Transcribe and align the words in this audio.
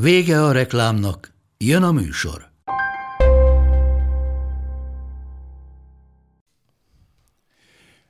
Vége 0.00 0.42
a 0.42 0.52
reklámnak, 0.52 1.32
jön 1.56 1.82
a 1.82 1.92
műsor. 1.92 2.50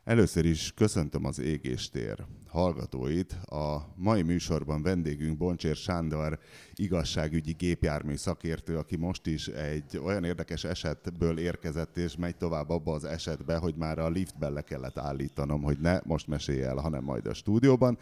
Először 0.04 0.44
is 0.44 0.72
köszöntöm 0.76 1.24
az 1.24 1.38
Égéstér 1.38 2.24
hallgatóit. 2.48 3.32
A 3.32 3.94
mai 3.96 4.22
műsorban 4.22 4.82
vendégünk 4.82 5.36
Boncsér 5.36 5.76
Sándor 5.76 6.38
igazságügyi 6.74 7.52
gépjármű 7.52 8.16
szakértő, 8.16 8.76
aki 8.76 8.96
most 8.96 9.26
is 9.26 9.46
egy 9.46 9.98
olyan 9.98 10.24
érdekes 10.24 10.64
esetből 10.64 11.38
érkezett, 11.38 11.96
és 11.96 12.16
megy 12.16 12.36
tovább 12.36 12.70
abba 12.70 12.92
az 12.92 13.04
esetbe, 13.04 13.56
hogy 13.56 13.74
már 13.74 13.98
a 13.98 14.08
liftben 14.08 14.52
le 14.52 14.62
kellett 14.62 14.98
állítanom, 14.98 15.62
hogy 15.62 15.78
ne 15.78 15.98
most 16.04 16.26
mesélj 16.26 16.62
el, 16.62 16.76
hanem 16.76 17.04
majd 17.04 17.26
a 17.26 17.34
stúdióban. 17.34 17.98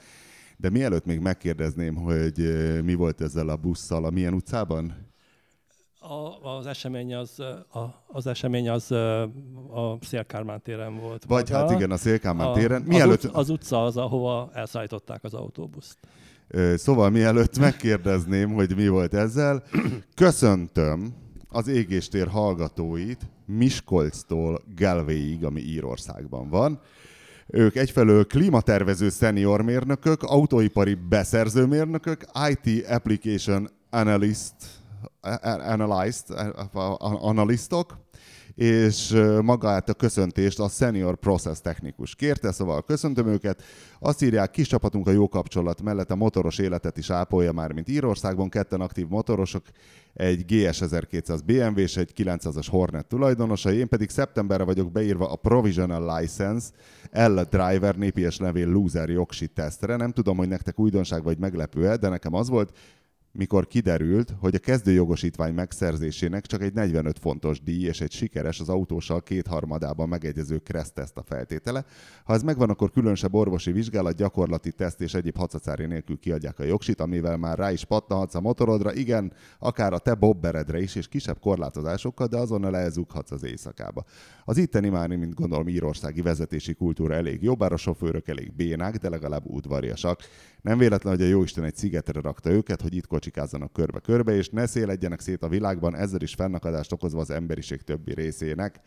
De 0.57 0.71
mielőtt 0.71 1.05
még 1.05 1.21
megkérdezném, 1.21 1.95
hogy 1.95 2.35
mi 2.85 2.95
volt 2.95 3.21
ezzel 3.21 3.49
a 3.49 3.57
busszal, 3.57 4.05
a 4.05 4.11
milyen 4.11 4.35
utcában? 4.35 4.95
A, 5.99 6.49
az 6.49 6.67
esemény 6.67 7.15
az, 7.15 7.41
a, 7.73 8.05
az 8.07 8.27
esemény 8.27 8.69
az 8.69 8.91
a 8.91 9.99
Szélkármán 10.01 10.63
téren 10.63 11.01
volt. 11.01 11.25
Vagy 11.25 11.51
hát 11.51 11.71
igen, 11.71 11.91
a 11.91 11.97
Szélkármán 11.97 12.47
a, 12.47 12.53
téren. 12.53 12.83
Mielőtt... 12.83 13.25
Az, 13.25 13.25
ut, 13.25 13.35
az 13.35 13.49
utca 13.49 13.85
az, 13.85 13.97
ahova 13.97 14.51
elszállították 14.53 15.25
az 15.25 15.35
autóbuszt. 15.35 15.99
Szóval 16.75 17.11
mielőtt 17.11 17.59
megkérdezném, 17.69 18.53
hogy 18.53 18.77
mi 18.77 18.89
volt 18.89 19.15
ezzel, 19.15 19.63
köszöntöm 20.15 21.15
az 21.49 21.69
égéstér 21.69 22.29
hallgatóit 22.29 23.29
Miskolctól 23.47 24.63
Galwayig, 24.77 25.45
ami 25.45 25.61
Írországban 25.61 26.49
van. 26.49 26.81
Ők 27.47 27.77
egyfelől 27.77 28.27
klímatervező 28.27 29.09
senior 29.11 29.63
mérnökök, 29.63 30.23
autóipari 30.23 30.95
beszerzőmérnökök, 30.95 32.25
IT 32.49 32.87
application 32.89 33.71
analyst, 33.91 34.55
analyzed, 35.67 36.25
analisztok, 37.01 38.06
és 38.57 39.17
magát 39.43 39.89
a 39.89 39.95
köszöntést 39.95 40.61
a 40.61 40.69
senior 40.69 41.17
process 41.17 41.59
technikus 41.61 42.15
kérte, 42.15 42.53
szóval 42.53 42.85
köszöntöm 42.85 43.27
őket. 43.27 43.63
Azt 43.99 44.23
írják, 44.23 44.51
kis 44.51 44.69
csapatunk 44.69 45.07
a 45.07 45.11
jó 45.11 45.29
kapcsolat 45.29 45.83
mellett 45.83 46.11
a 46.11 46.17
motoros 46.17 46.59
életet 46.59 46.99
is 46.99 47.11
ápolja 47.11 47.53
már, 47.53 47.73
mint 47.73 47.89
Írországban, 47.89 48.49
ketten 48.49 48.81
aktív 48.81 49.07
motorosok, 49.09 49.63
egy 50.15 50.45
GS 50.45 50.81
1200 50.81 51.41
BMW 51.41 51.79
és 51.79 51.97
egy 51.97 52.13
900-as 52.17 52.67
Hornet 52.71 53.07
tulajdonosai, 53.07 53.77
én 53.77 53.89
pedig 53.89 54.11
szeptemberre 54.11 54.65
vagyok 54.65 54.93
beírva 54.93 55.31
a 55.31 55.37
Provisional 55.37 56.19
License 56.19 56.67
L 57.13 57.41
Driver 57.51 57.97
népies 57.97 58.39
levél 58.39 58.69
loser 58.69 59.09
jogsi 59.09 59.47
tesztre. 59.47 59.97
Nem 59.97 60.13
tudom, 60.13 60.37
hogy 60.37 60.49
nektek 60.49 60.79
újdonság 60.79 61.23
vagy 61.23 61.39
meglepő 61.39 61.97
de 61.97 62.09
nekem 62.09 62.35
az 62.35 62.49
volt, 62.49 62.77
mikor 63.37 63.67
kiderült, 63.67 64.35
hogy 64.41 64.55
a 64.55 64.59
kezdőjogosítvány 64.59 65.55
megszerzésének 65.55 66.47
csak 66.47 66.63
egy 66.63 66.73
45 66.73 67.19
fontos 67.19 67.63
díj 67.63 67.85
és 67.85 68.01
egy 68.01 68.13
sikeres 68.13 68.61
az 68.61 68.69
autóssal 68.69 69.23
kétharmadában 69.23 70.09
megegyező 70.09 70.59
teszt 70.95 71.17
a 71.17 71.23
feltétele. 71.23 71.85
Ha 72.25 72.33
ez 72.33 72.43
megvan, 72.43 72.71
akkor 72.71 72.91
különösebb 72.91 73.35
orvosi 73.35 73.73
vizsgálat, 73.73 74.17
gyakorlati 74.17 74.73
teszt 74.73 75.01
és 75.01 75.15
egyéb 75.15 75.37
hacacári 75.37 75.87
nélkül 75.87 76.19
kiadják 76.19 76.59
a 76.59 76.65
jogsit, 76.65 77.01
amivel 77.01 77.37
már 77.37 77.59
rá 77.59 77.73
is 77.73 77.85
pattanhatsz 77.85 78.35
a 78.35 78.41
motorodra, 78.41 78.95
igen, 78.95 79.33
akár 79.59 79.93
a 79.93 79.99
te 79.99 80.15
bobberedre 80.15 80.81
is, 80.81 80.95
és 80.95 81.09
kisebb 81.09 81.39
korlátozásokkal, 81.39 82.27
de 82.27 82.37
azonnal 82.37 82.77
elzughatsz 82.77 83.31
az 83.31 83.45
éjszakába. 83.45 84.05
Az 84.45 84.57
itteni 84.57 84.89
már, 84.89 85.09
mint 85.09 85.35
gondolom, 85.35 85.69
írországi 85.69 86.23
vezetési 86.23 86.75
kultúra 86.75 87.15
elég 87.15 87.43
jobb, 87.43 87.59
bár 87.59 87.73
a 87.73 87.77
sofőrök 87.77 88.29
elég 88.29 88.53
bénák, 88.53 88.97
de 88.97 89.09
legalább 89.09 89.45
udvariasak. 89.47 90.21
Nem 90.63 90.79
véletlen, 90.79 91.17
hogy 91.17 91.25
a 91.25 91.29
Jóisten 91.29 91.65
egy 91.65 91.77
szigetre 91.77 92.21
rakta 92.21 92.51
őket, 92.51 92.81
hogy 92.81 92.95
itt 92.95 93.07
kocsikázzanak 93.27 93.73
körbe-körbe, 93.73 94.35
és 94.37 94.49
ne 94.49 94.67
széledjenek 94.67 95.21
szét 95.21 95.43
a 95.43 95.49
világban, 95.49 95.97
ezzel 95.97 96.21
is 96.21 96.35
fennakadást 96.35 96.93
okozva 96.93 97.21
az 97.21 97.31
emberiség 97.31 97.83
többi 97.83 98.15
részének. 98.15 98.81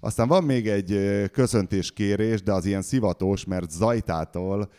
Aztán 0.00 0.28
van 0.28 0.44
még 0.44 0.68
egy 0.68 1.00
köszöntéskérés, 1.32 2.42
de 2.42 2.52
az 2.52 2.64
ilyen 2.64 2.82
szivatós, 2.82 3.44
mert 3.44 3.70
Zajtától 3.70 4.70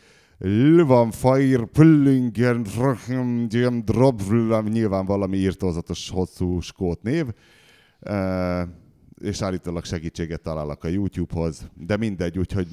van 0.85 1.11
fire 1.11 1.65
pullingen 1.65 2.63
drop, 3.85 4.21
nyilván 4.69 5.05
valami 5.05 5.37
írtózatos 5.37 6.09
hosszú 6.09 6.59
skót 6.59 7.01
név 7.01 7.25
és 9.21 9.41
állítólag 9.41 9.85
segítséget 9.85 10.41
találok 10.41 10.83
a 10.83 10.87
YouTube-hoz, 10.87 11.69
de 11.73 11.97
mindegy, 11.97 12.37
úgyhogy 12.37 12.67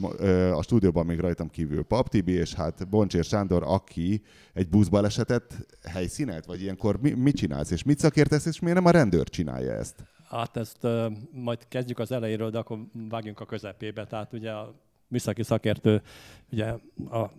a 0.53 0.63
stúdióban 0.63 1.07
még 1.07 1.19
rajtam 1.19 1.51
kívül 1.51 1.83
Pap 1.83 2.09
Tibi, 2.09 2.33
és 2.33 2.55
hát 2.55 2.89
Boncsér 2.89 3.25
Sándor, 3.25 3.63
aki 3.67 4.23
egy 4.53 4.69
buszbalesetet 4.69 5.67
helyszínelt, 5.83 6.47
vagy 6.47 6.63
ilyenkor 6.63 7.01
mi, 7.01 7.11
mit 7.11 7.37
csinálsz, 7.37 7.71
és 7.71 7.83
mit 7.83 7.99
szakértesz, 7.99 8.47
és 8.47 8.61
miért 8.61 8.77
nem 8.77 8.87
a 8.87 8.91
rendőr 8.91 9.29
csinálja 9.29 9.73
ezt? 9.73 10.05
Hát 10.29 10.57
ezt 10.57 10.85
uh, 10.85 11.13
majd 11.33 11.69
kezdjük 11.69 11.99
az 11.99 12.13
elejéről, 12.13 12.51
de 12.51 12.59
akkor 12.59 12.79
vágjunk 13.09 13.41
a 13.41 13.47
közepébe. 13.47 14.07
Tehát 14.07 14.33
ugye 14.33 14.51
a 14.51 14.75
műszaki 15.09 15.43
szakértő 15.43 16.03
ugye 16.51 16.67
a 17.11 17.31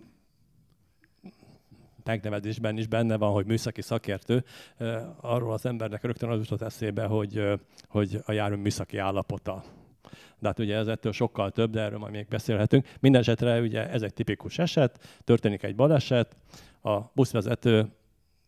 megnevezésben 2.10 2.78
is 2.78 2.86
benne 2.86 3.16
van, 3.16 3.32
hogy 3.32 3.46
műszaki 3.46 3.82
szakértő, 3.82 4.44
arról 5.20 5.52
az 5.52 5.66
embernek 5.66 6.02
rögtön 6.02 6.28
az 6.28 6.38
jutott 6.38 6.62
eszébe, 6.62 7.04
hogy, 7.04 7.42
hogy 7.88 8.20
a 8.24 8.32
jármű 8.32 8.56
műszaki 8.56 8.98
állapota. 8.98 9.62
De 10.38 10.48
hát 10.48 10.58
ugye 10.58 10.76
ez 10.76 10.86
ettől 10.86 11.12
sokkal 11.12 11.50
több, 11.50 11.70
de 11.70 11.80
erről 11.80 11.98
majd 11.98 12.12
még 12.12 12.26
beszélhetünk. 12.28 12.88
Mindenesetre 13.00 13.60
ugye 13.60 13.90
ez 13.90 14.02
egy 14.02 14.14
tipikus 14.14 14.58
eset, 14.58 15.20
történik 15.24 15.62
egy 15.62 15.74
baleset, 15.74 16.36
a 16.82 17.00
buszvezető 17.12 17.88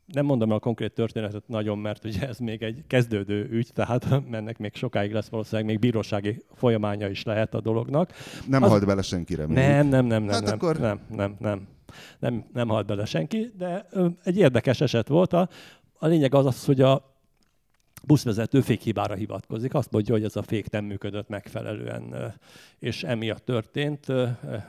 nem 0.06 0.24
mondom 0.24 0.50
el 0.50 0.56
a 0.56 0.60
konkrét 0.60 0.92
történetet 0.92 1.48
nagyon, 1.48 1.78
mert 1.78 2.04
ugye 2.04 2.28
ez 2.28 2.38
még 2.38 2.62
egy 2.62 2.84
kezdődő 2.86 3.48
ügy, 3.50 3.70
tehát 3.74 4.06
mennek 4.34 4.58
még 4.58 4.74
sokáig 4.74 5.12
lesz 5.12 5.28
valószínűleg 5.28 5.66
még 5.66 5.78
bírósági 5.78 6.44
folyamánya 6.54 7.08
is 7.08 7.22
lehet 7.22 7.54
a 7.54 7.60
dolognak. 7.60 8.12
Nem 8.48 8.62
az... 8.62 8.70
halt 8.70 8.86
bele 8.86 9.02
senkire 9.02 9.46
még. 9.46 9.56
Nem, 9.56 9.86
nem, 9.86 10.06
nem, 10.06 10.22
nem, 10.22 10.32
hát 10.32 10.42
nem, 10.42 10.54
akkor... 10.54 10.78
nem, 10.78 11.00
nem, 11.08 11.36
nem 11.38 11.68
nem, 12.18 12.44
nem 12.52 12.68
halt 12.68 12.86
bele 12.86 13.04
senki, 13.04 13.52
de 13.56 13.86
egy 14.24 14.36
érdekes 14.36 14.80
eset 14.80 15.08
volt. 15.08 15.32
A, 15.32 15.48
a 15.92 16.06
lényeg 16.06 16.34
az 16.34 16.46
az, 16.46 16.64
hogy 16.64 16.80
a 16.80 17.12
buszvezető 18.06 18.60
fékhibára 18.60 19.14
hivatkozik. 19.14 19.74
Azt 19.74 19.90
mondja, 19.90 20.14
hogy 20.14 20.24
ez 20.24 20.36
a 20.36 20.42
fék 20.42 20.70
nem 20.70 20.84
működött 20.84 21.28
megfelelően, 21.28 22.34
és 22.78 23.02
emiatt 23.02 23.44
történt 23.44 24.06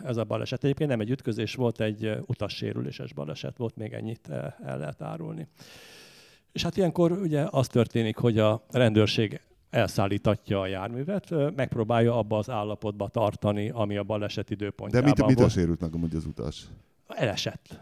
ez 0.03 0.17
a 0.17 0.23
baleset. 0.23 0.63
Egyébként 0.63 0.89
nem 0.89 0.99
egy 0.99 1.09
ütközés 1.09 1.55
volt, 1.55 1.81
egy 1.81 2.11
utassérüléses 2.25 3.13
baleset 3.13 3.57
volt, 3.57 3.75
még 3.75 3.93
ennyit 3.93 4.29
el 4.29 4.77
lehet 4.77 5.01
árulni. 5.01 5.47
És 6.51 6.63
hát 6.63 6.77
ilyenkor 6.77 7.11
ugye 7.11 7.47
az 7.49 7.67
történik, 7.67 8.17
hogy 8.17 8.37
a 8.39 8.65
rendőrség 8.71 9.41
elszállítatja 9.69 10.59
a 10.59 10.67
járművet, 10.67 11.55
megpróbálja 11.55 12.17
abba 12.17 12.37
az 12.37 12.49
állapotba 12.49 13.07
tartani, 13.07 13.69
ami 13.69 13.97
a 13.97 14.03
baleset 14.03 14.49
időpontjában 14.49 15.13
De 15.15 15.25
mit, 15.25 15.35
mit 15.35 15.45
a 15.45 15.49
sérült 15.49 15.79
meg 15.79 15.95
amúgy 15.95 16.15
az 16.15 16.25
utas? 16.25 16.67
Elesett. 17.07 17.79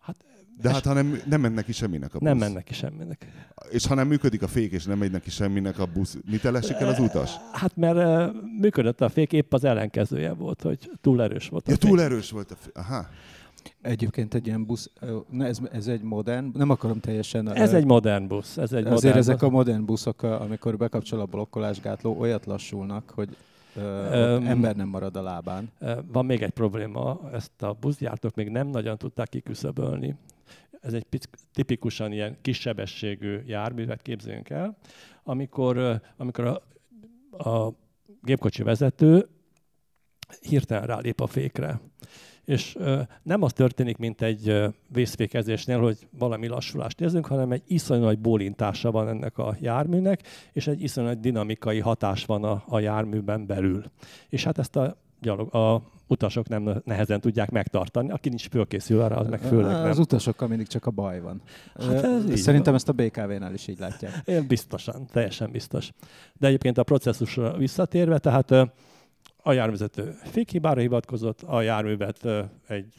Hát, 0.00 0.16
de 0.60 0.68
es... 0.68 0.74
hát 0.74 0.84
ha 0.84 0.92
nem, 0.92 1.20
nem 1.26 1.40
mennek 1.40 1.64
ki 1.64 1.72
semminek 1.72 2.14
a 2.14 2.18
busz. 2.18 2.28
Nem 2.28 2.38
mennek 2.38 2.64
ki 2.64 2.74
semminek. 2.74 3.26
És 3.70 3.86
ha 3.86 3.94
nem 3.94 4.06
működik 4.06 4.42
a 4.42 4.48
fék, 4.48 4.72
és 4.72 4.84
nem 4.84 4.98
megy 4.98 5.10
neki 5.10 5.30
semminek 5.30 5.78
a 5.78 5.86
busz, 5.86 6.16
mit 6.30 6.44
elesik 6.44 6.76
el 6.76 6.88
az 6.88 6.98
utas? 6.98 7.30
Hát 7.52 7.76
mert 7.76 8.32
működött 8.60 9.00
a 9.00 9.08
fék, 9.08 9.32
épp 9.32 9.52
az 9.52 9.64
ellenkezője 9.64 10.32
volt, 10.32 10.62
hogy 10.62 10.90
túl 11.00 11.22
erős 11.22 11.48
volt 11.48 11.68
a 11.68 11.70
ja, 11.70 11.76
fék. 11.76 11.88
túl 11.88 12.00
erős 12.00 12.30
volt 12.30 12.50
a 12.50 12.54
fék. 12.54 12.76
Aha. 12.76 13.06
Egyébként 13.82 14.34
egy 14.34 14.46
ilyen 14.46 14.66
busz, 14.66 14.90
na 15.30 15.46
ez, 15.46 15.58
ez 15.72 15.86
egy 15.86 16.02
modern, 16.02 16.50
nem 16.54 16.70
akarom 16.70 17.00
teljesen... 17.00 17.54
Ez 17.54 17.74
egy 17.74 17.84
modern 17.84 18.26
busz. 18.26 18.56
Ez 18.56 18.72
egy 18.72 18.86
azért 18.86 18.94
modern 18.94 19.18
ezek 19.18 19.42
a 19.42 19.48
modern 19.48 19.84
buszok, 19.84 20.22
amikor 20.22 20.76
bekapcsol 20.76 21.20
a 21.20 21.24
blokkolásgátló, 21.24 22.18
olyat 22.18 22.46
lassulnak, 22.46 23.12
hogy 23.14 23.36
Um, 23.76 24.46
ember 24.46 24.76
nem 24.76 24.88
marad 24.88 25.16
a 25.16 25.22
lábán. 25.22 25.70
Van 26.06 26.26
még 26.26 26.42
egy 26.42 26.50
probléma, 26.50 27.20
ezt 27.32 27.62
a 27.62 27.72
buszgyártók 27.72 28.34
még 28.34 28.48
nem 28.48 28.68
nagyon 28.68 28.98
tudták 28.98 29.28
kiküszöbölni. 29.28 30.16
Ez 30.80 30.92
egy 30.92 31.06
tipikusan 31.52 32.12
ilyen 32.12 32.36
kisebességű 32.42 33.40
járművet 33.46 34.02
képzeljünk 34.02 34.50
el, 34.50 34.76
amikor, 35.22 36.00
amikor 36.16 36.44
a, 36.44 36.62
a 37.50 37.74
gépkocsi 38.22 38.62
vezető 38.62 39.28
hirtelen 40.40 40.86
rálép 40.86 41.20
a 41.20 41.26
fékre 41.26 41.80
és 42.52 42.76
nem 43.22 43.42
az 43.42 43.52
történik, 43.52 43.96
mint 43.96 44.22
egy 44.22 44.62
vészfékezésnél, 44.88 45.80
hogy 45.80 46.08
valami 46.18 46.46
lassulást 46.46 47.00
érzünk, 47.00 47.26
hanem 47.26 47.52
egy 47.52 47.62
iszonyú 47.66 48.02
nagy 48.02 48.18
bólintása 48.18 48.90
van 48.90 49.08
ennek 49.08 49.38
a 49.38 49.56
járműnek, 49.60 50.22
és 50.52 50.66
egy 50.66 50.82
iszonyú 50.82 51.06
nagy 51.06 51.20
dinamikai 51.20 51.80
hatás 51.80 52.24
van 52.24 52.44
a, 52.44 52.62
a 52.66 52.78
járműben 52.78 53.46
belül. 53.46 53.84
És 54.28 54.44
hát 54.44 54.58
ezt 54.58 54.76
a, 54.76 54.96
gyalog, 55.20 55.54
a 55.54 55.82
utasok 56.06 56.48
nem 56.48 56.82
nehezen 56.84 57.20
tudják 57.20 57.50
megtartani. 57.50 58.10
Aki 58.10 58.28
nincs 58.28 58.48
fölkészül 58.48 59.00
arra, 59.00 59.16
az 59.16 59.28
meg 59.28 59.40
főleg 59.40 59.72
nem. 59.72 59.90
Az 59.90 59.98
utasokkal 59.98 60.48
mindig 60.48 60.66
csak 60.66 60.86
a 60.86 60.90
baj 60.90 61.20
van. 61.20 61.42
Hát 61.74 62.04
ez 62.04 62.40
Szerintem 62.40 62.72
van. 62.72 62.74
ezt 62.74 62.88
a 62.88 62.92
BKV-nál 62.92 63.54
is 63.54 63.68
így 63.68 63.78
látják. 63.78 64.22
Én 64.24 64.46
biztosan, 64.46 65.06
teljesen 65.12 65.50
biztos. 65.50 65.90
De 66.38 66.46
egyébként 66.46 66.78
a 66.78 66.82
processzusra 66.82 67.56
visszatérve, 67.56 68.18
tehát 68.18 68.54
a 69.42 69.52
járművezető 69.52 70.10
fékhibára 70.22 70.80
hivatkozott, 70.80 71.42
a 71.42 71.60
járművet 71.60 72.28
egy 72.66 72.94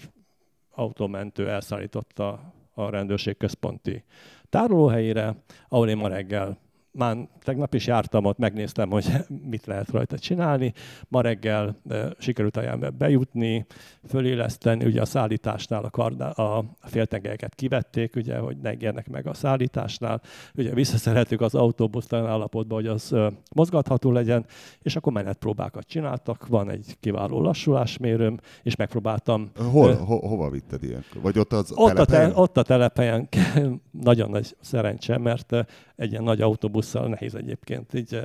autómentő 0.72 1.50
elszállította 1.50 2.54
a 2.74 2.90
rendőrség 2.90 3.38
központi 3.38 4.04
tárolóhelyére, 4.50 5.36
ahol 5.68 5.90
én 5.90 5.98
ma 5.98 6.08
reggel 6.08 6.58
már 6.94 7.18
tegnap 7.40 7.74
is 7.74 7.88
jártam 7.88 8.26
ott, 8.26 8.38
megnéztem, 8.38 8.90
hogy 8.90 9.06
mit 9.52 9.66
lehet 9.66 9.90
rajta 9.90 10.18
csinálni. 10.18 10.74
Ma 11.08 11.22
reggel 11.22 11.82
sikerült 12.18 12.58
a 12.58 12.92
bejutni, 12.98 13.66
föléleszteni, 14.08 14.86
ugye 14.86 15.02
a 15.02 15.06
szállításnál 15.06 15.84
a, 15.84 15.90
kardá, 15.90 16.30
a 16.30 16.66
féltengelyeket 16.82 17.56
kivették, 17.56 18.16
ugye, 18.16 18.38
hogy 18.38 18.58
ne 18.58 18.70
egyenek 18.70 19.10
meg 19.10 19.28
a 19.28 19.34
szállításnál. 19.34 20.22
Ugye 20.56 20.74
visszaszereltük 20.74 21.42
az 21.42 21.56
autóbuszt 21.56 22.14
olyan 22.14 22.28
állapotba, 22.28 22.76
hogy 22.76 22.88
az 22.88 23.16
mozgatható 23.56 24.12
legyen, 24.12 24.46
és 24.82 24.96
akkor 24.96 25.14
menetpróbákat 25.14 25.88
csináltak. 25.88 26.48
Van 26.48 26.70
egy 26.70 26.98
kiváló 27.00 27.42
lassulásmérőm, 27.42 28.40
és 28.64 28.76
megpróbáltam. 28.76 29.52
Hol, 29.72 29.92
uh, 29.92 29.98
ho, 29.98 30.28
hova 30.28 30.50
vitted 30.50 30.84
ilyenkor? 30.84 31.22
Vagy 31.22 31.40
ott 31.40 31.54
az 31.54 31.72
ott 31.76 31.94
telepen? 31.94 32.26
a, 32.26 32.34
te, 32.34 32.40
ott 32.40 32.58
a 32.58 32.64
telepen 32.64 33.30
nagyon 33.92 34.30
nagy 34.30 34.56
szerencse, 34.62 35.18
mert 35.18 35.56
egy 35.96 36.12
ilyen 36.12 36.24
nagy 36.24 36.42
autóbusszal 36.42 37.08
nehéz 37.08 37.36
egyébként 37.36 37.94
így 37.94 38.20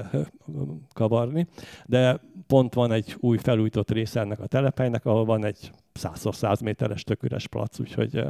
kavarni, 0.93 1.47
de 1.87 2.21
pont 2.47 2.75
van 2.75 2.93
egy 2.93 3.17
új 3.21 3.39
felújított 3.39 3.91
része 3.91 4.21
ennek 4.21 4.41
a 4.41 4.47
telephelynek, 4.47 5.07
ahol 5.07 5.25
van 5.25 5.45
egy 5.45 5.71
100 6.25 6.61
méteres 6.61 7.05
töküres 7.05 7.47
plac, 7.47 7.81
úgyhogy 7.81 8.25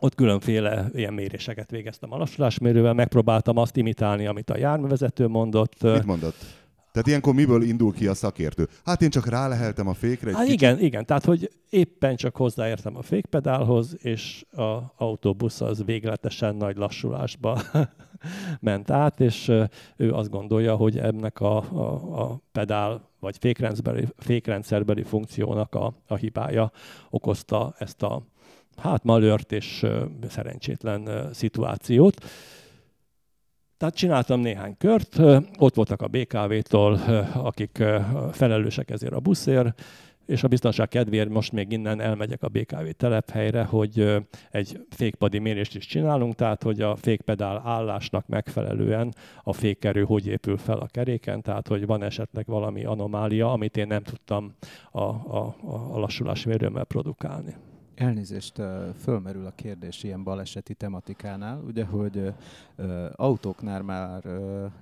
ott 0.00 0.14
különféle 0.14 0.88
ilyen 0.92 1.14
méréseket 1.14 1.70
végeztem 1.70 2.12
a 2.12 2.16
lassulásmérővel, 2.16 2.92
megpróbáltam 2.92 3.56
azt 3.56 3.76
imitálni, 3.76 4.26
amit 4.26 4.50
a 4.50 4.56
járművezető 4.56 5.28
mondott. 5.28 5.82
Mit 5.82 6.04
mondott? 6.04 6.65
Tehát 6.96 7.10
ilyenkor 7.10 7.34
miből 7.34 7.62
indul 7.62 7.92
ki 7.92 8.06
a 8.06 8.14
szakértő? 8.14 8.68
Hát 8.84 9.02
én 9.02 9.10
csak 9.10 9.26
ráleheltem 9.26 9.88
a 9.88 9.94
fékre. 9.94 10.32
Hát 10.32 10.44
kicsit... 10.44 10.60
igen, 10.60 10.80
igen. 10.80 11.06
Tehát, 11.06 11.24
hogy 11.24 11.50
éppen 11.70 12.16
csak 12.16 12.36
hozzáértem 12.36 12.96
a 12.96 13.02
fékpedálhoz, 13.02 13.96
és 13.98 14.44
az 14.50 14.82
autóbusz 14.96 15.60
az 15.60 15.84
végletesen 15.84 16.56
nagy 16.56 16.76
lassulásba 16.76 17.60
ment 18.60 18.90
át, 18.90 19.20
és 19.20 19.52
ő 19.96 20.12
azt 20.12 20.30
gondolja, 20.30 20.76
hogy 20.76 20.98
ennek 20.98 21.40
a, 21.40 21.56
a, 21.56 22.20
a 22.22 22.40
pedál 22.52 23.08
vagy 23.20 23.36
fékrendszerbeli, 23.40 24.06
fékrendszerbeli 24.16 25.02
funkciónak 25.02 25.74
a, 25.74 25.94
a 26.06 26.14
hibája 26.14 26.72
okozta 27.10 27.74
ezt 27.78 28.02
a 28.02 28.22
hát 28.76 29.04
malört 29.04 29.52
és 29.52 29.86
szerencsétlen 30.28 31.28
szituációt. 31.32 32.24
Tehát 33.78 33.94
csináltam 33.94 34.40
néhány 34.40 34.76
kört, 34.78 35.18
ott 35.58 35.74
voltak 35.74 36.02
a 36.02 36.08
BKV-tól, 36.08 36.94
akik 37.34 37.82
felelősek 38.32 38.90
ezért 38.90 39.12
a 39.12 39.20
buszért, 39.20 39.82
és 40.26 40.42
a 40.42 40.48
biztonság 40.48 40.88
kedvéért 40.88 41.28
most 41.28 41.52
még 41.52 41.72
innen 41.72 42.00
elmegyek 42.00 42.42
a 42.42 42.48
BKV 42.48 42.88
telephelyre, 42.96 43.64
hogy 43.64 44.16
egy 44.50 44.80
fékpadi 44.90 45.38
mérést 45.38 45.76
is 45.76 45.86
csinálunk, 45.86 46.34
tehát 46.34 46.62
hogy 46.62 46.80
a 46.80 46.96
fékpedál 46.96 47.62
állásnak 47.64 48.26
megfelelően 48.26 49.14
a 49.42 49.52
fékerő 49.52 50.04
hogy 50.04 50.26
épül 50.26 50.56
fel 50.56 50.78
a 50.78 50.86
keréken, 50.86 51.42
tehát 51.42 51.68
hogy 51.68 51.86
van 51.86 52.02
esetleg 52.02 52.46
valami 52.46 52.84
anomália, 52.84 53.52
amit 53.52 53.76
én 53.76 53.86
nem 53.86 54.02
tudtam 54.02 54.54
a, 54.90 55.00
a, 55.00 55.56
a 55.92 55.98
lassulásmérőmmel 55.98 56.84
produkálni. 56.84 57.54
Elnézést, 57.96 58.62
fölmerül 58.98 59.46
a 59.46 59.50
kérdés 59.54 60.02
ilyen 60.02 60.22
baleseti 60.22 60.74
tematikánál, 60.74 61.62
ugye, 61.66 61.84
hogy 61.84 62.32
autóknál 63.12 63.82
már 63.82 64.24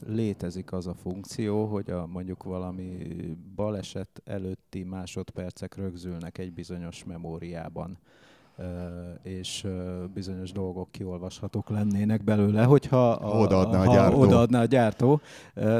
létezik 0.07 0.73
az 0.73 0.87
a 0.87 0.95
funkció, 0.95 1.67
hogy 1.67 1.91
a, 1.91 2.07
mondjuk 2.07 2.43
valami 2.43 2.97
baleset 3.55 4.23
előtti 4.25 4.83
másodpercek 4.83 5.77
rögzülnek 5.77 6.39
egy 6.39 6.53
bizonyos 6.53 7.05
memóriában 7.05 7.99
és 9.23 9.67
bizonyos 10.15 10.53
dolgok 10.53 10.93
kiolvashatók 10.93 11.69
lennének 11.69 12.25
belőle, 12.25 12.65
hogyha 12.65 13.11
a, 13.11 13.39
odaadná 13.39 13.81
a, 13.81 13.93
gyártó. 13.95 14.19
odaadná 14.19 14.61
a 14.61 14.65
gyártó, 14.65 15.21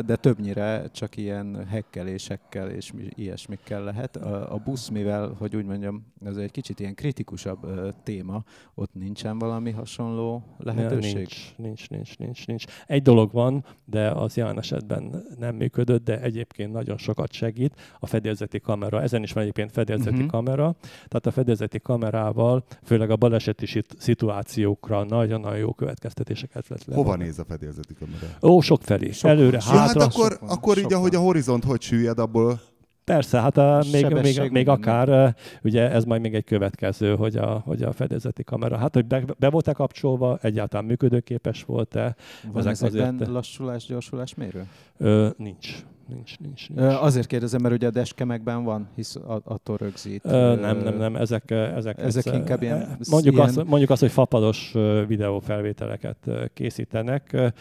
de 0.07 0.17
többnyire 0.17 0.89
csak 0.93 1.17
ilyen 1.17 1.67
hekkelésekkel 1.67 2.71
és 2.71 2.93
ilyesmikkel 3.09 3.85
lehet. 3.85 4.17
A 4.17 4.61
busz, 4.65 4.89
mivel, 4.89 5.35
hogy 5.39 5.57
úgy 5.57 5.65
mondjam, 5.65 6.07
ez 6.25 6.37
egy 6.37 6.51
kicsit 6.51 6.81
ilyen 6.81 6.95
kritikusabb 6.95 7.67
téma, 8.03 8.43
ott 8.75 8.95
nincsen 8.95 9.39
valami 9.39 9.71
hasonló 9.71 10.43
lehetőség? 10.59 11.15
Nincs, 11.15 11.57
nincs, 11.57 11.89
nincs, 11.89 12.19
nincs, 12.19 12.47
nincs. 12.47 12.65
Egy 12.87 13.03
dolog 13.03 13.33
van, 13.33 13.65
de 13.85 14.11
az 14.11 14.37
jelen 14.37 14.59
esetben 14.59 15.25
nem 15.39 15.55
működött, 15.55 16.05
de 16.05 16.21
egyébként 16.21 16.73
nagyon 16.73 16.97
sokat 16.97 17.33
segít 17.33 17.81
a 18.01 18.07
fedélzeti 18.07 18.61
kamera. 18.61 19.03
Ezen 19.03 19.23
is 19.23 19.33
van 19.33 19.43
egyébként 19.43 19.73
fedélzeti 19.73 20.15
uh-huh. 20.15 20.31
kamera, 20.31 20.75
tehát 20.81 21.27
a 21.27 21.31
fedélzeti 21.31 21.81
kamerával 21.81 22.64
főleg 22.83 23.11
a 23.11 23.17
baleseti 23.17 23.85
szituációkra 23.99 25.05
nagyon-nagyon 25.05 25.59
jó 25.59 25.73
következtetéseket 25.73 26.69
vett 26.69 26.85
le. 26.85 26.95
Hova 26.95 27.17
néz 27.17 27.39
a 27.39 27.45
fedélzeti 27.49 27.95
kamera? 27.95 28.27
Ó, 28.43 28.61
sok 28.61 28.83
felé. 28.83 29.11
Sok, 29.11 29.31
Előre, 29.31 29.61
sok, 29.61 29.75
hátra. 29.75 30.01
Hát 30.01 30.13
akkor, 30.13 30.33
sok 30.33 30.51
akkor 30.51 30.79
így, 30.79 30.93
ahogy 30.93 31.15
a 31.15 31.21
horizont 31.21 31.65
hogy 31.65 31.81
süllyed, 31.81 32.19
abból 32.19 32.61
Persze, 33.05 33.41
hát 33.41 33.57
a, 33.57 33.85
még, 33.93 34.07
még, 34.07 34.51
még 34.51 34.69
akár, 34.69 35.37
ugye 35.63 35.91
ez 35.91 36.05
majd 36.05 36.21
még 36.21 36.35
egy 36.35 36.45
következő, 36.45 37.15
hogy 37.15 37.37
a, 37.37 37.63
hogy 37.65 37.83
a 37.83 37.93
fedélzeti 37.93 38.45
kamera, 38.45 38.77
hát 38.77 38.95
hogy 38.95 39.07
be, 39.07 39.25
be 39.39 39.51
volt-e 39.51 39.73
kapcsolva, 39.73 40.39
egyáltalán 40.43 40.85
működőképes 40.87 41.63
volt-e. 41.63 42.17
Van 42.53 42.67
ezek 42.67 42.73
ezekben 42.73 43.15
azért, 43.15 43.31
lassulás, 43.31 43.87
gyorsulás 43.87 44.35
mérő? 44.35 44.67
Ö, 44.97 45.29
nincs. 45.37 45.85
Nincs, 46.09 46.39
nincs, 46.39 46.69
nincs. 46.69 46.81
Azért 46.81 47.27
kérdezem, 47.27 47.63
mert 47.63 47.75
ugye 47.75 47.87
a 47.87 47.91
deskemekben 47.91 48.65
van, 48.65 48.89
hisz 48.95 49.17
attól 49.45 49.77
rögzít. 49.77 50.25
Ö, 50.25 50.55
nem, 50.55 50.79
nem, 50.79 50.97
nem, 50.97 51.17
ezek, 51.17 51.51
ezek, 51.51 51.99
ezek 51.99 52.27
ez, 52.27 52.35
inkább 52.35 52.63
ilyen... 52.63 52.97
Mondjuk, 53.11 53.35
ilyen... 53.35 53.47
Azt, 53.47 53.65
mondjuk 53.65 53.91
azt, 53.91 54.01
hogy 54.01 54.11
fapados 54.11 54.75
videófelvételeket 55.07 56.31
készítenek, 56.55 57.53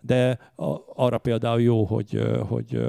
de 0.00 0.38
arra 0.94 1.18
például 1.18 1.60
jó, 1.60 1.84
hogy, 1.84 2.22
hogy 2.48 2.86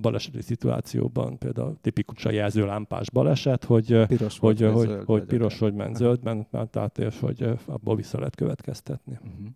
baleseti 0.00 0.42
szituációban, 0.42 1.38
például 1.38 1.76
tipikus 1.80 2.24
a 2.24 2.30
jelzőlámpás 2.30 3.10
baleset, 3.10 3.64
hogy 3.64 4.06
piros 4.06 4.38
hogy, 4.38 4.60
hogy, 4.60 4.72
hogy, 4.72 4.98
hogy 5.04 5.22
piros, 5.22 5.58
hogy 5.58 5.74
ment 5.74 5.96
zöldben, 5.96 6.46
tehát 6.70 6.98
és 6.98 7.20
hogy 7.20 7.48
abból 7.66 7.96
vissza 7.96 8.18
lehet 8.18 8.36
következtetni. 8.36 9.18
Uh-huh 9.22 9.46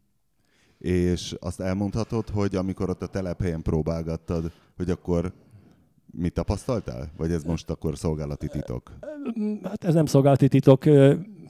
és 0.84 1.34
azt 1.40 1.60
elmondhatod, 1.60 2.28
hogy 2.28 2.56
amikor 2.56 2.90
ott 2.90 3.02
a 3.02 3.06
telephelyen 3.06 3.62
próbálgattad, 3.62 4.52
hogy 4.76 4.90
akkor 4.90 5.32
mit 6.10 6.32
tapasztaltál? 6.32 7.10
Vagy 7.16 7.32
ez 7.32 7.42
most 7.42 7.70
akkor 7.70 7.98
szolgálati 7.98 8.48
titok? 8.48 8.92
Hát 9.62 9.84
ez 9.84 9.94
nem 9.94 10.06
szolgálati 10.06 10.48
titok, 10.48 10.84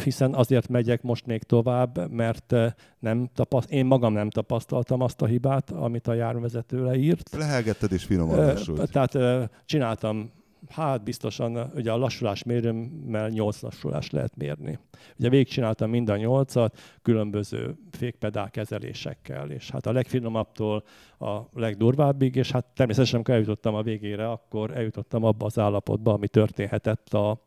hiszen 0.05 0.35
azért 0.35 0.69
megyek 0.69 1.03
most 1.03 1.27
még 1.27 1.43
tovább, 1.43 2.11
mert 2.11 2.55
nem 2.99 3.31
tapaszt, 3.35 3.71
én 3.71 3.87
magam 3.87 4.13
nem 4.13 4.31
tapasztaltam 4.31 5.01
azt 5.01 5.23
a 5.23 5.27
hibát, 5.27 5.71
amit 5.71 6.07
a 6.07 6.15
járművezető 6.15 6.85
leírt. 6.85 7.35
Lehelgetted 7.37 7.93
és 7.93 8.05
finoman 8.05 8.57
Tehát 8.91 9.19
csináltam 9.65 10.31
hát 10.69 11.05
biztosan 11.05 11.71
ugye 11.75 11.93
a 11.93 11.97
lassulás 11.97 12.43
mérőmmel 12.43 13.29
8 13.29 13.61
lassulást 13.61 14.13
lehet 14.13 14.37
mérni. 14.37 14.79
Ugye 15.19 15.29
végigcsináltam 15.29 15.91
mind 15.91 16.09
a 16.09 16.17
8-at 16.17 16.73
különböző 17.03 17.77
fékpedál 17.91 18.51
kezelésekkel, 18.51 19.51
és 19.51 19.71
hát 19.71 19.87
a 19.87 19.93
legfinomabbtól 19.93 20.85
a 21.19 21.41
legdurvábbig, 21.53 22.37
és 22.37 22.51
hát 22.51 22.67
természetesen 22.75 23.15
amikor 23.15 23.35
eljutottam 23.35 23.75
a 23.75 23.83
végére, 23.83 24.31
akkor 24.31 24.77
eljutottam 24.77 25.25
abba 25.25 25.47
az 25.47 25.59
állapotba, 25.59 26.13
ami 26.13 26.29
történhetett 26.29 27.15
a 27.15 27.45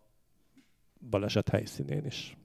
baleset 1.10 1.50
helyszínén 1.50 2.06
is 2.06 2.38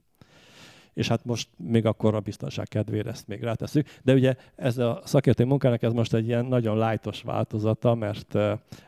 és 0.95 1.09
hát 1.09 1.25
most 1.25 1.49
még 1.57 1.87
akkor 1.87 2.15
a 2.15 2.21
biztonság 2.21 2.69
kedvére 2.69 3.11
ezt 3.11 3.27
még 3.27 3.43
ráteszünk. 3.43 3.87
De 4.03 4.13
ugye 4.13 4.37
ez 4.55 4.79
a 4.79 5.01
szakértői 5.05 5.47
munkának 5.47 5.83
ez 5.83 5.93
most 5.93 6.15
egy 6.15 6.27
ilyen 6.27 6.45
nagyon 6.45 6.77
lájtos 6.77 7.23
változata, 7.23 7.95
mert, 7.95 8.39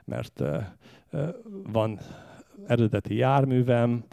mert 0.05 0.43
van 1.73 1.99
eredeti 2.67 3.15
járművem, 3.15 4.05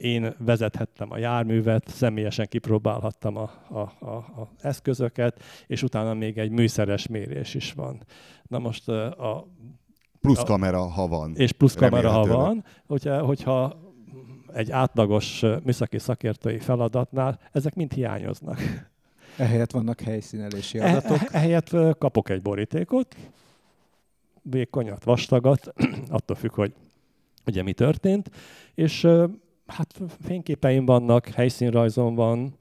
én 0.00 0.34
vezethettem 0.38 1.12
a 1.12 1.18
járművet, 1.18 1.88
személyesen 1.88 2.46
kipróbálhattam 2.46 3.36
a, 3.36 3.50
a, 3.68 3.78
a, 3.78 4.14
a 4.14 4.48
eszközöket, 4.60 5.42
és 5.66 5.82
utána 5.82 6.14
még 6.14 6.38
egy 6.38 6.50
műszeres 6.50 7.06
mérés 7.06 7.54
is 7.54 7.72
van. 7.72 8.02
Na 8.48 8.58
most 8.58 8.88
a... 8.88 9.46
Plusz 10.20 10.42
kamera, 10.42 10.88
ha 10.88 11.06
van. 11.06 11.36
És 11.36 11.52
plusz 11.52 11.74
kamera, 11.74 12.10
ha 12.10 12.26
van. 12.26 12.64
Hogyha, 12.86 13.24
hogyha 13.24 13.83
egy 14.54 14.70
átlagos 14.70 15.42
műszaki 15.62 15.98
szakértői 15.98 16.58
feladatnál 16.58 17.40
ezek 17.52 17.74
mind 17.74 17.92
hiányoznak. 17.92 18.60
Ehelyett 19.36 19.70
vannak 19.70 20.00
helyszínelési 20.00 20.78
e- 20.78 20.90
adatok. 20.90 21.22
E- 21.22 21.28
ehelyett 21.30 21.76
kapok 21.98 22.28
egy 22.28 22.42
borítékot, 22.42 23.16
vékonyat, 24.42 25.04
vastagat, 25.04 25.72
attól 26.08 26.36
függ, 26.36 26.54
hogy 26.54 26.72
ugye 27.46 27.62
mi 27.62 27.72
történt, 27.72 28.30
és 28.74 29.08
hát 29.66 30.00
fényképeim 30.24 30.84
vannak, 30.84 31.26
helyszínrajzom 31.26 32.14
van, 32.14 32.54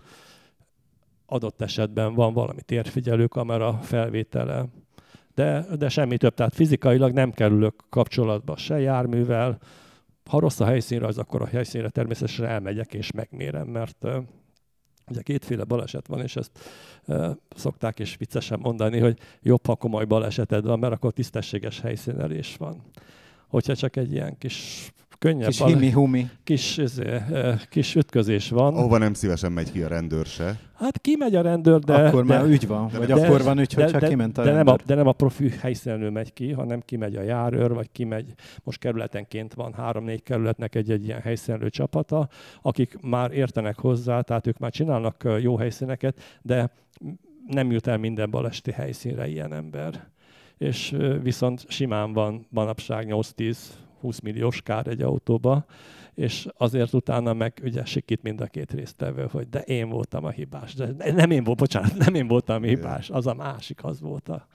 adott 1.25 1.62
esetben 1.62 2.13
van 2.13 2.33
valami 2.33 2.62
térfigyelő 2.62 3.27
kamera 3.27 3.73
felvétele, 3.73 4.65
de, 5.35 5.65
de 5.77 5.89
semmi 5.89 6.17
több. 6.17 6.33
Tehát 6.33 6.53
fizikailag 6.53 7.12
nem 7.12 7.31
kerülök 7.31 7.83
kapcsolatba 7.89 8.57
se 8.57 8.79
járművel. 8.79 9.57
Ha 10.29 10.39
rossz 10.39 10.59
a 10.59 10.65
helyszínrajz, 10.65 11.17
akkor 11.17 11.41
a 11.41 11.47
helyszínre 11.47 11.89
természetesen 11.89 12.45
elmegyek 12.45 12.93
és 12.93 13.11
megmérem, 13.11 13.67
mert 13.67 14.07
Ugye 15.07 15.21
kétféle 15.21 15.63
baleset 15.63 16.07
van, 16.07 16.21
és 16.21 16.35
ezt 16.35 16.51
szokták 17.55 17.99
is 17.99 18.17
viccesen 18.17 18.59
mondani, 18.59 18.99
hogy 18.99 19.19
jobb, 19.41 19.65
ha 19.65 19.75
komoly 19.75 20.05
baleseted 20.05 20.65
van, 20.65 20.79
mert 20.79 20.93
akkor 20.93 21.11
tisztességes 21.11 21.79
helyszínelés 21.79 22.55
van. 22.55 22.81
Hogyha 23.47 23.75
csak 23.75 23.95
egy 23.95 24.11
ilyen 24.11 24.37
kis 24.37 24.91
könnyebb. 25.23 25.47
Kis 25.47 25.63
himi-humi. 25.63 26.29
Kis, 26.43 26.77
ezé, 26.77 27.21
kis 27.69 27.95
ütközés 27.95 28.49
van. 28.49 28.75
Ahova 28.75 28.97
nem 28.97 29.13
szívesen 29.13 29.51
megy 29.51 29.71
ki 29.71 29.81
a 29.81 29.87
rendőr 29.87 30.25
se. 30.25 30.59
Hát 30.73 31.01
kimegy 31.01 31.35
a 31.35 31.41
rendőr, 31.41 31.79
de... 31.79 31.93
Akkor 31.93 32.25
de, 32.25 32.37
már 32.37 32.45
ügy 32.45 32.67
van, 32.67 32.89
vagy 32.97 33.07
de, 33.07 33.13
akkor 33.13 33.43
van 33.43 33.59
ügy, 33.59 33.73
hogyha 33.73 33.99
de, 33.99 34.07
kiment 34.07 34.37
a 34.37 34.41
de 34.43 34.47
rendőr. 34.47 34.65
nem 34.65 34.73
a, 34.73 34.85
de 34.85 34.95
nem 34.95 35.07
a 35.07 35.11
profi 35.11 35.49
helyszínelő 35.49 36.09
megy 36.09 36.33
ki, 36.33 36.51
hanem 36.51 36.81
kimegy 36.85 37.15
a 37.15 37.21
járőr, 37.21 37.73
vagy 37.73 37.91
kimegy, 37.91 38.33
most 38.63 38.79
kerületenként 38.79 39.53
van 39.53 39.73
három-négy 39.73 40.23
kerületnek 40.23 40.75
egy-egy 40.75 41.05
ilyen 41.05 41.21
helyszínelő 41.21 41.69
csapata, 41.69 42.29
akik 42.61 42.97
már 43.01 43.31
értenek 43.31 43.79
hozzá, 43.79 44.21
tehát 44.21 44.47
ők 44.47 44.57
már 44.57 44.71
csinálnak 44.71 45.27
jó 45.39 45.57
helyszíneket, 45.57 46.19
de 46.41 46.71
nem 47.47 47.71
jut 47.71 47.87
el 47.87 47.97
minden 47.97 48.29
balesti 48.29 48.71
helyszínre 48.71 49.27
ilyen 49.27 49.53
ember. 49.53 50.11
És 50.57 50.95
viszont 51.21 51.65
simán 51.67 52.13
van 52.13 52.45
manapság 52.49 53.07
8-10 53.09 53.57
20 54.03 54.19
milliós 54.19 54.62
kár 54.62 54.88
egy 54.88 55.01
autóba, 55.01 55.65
és 56.13 56.48
azért 56.57 56.93
utána 56.93 57.33
meg 57.33 57.62
ugye 57.63 57.86
sikít 57.86 58.22
mind 58.22 58.41
a 58.41 58.45
két 58.45 58.72
résztvevő, 58.72 59.27
hogy 59.31 59.50
de 59.50 59.60
én 59.60 59.89
voltam 59.89 60.25
a 60.25 60.29
hibás. 60.29 60.74
De 60.74 61.12
nem 61.12 61.31
én 61.31 61.43
voltam, 61.43 61.55
bocsánat, 61.55 61.98
nem 61.98 62.15
én 62.15 62.27
voltam 62.27 62.63
a 62.63 62.65
hibás, 62.65 63.10
az 63.10 63.27
a 63.27 63.33
másik, 63.33 63.83
az 63.83 64.01
volt 64.01 64.29
a, 64.29 64.48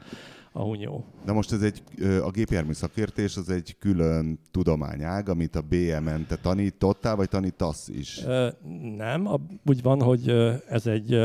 a 0.58 0.62
hunyó. 0.62 1.04
Na 1.24 1.32
most 1.32 1.52
ez 1.52 1.62
egy, 1.62 1.82
a 2.22 2.30
gépjármű 2.30 2.72
szakértés 2.72 3.36
az 3.36 3.50
egy 3.50 3.76
külön 3.78 4.38
tudományág, 4.50 5.28
amit 5.28 5.56
a 5.56 5.60
BMN 5.60 6.26
te 6.28 6.36
tanítottál, 6.36 7.16
vagy 7.16 7.28
tanítasz 7.28 7.88
is? 7.88 8.24
Nem, 8.96 9.28
úgy 9.66 9.82
van, 9.82 10.02
hogy 10.02 10.28
ez 10.68 10.86
egy 10.86 11.18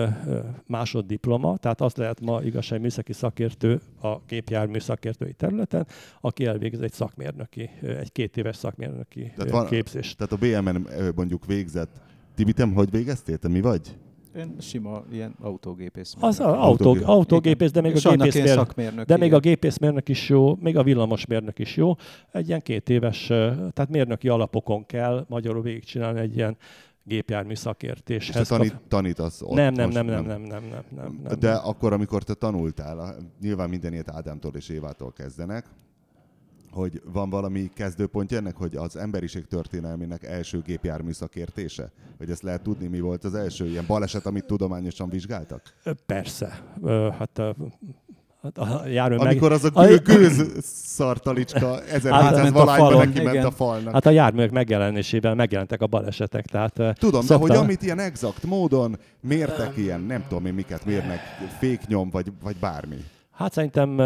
másoddiploma, 0.67 1.57
tehát 1.57 1.81
azt 1.81 1.97
lehet 1.97 2.21
ma 2.21 2.41
igazság 2.41 2.81
műszaki 2.81 3.13
szakértő 3.13 3.81
a 4.01 4.17
gépjármű 4.27 4.79
szakértői 4.79 5.33
területen, 5.33 5.87
aki 6.21 6.45
elvégez 6.45 6.81
egy 6.81 6.93
szakmérnöki, 6.93 7.69
egy 7.81 8.11
két 8.11 8.37
éves 8.37 8.55
szakmérnöki 8.55 9.31
tehát 9.35 9.51
van, 9.51 9.65
képzést. 9.65 10.17
Tehát 10.17 10.33
a 10.33 10.61
BMN 10.61 10.87
mondjuk 11.15 11.45
végzett 11.45 12.01
Tibi, 12.35 12.53
te 12.53 12.65
hogy 12.65 12.91
végeztél? 12.91 13.37
Te 13.37 13.47
mi 13.47 13.61
vagy? 13.61 13.97
Én 14.35 14.55
sima 14.59 15.03
ilyen 15.11 15.35
autógépész. 15.41 16.13
Az 16.19 16.39
a, 16.39 16.63
autó, 16.63 16.97
autógépész, 17.03 17.71
de 17.71 17.81
még, 17.81 18.05
a 18.05 18.15
gépészmérnök, 18.15 19.05
de 19.05 19.17
még 19.17 19.33
a 19.33 19.39
gépészmérnök 19.39 20.09
is 20.09 20.29
jó, 20.29 20.55
még 20.55 20.77
a 20.77 20.83
villamosmérnök 20.83 21.59
is 21.59 21.75
jó. 21.75 21.95
Egy 22.31 22.47
ilyen 22.47 22.61
két 22.61 22.89
éves, 22.89 23.25
tehát 23.27 23.89
mérnöki 23.89 24.29
alapokon 24.29 24.85
kell 24.85 25.25
magyarul 25.29 25.61
végigcsinálni 25.61 26.19
egy 26.19 26.35
ilyen 26.35 26.57
gépjármű 27.03 27.55
szakértéshez. 27.55 28.41
És 28.41 28.47
te 28.47 28.55
tanít, 28.55 28.81
tanítasz 28.87 29.41
ott 29.41 29.53
nem, 29.53 29.73
nem, 29.73 29.89
nem, 29.89 30.05
nem, 30.05 30.25
nem, 30.25 30.41
nem, 30.41 30.63
nem, 30.63 30.83
nem, 30.95 31.19
nem. 31.23 31.39
De 31.39 31.53
akkor, 31.53 31.93
amikor 31.93 32.23
te 32.23 32.33
tanultál, 32.33 33.15
nyilván 33.41 33.69
minden 33.69 33.93
ilyet 33.93 34.09
Ádámtól 34.09 34.51
és 34.55 34.69
Évától 34.69 35.13
kezdenek, 35.13 35.65
hogy 36.73 37.01
van 37.13 37.29
valami 37.29 37.69
kezdőpontja 37.75 38.37
ennek, 38.37 38.55
hogy 38.55 38.75
az 38.75 38.95
emberiség 38.95 39.45
történelmének 39.45 40.23
első 40.23 40.61
gépjármű 40.61 41.11
szakértése? 41.11 41.91
Hogy 42.17 42.29
ezt 42.29 42.41
lehet 42.41 42.61
tudni, 42.61 42.87
mi 42.87 42.99
volt 42.99 43.23
az 43.23 43.35
első 43.35 43.67
ilyen 43.67 43.85
baleset, 43.87 44.25
amit 44.25 44.45
tudományosan 44.45 45.09
vizsgáltak? 45.09 45.73
Persze. 46.05 46.63
Hát 47.17 47.41
Hát 48.43 48.57
a 48.57 48.87
jármű 48.87 49.15
Amikor 49.15 49.49
meg... 49.49 49.59
az 49.63 49.71
a 49.73 49.85
gő, 49.85 49.97
gőz 49.97 50.63
szartalicska 50.63 51.81
1700 51.81 52.51
valányban 52.51 52.97
neki 52.97 53.21
ment 53.21 53.43
a 53.43 53.51
falnak. 53.51 53.93
Hát 53.93 54.05
a 54.05 54.09
járművek 54.09 54.51
megjelenésével 54.51 55.35
megjelentek 55.35 55.81
a 55.81 55.87
balesetek. 55.87 56.45
Tehát 56.45 56.73
tudom, 56.99 57.21
szokta... 57.21 57.47
de 57.47 57.53
hogy 57.53 57.63
amit 57.63 57.81
ilyen 57.81 57.99
exakt 57.99 58.43
módon 58.43 58.97
mértek 59.21 59.77
ilyen, 59.77 60.01
nem 60.01 60.23
tudom 60.27 60.45
én 60.45 60.53
miket 60.53 60.85
mérnek, 60.85 61.19
féknyom 61.59 62.09
vagy, 62.09 62.31
vagy 62.43 62.55
bármi. 62.59 62.97
Hát 63.31 63.53
szerintem 63.53 63.97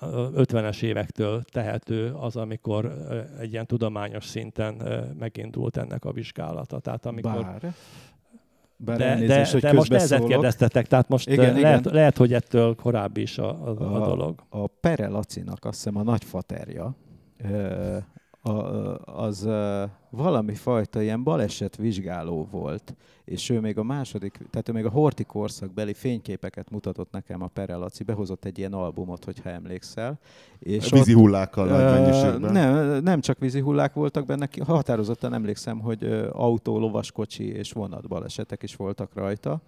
50-es 0.00 0.82
évektől 0.82 1.42
tehető 1.42 2.12
az, 2.12 2.36
amikor 2.36 2.94
egy 3.40 3.52
ilyen 3.52 3.66
tudományos 3.66 4.24
szinten 4.24 4.82
megindult 5.18 5.76
ennek 5.76 6.04
a 6.04 6.12
vizsgálata. 6.12 6.78
Tehát 6.78 7.06
amikor... 7.06 7.42
Bár. 7.42 7.74
Bár 8.82 8.98
de, 8.98 9.26
de, 9.26 9.48
hogy 9.50 9.60
de 9.60 9.72
most 9.72 9.92
ezet 9.92 10.24
kérdeztetek, 10.24 10.86
tehát 10.86 11.08
most 11.08 11.28
igen, 11.28 11.60
lehet, 11.60 11.80
igen. 11.80 11.94
lehet, 11.94 12.16
hogy 12.16 12.32
ettől 12.32 12.74
korábbi 12.74 13.20
is 13.20 13.38
a, 13.38 13.48
a, 13.48 13.68
a, 13.68 14.02
a 14.02 14.06
dolog. 14.06 14.42
A 14.48 14.66
Pere 14.66 15.08
Lacinak 15.08 15.64
azt 15.64 15.76
hiszem 15.76 15.96
a 15.96 16.02
nagyfaterja, 16.02 16.94
a, 18.42 18.50
az 19.24 19.48
valami 20.10 20.54
fajta 20.54 21.02
ilyen 21.02 21.22
balesetvizsgáló 21.22 22.48
volt, 22.50 22.94
és 23.24 23.50
ő 23.50 23.60
még 23.60 23.78
a 23.78 23.82
második, 23.82 24.40
tehát 24.50 24.68
ő 24.68 24.72
még 24.72 24.84
a 24.84 24.90
Horti 24.90 25.24
korszakbeli 25.24 25.94
fényképeket 25.94 26.70
mutatott 26.70 27.10
nekem 27.10 27.42
a 27.42 27.46
Perelaci, 27.46 28.04
behozott 28.04 28.44
egy 28.44 28.58
ilyen 28.58 28.72
albumot, 28.72 29.24
hogyha 29.24 29.50
emlékszel. 29.50 30.18
És 30.58 30.92
a 30.92 30.96
vízi 30.96 31.12
hullákkal 31.12 31.66
uh, 31.66 31.72
nagy 31.72 31.84
mennyiségben. 31.84 32.52
Nem, 32.52 33.02
nem 33.02 33.20
csak 33.20 33.38
vízi 33.38 33.60
hullák 33.60 33.94
voltak 33.94 34.26
benne, 34.26 34.48
határozottan 34.66 35.34
emlékszem, 35.34 35.80
hogy 35.80 36.28
autó, 36.32 36.78
lovaskocsi 36.78 37.52
és 37.52 37.72
vonat 37.72 38.08
balesetek 38.08 38.62
is 38.62 38.76
voltak 38.76 39.14
rajta. 39.14 39.60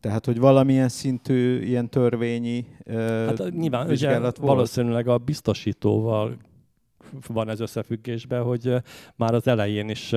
Tehát, 0.00 0.26
hogy 0.26 0.38
valamilyen 0.38 0.88
szintű 0.88 1.60
ilyen 1.62 1.88
törvényi 1.88 2.66
hát, 2.86 3.50
nyilván, 3.50 3.88
ugye, 3.88 4.18
volt. 4.18 4.36
valószínűleg 4.36 5.08
a 5.08 5.18
biztosítóval 5.18 6.36
van 7.26 7.48
ez 7.48 7.60
összefüggésben, 7.60 8.42
hogy 8.42 8.74
már 9.16 9.34
az 9.34 9.46
elején 9.46 9.88
is, 9.88 10.10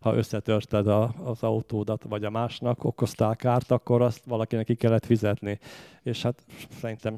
ha 0.00 0.14
összetörted 0.14 0.86
a, 0.86 1.14
az 1.24 1.42
autódat, 1.42 2.04
vagy 2.08 2.24
a 2.24 2.30
másnak 2.30 2.84
okoztál 2.84 3.36
kárt, 3.36 3.70
akkor 3.70 4.02
azt 4.02 4.24
valakinek 4.24 4.64
ki 4.64 4.74
kellett 4.74 5.06
fizetni. 5.06 5.58
És 6.02 6.22
hát 6.22 6.42
szerintem 6.80 7.16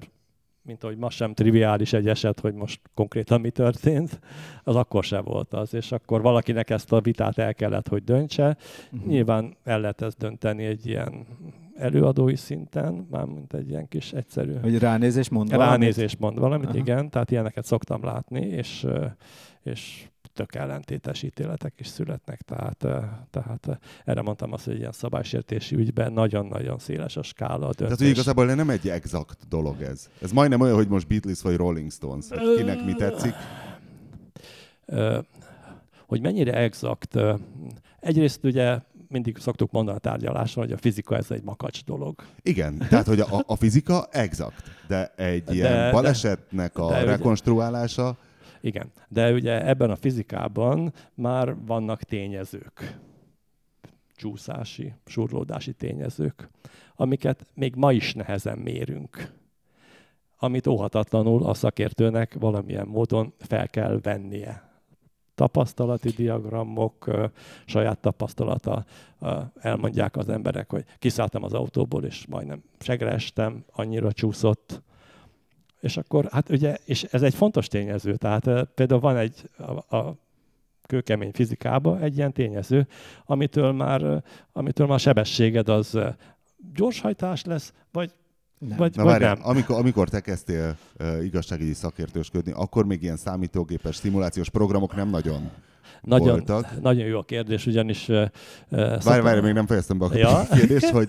mint 0.62 0.84
ahogy 0.84 0.96
ma 0.96 1.10
sem 1.10 1.34
triviális 1.34 1.92
egy 1.92 2.08
eset, 2.08 2.40
hogy 2.40 2.54
most 2.54 2.80
konkrétan 2.94 3.40
mi 3.40 3.50
történt, 3.50 4.20
az 4.64 4.76
akkor 4.76 5.04
se 5.04 5.20
volt 5.20 5.52
az, 5.52 5.74
és 5.74 5.92
akkor 5.92 6.22
valakinek 6.22 6.70
ezt 6.70 6.92
a 6.92 7.00
vitát 7.00 7.38
el 7.38 7.54
kellett, 7.54 7.88
hogy 7.88 8.04
döntse. 8.04 8.56
Uh-huh. 8.92 9.08
Nyilván 9.08 9.56
el 9.64 9.80
lehet 9.80 10.02
ezt 10.02 10.18
dönteni 10.18 10.64
egy 10.64 10.86
ilyen 10.86 11.26
előadói 11.80 12.36
szinten, 12.36 13.06
mint 13.26 13.54
egy 13.54 13.68
ilyen 13.68 13.88
kis 13.88 14.12
egyszerű... 14.12 14.54
Hogy 14.54 14.78
ránézés 14.78 15.28
mond 15.28 15.50
valamit? 15.50 15.70
Ránézés 15.72 16.16
mond 16.16 16.38
valamit, 16.38 16.68
Aha. 16.68 16.78
igen, 16.78 17.10
tehát 17.10 17.30
ilyeneket 17.30 17.64
szoktam 17.64 18.04
látni, 18.04 18.46
és, 18.46 18.86
és 19.62 20.08
tök 20.32 20.54
ellentétes 20.54 21.22
ítéletek 21.22 21.72
is 21.78 21.86
születnek, 21.86 22.40
tehát, 22.40 22.86
tehát 23.30 23.78
erre 24.04 24.22
mondtam 24.22 24.52
azt, 24.52 24.64
hogy 24.64 24.78
ilyen 24.78 24.92
szabálysértési 24.92 25.76
ügyben 25.76 26.12
nagyon-nagyon 26.12 26.78
széles 26.78 27.16
a 27.16 27.22
skála 27.22 27.54
a 27.54 27.58
döntés. 27.58 27.76
Tehát, 27.76 27.98
hogy 27.98 28.08
igazából 28.08 28.54
nem 28.54 28.70
egy 28.70 28.88
exakt 28.88 29.48
dolog 29.48 29.82
ez. 29.82 30.08
Ez 30.22 30.32
majdnem 30.32 30.60
olyan, 30.60 30.74
hogy 30.74 30.88
most 30.88 31.06
Beatles 31.06 31.42
vagy 31.42 31.56
Rolling 31.56 31.90
Stones, 31.90 32.28
hogy 32.28 32.56
kinek 32.56 32.84
mi 32.84 32.94
tetszik. 32.94 33.34
Hogy 36.06 36.20
mennyire 36.20 36.54
exakt. 36.54 37.18
Egyrészt 38.00 38.44
ugye 38.44 38.78
mindig 39.10 39.38
szoktuk 39.38 39.70
mondani 39.70 39.96
a 39.96 40.00
tárgyaláson, 40.00 40.64
hogy 40.64 40.72
a 40.72 40.76
fizika 40.76 41.16
ez 41.16 41.30
egy 41.30 41.42
makacs 41.42 41.84
dolog. 41.84 42.22
Igen, 42.42 42.78
tehát 42.78 43.06
hogy 43.06 43.20
a, 43.20 43.42
a 43.46 43.56
fizika 43.56 44.08
exakt, 44.10 44.70
de 44.86 45.12
egy 45.16 45.44
de, 45.44 45.52
ilyen 45.52 45.92
balesetnek 45.92 46.78
a 46.78 46.88
de, 46.88 47.04
rekonstruálása... 47.04 48.08
Ugye, 48.08 48.18
igen, 48.60 48.90
de 49.08 49.32
ugye 49.32 49.66
ebben 49.66 49.90
a 49.90 49.96
fizikában 49.96 50.92
már 51.14 51.56
vannak 51.66 52.02
tényezők, 52.02 52.98
csúszási, 54.16 54.92
surlódási 55.06 55.72
tényezők, 55.72 56.48
amiket 56.96 57.46
még 57.54 57.74
ma 57.74 57.92
is 57.92 58.14
nehezen 58.14 58.58
mérünk. 58.58 59.32
Amit 60.38 60.66
óhatatlanul 60.66 61.44
a 61.44 61.54
szakértőnek 61.54 62.36
valamilyen 62.38 62.86
módon 62.86 63.32
fel 63.38 63.68
kell 63.68 63.98
vennie 64.02 64.69
tapasztalati 65.40 66.08
diagramok, 66.08 67.10
saját 67.64 67.98
tapasztalata, 67.98 68.84
elmondják 69.60 70.16
az 70.16 70.28
emberek, 70.28 70.70
hogy 70.70 70.84
kiszálltam 70.98 71.44
az 71.44 71.52
autóból, 71.52 72.04
és 72.04 72.26
majdnem 72.26 72.62
segre 72.78 73.10
estem, 73.10 73.64
annyira 73.72 74.12
csúszott. 74.12 74.82
És 75.80 75.96
akkor, 75.96 76.28
hát 76.30 76.50
ugye, 76.50 76.76
és 76.84 77.02
ez 77.02 77.22
egy 77.22 77.34
fontos 77.34 77.68
tényező, 77.68 78.16
tehát 78.16 78.64
például 78.74 79.00
van 79.00 79.16
egy, 79.16 79.50
a, 79.58 79.96
a 79.96 80.16
kőkemény 80.86 81.32
fizikába 81.32 82.00
egy 82.00 82.16
ilyen 82.16 82.32
tényező, 82.32 82.86
amitől 83.24 83.72
már, 83.72 84.22
amitől 84.52 84.86
már 84.86 84.96
a 84.96 84.98
sebességed 84.98 85.68
az 85.68 85.98
gyorshajtás 86.74 87.44
lesz, 87.44 87.72
vagy 87.92 88.12
nem. 88.68 88.76
Vagy, 88.78 88.96
Na, 88.96 89.02
vagy 89.02 89.12
várjál, 89.12 89.34
nem. 89.34 89.48
Amikor, 89.48 89.76
amikor 89.76 90.08
te 90.08 90.20
kezdtél 90.20 90.76
uh, 90.98 91.24
igazságügyi 91.24 91.72
szakértősködni, 91.72 92.52
akkor 92.52 92.84
még 92.84 93.02
ilyen 93.02 93.16
számítógépes 93.16 93.96
szimulációs 93.96 94.48
programok 94.48 94.94
nem 94.94 95.08
nagyon 95.08 95.50
nagyon, 96.02 96.28
voltak. 96.28 96.80
Nagyon 96.80 97.06
jó 97.06 97.18
a 97.18 97.22
kérdés, 97.22 97.66
ugyanis... 97.66 98.08
Uh, 98.08 98.24
várj, 99.04 99.22
várj, 99.22 99.40
még 99.40 99.52
nem 99.52 99.66
fejeztem 99.66 99.98
be 99.98 100.04
a 100.04 100.16
ja? 100.16 100.46
kérdést, 100.50 100.88
hogy, 100.88 101.08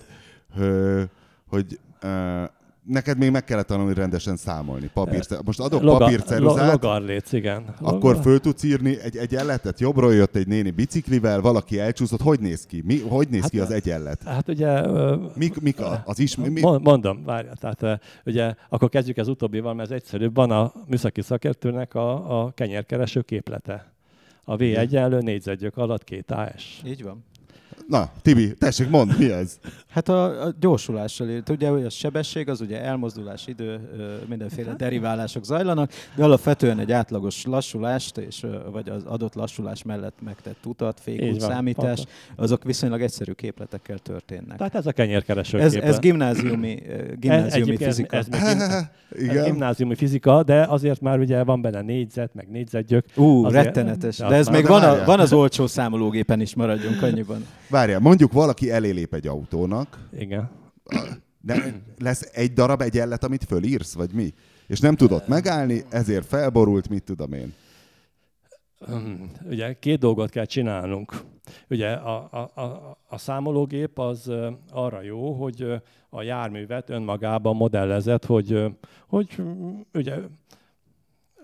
hogy, 0.58 1.10
hogy 1.48 1.79
uh, 2.03 2.43
neked 2.83 3.17
még 3.17 3.31
meg 3.31 3.43
kellett 3.43 3.67
tanulni 3.67 3.93
rendesen 3.93 4.35
számolni. 4.35 4.89
Papír, 4.93 5.25
most 5.45 5.59
adok 5.59 5.81
Loga, 5.81 5.97
papírceruzát. 5.97 6.71
Logarléc, 6.71 7.31
igen. 7.31 7.75
Akkor 7.81 8.17
föl 8.21 8.39
tudsz 8.39 8.63
írni 8.63 9.00
egy 9.00 9.17
egyenletet. 9.17 9.79
Jobbról 9.79 10.13
jött 10.13 10.35
egy 10.35 10.47
néni 10.47 10.71
biciklivel, 10.71 11.41
valaki 11.41 11.79
elcsúszott. 11.79 12.21
Hogy 12.21 12.39
néz 12.39 12.65
ki? 12.65 12.81
Mi, 12.85 13.00
hogy 13.00 13.27
néz 13.29 13.41
hát, 13.41 13.51
ki 13.51 13.59
az 13.59 13.71
egyenlet? 13.71 14.23
Hát 14.23 14.47
ugye... 14.47 14.88
Mik, 15.35 15.61
mik 15.61 15.77
az 16.05 16.19
is? 16.19 16.35
Mi? 16.35 16.61
Mondom, 16.61 17.23
várjál. 17.23 17.55
Tehát 17.55 18.01
ugye 18.25 18.53
akkor 18.69 18.89
kezdjük 18.89 19.17
az 19.17 19.27
utóbbival, 19.27 19.73
mert 19.73 19.89
ez 19.91 19.95
egyszerűbb. 19.95 20.35
Van 20.35 20.51
a 20.51 20.73
műszaki 20.88 21.21
szakértőnek 21.21 21.95
a, 21.95 22.41
a 22.43 22.51
kenyérkereső 22.51 23.21
képlete. 23.21 23.91
A 24.43 24.55
V 24.55 24.61
egyenlő 24.61 25.19
négyzetgyök 25.19 25.77
alatt 25.77 26.03
két 26.03 26.31
AS. 26.31 26.81
Így 26.85 27.03
van. 27.03 27.23
Na, 27.87 28.09
Tibi, 28.21 28.53
tessék, 28.53 28.89
mondd, 28.89 29.11
mi 29.17 29.31
ez? 29.31 29.59
Hát 29.89 30.09
a, 30.09 30.45
a 30.45 30.53
gyorsulással 30.59 31.29
írt. 31.29 31.49
Ugye, 31.49 31.69
hogy 31.69 31.85
a 31.85 31.89
sebesség 31.89 32.49
az 32.49 32.61
ugye 32.61 32.81
elmozdulás 32.81 33.47
idő, 33.47 33.79
mindenféle 34.29 34.73
deriválások 34.73 35.43
zajlanak, 35.43 35.91
de 36.15 36.23
alapvetően 36.23 36.79
egy 36.79 36.91
átlagos 36.91 37.45
lassulást, 37.45 38.17
és, 38.17 38.45
vagy 38.71 38.89
az 38.89 39.03
adott 39.05 39.33
lassulás 39.33 39.83
mellett 39.83 40.15
megtett 40.23 40.65
utat, 40.65 40.99
fékút, 40.99 41.39
számítás, 41.39 41.97
van. 41.97 42.07
azok 42.35 42.63
viszonylag 42.63 43.01
egyszerű 43.01 43.31
képletekkel 43.31 43.97
történnek. 43.97 44.57
Tehát 44.57 44.75
ez 44.75 44.85
a 44.85 44.91
kenyérkereső 44.91 45.59
ez, 45.59 45.73
ez 45.73 45.99
gimnáziumi, 45.99 46.81
gimnáziumi 47.19 47.71
ez, 47.71 47.83
fizika. 47.83 48.17
Ez, 48.17 48.27
ez, 48.31 48.61
ez, 48.61 48.83
Igen. 49.21 49.37
ez 49.37 49.45
gimnáziumi 49.45 49.95
fizika, 49.95 50.43
de 50.43 50.63
azért 50.63 51.01
már 51.01 51.19
ugye 51.19 51.43
van 51.43 51.61
benne 51.61 51.81
négyzet, 51.81 52.33
meg 52.33 52.47
négyzetgyök. 52.49 53.05
Ú, 53.15 53.45
azért, 53.45 53.63
rettenetes. 53.63 54.17
De, 54.17 54.27
de 54.27 54.35
ez 54.35 54.47
még 54.47 54.67
van, 54.67 54.83
a, 54.83 55.05
van 55.05 55.19
az 55.19 55.33
olcsó 55.33 55.67
számológépen 55.67 56.41
is, 56.41 56.55
maradjunk 56.55 57.01
annyiban. 57.01 57.45
Várjál, 57.71 57.99
mondjuk 57.99 58.31
valaki 58.31 58.71
elélép 58.71 59.13
egy 59.13 59.27
autónak. 59.27 60.07
Igen. 60.17 60.49
De 61.41 61.81
lesz 61.99 62.29
egy 62.33 62.53
darab 62.53 62.81
egyenlet, 62.81 63.23
amit 63.23 63.43
fölírsz, 63.43 63.93
vagy 63.93 64.13
mi? 64.13 64.33
És 64.67 64.79
nem 64.79 64.95
tudott 64.95 65.27
megállni, 65.27 65.83
ezért 65.89 66.27
felborult, 66.27 66.89
mit 66.89 67.03
tudom 67.03 67.33
én. 67.33 67.53
Ugye 69.49 69.73
két 69.79 69.99
dolgot 69.99 70.29
kell 70.29 70.45
csinálnunk. 70.45 71.21
Ugye 71.69 71.91
a, 71.91 72.29
a, 72.31 72.61
a, 72.61 72.97
a 73.07 73.17
számológép 73.17 73.99
az 73.99 74.31
arra 74.71 75.01
jó, 75.01 75.33
hogy 75.33 75.81
a 76.09 76.21
járművet 76.21 76.89
önmagában 76.89 77.55
modellezett, 77.55 78.25
hogy, 78.25 78.65
hogy 79.07 79.41
ugye, 79.93 80.15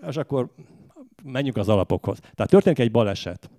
és 0.08 0.16
akkor 0.16 0.48
menjünk 1.22 1.56
az 1.56 1.68
alapokhoz. 1.68 2.18
Tehát 2.18 2.50
történik 2.50 2.78
egy 2.78 2.90
baleset. 2.90 3.50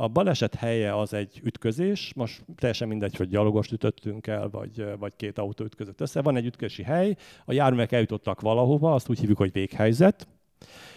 A 0.00 0.08
baleset 0.08 0.54
helye 0.54 0.98
az 0.98 1.12
egy 1.12 1.40
ütközés, 1.42 2.12
most 2.16 2.44
teljesen 2.56 2.88
mindegy, 2.88 3.16
hogy 3.16 3.28
gyalogost 3.28 3.72
ütöttünk 3.72 4.26
el, 4.26 4.48
vagy, 4.48 4.84
vagy 4.98 5.16
két 5.16 5.38
autó 5.38 5.64
ütközött 5.64 6.00
össze. 6.00 6.22
Van 6.22 6.36
egy 6.36 6.46
ütközi 6.46 6.82
hely, 6.82 7.16
a 7.44 7.52
járművek 7.52 7.92
eljutottak 7.92 8.40
valahova, 8.40 8.94
azt 8.94 9.08
úgy 9.08 9.18
hívjuk, 9.18 9.38
hogy 9.38 9.52
véghelyzet, 9.52 10.28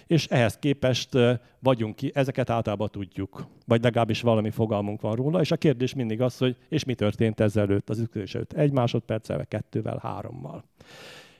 és 0.07 0.27
ehhez 0.27 0.57
képest 0.57 1.17
vagyunk 1.59 1.95
ki, 1.95 2.11
ezeket 2.13 2.49
általában 2.49 2.89
tudjuk, 2.91 3.47
vagy 3.65 3.83
legalábbis 3.83 4.21
valami 4.21 4.49
fogalmunk 4.49 5.01
van 5.01 5.15
róla, 5.15 5.39
és 5.39 5.51
a 5.51 5.57
kérdés 5.57 5.93
mindig 5.93 6.21
az, 6.21 6.37
hogy 6.37 6.55
és 6.69 6.83
mi 6.83 6.93
történt 6.93 7.39
ezelőtt, 7.39 7.89
az 7.89 7.99
ütközés 7.99 8.35
előtt, 8.35 8.53
egy 8.53 8.71
másodperccel, 8.71 9.45
kettővel, 9.47 9.99
hárommal 10.01 10.63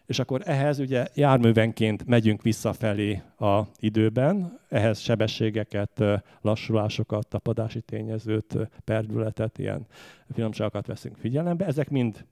és 0.05 0.19
akkor 0.19 0.41
ehhez 0.45 0.79
ugye 0.79 1.07
járművenként 1.13 2.05
megyünk 2.05 2.41
visszafelé 2.41 3.21
a 3.39 3.61
időben, 3.79 4.59
ehhez 4.69 4.99
sebességeket, 4.99 6.03
lassulásokat, 6.41 7.27
tapadási 7.27 7.81
tényezőt, 7.81 8.57
perdületet, 8.83 9.57
ilyen 9.57 9.85
finomságokat 10.33 10.87
veszünk 10.87 11.17
figyelembe. 11.17 11.65
Ezek 11.65 11.89
mind 11.89 12.25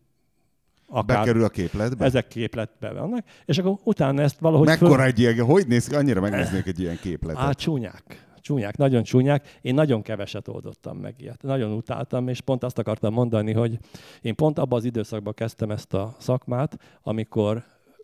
akár, 0.87 1.17
Bekerül 1.17 1.43
a 1.43 1.49
képletbe? 1.49 2.05
Ezek 2.05 2.27
képletbe 2.27 2.91
vannak, 2.91 3.25
és 3.45 3.57
akkor 3.57 3.77
utána 3.83 4.21
ezt 4.21 4.39
valahogy... 4.39 4.67
Mekkora 4.67 4.93
föl... 4.93 5.03
egy 5.03 5.19
ilyen, 5.19 5.45
hogy 5.45 5.67
néz 5.67 5.87
ki, 5.87 5.95
annyira 5.95 6.21
megnéznék 6.21 6.65
egy 6.65 6.79
ilyen 6.79 6.97
képletet? 7.01 7.41
Hát 7.41 7.57
csúnyák 7.57 8.27
csúnyák, 8.41 8.77
nagyon 8.77 9.03
csúnyák. 9.03 9.57
Én 9.61 9.73
nagyon 9.73 10.01
keveset 10.01 10.47
oldottam 10.47 10.97
meg 10.97 11.15
ilyet. 11.17 11.41
Nagyon 11.41 11.71
utáltam, 11.71 12.27
és 12.27 12.41
pont 12.41 12.63
azt 12.63 12.77
akartam 12.77 13.13
mondani, 13.13 13.53
hogy 13.53 13.79
én 14.21 14.35
pont 14.35 14.59
abban 14.59 14.79
az 14.79 14.85
időszakban 14.85 15.33
kezdtem 15.33 15.71
ezt 15.71 15.93
a 15.93 16.15
szakmát, 16.19 16.77
amikor 17.01 17.63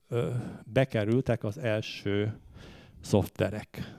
ö, 0.10 0.30
bekerültek 0.64 1.44
az 1.44 1.58
első 1.58 2.40
szoftverek 3.02 3.96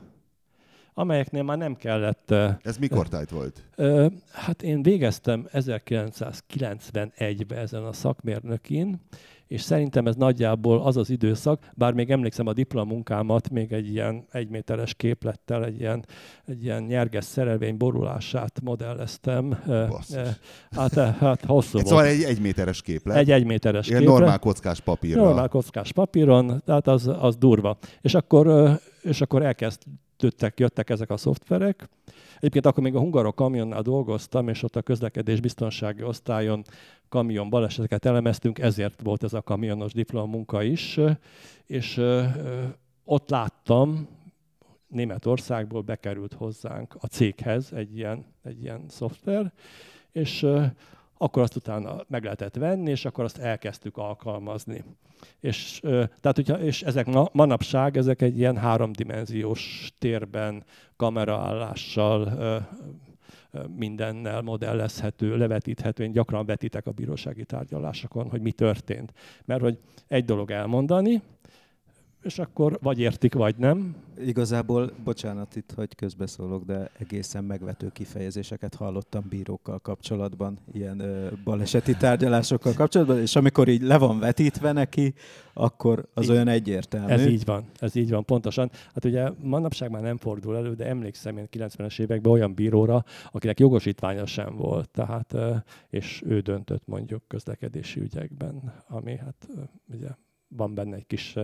amelyeknél 0.98 1.42
már 1.42 1.58
nem 1.58 1.74
kellett... 1.74 2.30
Ez 2.62 2.78
mikor 2.78 3.08
tájt 3.08 3.30
volt? 3.30 3.62
Ö, 3.74 4.06
hát 4.32 4.62
én 4.62 4.82
végeztem 4.82 5.48
1991-ben 5.52 7.58
ezen 7.58 7.84
a 7.84 7.92
szakmérnökin, 7.92 9.00
és 9.46 9.60
szerintem 9.60 10.06
ez 10.06 10.14
nagyjából 10.16 10.82
az 10.82 10.96
az 10.96 11.10
időszak, 11.10 11.70
bár 11.74 11.92
még 11.92 12.10
emlékszem 12.10 12.46
a 12.46 12.52
diplomunkámat, 12.52 13.50
még 13.50 13.72
egy 13.72 13.90
ilyen 13.90 14.26
egyméteres 14.30 14.94
képlettel, 14.94 15.64
egy 15.64 15.80
ilyen, 15.80 16.04
egy 16.44 16.62
ilyen 16.62 16.82
nyerges 16.82 17.24
szerelvény 17.24 17.76
borulását 17.76 18.60
modelleztem. 18.62 19.58
Basszus. 19.66 20.28
Hát, 20.70 20.94
hát 20.94 21.44
hosszú 21.44 21.72
volt. 21.72 21.86
Szóval 21.86 22.04
egy 22.04 22.22
egyméteres 22.22 22.82
képlet? 22.82 23.16
Egy 23.16 23.30
egyméteres 23.30 23.88
ilyen 23.88 24.00
képlet. 24.00 24.18
normál 24.18 24.38
kockás 24.38 24.80
papíron. 24.80 25.24
Normál 25.24 25.48
kockás 25.48 25.92
papíron, 25.92 26.62
tehát 26.64 26.86
az, 26.86 27.10
az 27.20 27.36
durva. 27.36 27.78
És 28.00 28.14
akkor, 28.14 28.78
és 29.02 29.20
akkor 29.20 29.42
elkezdődtek, 29.42 30.04
jöttek 30.56 30.90
ezek 30.90 31.10
a 31.10 31.16
szoftverek, 31.16 31.88
Egyébként 32.36 32.66
akkor 32.66 32.82
még 32.82 32.94
a 32.94 32.98
Hungarok 32.98 33.34
kamionnál 33.34 33.82
dolgoztam, 33.82 34.48
és 34.48 34.62
ott 34.62 34.76
a 34.76 34.82
közlekedés 34.82 35.40
biztonsági 35.40 36.02
osztályon 36.02 36.64
kamion 37.08 37.50
baleseteket 37.50 38.04
elemeztünk, 38.04 38.58
ezért 38.58 39.02
volt 39.02 39.22
ez 39.22 39.32
a 39.32 39.42
kamionos 39.42 39.92
diplomunka 39.92 40.62
is, 40.62 41.00
és 41.66 42.02
ott 43.04 43.28
láttam, 43.30 44.08
Németországból 44.88 45.82
bekerült 45.82 46.32
hozzánk 46.32 46.96
a 47.00 47.06
céghez 47.06 47.72
egy 47.72 47.96
ilyen, 47.96 48.24
egy 48.42 48.62
ilyen 48.62 48.84
szoftver, 48.88 49.52
és 50.12 50.46
akkor 51.18 51.42
azt 51.42 51.56
utána 51.56 52.04
meg 52.08 52.22
lehetett 52.22 52.56
venni, 52.56 52.90
és 52.90 53.04
akkor 53.04 53.24
azt 53.24 53.38
elkezdtük 53.38 53.96
alkalmazni. 53.96 54.84
És, 55.40 55.80
tehát, 56.20 56.32
hogyha, 56.34 56.60
és 56.60 56.82
ezek 56.82 57.06
ma, 57.06 57.28
manapság 57.32 57.96
ezek 57.96 58.22
egy 58.22 58.38
ilyen 58.38 58.56
háromdimenziós 58.56 59.92
térben 59.98 60.64
kameraállással 60.96 62.32
mindennel 63.76 64.40
modellezhető, 64.40 65.36
levetíthető. 65.36 66.04
Én 66.04 66.12
gyakran 66.12 66.46
vetítek 66.46 66.86
a 66.86 66.90
bírósági 66.90 67.44
tárgyalásokon, 67.44 68.30
hogy 68.30 68.40
mi 68.40 68.52
történt. 68.52 69.12
Mert 69.44 69.60
hogy 69.60 69.78
egy 70.06 70.24
dolog 70.24 70.50
elmondani, 70.50 71.22
és 72.26 72.38
akkor 72.38 72.78
vagy 72.82 72.98
értik, 72.98 73.34
vagy 73.34 73.56
nem. 73.56 73.96
Igazából, 74.18 74.92
bocsánat 75.04 75.56
itt, 75.56 75.72
hogy 75.74 75.94
közbeszólok, 75.94 76.64
de 76.64 76.90
egészen 76.98 77.44
megvető 77.44 77.90
kifejezéseket 77.92 78.74
hallottam 78.74 79.24
bírókkal 79.28 79.78
kapcsolatban, 79.78 80.58
ilyen 80.72 81.00
ö, 81.00 81.28
baleseti 81.44 81.96
tárgyalásokkal 81.96 82.72
kapcsolatban, 82.72 83.20
és 83.20 83.36
amikor 83.36 83.68
így 83.68 83.82
le 83.82 83.98
van 83.98 84.18
vetítve 84.18 84.72
neki, 84.72 85.14
akkor 85.52 86.08
az 86.14 86.24
így, 86.24 86.30
olyan 86.30 86.48
egyértelmű. 86.48 87.12
Ez 87.12 87.26
így 87.26 87.44
van, 87.44 87.64
ez 87.78 87.94
így 87.94 88.10
van, 88.10 88.24
pontosan. 88.24 88.70
Hát 88.94 89.04
ugye 89.04 89.30
manapság 89.42 89.90
már 89.90 90.02
nem 90.02 90.16
fordul 90.16 90.56
elő, 90.56 90.74
de 90.74 90.86
emlékszem 90.86 91.36
én 91.36 91.48
90-es 91.52 92.00
években 92.00 92.32
olyan 92.32 92.54
bíróra, 92.54 93.04
akinek 93.32 93.60
jogosítványa 93.60 94.26
sem 94.26 94.56
volt, 94.56 94.90
tehát, 94.90 95.34
és 95.90 96.22
ő 96.26 96.40
döntött 96.40 96.86
mondjuk 96.86 97.22
közlekedési 97.28 98.00
ügyekben, 98.00 98.72
ami 98.88 99.16
hát 99.16 99.48
ugye 99.94 100.08
van 100.48 100.74
benne 100.74 100.96
egy 100.96 101.06
kis 101.06 101.36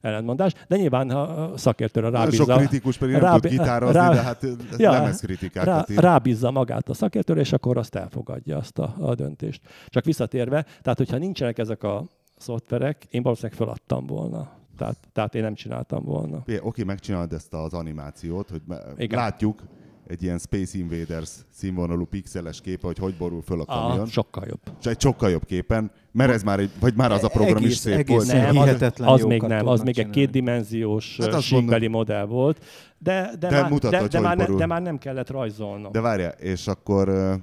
ellentmondás, 0.00 0.52
de 0.68 0.76
nyilván 0.76 1.10
a 1.10 1.56
szakértőre 1.56 2.10
rábízza... 2.10 2.44
Sok 2.44 2.56
kritikus 2.56 2.96
pedig 2.98 3.14
nem 3.14 3.22
rábí, 3.22 3.40
tud 3.40 3.50
gitározni, 3.50 3.94
rá, 3.94 4.12
de 4.12 4.20
hát 4.20 4.46
ja, 4.76 4.90
lemez 4.90 5.20
kritikákat 5.20 5.88
rá, 5.88 6.00
Rábízza 6.00 6.50
magát 6.50 6.88
a 6.88 6.94
szakértőre, 6.94 7.40
és 7.40 7.52
akkor 7.52 7.76
azt 7.76 7.94
elfogadja, 7.94 8.56
azt 8.56 8.78
a, 8.78 8.94
a 8.98 9.14
döntést. 9.14 9.62
Csak 9.86 10.04
visszatérve, 10.04 10.62
tehát 10.82 10.98
hogyha 10.98 11.16
nincsenek 11.16 11.58
ezek 11.58 11.82
a 11.82 12.04
szoftverek, 12.36 13.06
én 13.10 13.22
valószínűleg 13.22 13.56
feladtam 13.56 14.06
volna. 14.06 14.58
Tehát, 14.76 14.96
tehát 15.12 15.34
én 15.34 15.42
nem 15.42 15.54
csináltam 15.54 16.04
volna. 16.04 16.36
Oké, 16.36 16.58
okay, 16.62 16.84
megcsinálod 16.84 17.32
ezt 17.32 17.54
az 17.54 17.72
animációt, 17.72 18.50
hogy 18.50 18.62
Igen. 18.96 19.18
látjuk, 19.18 19.62
egy 20.10 20.22
ilyen 20.22 20.38
Space 20.38 20.78
Invaders 20.78 21.30
színvonalú 21.50 22.04
pixeles 22.04 22.60
képe, 22.60 22.86
hogy 22.86 22.98
hogy 22.98 23.14
borul 23.18 23.42
föl 23.42 23.60
a 23.60 23.64
kamion. 23.64 24.00
Ah, 24.00 24.06
sokkal 24.06 24.44
jobb. 24.48 24.60
És 24.80 24.86
egy 24.86 25.00
sokkal 25.00 25.30
jobb 25.30 25.44
képen, 25.44 25.90
mert 26.12 26.32
ez 26.32 26.42
már 26.42 26.58
egy, 26.58 26.70
vagy 26.80 26.94
már 26.94 27.12
az 27.12 27.24
a 27.24 27.28
program 27.28 27.56
Egész- 27.56 27.70
is 27.70 27.76
szép 27.76 27.94
egész 27.94 28.16
volt. 28.16 28.26
Nem, 28.26 28.56
az, 28.56 28.64
hihetetlen 28.64 29.08
az 29.08 29.22
még 29.22 29.42
nem, 29.42 29.66
az 29.66 29.80
még 29.80 29.98
egy 29.98 30.10
kétdimenziós 30.10 31.16
Hát 31.20 31.40
síkbeli 31.40 31.86
modell 31.86 32.26
volt, 32.26 32.64
de, 32.98 33.30
de, 33.38 33.48
De 33.48 33.60
már, 33.60 33.70
mutatod, 33.70 33.90
de, 34.00 34.08
de, 34.08 34.18
hogy 34.18 34.26
már 34.26 34.48
ne, 34.48 34.56
de 34.56 34.66
már 34.66 34.82
nem 34.82 34.98
kellett 34.98 35.30
rajzolnom. 35.30 35.92
De 35.92 36.00
várjál, 36.00 36.30
és 36.38 36.66
akkor 36.66 37.38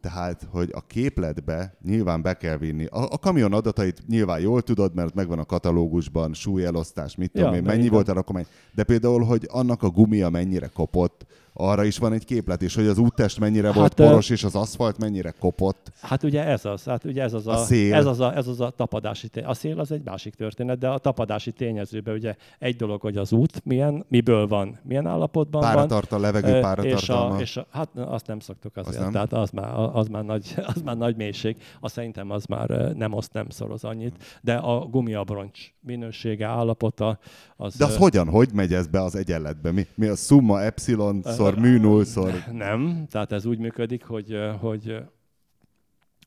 tehát, 0.00 0.46
hogy 0.50 0.70
a 0.72 0.80
képletbe 0.86 1.74
nyilván 1.84 2.22
be 2.22 2.34
kell 2.34 2.56
vinni. 2.56 2.84
A, 2.84 3.02
a 3.10 3.18
kamion 3.18 3.52
adatait 3.52 4.02
nyilván 4.08 4.40
jól 4.40 4.62
tudod, 4.62 4.94
mert 4.94 5.14
megvan 5.14 5.38
a 5.38 5.44
katalógusban, 5.44 6.34
súlyelosztás, 6.34 7.16
mit 7.16 7.32
tudom 7.32 7.50
Ja, 7.50 7.56
én, 7.56 7.64
de 7.64 7.70
mennyi 7.70 7.88
volt 7.88 8.08
a 8.08 8.12
rakomány. 8.12 8.46
De 8.74 8.84
például, 8.84 9.24
hogy 9.24 9.46
annak 9.50 9.82
a 9.82 9.88
gumia 9.88 10.28
mennyire 10.28 10.70
kopott, 10.74 11.26
arra 11.52 11.84
is 11.84 11.98
van 11.98 12.12
egy 12.12 12.24
képlet, 12.24 12.62
és 12.62 12.74
hogy 12.74 12.86
az 12.86 12.98
úttest 12.98 13.38
mennyire 13.40 13.66
Hát, 13.66 13.76
volt 13.76 13.94
poros, 13.94 14.30
és 14.30 14.44
az 14.44 14.54
aszfalt 14.54 14.98
mennyire 14.98 15.34
kopott. 15.38 15.92
Hát 16.00 16.22
ugye 16.22 16.44
ez 16.44 16.64
az, 16.64 16.84
hát 16.84 17.04
ugye 17.04 17.22
ez 17.22 17.32
az 17.32 17.46
a, 17.46 17.52
A 17.52 17.56
szél. 17.56 17.94
Ez 17.94 18.06
az 18.06 18.20
a, 18.20 18.36
ez 18.36 18.46
az 18.46 18.60
a 18.60 18.70
tapadási 18.70 19.28
tény. 19.28 19.44
A 19.44 19.54
szél 19.54 19.80
az 19.80 19.92
egy 19.92 20.02
másik 20.04 20.34
történet, 20.34 20.78
de 20.78 20.88
a 20.88 20.98
tapadási 20.98 21.52
tényezőben 21.52 22.14
ugye 22.14 22.34
egy 22.58 22.76
dolog, 22.76 23.00
hogy 23.00 23.16
az 23.16 23.32
út 23.32 23.64
milyen, 23.64 24.04
miből 24.08 24.46
van, 24.46 24.78
milyen 24.82 25.06
állapotban 25.06 25.60
van. 25.60 25.74
Páratart 25.74 26.12
a 26.12 26.18
levegő 26.18 26.52
Ö, 26.52 26.56
és, 26.56 26.60
páratartalma. 26.62 27.36
a, 27.36 27.40
és 27.40 27.56
a, 27.56 27.66
hát 27.70 27.88
azt 27.94 28.26
nem 28.26 28.40
szoktuk 28.40 28.76
azért, 28.76 29.02
nem? 29.02 29.12
tehát 29.12 29.32
az 29.32 29.50
már, 29.50 29.72
az, 29.92 30.08
már 30.08 30.24
nagy, 30.24 30.54
az 30.74 30.82
már 30.84 30.96
nagy 30.96 31.16
mélység. 31.16 31.56
Azt 31.80 31.94
szerintem 31.94 32.30
az 32.30 32.44
már 32.44 32.68
nem 32.96 33.12
oszt, 33.12 33.32
nem 33.32 33.46
szoroz 33.48 33.84
annyit. 33.84 34.38
De 34.42 34.54
a 34.54 34.78
gumiabroncs 34.86 35.58
minősége, 35.80 36.46
állapota, 36.46 37.18
az... 37.56 37.76
De 37.76 37.84
az 37.84 37.94
ö, 37.94 37.98
hogyan? 37.98 38.28
Hogy 38.28 38.48
megy 38.52 38.74
ez 38.74 38.86
be 38.86 39.02
az 39.02 39.16
egyenletbe? 39.16 39.72
Mi, 39.72 39.86
mi 39.94 40.06
a 40.06 40.16
summa 40.16 40.62
epsilon 40.62 41.22
szor 41.40 41.58
mű 41.58 41.78
null 41.78 42.04
szor? 42.04 42.44
Nem, 42.52 43.06
tehát 43.10 43.32
ez 43.32 43.46
úgy 43.46 43.58
működik, 43.58 44.04
hogy, 44.04 44.38
hogy 44.60 44.96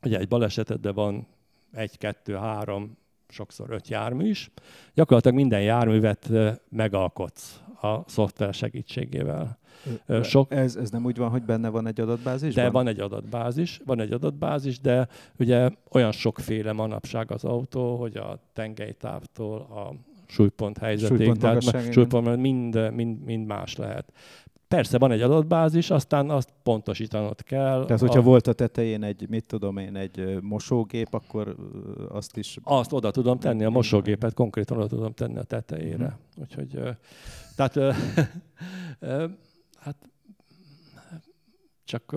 ugye 0.06 0.18
egy 0.18 0.28
balesetedben 0.28 0.94
van 0.94 1.28
egy, 1.74 1.98
kettő, 1.98 2.34
három, 2.34 2.98
sokszor 3.28 3.70
öt 3.70 3.88
jármű 3.88 4.30
is. 4.30 4.52
Gyakorlatilag 4.94 5.38
minden 5.38 5.62
járművet 5.62 6.30
megalkotsz 6.70 7.62
a 7.82 8.10
szoftver 8.10 8.54
segítségével. 8.54 9.58
Sok, 10.24 10.52
Ez, 10.52 10.76
ez 10.76 10.90
nem 10.90 11.06
úgy 11.06 11.18
van, 11.18 11.30
hogy 11.30 11.44
benne 11.44 11.70
van 11.70 11.88
egy 11.88 12.00
adatbázisban? 12.00 12.64
de 12.64 12.70
van 12.70 12.88
egy 12.88 13.00
adatbázis, 13.00 13.82
van 13.86 14.00
egy 14.00 14.12
adatbázis, 14.12 14.80
de 14.80 15.08
ugye 15.40 15.70
olyan 15.92 16.12
sokféle 16.12 16.72
manapság 16.72 17.32
az 17.32 17.44
autó, 17.44 17.96
hogy 17.96 18.18
a 18.18 18.40
tengelytávtól 18.54 19.60
a 19.60 19.94
súlypont 20.34 20.78
helyzetig, 20.78 21.18
Súlypont 21.18 21.40
tehát 21.40 21.92
súlypont 21.92 22.38
mind, 22.38 22.92
mind, 22.94 23.24
mind 23.24 23.48
más 23.48 23.76
lehet. 23.76 24.12
Persze 24.76 24.98
van 24.98 25.12
egy 25.12 25.22
adatbázis, 25.22 25.90
aztán 25.90 26.30
azt 26.30 26.50
pontosítanod 26.64 27.44
kell. 27.44 27.86
Tehát, 27.86 28.02
hogyha 28.02 28.22
volt 28.22 28.48
a 28.48 28.54
tetején 28.54 29.04
egy, 29.04 29.30
mit 29.30 29.46
tudom 29.48 29.78
én, 29.78 29.96
egy 29.96 30.42
mosógép, 30.42 31.14
akkor 31.14 31.56
azt 32.10 32.38
is... 32.38 32.58
Azt 32.64 32.94
oda 32.94 33.12
tudom 33.12 33.40
tenni, 33.40 33.64
a 33.64 33.70
mosógépet 33.70 34.34
konkrétan 34.34 34.78
oda 34.78 34.88
tudom 34.88 35.14
tenni 35.14 35.38
a 35.38 35.44
tetejére. 35.44 36.06
Mhm. 36.06 36.42
Úgyhogy, 36.42 36.80
tehát, 37.56 37.74
hát 39.84 40.10
csak, 41.84 42.16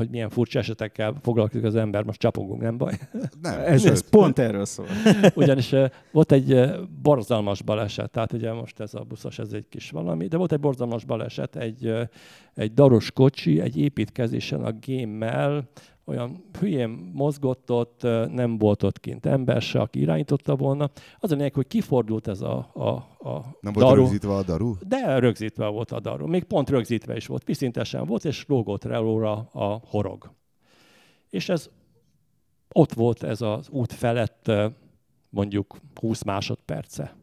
hogy 0.00 0.10
milyen 0.10 0.30
furcsa 0.30 0.58
esetekkel 0.58 1.14
foglalkozik 1.22 1.64
az 1.64 1.74
ember, 1.74 2.02
most 2.02 2.20
csapogunk, 2.20 2.60
nem 2.60 2.76
baj. 2.76 2.98
Nem, 3.40 3.60
Ez, 3.66 3.84
ez 3.84 4.08
pont 4.10 4.38
erről 4.38 4.64
szól. 4.64 4.86
Ugyanis 5.34 5.74
volt 6.12 6.32
egy 6.32 6.60
borzalmas 7.02 7.62
baleset, 7.62 8.10
tehát 8.10 8.32
ugye 8.32 8.52
most 8.52 8.80
ez 8.80 8.94
a 8.94 9.00
buszos, 9.00 9.38
ez 9.38 9.52
egy 9.52 9.68
kis 9.68 9.90
valami, 9.90 10.26
de 10.26 10.36
volt 10.36 10.52
egy 10.52 10.60
borzalmas 10.60 11.04
baleset, 11.04 11.56
egy, 11.56 11.92
egy 12.54 12.74
daros 12.74 13.12
kocsi, 13.12 13.60
egy 13.60 13.78
építkezésen 13.78 14.64
a 14.64 14.70
gémmel, 14.70 15.68
olyan 16.10 16.44
hülyén 16.60 17.10
mozgott 17.12 17.70
ott, 17.70 18.02
nem 18.32 18.58
volt 18.58 18.82
ott 18.82 19.00
kint 19.00 19.26
ember 19.26 19.62
se, 19.62 19.80
aki 19.80 20.00
irányította 20.00 20.56
volna. 20.56 20.90
Az 21.18 21.32
a 21.32 21.34
lényeg, 21.34 21.54
hogy 21.54 21.66
kifordult 21.66 22.28
ez 22.28 22.40
a, 22.40 22.70
a, 22.74 22.88
a 23.28 23.56
Nem 23.60 23.72
volt 23.72 23.86
daru. 23.86 24.00
rögzítve 24.00 24.34
a 24.34 24.42
daru? 24.42 24.74
De 24.88 25.18
rögzítve 25.18 25.66
volt 25.66 25.90
a 25.90 26.00
daru. 26.00 26.26
Még 26.26 26.44
pont 26.44 26.70
rögzítve 26.70 27.16
is 27.16 27.26
volt, 27.26 27.44
viszintesen 27.44 28.06
volt, 28.06 28.24
és 28.24 28.44
lógott 28.48 28.84
relóra 28.84 29.48
a 29.52 29.80
horog. 29.86 30.30
És 31.30 31.48
ez 31.48 31.70
ott 32.72 32.92
volt 32.92 33.22
ez 33.22 33.40
az 33.40 33.68
út 33.68 33.92
felett 33.92 34.50
mondjuk 35.28 35.76
20 36.00 36.22
másodperce. 36.22 37.16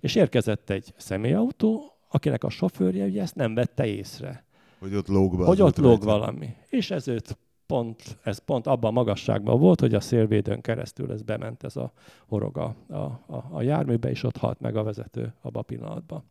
És 0.00 0.14
érkezett 0.14 0.70
egy 0.70 0.94
személyautó, 0.96 1.92
akinek 2.08 2.44
a 2.44 2.48
sofőrje 2.48 3.04
ugye 3.04 3.22
ezt 3.22 3.34
nem 3.34 3.54
vette 3.54 3.86
észre, 3.86 4.46
Hogy 4.78 4.94
ott 4.94 5.08
lóg 5.08 5.40
az 5.40 5.46
hogy 5.46 5.60
ott 5.60 5.76
lóg 5.76 6.02
valami. 6.02 6.54
És 6.68 6.90
ez 6.90 7.08
őt 7.08 7.38
pont, 7.68 8.18
ez 8.22 8.38
pont 8.38 8.66
abban 8.66 8.90
a 8.90 8.94
magasságban 8.94 9.60
volt, 9.60 9.80
hogy 9.80 9.94
a 9.94 10.00
szélvédőn 10.00 10.60
keresztül 10.60 11.12
ez 11.12 11.22
bement 11.22 11.64
ez 11.64 11.76
a 11.76 11.92
horog 12.26 12.56
a, 12.58 12.74
a, 12.88 12.96
a, 12.96 13.44
a 13.50 13.62
járműbe, 13.62 14.10
és 14.10 14.22
ott 14.22 14.36
halt 14.36 14.60
meg 14.60 14.76
a 14.76 14.82
vezető 14.82 15.32
abban 15.42 15.62
a 15.62 15.64
pillanatban. 15.64 16.22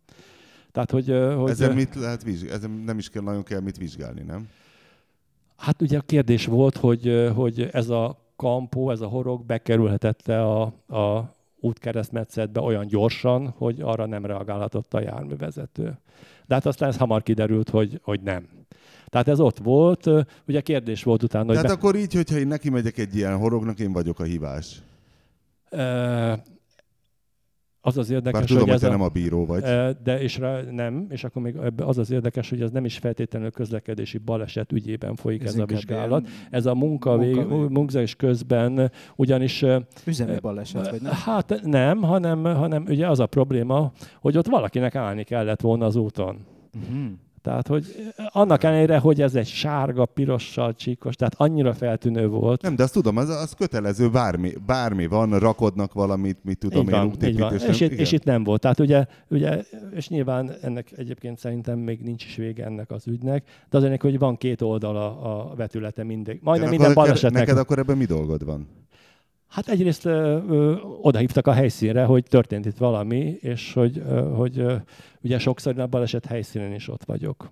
Tehát, 0.71 0.91
hogy, 0.91 1.08
hogy 1.38 1.50
Ezen 1.50 1.76
mit 1.76 1.95
lehet 1.95 2.23
vizsgálni? 2.23 2.56
Ezen 2.56 2.71
nem 2.71 2.97
is 2.97 3.10
kell 3.10 3.21
nagyon 3.21 3.43
kell 3.43 3.60
mit 3.60 3.78
vizsgálni, 3.78 4.21
nem? 4.21 4.50
Hát 5.56 5.82
ugye 5.82 5.97
a 5.97 6.02
kérdés 6.02 6.45
volt, 6.45 6.78
hogy, 6.78 7.32
hogy 7.36 7.69
ez 7.71 7.89
a 7.89 8.17
kampó, 8.36 8.91
ez 8.91 9.02
a 9.02 9.08
horog 9.08 9.45
bekerülhetette 9.45 10.41
a, 10.41 10.62
a 10.88 11.36
útkeresztmetszetbe 11.60 12.60
olyan 12.60 12.88
gyorsan, 12.88 13.50
hogy 13.58 13.82
arra 13.82 14.06
nem 14.06 14.26
reagálhatott 14.26 14.93
a 14.93 15.02
járművezető. 15.02 15.97
De 16.45 16.54
hát 16.54 16.65
aztán 16.65 16.89
ez 16.89 16.97
hamar 16.97 17.23
kiderült, 17.23 17.69
hogy, 17.69 18.00
hogy 18.04 18.21
nem. 18.21 18.47
Tehát 19.10 19.28
ez 19.28 19.39
ott 19.39 19.58
volt, 19.58 20.10
ugye 20.48 20.62
kérdés 20.62 21.04
volt 21.04 21.24
utána, 21.24 21.46
hogy 21.46 21.56
Tehát 21.56 21.67
be, 21.70 21.74
akkor 21.74 21.96
így, 21.96 22.13
hogyha 22.13 22.38
én 22.38 22.48
neki 22.48 22.70
megyek 22.70 22.98
egy 22.98 23.15
ilyen 23.15 23.38
horognak, 23.38 23.80
én 23.80 23.93
vagyok 23.93 24.20
a 24.20 24.24
hibás. 24.24 24.82
Ö, 25.70 26.34
az 27.82 27.98
az 27.98 28.10
érdekes, 28.10 28.39
Bár 28.39 28.50
tudom, 28.50 28.63
hogy 28.63 28.74
ez 28.74 28.80
te 28.80 28.88
a, 28.88 28.89
nem 28.89 29.02
a 29.02 29.08
bíró 29.08 29.46
vagy. 29.46 29.62
De 30.04 30.22
és 30.22 30.38
rá, 30.38 30.62
nem, 30.62 31.06
és 31.10 31.24
akkor 31.24 31.41
még 31.41 31.56
az 31.78 31.98
az 31.98 32.12
érdekes, 32.12 32.50
hogy 32.50 32.62
ez 32.62 32.72
nem 32.72 32.86
is 32.86 32.98
feltétlenül 32.98 33.52
közlekedési 33.52 34.17
baleset 34.17 34.72
ügyében 34.72 35.15
folyik 35.15 35.43
ez, 35.43 35.54
ez 35.54 35.60
a 35.60 35.65
vizsgálat. 35.65 36.28
Ez 36.50 36.65
a 36.65 36.76
munkavég, 36.76 37.36
munkavég. 37.36 37.70
munkavégzés 37.70 38.15
közben 38.15 38.91
ugyanis 39.15 39.65
Üzemi 40.06 40.39
baleset, 40.39 40.89
vagy 40.89 41.02
nem? 41.02 41.12
Hát 41.12 41.62
nem, 41.63 42.02
hanem, 42.02 42.43
hanem 42.43 42.84
ugye 42.88 43.08
az 43.08 43.20
a 43.20 43.26
probléma, 43.26 43.91
hogy 44.20 44.38
ott 44.38 44.48
valakinek 44.48 44.96
állni 44.96 45.24
kellett 45.24 45.62
volna 45.62 45.86
az 45.86 45.96
úton. 45.96 46.46
Uh-huh. 46.76 47.06
Tehát, 47.47 47.67
hogy 47.67 47.86
annak 48.31 48.63
ellenére, 48.63 48.97
hogy 48.97 49.21
ez 49.21 49.36
egy 49.36 49.47
sárga, 49.47 50.05
pirossal 50.05 50.75
csíkos, 50.75 51.15
tehát 51.15 51.33
annyira 51.38 51.73
feltűnő 51.73 52.27
volt. 52.27 52.62
Nem, 52.62 52.75
de 52.75 52.83
azt 52.83 52.93
tudom, 52.93 53.17
az, 53.17 53.29
az 53.29 53.53
kötelező, 53.57 54.10
bármi, 54.10 54.53
bármi 54.65 55.07
van, 55.07 55.39
rakodnak 55.39 55.93
valamit, 55.93 56.38
mit 56.43 56.57
tudom 56.57 56.81
így 56.81 56.93
én, 56.93 56.99
van, 56.99 57.13
így 57.23 57.39
van. 57.39 57.53
És, 57.53 57.79
nem- 57.79 57.91
itt, 57.91 57.99
és 57.99 58.12
itt 58.12 58.23
nem 58.23 58.43
volt. 58.43 58.62
Tehát 58.62 58.79
ugye, 58.79 59.05
ugye, 59.27 59.63
és 59.95 60.07
nyilván 60.07 60.51
ennek 60.62 60.91
egyébként 60.95 61.38
szerintem 61.38 61.79
még 61.79 62.01
nincs 62.01 62.25
is 62.25 62.36
vége 62.36 62.65
ennek 62.65 62.91
az 62.91 63.07
ügynek, 63.07 63.43
de 63.69 63.77
az 63.77 63.83
ennek, 63.83 64.01
hogy 64.01 64.19
van 64.19 64.38
két 64.38 64.62
oldala 64.62 65.21
a 65.21 65.55
vetülete 65.55 66.03
mindig. 66.03 66.39
Majdnem 66.43 66.69
De 66.69 66.75
minden 66.75 66.91
akkor 66.91 67.03
balesetnek. 67.03 67.45
Neked 67.45 67.57
akkor 67.57 67.79
ebben 67.79 67.97
mi 67.97 68.05
dolgod 68.05 68.45
van? 68.45 68.67
Hát 69.47 69.67
egyrészt 69.67 70.05
ö, 70.05 70.39
ö, 70.49 70.75
odahívtak 71.01 71.47
a 71.47 71.51
helyszínre, 71.51 72.03
hogy 72.03 72.23
történt 72.23 72.65
itt 72.65 72.77
valami, 72.77 73.38
és 73.39 73.73
hogy, 73.73 73.97
ö, 73.97 74.33
hogy 74.36 74.60
ö, 74.60 74.75
ugye 75.21 75.39
sokszor 75.39 75.79
a 75.79 75.88
baleset 75.88 76.25
helyszínen 76.25 76.73
is 76.73 76.89
ott 76.89 77.03
vagyok. 77.03 77.51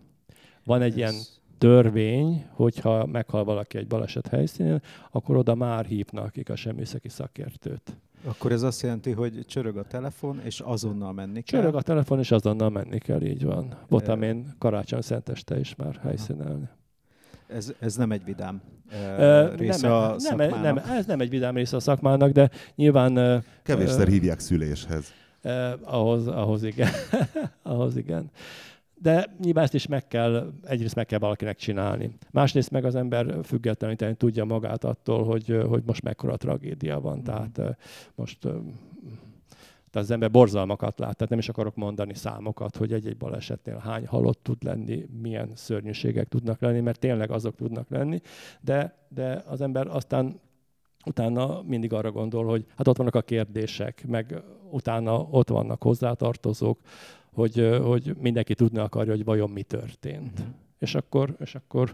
Van 0.64 0.82
egy 0.82 0.98
ilyen 0.98 1.14
törvény, 1.58 2.46
hogyha 2.50 3.06
meghal 3.06 3.44
valaki 3.44 3.78
egy 3.78 3.88
baleset 3.88 4.28
helyszínén, 4.28 4.82
akkor 5.12 5.38
oda 5.38 5.56
már 5.56 5.86
hívnak 5.86 6.38
igazságműszaki 6.38 7.10
szakértőt. 7.10 7.98
Akkor 8.24 8.52
ez 8.52 8.62
azt 8.62 8.82
jelenti, 8.82 9.12
hogy 9.12 9.46
csörög 9.46 9.78
a 9.78 9.84
telefon, 9.84 10.40
és 10.44 10.60
azonnal 10.60 11.14
menni 11.14 11.42
kell. 11.42 11.60
Csörög 11.60 11.76
a 11.76 11.82
telefon, 11.82 12.20
és 12.20 12.32
azonnal 12.32 12.70
menni 12.70 12.98
kell, 12.98 13.22
így 13.22 13.44
van. 13.44 13.78
Voltam 13.88 14.22
én 14.22 14.56
karácsony 14.58 15.02
szenteste 15.02 15.60
is 15.60 15.76
már 15.76 16.00
helyszínen. 16.04 16.70
Ez, 17.48 17.74
ez 17.80 17.96
nem 17.96 18.12
egy 18.12 18.24
vidám 18.24 18.62
uh, 18.92 19.56
része 19.56 19.88
nem, 19.88 19.98
a 19.98 20.08
nem, 20.08 20.20
szakmának. 20.20 20.62
nem, 20.62 20.78
ez 20.78 21.06
nem 21.06 21.20
egy 21.20 21.30
vidám 21.30 21.56
része 21.56 21.76
a 21.76 21.80
szakmának, 21.80 22.32
de 22.32 22.50
nyilván 22.76 23.16
ö, 23.16 23.38
Kevésszer 23.64 24.08
Ö, 24.08 24.12
hívják 24.12 24.40
szüléshez. 24.40 25.14
Eh, 25.46 25.74
ahhoz, 25.84 26.28
ahhoz 26.28 26.64
igen. 26.64 26.90
ahhoz 27.64 27.98
igen. 27.98 28.32
De 29.02 29.26
nyilván 29.44 29.64
ezt 29.64 29.74
is 29.74 29.88
meg 29.88 30.08
kell, 30.08 30.54
egyrészt 30.64 30.96
meg 30.96 31.06
kell 31.06 31.20
valakinek 31.20 31.58
csinálni. 31.58 32.18
Másrészt 32.32 32.72
meg 32.72 32.86
az 32.86 32.96
ember 32.96 33.36
függetleníteni 33.44 34.16
tudja 34.16 34.46
magát 34.46 34.84
attól, 34.84 35.24
hogy, 35.24 35.62
hogy 35.68 35.84
most 35.86 36.04
mekkora 36.04 36.38
tragédia 36.38 37.00
van. 37.00 37.24
Tehát 37.24 37.58
ö, 37.58 37.70
most 38.16 38.48
tehát 39.96 40.10
az 40.10 40.14
ember 40.14 40.32
borzalmakat 40.32 41.00
lát, 41.00 41.16
tehát 41.16 41.30
nem 41.30 41.40
is 41.40 41.50
akarok 41.50 41.76
mondani 41.76 42.14
számokat, 42.14 42.76
hogy 42.76 42.94
egy-egy 42.94 43.18
balesetnél 43.18 43.78
hány 43.78 44.08
halott 44.08 44.44
tud 44.44 44.64
lenni, 44.64 45.06
milyen 45.22 45.52
szörnyűségek 45.54 46.28
tudnak 46.28 46.62
lenni, 46.62 46.80
mert 46.80 47.00
tényleg 47.00 47.32
azok 47.32 47.56
tudnak 47.56 47.90
lenni, 47.90 48.22
de, 48.62 49.08
de 49.10 49.44
az 49.48 49.62
ember 49.62 49.88
aztán 49.88 50.40
utána 51.06 51.62
mindig 51.62 51.94
arra 51.94 52.12
gondol, 52.12 52.46
hogy 52.46 52.66
hát 52.78 52.88
ott 52.88 52.98
vannak 52.98 53.16
a 53.16 53.22
kérdések, 53.22 54.06
meg 54.08 54.44
utána 54.72 55.22
ott 55.22 55.50
vannak 55.50 55.84
hozzátartozók, 55.84 56.80
hogy, 57.34 57.80
hogy 57.84 58.16
mindenki 58.20 58.54
tudni 58.54 58.80
akarja, 58.80 59.12
hogy 59.12 59.24
vajon 59.24 59.50
mi 59.50 59.64
történt. 59.64 60.44
És 60.80 60.96
akkor, 60.96 61.36
és 61.40 61.56
akkor 61.56 61.94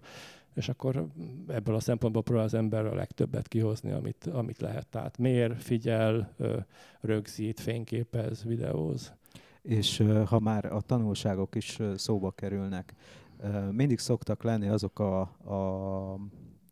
és 0.53 0.69
akkor 0.69 1.07
ebből 1.47 1.75
a 1.75 1.79
szempontból 1.79 2.23
próbál 2.23 2.43
az 2.43 2.53
ember 2.53 2.85
a 2.85 2.95
legtöbbet 2.95 3.47
kihozni, 3.47 3.91
amit, 3.91 4.25
amit 4.25 4.59
lehet. 4.59 4.87
Tehát 4.87 5.17
mér, 5.17 5.55
figyel, 5.57 6.33
rögzít, 7.01 7.59
fényképez, 7.59 8.43
videóz. 8.43 9.13
És 9.61 10.03
ha 10.25 10.39
már 10.39 10.65
a 10.65 10.81
tanulságok 10.81 11.55
is 11.55 11.79
szóba 11.95 12.31
kerülnek, 12.31 12.93
mindig 13.71 13.99
szoktak 13.99 14.43
lenni 14.43 14.67
azok 14.67 14.99
a, 14.99 15.21
a 15.21 16.15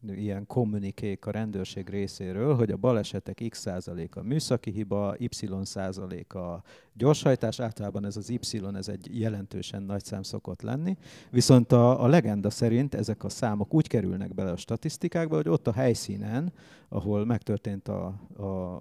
ilyen 0.07 0.47
kommunikék 0.47 1.25
a 1.25 1.31
rendőrség 1.31 1.89
részéről, 1.89 2.55
hogy 2.55 2.71
a 2.71 2.77
balesetek 2.77 3.43
x 3.49 3.59
százalék 3.59 4.15
a 4.15 4.23
műszaki 4.23 4.71
hiba, 4.71 5.15
y 5.17 5.27
százalék 5.63 6.33
a 6.33 6.63
gyorshajtás, 6.93 7.59
általában 7.59 8.05
ez 8.05 8.17
az 8.17 8.29
y, 8.29 8.75
ez 8.75 8.87
egy 8.87 9.19
jelentősen 9.19 9.83
nagy 9.83 10.03
szám 10.03 10.23
szokott 10.23 10.61
lenni, 10.61 10.97
viszont 11.31 11.71
a, 11.71 12.03
a 12.03 12.07
legenda 12.07 12.49
szerint 12.49 12.95
ezek 12.95 13.23
a 13.23 13.29
számok 13.29 13.73
úgy 13.73 13.87
kerülnek 13.87 14.33
bele 14.33 14.51
a 14.51 14.57
statisztikákba, 14.57 15.35
hogy 15.35 15.49
ott 15.49 15.67
a 15.67 15.73
helyszínen, 15.73 16.53
ahol 16.89 17.25
megtörtént 17.25 17.87
a, 17.87 18.05
a 18.37 18.79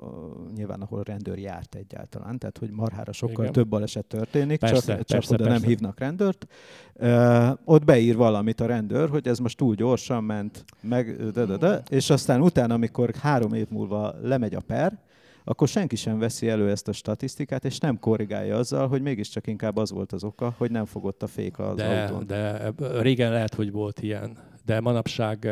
nyilván 0.55 0.81
ahol 0.81 0.99
a 0.99 1.03
rendőr 1.03 1.39
járt 1.39 1.75
egyáltalán, 1.75 2.39
tehát 2.39 2.59
hogy 2.59 2.71
marhára 2.71 3.13
sokkal 3.13 3.41
Igen. 3.41 3.53
több 3.53 3.69
baleset 3.69 4.05
történik, 4.05 4.59
persze, 4.59 4.75
csak, 4.75 4.97
persze, 4.97 5.05
csak 5.05 5.31
oda 5.31 5.45
persze. 5.45 5.59
nem 5.59 5.69
hívnak 5.69 5.99
rendőrt, 5.99 6.47
uh, 6.95 7.51
ott 7.65 7.85
beír 7.85 8.17
valamit 8.17 8.61
a 8.61 8.67
rendőr, 8.67 9.09
hogy 9.09 9.29
ez 9.29 9.39
most 9.39 9.57
túl 9.57 9.75
gyorsan 9.75 10.25
ment, 10.25 10.65
meg, 10.81 11.17
de, 11.33 11.45
de, 11.45 11.57
de, 11.57 11.83
és 11.89 12.11
aztán 12.11 12.41
utána, 12.41 12.75
amikor 12.75 13.15
három 13.15 13.53
év 13.53 13.67
múlva 13.69 14.15
lemegy 14.23 14.55
a 14.55 14.61
per, 14.61 14.99
akkor 15.45 15.69
senki 15.69 15.97
sem 15.97 16.19
veszi 16.19 16.49
elő 16.49 16.71
ezt 16.71 16.89
a 16.89 16.93
statisztikát, 16.93 17.65
és 17.65 17.79
nem 17.79 17.99
korrigálja 17.99 18.57
azzal, 18.57 18.89
hogy 18.89 19.03
mégiscsak 19.03 19.47
inkább 19.47 19.77
az 19.77 19.91
volt 19.91 20.13
az 20.13 20.25
oka, 20.25 20.55
hogy 20.57 20.71
nem 20.71 20.85
fogott 20.85 21.23
a 21.23 21.27
fék 21.27 21.59
az 21.59 21.77
de, 21.77 22.03
autón. 22.03 22.27
De 22.27 22.73
régen 23.01 23.33
lehet, 23.33 23.55
hogy 23.55 23.73
volt 23.73 24.03
ilyen, 24.03 24.37
de 24.65 24.81
manapság 24.81 25.49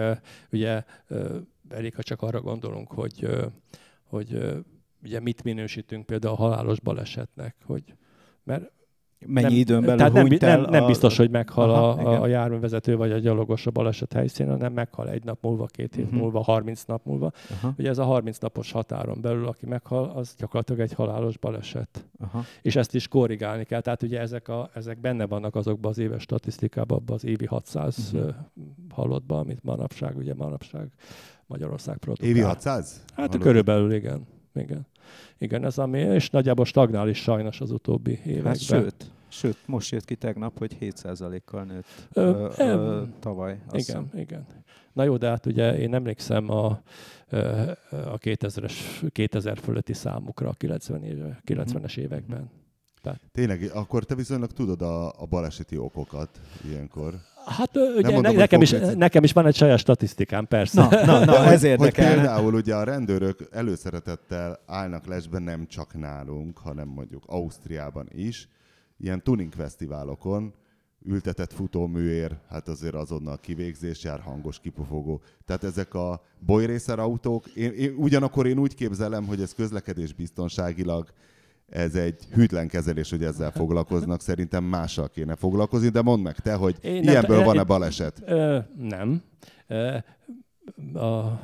ugye 0.51 0.83
elég, 1.69 1.95
ha 1.95 2.03
csak 2.03 2.23
arra 2.23 2.41
gondolunk, 2.41 2.93
hogy, 2.93 3.29
hogy 4.03 4.57
ugye 5.03 5.21
mit 5.21 5.43
minősítünk 5.43 6.07
például 6.07 6.35
a 6.35 6.37
halálos 6.37 6.81
balesetnek, 6.81 7.57
hogy 7.65 7.95
mert 8.43 8.75
Mennyi 9.27 9.49
nem, 9.49 9.57
időn 9.57 9.81
belül 9.81 9.97
tehát 9.97 10.13
nem, 10.13 10.27
nem, 10.27 10.61
nem, 10.61 10.71
nem 10.71 10.87
biztos, 10.87 11.17
hogy 11.17 11.31
meghal 11.31 11.71
Aha, 11.71 11.91
a, 11.91 12.23
a 12.23 12.27
járművezető 12.27 12.97
vagy 12.97 13.13
a 13.13 13.19
gyalogos 13.19 13.67
a 13.67 13.71
baleset 13.71 14.13
helyszínen, 14.13 14.53
hanem 14.53 14.73
meghal 14.73 15.09
egy 15.09 15.25
nap 15.25 15.39
múlva, 15.43 15.67
két 15.67 15.95
hét 15.95 16.05
uh-huh. 16.05 16.21
múlva, 16.21 16.43
30 16.43 16.83
nap 16.83 17.05
múlva. 17.05 17.31
Aha. 17.51 17.75
Ugye 17.79 17.89
ez 17.89 17.99
a 17.99 18.05
30 18.05 18.39
napos 18.39 18.73
határon 18.73 19.21
belül, 19.21 19.47
aki 19.47 19.67
meghal, 19.67 20.13
az 20.15 20.35
gyakorlatilag 20.39 20.81
egy 20.81 20.93
halálos 20.93 21.39
baleset. 21.39 22.07
Aha. 22.19 22.45
És 22.63 22.77
ezt 22.77 22.95
is 22.95 23.09
korrigálni 23.09 23.65
kell. 23.65 23.81
Tehát 23.81 24.03
ugye 24.03 24.21
ezek, 24.21 24.49
a, 24.49 24.71
ezek 24.75 25.01
benne 25.01 25.27
vannak 25.27 25.55
azokban 25.55 25.91
az 25.91 25.99
éves 25.99 26.23
statisztikában, 26.23 26.99
abban 26.99 27.15
az 27.15 27.25
évi 27.25 27.47
600 27.47 28.11
uh-huh. 28.13 28.35
halottban, 28.91 29.39
amit 29.39 29.63
manapság, 29.63 30.17
ugye 30.17 30.35
manapság 30.35 30.89
Magyarország 31.47 31.97
produkál. 31.97 32.29
Évi 32.29 32.41
600? 32.41 33.03
Hát 33.07 33.27
Hallott. 33.27 33.43
körülbelül 33.43 33.93
igen. 33.93 34.27
igen. 34.55 34.87
Igen, 35.39 35.65
ez 35.65 35.79
ami, 35.79 35.99
és 35.99 36.31
nagyjából 36.31 36.65
stagnál 36.65 37.09
is 37.09 37.19
sajnos 37.19 37.61
az 37.61 37.71
utóbbi 37.71 38.21
években. 38.25 38.45
Hát 38.45 38.61
sőt, 38.61 39.11
Sőt, 39.29 39.57
most 39.67 39.91
jött 39.91 40.05
ki 40.05 40.15
tegnap, 40.15 40.59
hogy 40.59 40.77
7%-kal 40.81 41.65
nőtt 41.65 42.09
ö, 42.13 42.49
ö, 42.57 42.65
ö, 42.65 43.03
tavaly. 43.21 43.53
Igen, 43.53 43.69
hiszem. 43.73 44.11
igen. 44.15 44.47
Na 44.93 45.05
jó, 45.05 45.17
de 45.17 45.29
hát 45.29 45.47
ugye 45.47 45.79
én 45.79 45.95
emlékszem 45.95 46.51
a, 46.51 46.67
a 47.91 48.19
2000-es, 48.19 48.73
2000 49.13 49.59
fölötti 49.59 49.93
számukra 49.93 50.49
a 50.49 50.53
90 50.53 51.03
éve, 51.03 51.41
90-es 51.47 51.97
években. 51.97 52.51
Tehát... 53.03 53.21
Tényleg, 53.33 53.71
akkor 53.75 54.05
te 54.05 54.15
viszonylag 54.15 54.53
tudod 54.53 54.83
a, 54.83 55.07
a 55.07 55.27
baleseti 55.27 55.77
okokat 55.77 56.41
ilyenkor. 56.65 57.15
Hát 57.47 57.77
ugye 57.77 58.11
mondom, 58.11 58.33
ne, 58.33 58.39
nekem, 58.39 58.63
is, 58.63 58.75
nekem 58.97 59.25
is 59.25 59.33
van 59.33 59.47
egy 59.47 59.57
saját 59.57 59.79
statisztikám, 59.79 60.47
persze. 60.47 60.89
Na, 60.91 61.05
na, 61.05 61.25
na 61.25 61.45
ez 61.45 61.63
érdekel. 61.63 62.07
Hogy 62.07 62.15
például 62.15 62.55
ugye 62.55 62.75
a 62.75 62.85
rendőrök 62.85 63.49
előszeretettel 63.51 64.59
állnak 64.67 65.07
lesbe 65.07 65.39
nem 65.39 65.67
csak 65.67 65.99
nálunk, 65.99 66.59
hanem 66.59 66.89
mondjuk 66.89 67.23
Ausztriában 67.27 68.09
is, 68.13 68.49
ilyen 68.99 69.23
tuning 69.23 69.53
fesztiválokon 69.53 70.55
ültetett 71.05 71.53
futóműér, 71.53 72.37
hát 72.49 72.69
azért 72.69 72.95
azonnal 72.95 73.39
kivégzés 73.39 74.03
jár, 74.03 74.21
hangos 74.21 74.61
kipufogó. 74.61 75.21
Tehát 75.45 75.65
ezek 75.65 75.95
a 75.95 76.23
bolyrészer 76.39 76.99
autók, 76.99 77.47
én, 77.47 77.73
én, 77.73 77.95
ugyanakkor 77.97 78.47
én 78.47 78.59
úgy 78.59 78.75
képzelem, 78.75 79.27
hogy 79.27 79.41
ez 79.41 79.55
közlekedés 79.55 80.13
biztonságilag 80.13 81.13
ez 81.69 81.95
egy 81.95 82.25
hűtlen 82.33 82.69
kezelés, 82.69 83.11
hogy 83.11 83.25
ezzel 83.25 83.51
foglalkoznak. 83.51 84.21
Szerintem 84.21 84.65
mással 84.65 85.09
kéne 85.09 85.35
foglalkozni, 85.35 85.89
de 85.89 86.03
mondd 86.03 86.23
meg 86.23 86.39
te, 86.39 86.55
hogy 86.55 86.77
én 86.81 87.03
ilyenből 87.03 87.45
van-e 87.45 87.63
baleset? 87.63 88.23
Ö, 88.27 88.59
nem. 88.79 89.23
Ö, 89.67 89.97
a, 90.95 91.41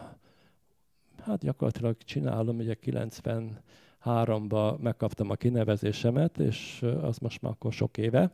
hát 1.24 1.38
gyakorlatilag 1.38 1.96
csinálom, 2.04 2.56
ugye 2.58 2.74
90 2.74 3.60
háromba 3.98 4.78
megkaptam 4.82 5.30
a 5.30 5.34
kinevezésemet, 5.34 6.38
és 6.38 6.84
az 7.02 7.18
most 7.18 7.42
már 7.42 7.52
akkor 7.52 7.72
sok 7.72 7.98
éve. 7.98 8.32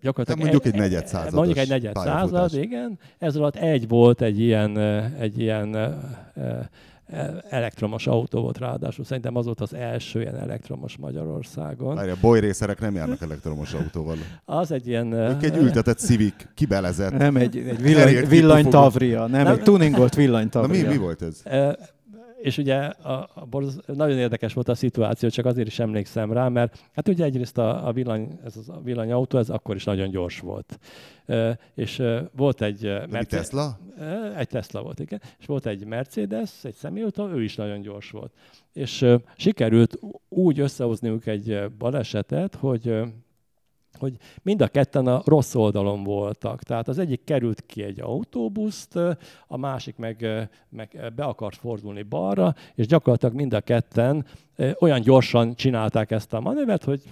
Gyakorlatilag 0.00 0.38
mondjuk 0.38 0.64
egy 0.64 0.74
negyed 0.74 1.06
század. 1.06 1.34
Mondjuk 1.34 1.58
egy 1.58 1.68
negyed 1.68 1.96
század, 1.96 2.54
igen. 2.54 2.98
Ez 3.18 3.36
alatt 3.36 3.56
egy 3.56 3.88
volt 3.88 4.20
egy 4.20 4.40
ilyen, 4.40 4.78
egy 5.18 5.38
ilyen 5.38 6.00
elektromos 7.48 8.06
autó 8.06 8.40
volt 8.40 8.58
ráadásul. 8.58 9.04
Szerintem 9.04 9.36
az 9.36 9.44
volt 9.44 9.60
az 9.60 9.74
első 9.74 10.20
ilyen 10.20 10.36
elektromos 10.36 10.96
Magyarországon. 10.96 11.94
Várja, 11.94 12.16
bolyrészerek 12.20 12.80
nem 12.80 12.94
járnak 12.94 13.22
elektromos 13.22 13.72
autóval. 13.72 14.16
Az 14.44 14.70
egy 14.70 14.86
ilyen... 14.86 15.12
Ők 15.12 15.42
egy 15.42 15.56
ültetett 15.56 15.98
Civic, 15.98 16.34
kibelezett. 16.54 17.12
Nem 17.12 17.36
egy, 17.36 17.56
egy 17.56 17.82
villany, 17.82 18.28
villanytavria, 18.28 19.26
nem, 19.26 19.42
nem, 19.42 19.52
egy 19.52 19.62
tuningolt 19.62 20.14
villanytavria. 20.14 20.82
Na 20.82 20.88
mi, 20.88 20.94
mi 20.94 21.00
volt 21.00 21.22
ez? 21.22 21.42
És 22.42 22.58
ugye 22.58 22.76
a, 22.76 23.30
a 23.34 23.44
borz, 23.44 23.80
nagyon 23.86 24.18
érdekes 24.18 24.52
volt 24.52 24.68
a 24.68 24.74
szituáció, 24.74 25.28
csak 25.28 25.46
azért 25.46 25.66
is 25.66 25.78
emlékszem 25.78 26.32
rá, 26.32 26.48
mert 26.48 26.90
hát 26.92 27.08
ugye 27.08 27.24
egyrészt 27.24 27.58
a, 27.58 27.86
a, 27.86 27.92
villany, 27.92 28.38
ez 28.44 28.56
a 28.66 28.80
villanyautó, 28.80 29.38
ez 29.38 29.50
akkor 29.50 29.76
is 29.76 29.84
nagyon 29.84 30.10
gyors 30.10 30.40
volt. 30.40 30.78
E, 31.26 31.58
és 31.74 31.98
e, 31.98 32.30
volt 32.36 32.62
egy... 32.62 32.82
Mercedes, 32.82 33.26
Tesla? 33.28 33.78
E, 33.98 34.38
egy 34.38 34.48
Tesla 34.48 34.82
volt, 34.82 35.00
igen. 35.00 35.20
És 35.38 35.46
volt 35.46 35.66
egy 35.66 35.84
Mercedes, 35.84 36.64
egy 36.64 36.74
személyautó, 36.74 37.28
ő 37.28 37.42
is 37.42 37.56
nagyon 37.56 37.80
gyors 37.80 38.10
volt. 38.10 38.32
És 38.72 39.02
e, 39.02 39.20
sikerült 39.36 39.98
úgy 40.28 40.60
összehozniuk 40.60 41.26
egy 41.26 41.70
balesetet, 41.78 42.54
hogy 42.54 43.02
hogy 44.02 44.16
mind 44.42 44.62
a 44.62 44.68
ketten 44.68 45.06
a 45.06 45.22
rossz 45.24 45.54
oldalon 45.54 46.04
voltak. 46.04 46.62
Tehát 46.62 46.88
az 46.88 46.98
egyik 46.98 47.24
került 47.24 47.62
ki 47.66 47.82
egy 47.82 48.00
autóbuszt, 48.00 48.96
a 49.46 49.56
másik 49.56 49.96
meg, 49.96 50.48
meg 50.68 51.12
be 51.16 51.24
akart 51.24 51.56
fordulni 51.56 52.02
balra, 52.02 52.54
és 52.74 52.86
gyakorlatilag 52.86 53.34
mind 53.34 53.54
a 53.54 53.60
ketten 53.60 54.26
olyan 54.78 55.00
gyorsan 55.00 55.54
csinálták 55.54 56.10
ezt 56.10 56.32
a 56.32 56.40
manővert, 56.40 56.84
hogy 56.84 57.02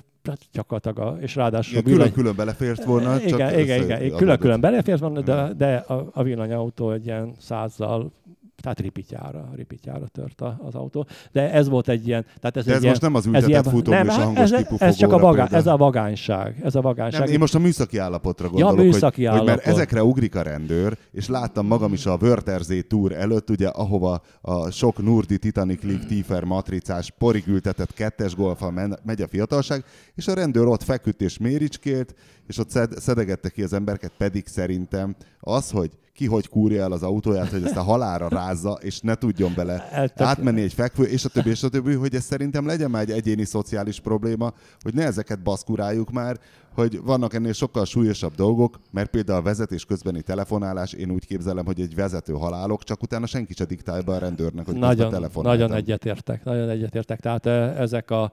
gyakorlatilag, 0.52 0.98
a, 0.98 1.20
és 1.20 1.34
ráadásul... 1.34 1.78
Igen, 1.78 1.92
külön-külön 1.92 2.36
belefért 2.36 2.84
volna. 2.84 3.16
Igen, 3.20 3.28
csak 3.28 3.58
igen, 3.58 3.82
igen, 3.82 4.16
külön-külön 4.16 4.60
belefért 4.60 5.00
volna, 5.00 5.20
de, 5.20 5.52
de 5.56 5.76
a, 5.76 6.08
a 6.12 6.22
villanyautó 6.22 6.90
egy 6.90 7.06
ilyen 7.06 7.34
százzal 7.38 8.12
tehát 8.60 8.80
ripityára, 8.80 9.50
ripityára 9.54 10.06
tört 10.06 10.40
az 10.40 10.74
autó. 10.74 11.06
De 11.32 11.52
ez 11.52 11.68
volt 11.68 11.88
egy 11.88 12.06
ilyen... 12.06 12.24
Tehát 12.40 12.56
ez, 12.56 12.64
De 12.64 12.72
ez 12.72 12.82
egy 12.82 12.88
most 12.88 13.00
ilyen, 13.00 13.12
nem 13.12 13.14
az 13.14 13.26
ültetett 13.26 13.48
ilyen, 13.48 13.62
futó 13.62 13.90
nem, 13.90 14.06
és 14.06 14.14
a 14.14 14.20
hangos 14.20 14.50
ez, 14.50 14.66
ez 14.78 14.96
csak 14.96 15.12
a 15.12 15.18
vagá, 15.18 15.46
ez 15.50 15.66
a 15.66 15.76
vagányság. 15.76 16.60
Ez 16.62 16.74
a 16.74 16.80
vagányság. 16.80 17.20
Nem, 17.20 17.32
én 17.32 17.38
most 17.38 17.54
a 17.54 17.58
műszaki 17.58 17.98
állapotra 17.98 18.48
gondolok, 18.48 18.76
ja, 18.76 18.82
műszaki 18.82 19.24
hogy, 19.24 19.24
állapot. 19.24 19.48
hogy, 19.48 19.56
mert 19.56 19.76
ezekre 19.76 20.04
ugrik 20.04 20.34
a 20.34 20.42
rendőr, 20.42 20.96
és 21.12 21.28
láttam 21.28 21.66
magam 21.66 21.92
is 21.92 22.06
a 22.06 22.18
Wörthersee 22.20 22.82
Tour 22.82 23.12
előtt, 23.12 23.50
ugye, 23.50 23.68
ahova 23.68 24.20
a 24.40 24.70
sok 24.70 25.02
Nurdi 25.02 25.38
Titanic 25.38 25.82
League 25.82 26.06
Tifer 26.06 26.44
matricás 26.44 27.10
porig 27.18 27.46
ültetett 27.46 27.94
kettes 27.94 28.34
golfa 28.34 28.98
megy 29.02 29.22
a 29.22 29.28
fiatalság, 29.28 29.84
és 30.14 30.28
a 30.28 30.34
rendőr 30.34 30.66
ott 30.66 30.82
feküdt 30.82 31.20
és 31.20 31.38
méricskélt, 31.38 32.14
és 32.46 32.58
ott 32.58 32.70
szedegette 32.96 33.48
ki 33.48 33.62
az 33.62 33.72
embereket, 33.72 34.12
pedig 34.18 34.46
szerintem 34.46 35.16
az, 35.40 35.70
hogy 35.70 35.90
ki 36.20 36.26
hogy 36.26 36.48
kúrja 36.48 36.82
el 36.82 36.92
az 36.92 37.02
autóját, 37.02 37.48
hogy 37.48 37.64
ezt 37.64 37.76
a 37.76 37.82
halára 37.82 38.28
rázza, 38.28 38.78
és 38.80 39.00
ne 39.00 39.14
tudjon 39.14 39.52
bele 39.56 39.88
Eltök... 39.90 40.26
átmenni 40.26 40.60
egy 40.60 40.72
fekvő, 40.72 41.04
és 41.04 41.24
a 41.24 41.28
többi, 41.28 41.50
és 41.50 41.62
a 41.62 41.68
többi, 41.68 41.94
hogy 41.94 42.14
ez 42.14 42.24
szerintem 42.24 42.66
legyen 42.66 42.90
már 42.90 43.02
egy 43.02 43.10
egyéni 43.10 43.44
szociális 43.44 44.00
probléma, 44.00 44.52
hogy 44.80 44.94
ne 44.94 45.04
ezeket 45.04 45.42
baszkuráljuk 45.42 46.10
már, 46.10 46.38
hogy 46.74 47.00
vannak 47.02 47.34
ennél 47.34 47.52
sokkal 47.52 47.84
súlyosabb 47.84 48.34
dolgok, 48.34 48.80
mert 48.90 49.10
például 49.10 49.38
a 49.38 49.42
vezetés 49.42 49.84
közbeni 49.84 50.22
telefonálás, 50.22 50.92
én 50.92 51.10
úgy 51.10 51.26
képzelem, 51.26 51.64
hogy 51.64 51.80
egy 51.80 51.94
vezető 51.94 52.32
halálok, 52.32 52.82
csak 52.82 53.02
utána 53.02 53.26
senki 53.26 53.54
se 53.54 53.64
diktálja 53.64 54.02
be 54.02 54.12
a 54.12 54.18
rendőrnek, 54.18 54.66
hogy 54.66 54.74
nagyon, 54.74 55.26
Nagyon 55.34 55.72
egyetértek, 55.72 56.44
nagyon 56.44 56.68
egyetértek. 56.68 57.20
Tehát 57.20 57.46
ezek 57.78 58.10
a, 58.10 58.32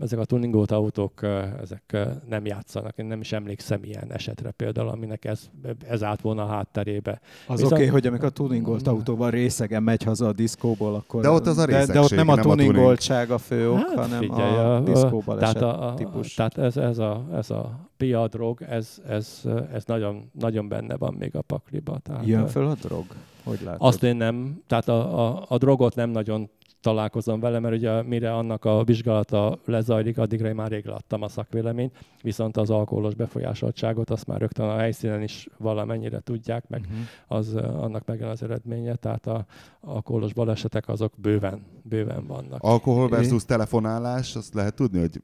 ezek 0.00 0.18
a 0.18 0.24
tuningolt 0.24 0.70
autók, 0.70 1.22
ezek 1.62 1.96
nem 2.28 2.46
játszanak. 2.46 2.98
Én 2.98 3.06
nem 3.06 3.20
is 3.20 3.32
emlékszem 3.32 3.84
ilyen 3.84 4.12
esetre 4.12 4.50
például, 4.50 4.88
aminek 4.88 5.24
ez, 5.24 5.50
ez 5.88 6.02
állt 6.02 6.20
volna 6.20 6.42
a 6.42 6.46
hátterében 6.46 6.88
cserébe. 6.90 7.20
Az 7.46 7.54
Viszont... 7.54 7.72
oké, 7.72 7.74
okay, 7.74 7.86
hogy 7.86 8.06
amikor 8.06 8.26
a 8.26 8.30
tuningolt 8.30 8.86
autóval 8.86 9.30
részegen 9.30 9.82
megy 9.82 10.02
haza 10.02 10.26
a 10.26 10.32
diszkóból, 10.32 10.94
akkor... 10.94 11.22
De 11.22 11.30
ott 11.30 11.46
az 11.46 11.58
a 11.58 11.66
de, 11.66 11.86
de 11.86 12.00
ott 12.00 12.14
nem 12.14 12.28
a 12.28 12.36
tuningoltság 12.36 13.30
a 13.30 13.38
fő 13.38 13.70
ok, 13.70 13.78
hát, 13.78 13.94
hanem 13.94 14.18
figyelj, 14.18 14.56
a, 14.56 14.76
a 14.76 14.80
diszkóbal 14.80 15.38
tehát, 15.38 15.62
a, 15.62 15.88
a, 15.88 15.94
típus. 15.94 16.34
Tehát 16.34 16.58
ez, 16.58 16.76
ez 16.76 16.98
a, 16.98 17.24
ez 17.32 17.49
a 17.50 17.90
pia 17.96 18.28
drog, 18.28 18.62
ez, 18.62 19.02
ez, 19.08 19.42
ez 19.72 19.84
nagyon, 19.84 20.30
nagyon 20.32 20.68
benne 20.68 20.96
van 20.96 21.14
még 21.14 21.36
a 21.36 21.42
pakliba. 21.42 21.98
Tehát, 21.98 22.26
Jön 22.26 22.46
föl 22.46 22.66
a 22.66 22.74
drog? 22.74 23.04
Hogy 23.44 23.60
látod? 23.64 23.86
Azt 23.86 24.02
én 24.02 24.16
nem, 24.16 24.62
tehát 24.66 24.88
a, 24.88 25.28
a, 25.28 25.44
a 25.48 25.58
drogot 25.58 25.94
nem 25.94 26.10
nagyon 26.10 26.50
találkozom 26.80 27.40
vele, 27.40 27.58
mert 27.58 27.74
ugye 27.74 28.02
mire 28.02 28.34
annak 28.34 28.64
a 28.64 28.84
vizsgálata 28.84 29.58
lezajlik, 29.64 30.18
addigra 30.18 30.48
én 30.48 30.54
már 30.54 30.70
rég 30.70 30.84
láttam 30.84 31.22
a 31.22 31.28
szakvéleményt, 31.28 31.98
viszont 32.22 32.56
az 32.56 32.70
alkoholos 32.70 33.14
befolyásoltságot 33.14 34.10
azt 34.10 34.26
már 34.26 34.40
rögtön 34.40 34.68
a 34.68 34.76
helyszínen 34.76 35.22
is 35.22 35.48
valamennyire 35.58 36.20
tudják, 36.20 36.68
meg 36.68 36.80
uh-huh. 36.80 37.38
az, 37.38 37.54
annak 37.54 38.06
megvan 38.06 38.28
az 38.28 38.42
eredménye, 38.42 38.94
tehát 38.94 39.26
a 39.26 39.46
alkoholos 39.80 40.32
balesetek 40.32 40.88
azok 40.88 41.12
bőven, 41.16 41.66
bőven 41.82 42.26
vannak. 42.26 42.62
Alkohol 42.62 43.08
versus 43.08 43.44
telefonálás, 43.44 44.36
azt 44.36 44.54
lehet 44.54 44.74
tudni, 44.74 45.00
hogy 45.00 45.22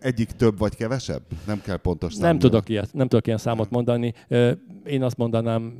egyik 0.00 0.30
több 0.30 0.58
vagy 0.58 0.76
kevesebb? 0.76 1.22
Nem 1.46 1.60
kell 1.60 1.76
pontos 1.76 2.12
számot. 2.12 2.28
Nem 2.28 2.38
tudok, 2.38 2.68
ilyet, 2.68 2.92
nem 2.92 3.08
tudok 3.08 3.26
ilyen 3.26 3.38
számot 3.38 3.70
mondani. 3.70 4.14
Én 4.84 5.02
azt 5.02 5.16
mondanám 5.16 5.72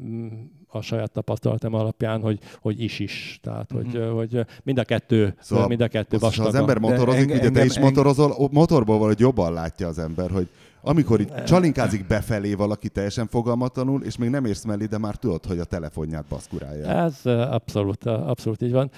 a 0.68 0.80
saját 0.80 1.12
tapasztalatom 1.12 1.74
alapján, 1.74 2.20
hogy, 2.20 2.38
hogy 2.60 2.82
is-is. 2.82 3.40
Tehát, 3.42 3.74
mm-hmm. 3.74 3.84
hogy, 3.84 4.00
mhm. 4.00 4.16
hogy 4.16 4.46
mind 4.62 4.78
a 4.78 4.84
kettő, 4.84 5.34
szóval 5.40 5.68
mind 5.68 5.80
a 5.80 5.88
kettő 5.88 6.18
vastag. 6.18 6.46
Az 6.46 6.54
ember 6.54 6.78
motorozik, 6.78 7.30
ugye 7.34 7.50
te 7.50 7.64
is 7.64 7.78
motorozol, 7.78 8.48
motorból 8.50 8.96
valahogy 8.96 9.20
jobban 9.20 9.52
látja 9.52 9.88
az 9.88 9.98
ember, 9.98 10.30
hogy 10.30 10.48
amikor 10.82 11.20
itt 11.20 11.44
csalinkázik 11.44 12.06
befelé 12.06 12.54
valaki 12.54 12.88
teljesen 12.88 13.26
fogalmatlanul, 13.26 14.02
és 14.02 14.16
még 14.16 14.30
nem 14.30 14.44
érsz 14.44 14.64
mellé, 14.64 14.84
de 14.84 14.98
már 14.98 15.16
tudod, 15.16 15.46
hogy 15.46 15.58
a 15.58 15.64
telefonját 15.64 16.24
baszkurálja. 16.28 16.86
Ez 16.86 17.20
abszolút, 17.26 18.06
abszolút 18.06 18.62
így 18.62 18.72
van. 18.72 18.90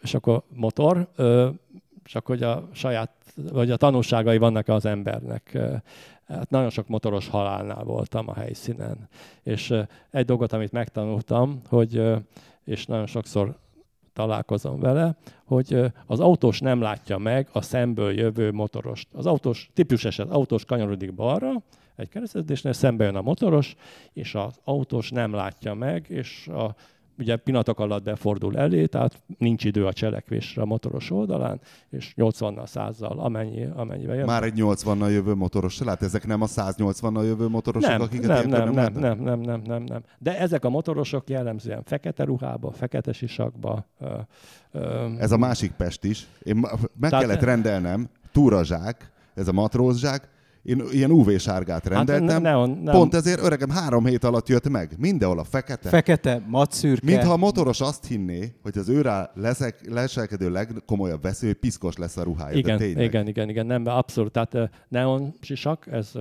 És 0.00 0.14
akkor 0.14 0.42
motor, 0.54 1.08
akkor 2.14 2.36
hogy 2.36 2.44
a 2.44 2.68
saját, 2.72 3.10
vagy 3.52 3.70
a 3.70 3.76
tanulságai 3.76 4.38
vannak 4.38 4.68
az 4.68 4.84
embernek. 4.84 5.58
Hát 6.28 6.50
nagyon 6.50 6.70
sok 6.70 6.88
motoros 6.88 7.28
halálnál 7.28 7.84
voltam 7.84 8.28
a 8.28 8.34
helyszínen. 8.34 9.08
És 9.42 9.74
egy 10.10 10.24
dolgot, 10.24 10.52
amit 10.52 10.72
megtanultam, 10.72 11.60
hogy, 11.68 12.02
és 12.64 12.86
nagyon 12.86 13.06
sokszor 13.06 13.56
találkozom 14.12 14.80
vele, 14.80 15.16
hogy 15.44 15.80
az 16.06 16.20
autós 16.20 16.60
nem 16.60 16.80
látja 16.80 17.18
meg 17.18 17.48
a 17.52 17.62
szemből 17.62 18.12
jövő 18.12 18.52
motorost. 18.52 19.08
Az 19.12 19.26
autós, 19.26 19.70
típus 19.74 20.04
eset, 20.04 20.30
autós 20.30 20.64
kanyarodik 20.64 21.14
balra, 21.14 21.62
egy 21.96 22.08
keresztezésnél 22.08 22.72
szembe 22.72 23.04
jön 23.04 23.16
a 23.16 23.22
motoros, 23.22 23.74
és 24.12 24.34
az 24.34 24.60
autós 24.64 25.10
nem 25.10 25.32
látja 25.32 25.74
meg, 25.74 26.06
és 26.08 26.48
a 26.48 26.74
ugye 27.18 27.36
pillanatok 27.36 27.80
alatt 27.80 28.02
befordul 28.02 28.56
elé, 28.56 28.86
tehát 28.86 29.22
nincs 29.38 29.64
idő 29.64 29.86
a 29.86 29.92
cselekvésre 29.92 30.62
a 30.62 30.64
motoros 30.64 31.10
oldalán, 31.10 31.60
és 31.90 32.14
80-nal, 32.16 32.66
100-zal, 32.74 33.16
amennyi, 33.16 33.68
amennyivel 33.74 34.16
jön. 34.16 34.24
Már 34.24 34.42
egy 34.42 34.54
80-nal 34.56 35.10
jövő 35.10 35.34
motoros, 35.34 35.76
tehát 35.76 36.02
ezek 36.02 36.26
nem 36.26 36.42
a 36.42 36.46
180-nal 36.46 37.24
jövő 37.24 37.48
motorosok, 37.48 37.90
nem, 37.90 38.00
akiket 38.00 38.26
nem, 38.26 38.48
nem, 38.48 38.72
nem, 38.72 38.92
nem, 38.92 39.18
nem, 39.18 39.40
nem, 39.40 39.60
nem, 39.64 39.82
nem. 39.82 40.02
De 40.18 40.38
ezek 40.38 40.64
a 40.64 40.70
motorosok 40.70 41.28
jellemzően 41.28 41.82
fekete 41.82 42.24
ruhába, 42.24 42.70
fekete 42.70 43.12
sisakba. 43.12 43.86
Ö, 44.00 44.14
ö, 44.72 45.06
ez 45.18 45.32
a 45.32 45.36
másik 45.36 45.72
Pest 45.72 46.04
is. 46.04 46.26
Én 46.42 46.56
meg 46.56 47.10
tehát, 47.10 47.24
kellett 47.24 47.42
rendelnem 47.42 48.08
túrazsák, 48.32 49.12
ez 49.34 49.48
a 49.48 49.52
matrózsák, 49.52 50.28
én 50.66 50.82
ilyen 50.90 51.10
UV-sárgát 51.10 51.82
hát 51.82 51.92
rendeltem. 51.92 52.28
Hát 52.28 52.42
neon, 52.42 52.70
nem. 52.70 52.94
Pont 52.94 53.14
ezért 53.14 53.42
öregem 53.42 53.70
három 53.70 54.06
hét 54.06 54.24
alatt 54.24 54.48
jött 54.48 54.68
meg. 54.68 54.94
Mindenhol 54.98 55.38
a 55.38 55.44
fekete. 55.44 55.88
Fekete, 55.88 56.42
matszürke. 56.46 57.06
Mintha 57.06 57.32
a 57.32 57.36
motoros 57.36 57.80
azt 57.80 58.06
hinné, 58.06 58.52
hogy 58.62 58.78
az 58.78 58.88
őrá 58.88 59.30
leszek, 59.34 59.90
leselkedő 59.90 60.50
legkomolyabb 60.50 61.22
veszély, 61.22 61.48
hogy 61.48 61.58
piszkos 61.58 61.96
lesz 61.96 62.16
a 62.16 62.22
ruhája. 62.22 62.56
Igen, 62.56 62.78
de 62.78 62.86
igen, 62.86 63.28
igen, 63.28 63.48
igen, 63.48 63.66
nem, 63.66 63.86
abszolút. 63.86 64.32
Tehát 64.32 64.70
neon 64.88 65.34
sisak, 65.40 65.86
ez 65.90 66.12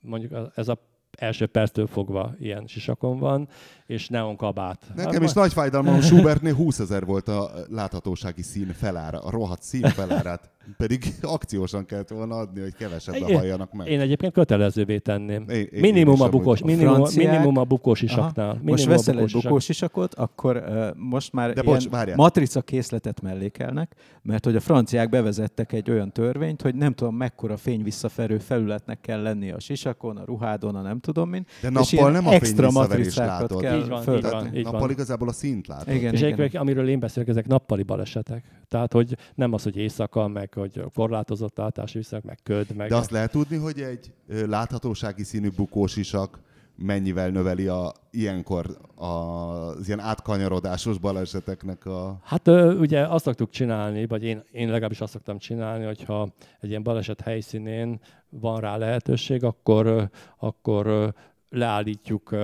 mondjuk 0.00 0.32
ez 0.54 0.68
a 0.68 0.90
első 1.18 1.46
perctől 1.46 1.86
fogva 1.86 2.34
ilyen 2.38 2.66
sisakon 2.66 3.18
van, 3.18 3.48
és 3.92 4.08
neon 4.08 4.36
kabát. 4.36 4.82
Nekem 4.94 5.12
hát, 5.12 5.22
is 5.22 5.32
nagy 5.32 5.52
fájdalmam, 5.52 6.00
Schubertnél 6.00 6.54
20 6.54 6.78
ezer 6.78 7.04
volt 7.04 7.28
a 7.28 7.50
láthatósági 7.68 8.42
szín 8.42 8.74
felára, 8.78 9.18
a 9.18 9.30
rohadt 9.30 9.62
szín 9.62 9.82
felárát. 9.82 10.50
Pedig 10.76 11.14
akciósan 11.22 11.84
kellett 11.84 12.08
volna 12.08 12.36
adni, 12.36 12.60
hogy 12.60 12.74
kevesebben 12.74 13.34
halljanak 13.34 13.72
meg. 13.72 13.88
Én 13.88 14.00
egyébként 14.00 14.32
kötelezővé 14.32 14.98
tenném. 14.98 15.44
Én, 15.48 15.68
én 15.72 15.80
minimum, 15.80 16.14
én 16.14 16.22
a 16.22 16.28
bukós, 16.28 16.62
minimum, 16.62 17.02
a 17.02 17.08
minimum 17.16 17.56
a 17.56 17.64
bukós 17.64 18.02
isaknál. 18.02 18.46
Minimum 18.46 18.70
most 18.70 18.84
veszel 18.84 19.18
egy 19.18 19.32
bukós 19.32 19.68
isakot, 19.68 20.14
akkor 20.14 20.56
uh, 20.56 20.88
most 20.96 21.32
már 21.32 21.52
De 21.52 21.62
bocs, 21.62 21.84
ilyen 21.84 22.12
matrica 22.16 22.60
készletet 22.60 23.20
mellékelnek, 23.20 23.94
mert 24.22 24.44
hogy 24.44 24.56
a 24.56 24.60
franciák 24.60 25.08
bevezettek 25.08 25.72
egy 25.72 25.90
olyan 25.90 26.12
törvényt, 26.12 26.62
hogy 26.62 26.74
nem 26.74 26.92
tudom 26.92 27.16
mekkora 27.16 27.56
fényvisszaferő 27.56 28.38
felületnek 28.38 29.00
kell 29.00 29.22
lenni 29.22 29.50
a 29.50 29.60
sisakon, 29.60 30.16
a 30.16 30.24
ruhádon, 30.24 30.74
a 30.74 30.82
nem 30.82 31.00
tudom 31.00 31.28
min. 31.28 31.46
De 31.60 31.70
nappal 31.70 32.10
nem 32.10 32.26
a 32.26 32.32
extra 32.32 32.70
matricákat 32.70 33.60
kell 33.60 33.81
így 33.82 33.88
van, 33.88 34.16
így 34.16 34.22
van, 34.22 34.54
így 34.56 34.64
nappal 34.64 34.80
van. 34.80 34.90
igazából 34.90 35.28
a 35.28 35.32
szint 35.32 35.66
látod. 35.66 35.94
Igen, 35.94 36.12
és 36.14 36.20
igen. 36.20 36.50
amiről 36.60 36.88
én 36.88 36.98
beszélek, 36.98 37.28
ezek 37.28 37.46
nappali 37.46 37.82
balesetek. 37.82 38.44
Tehát, 38.68 38.92
hogy 38.92 39.16
nem 39.34 39.52
az, 39.52 39.62
hogy 39.62 39.76
éjszaka, 39.76 40.28
meg 40.28 40.54
hogy 40.54 40.82
korlátozott 40.94 41.56
látás 41.56 41.92
viszont, 41.92 42.24
meg 42.24 42.38
köd. 42.42 42.76
Meg... 42.76 42.88
De 42.88 42.96
azt 42.96 43.10
lehet 43.10 43.30
tudni, 43.30 43.56
hogy 43.56 43.80
egy 43.80 44.12
láthatósági 44.46 45.24
színű 45.24 45.48
bukós 45.56 45.96
isak 45.96 46.40
mennyivel 46.76 47.28
növeli 47.28 47.66
a, 47.66 47.92
ilyenkor 48.10 48.78
az 48.94 49.86
ilyen 49.86 50.00
átkanyarodásos 50.00 50.98
baleseteknek 50.98 51.86
a... 51.86 52.18
Hát 52.24 52.48
ugye 52.78 53.06
azt 53.06 53.24
szoktuk 53.24 53.50
csinálni, 53.50 54.06
vagy 54.06 54.22
én, 54.24 54.42
én 54.52 54.66
legalábbis 54.66 55.00
azt 55.00 55.12
szoktam 55.12 55.38
csinálni, 55.38 55.84
hogyha 55.84 56.28
egy 56.60 56.68
ilyen 56.68 56.82
baleset 56.82 57.20
helyszínén 57.20 58.00
van 58.28 58.60
rá 58.60 58.76
lehetőség, 58.76 59.44
akkor, 59.44 60.10
akkor 60.38 61.14
leállítjuk 61.52 62.36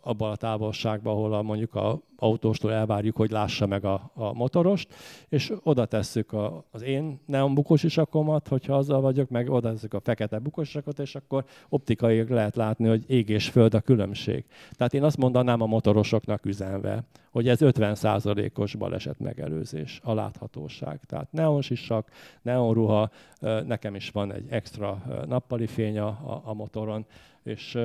abban 0.00 0.30
a 0.30 0.36
távolságban, 0.36 1.12
ahol 1.12 1.34
a, 1.34 1.42
mondjuk 1.42 1.74
a 1.74 2.00
autóstól 2.18 2.72
elvárjuk, 2.72 3.16
hogy 3.16 3.30
lássa 3.30 3.66
meg 3.66 3.84
a, 3.84 4.10
a 4.14 4.32
motorost, 4.32 4.94
és 5.28 5.52
oda 5.62 5.84
tesszük 5.84 6.32
a, 6.32 6.64
az 6.70 6.82
én 6.82 7.20
neon 7.26 7.54
bukósisakomat, 7.54 8.48
hogyha 8.48 8.76
azzal 8.76 9.00
vagyok, 9.00 9.28
meg 9.28 9.50
oda 9.50 9.72
tesszük 9.72 9.94
a 9.94 10.00
fekete 10.00 10.38
bukósisakot, 10.38 10.98
és 10.98 11.14
akkor 11.14 11.44
optikai 11.68 12.28
lehet 12.28 12.56
látni, 12.56 12.88
hogy 12.88 13.04
ég 13.06 13.28
és 13.28 13.48
föld 13.48 13.74
a 13.74 13.80
különbség. 13.80 14.44
Tehát 14.72 14.94
én 14.94 15.02
azt 15.02 15.16
mondanám 15.16 15.60
a 15.60 15.66
motorosoknak 15.66 16.46
üzenve, 16.46 17.04
hogy 17.30 17.48
ez 17.48 17.58
50%-os 17.62 18.74
baleset 18.74 19.18
megelőzés, 19.18 20.00
a 20.04 20.14
láthatóság. 20.14 21.00
Tehát 21.06 21.32
neonsisak, 21.32 22.10
neonruha, 22.42 23.10
nekem 23.66 23.94
is 23.94 24.10
van 24.10 24.32
egy 24.32 24.46
extra 24.48 25.02
nappali 25.26 25.66
fény 25.66 25.98
a, 25.98 26.40
a 26.44 26.54
motoron, 26.54 27.06
és 27.46 27.78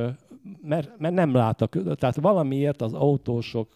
mert, 0.62 1.00
mert 1.00 1.14
nem 1.14 1.34
látok, 1.34 1.96
tehát 1.96 2.16
valamiért 2.16 2.82
az 2.82 2.94
autósok... 2.94 3.68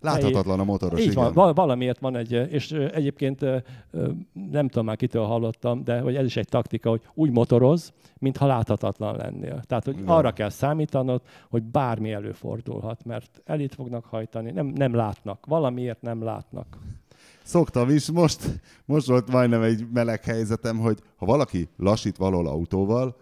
Láthatatlan 0.00 0.60
a 0.60 0.64
motoros, 0.64 1.00
így 1.00 1.10
igen. 1.10 1.32
van, 1.32 1.54
valamiért 1.54 1.98
van 1.98 2.16
egy, 2.16 2.32
és 2.32 2.72
egyébként 2.72 3.40
nem 4.50 4.68
tudom 4.68 4.84
már 4.84 4.96
kitől 4.96 5.24
hallottam, 5.24 5.84
de 5.84 6.00
hogy 6.00 6.16
ez 6.16 6.24
is 6.24 6.36
egy 6.36 6.48
taktika, 6.48 6.90
hogy 6.90 7.02
úgy 7.14 7.30
motoroz, 7.30 7.92
mintha 8.18 8.46
láthatatlan 8.46 9.16
lennél. 9.16 9.62
Tehát, 9.66 9.84
hogy 9.84 9.94
igen. 9.94 10.08
arra 10.08 10.32
kell 10.32 10.48
számítanod, 10.48 11.22
hogy 11.50 11.62
bármi 11.62 12.12
előfordulhat, 12.12 13.04
mert 13.04 13.42
elit 13.44 13.74
fognak 13.74 14.04
hajtani, 14.04 14.50
nem, 14.50 14.66
nem 14.66 14.94
látnak, 14.94 15.46
valamiért 15.46 16.02
nem 16.02 16.22
látnak. 16.22 16.78
Szoktam 17.42 17.90
is, 17.90 18.10
most, 18.10 18.60
most 18.84 19.06
volt 19.06 19.30
majdnem 19.30 19.62
egy 19.62 19.86
meleg 19.92 20.24
helyzetem, 20.24 20.78
hogy 20.78 20.98
ha 21.16 21.26
valaki 21.26 21.68
lassít 21.76 22.16
valahol 22.16 22.46
autóval, 22.46 23.16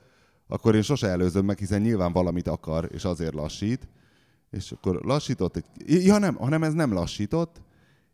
akkor 0.53 0.75
én 0.75 0.83
sose 0.83 1.09
előzöm 1.09 1.45
meg, 1.45 1.59
hiszen 1.59 1.81
nyilván 1.81 2.13
valamit 2.13 2.49
akar, 2.49 2.89
és 2.93 3.05
azért 3.05 3.35
lassít. 3.35 3.89
És 4.51 4.73
akkor 4.73 5.01
lassított, 5.05 5.57
egy... 5.57 5.65
ja 6.05 6.19
nem, 6.19 6.35
hanem 6.35 6.63
ez 6.63 6.73
nem 6.73 6.93
lassított, 6.93 7.61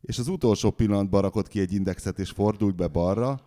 és 0.00 0.18
az 0.18 0.28
utolsó 0.28 0.70
pillanatban 0.70 1.22
rakott 1.22 1.48
ki 1.48 1.60
egy 1.60 1.72
indexet, 1.72 2.18
és 2.18 2.30
fordult 2.30 2.76
be 2.76 2.86
balra, 2.86 3.40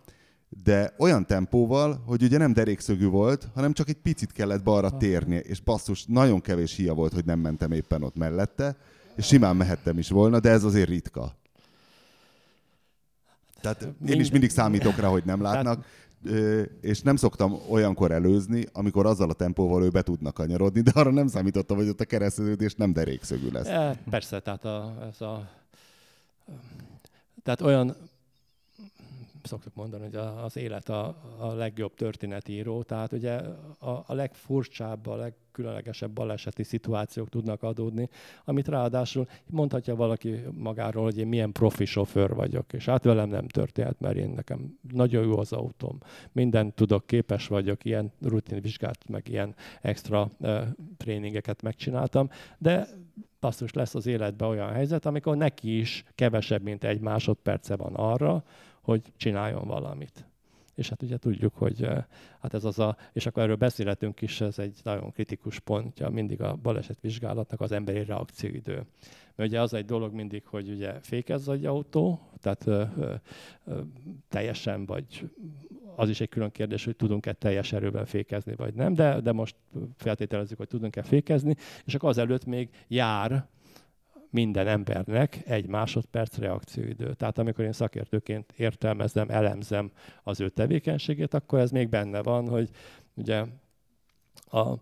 de 0.62 0.94
olyan 0.98 1.26
tempóval, 1.26 2.02
hogy 2.06 2.22
ugye 2.22 2.38
nem 2.38 2.52
derékszögű 2.52 3.06
volt, 3.06 3.48
hanem 3.54 3.72
csak 3.72 3.88
egy 3.88 4.00
picit 4.02 4.32
kellett 4.32 4.62
balra 4.62 4.96
térni, 4.96 5.34
és 5.34 5.60
basszus, 5.60 6.04
nagyon 6.04 6.40
kevés 6.40 6.76
hia 6.76 6.94
volt, 6.94 7.12
hogy 7.12 7.24
nem 7.24 7.38
mentem 7.38 7.72
éppen 7.72 8.02
ott 8.02 8.16
mellette, 8.16 8.76
és 9.16 9.26
simán 9.26 9.56
mehettem 9.56 9.98
is 9.98 10.08
volna, 10.08 10.40
de 10.40 10.50
ez 10.50 10.64
azért 10.64 10.88
ritka. 10.88 11.36
Tehát 13.60 13.88
én 14.06 14.20
is 14.20 14.30
mindig 14.30 14.50
számítok 14.50 14.96
rá, 14.96 15.08
hogy 15.08 15.24
nem 15.24 15.42
látnak 15.42 15.84
és 16.80 17.00
nem 17.02 17.16
szoktam 17.16 17.58
olyankor 17.68 18.10
előzni, 18.10 18.66
amikor 18.72 19.06
azzal 19.06 19.30
a 19.30 19.32
tempóval 19.32 19.82
ő 19.82 19.88
be 19.88 20.02
tudnak 20.02 20.34
kanyarodni, 20.34 20.80
de 20.80 20.90
arra 20.94 21.10
nem 21.10 21.26
számítottam, 21.26 21.76
hogy 21.76 21.88
ott 21.88 22.00
a 22.00 22.04
kereszteződés 22.04 22.74
nem 22.74 22.92
derékszögű 22.92 23.50
lesz. 23.50 23.66
E, 23.66 23.96
persze, 24.10 24.40
tehát 24.40 24.64
a, 24.64 25.08
ez 25.10 25.20
a, 25.20 25.50
tehát 27.42 27.60
olyan 27.60 27.96
szoktuk 29.46 29.74
mondani, 29.74 30.04
hogy 30.04 30.14
az 30.44 30.56
élet 30.56 30.88
a, 30.88 31.16
a 31.38 31.52
legjobb 31.52 31.94
történetíró, 31.94 32.82
tehát 32.82 33.12
ugye 33.12 33.32
a, 33.78 34.04
a 34.06 34.14
legfurcsább, 34.14 35.06
a 35.06 35.16
legkülönlegesebb 35.16 36.10
baleseti 36.10 36.62
szituációk 36.62 37.28
tudnak 37.28 37.62
adódni, 37.62 38.08
amit 38.44 38.68
ráadásul 38.68 39.26
mondhatja 39.46 39.96
valaki 39.96 40.44
magáról, 40.52 41.04
hogy 41.04 41.18
én 41.18 41.26
milyen 41.26 41.52
profi 41.52 41.84
sofőr 41.84 42.34
vagyok, 42.34 42.72
és 42.72 42.84
hát 42.84 43.04
velem 43.04 43.28
nem 43.28 43.46
történt, 43.46 44.00
mert 44.00 44.16
én 44.16 44.28
nekem 44.30 44.78
nagyon 44.92 45.24
jó 45.24 45.38
az 45.38 45.52
autóm, 45.52 45.98
mindent 46.32 46.74
tudok, 46.74 47.06
képes 47.06 47.46
vagyok, 47.46 47.84
ilyen 47.84 48.12
rutinvizsgát, 48.20 49.08
meg 49.08 49.28
ilyen 49.28 49.54
extra 49.80 50.30
uh, 50.38 50.62
tréningeket 50.96 51.62
megcsináltam, 51.62 52.30
de 52.58 52.88
basszus 53.42 53.72
lesz 53.72 53.94
az 53.94 54.06
életben 54.06 54.48
olyan 54.48 54.72
helyzet, 54.72 55.06
amikor 55.06 55.36
neki 55.36 55.78
is 55.78 56.04
kevesebb, 56.14 56.62
mint 56.62 56.84
egy 56.84 57.00
másodperce 57.00 57.76
van 57.76 57.94
arra, 57.94 58.44
hogy 58.82 59.12
csináljon 59.16 59.66
valamit. 59.66 60.24
És 60.74 60.88
hát 60.88 61.02
ugye 61.02 61.16
tudjuk, 61.16 61.54
hogy 61.54 61.82
eh, 61.82 62.04
hát 62.40 62.54
ez 62.54 62.64
az 62.64 62.78
a, 62.78 62.96
és 63.12 63.26
akkor 63.26 63.42
erről 63.42 63.56
beszélhetünk 63.56 64.20
is, 64.20 64.40
ez 64.40 64.58
egy 64.58 64.80
nagyon 64.82 65.12
kritikus 65.12 65.58
pontja 65.58 66.08
mindig 66.08 66.40
a 66.40 66.56
balesetvizsgálatnak 66.56 67.60
az 67.60 67.72
emberi 67.72 68.04
reakcióidő. 68.04 68.84
Mert 69.34 69.50
ugye 69.50 69.60
az 69.60 69.74
egy 69.74 69.84
dolog 69.84 70.12
mindig, 70.12 70.46
hogy 70.46 70.70
ugye 70.70 71.00
fékezz 71.00 71.48
egy 71.48 71.66
autó, 71.66 72.20
tehát 72.40 72.66
ö, 72.66 72.84
ö, 72.96 73.14
ö, 73.64 73.80
teljesen 74.28 74.86
vagy 74.86 75.30
az 75.96 76.08
is 76.08 76.20
egy 76.20 76.28
külön 76.28 76.50
kérdés, 76.50 76.84
hogy 76.84 76.96
tudunk-e 76.96 77.32
teljes 77.32 77.72
erőben 77.72 78.04
fékezni, 78.04 78.54
vagy 78.54 78.74
nem, 78.74 78.94
de, 78.94 79.20
de 79.20 79.32
most 79.32 79.56
feltételezzük, 79.96 80.56
hogy 80.56 80.68
tudunk-e 80.68 81.02
fékezni, 81.02 81.56
és 81.84 81.94
akkor 81.94 82.08
azelőtt 82.08 82.44
még 82.44 82.68
jár 82.88 83.46
minden 84.32 84.66
embernek 84.66 85.42
egy 85.46 85.66
másodperc 85.66 86.36
reakcióidő. 86.36 87.14
Tehát 87.14 87.38
amikor 87.38 87.64
én 87.64 87.72
szakértőként 87.72 88.52
értelmezem, 88.56 89.30
elemzem 89.30 89.90
az 90.22 90.40
ő 90.40 90.48
tevékenységét, 90.48 91.34
akkor 91.34 91.58
ez 91.58 91.70
még 91.70 91.88
benne 91.88 92.22
van, 92.22 92.48
hogy 92.48 92.70
ugye 93.14 93.44
a 94.50 94.74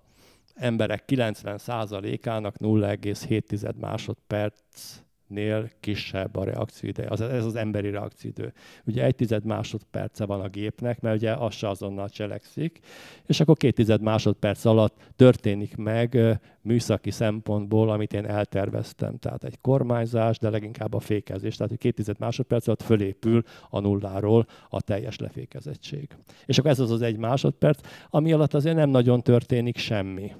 emberek 0.54 1.04
90%-ának 1.06 2.56
0,7 2.58 3.74
másodperc 3.76 5.00
nél 5.30 5.70
kisebb 5.80 6.36
a 6.36 6.44
reakcióidő. 6.44 7.02
Ez 7.02 7.44
az 7.44 7.54
emberi 7.54 7.90
reakcióidő. 7.90 8.52
Ugye 8.84 9.04
egy 9.04 9.14
tized 9.14 9.44
másodperce 9.44 10.24
van 10.26 10.40
a 10.40 10.48
gépnek, 10.48 11.00
mert 11.00 11.16
ugye 11.16 11.32
az 11.32 11.54
se 11.54 11.68
azonnal 11.68 12.08
cselekszik, 12.08 12.80
és 13.26 13.40
akkor 13.40 13.56
két 13.56 13.74
tized 13.74 14.00
másodperc 14.02 14.64
alatt 14.64 14.96
történik 15.16 15.76
meg 15.76 16.40
műszaki 16.62 17.10
szempontból, 17.10 17.90
amit 17.90 18.12
én 18.12 18.26
elterveztem. 18.26 19.16
Tehát 19.16 19.44
egy 19.44 19.60
kormányzás, 19.60 20.38
de 20.38 20.50
leginkább 20.50 20.94
a 20.94 21.00
fékezés. 21.00 21.54
Tehát, 21.56 21.70
hogy 21.70 21.80
két 21.80 21.94
tized 21.94 22.18
másodperc 22.18 22.66
alatt 22.66 22.82
fölépül 22.82 23.42
a 23.70 23.80
nulláról 23.80 24.46
a 24.68 24.80
teljes 24.80 25.18
lefékezettség. 25.18 26.08
És 26.46 26.58
akkor 26.58 26.70
ez 26.70 26.80
az 26.80 26.90
az 26.90 27.02
egy 27.02 27.16
másodperc, 27.16 27.80
ami 28.10 28.32
alatt 28.32 28.54
azért 28.54 28.76
nem 28.76 28.90
nagyon 28.90 29.22
történik 29.22 29.76
semmi 29.76 30.32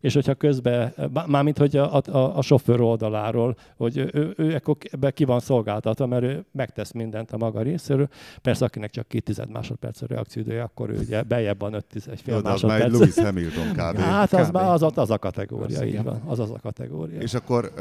és 0.00 0.14
hogyha 0.14 0.34
közben, 0.34 0.94
mármint 1.26 1.58
hogy 1.58 1.76
a, 1.76 1.94
a, 1.96 2.36
a 2.36 2.42
sofőr 2.42 2.80
oldaláról, 2.80 3.56
hogy 3.76 3.96
ő, 3.96 4.34
ő, 4.36 4.54
akkor 4.54 4.76
ebbe 4.90 5.10
ki 5.10 5.24
van 5.24 5.40
szolgáltatva, 5.40 6.06
mert 6.06 6.22
ő 6.22 6.44
megtesz 6.52 6.92
mindent 6.92 7.30
a 7.30 7.36
maga 7.36 7.62
részéről. 7.62 8.08
Persze, 8.42 8.64
akinek 8.64 8.90
csak 8.90 9.08
két 9.08 9.24
tized 9.24 9.50
másodperc 9.50 10.02
a 10.02 10.06
reakcióidője, 10.06 10.62
akkor 10.62 10.90
ő 10.90 10.98
ugye 10.98 11.22
bejebb 11.22 11.60
van 11.60 11.72
5 11.72 11.84
egy 11.94 12.20
fél 12.20 12.34
Jó, 12.34 12.40
másodperc. 12.42 12.92
Az 12.92 12.98
Lewis 12.98 13.14
Hamilton 13.14 13.72
kb. 13.72 13.98
Hát 14.18 14.32
az, 14.32 14.48
kb. 14.48 14.56
az, 14.56 14.82
az, 14.82 14.92
az 14.94 15.10
a 15.10 15.18
kategória, 15.18 15.78
az 15.78 15.86
így 15.86 16.02
van. 16.02 16.22
Az 16.26 16.38
az 16.38 16.50
a 16.50 16.58
kategória. 16.62 17.20
És 17.20 17.34
akkor 17.34 17.72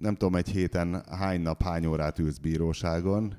nem 0.00 0.14
tudom, 0.14 0.34
egy 0.34 0.48
héten 0.48 1.02
hány 1.10 1.40
nap, 1.40 1.62
hány 1.62 1.86
órát 1.86 2.18
ülsz 2.18 2.38
bíróságon? 2.38 3.34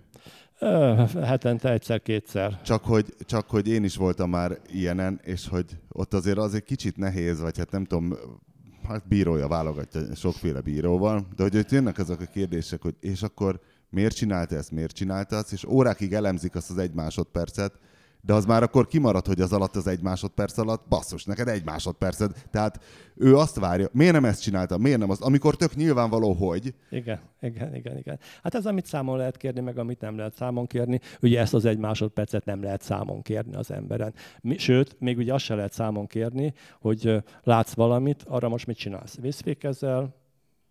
Hetente 1.24 1.72
egyszer-kétszer. 1.72 2.62
Csak 2.62 2.84
hogy, 2.84 3.14
csak 3.26 3.50
hogy 3.50 3.68
én 3.68 3.84
is 3.84 3.96
voltam 3.96 4.30
már 4.30 4.58
ilyenen, 4.68 5.20
és 5.24 5.48
hogy 5.48 5.66
ott 5.90 6.14
azért 6.14 6.38
az 6.38 6.54
egy 6.54 6.64
kicsit 6.64 6.98
nehéz, 6.98 7.42
vagy 7.42 7.58
hát 7.58 7.72
nem 7.72 7.86
tudom, 7.86 8.18
hát 8.88 9.08
bírója 9.08 9.48
válogatja 9.48 10.16
sokféle 10.16 10.62
bíróval, 10.62 11.28
de 11.36 11.44
hogy 11.44 11.58
ott 11.58 11.72
jönnek 11.72 11.98
azok 11.98 12.22
a 12.22 12.26
kérdések, 12.26 12.82
hogy 12.82 12.96
és 13.00 13.22
akkor 13.22 13.60
miért 13.90 14.16
csinálta 14.16 14.56
ezt, 14.56 14.72
miért 14.72 14.96
csinálta 14.96 15.38
azt, 15.38 15.52
és 15.52 15.66
órákig 15.66 16.14
elemzik 16.14 16.56
azt 16.56 16.70
az 16.70 16.78
egy 16.78 16.94
másodpercet, 16.94 17.80
de 18.22 18.34
az 18.34 18.46
már 18.46 18.64
akkor 18.64 18.88
kimarad, 18.88 19.28
hogy 19.28 19.42
az 19.42 19.54
alatt 19.54 19.76
az 19.76 19.88
egy 19.88 20.02
másodperc 20.02 20.58
alatt, 20.58 20.88
basszus, 20.90 21.26
neked 21.26 21.48
egy 21.48 21.64
másodperced. 21.66 22.32
Tehát 22.52 22.80
ő 23.16 23.38
azt 23.38 23.60
várja, 23.60 23.88
miért 23.92 24.14
nem 24.14 24.26
ezt 24.26 24.42
csinálta, 24.42 24.78
miért 24.78 25.00
nem 25.00 25.10
azt, 25.10 25.22
amikor 25.22 25.56
tök 25.56 25.76
nyilvánvaló, 25.76 26.34
hogy. 26.34 26.74
Igen, 26.90 27.20
igen, 27.42 27.76
igen, 27.76 27.98
igen. 27.98 28.20
Hát 28.44 28.56
ez, 28.56 28.66
amit 28.66 28.86
számon 28.86 29.18
lehet 29.18 29.38
kérni, 29.38 29.62
meg 29.62 29.78
amit 29.78 30.02
nem 30.02 30.18
lehet 30.18 30.36
számon 30.36 30.68
kérni, 30.68 31.00
ugye 31.22 31.40
ezt 31.40 31.54
az 31.54 31.66
egy 31.66 31.78
másodpercet 31.78 32.46
nem 32.46 32.64
lehet 32.64 32.82
számon 32.82 33.22
kérni 33.22 33.56
az 33.56 33.72
emberen. 33.72 34.14
Sőt, 34.58 34.96
még 35.00 35.18
ugye 35.18 35.34
azt 35.34 35.44
se 35.44 35.56
lehet 35.56 35.74
számon 35.74 36.08
kérni, 36.08 36.54
hogy 36.80 37.24
látsz 37.44 37.74
valamit, 37.74 38.24
arra 38.28 38.50
most 38.50 38.68
mit 38.68 38.78
csinálsz? 38.78 39.18
Vészfékezel, 39.20 40.16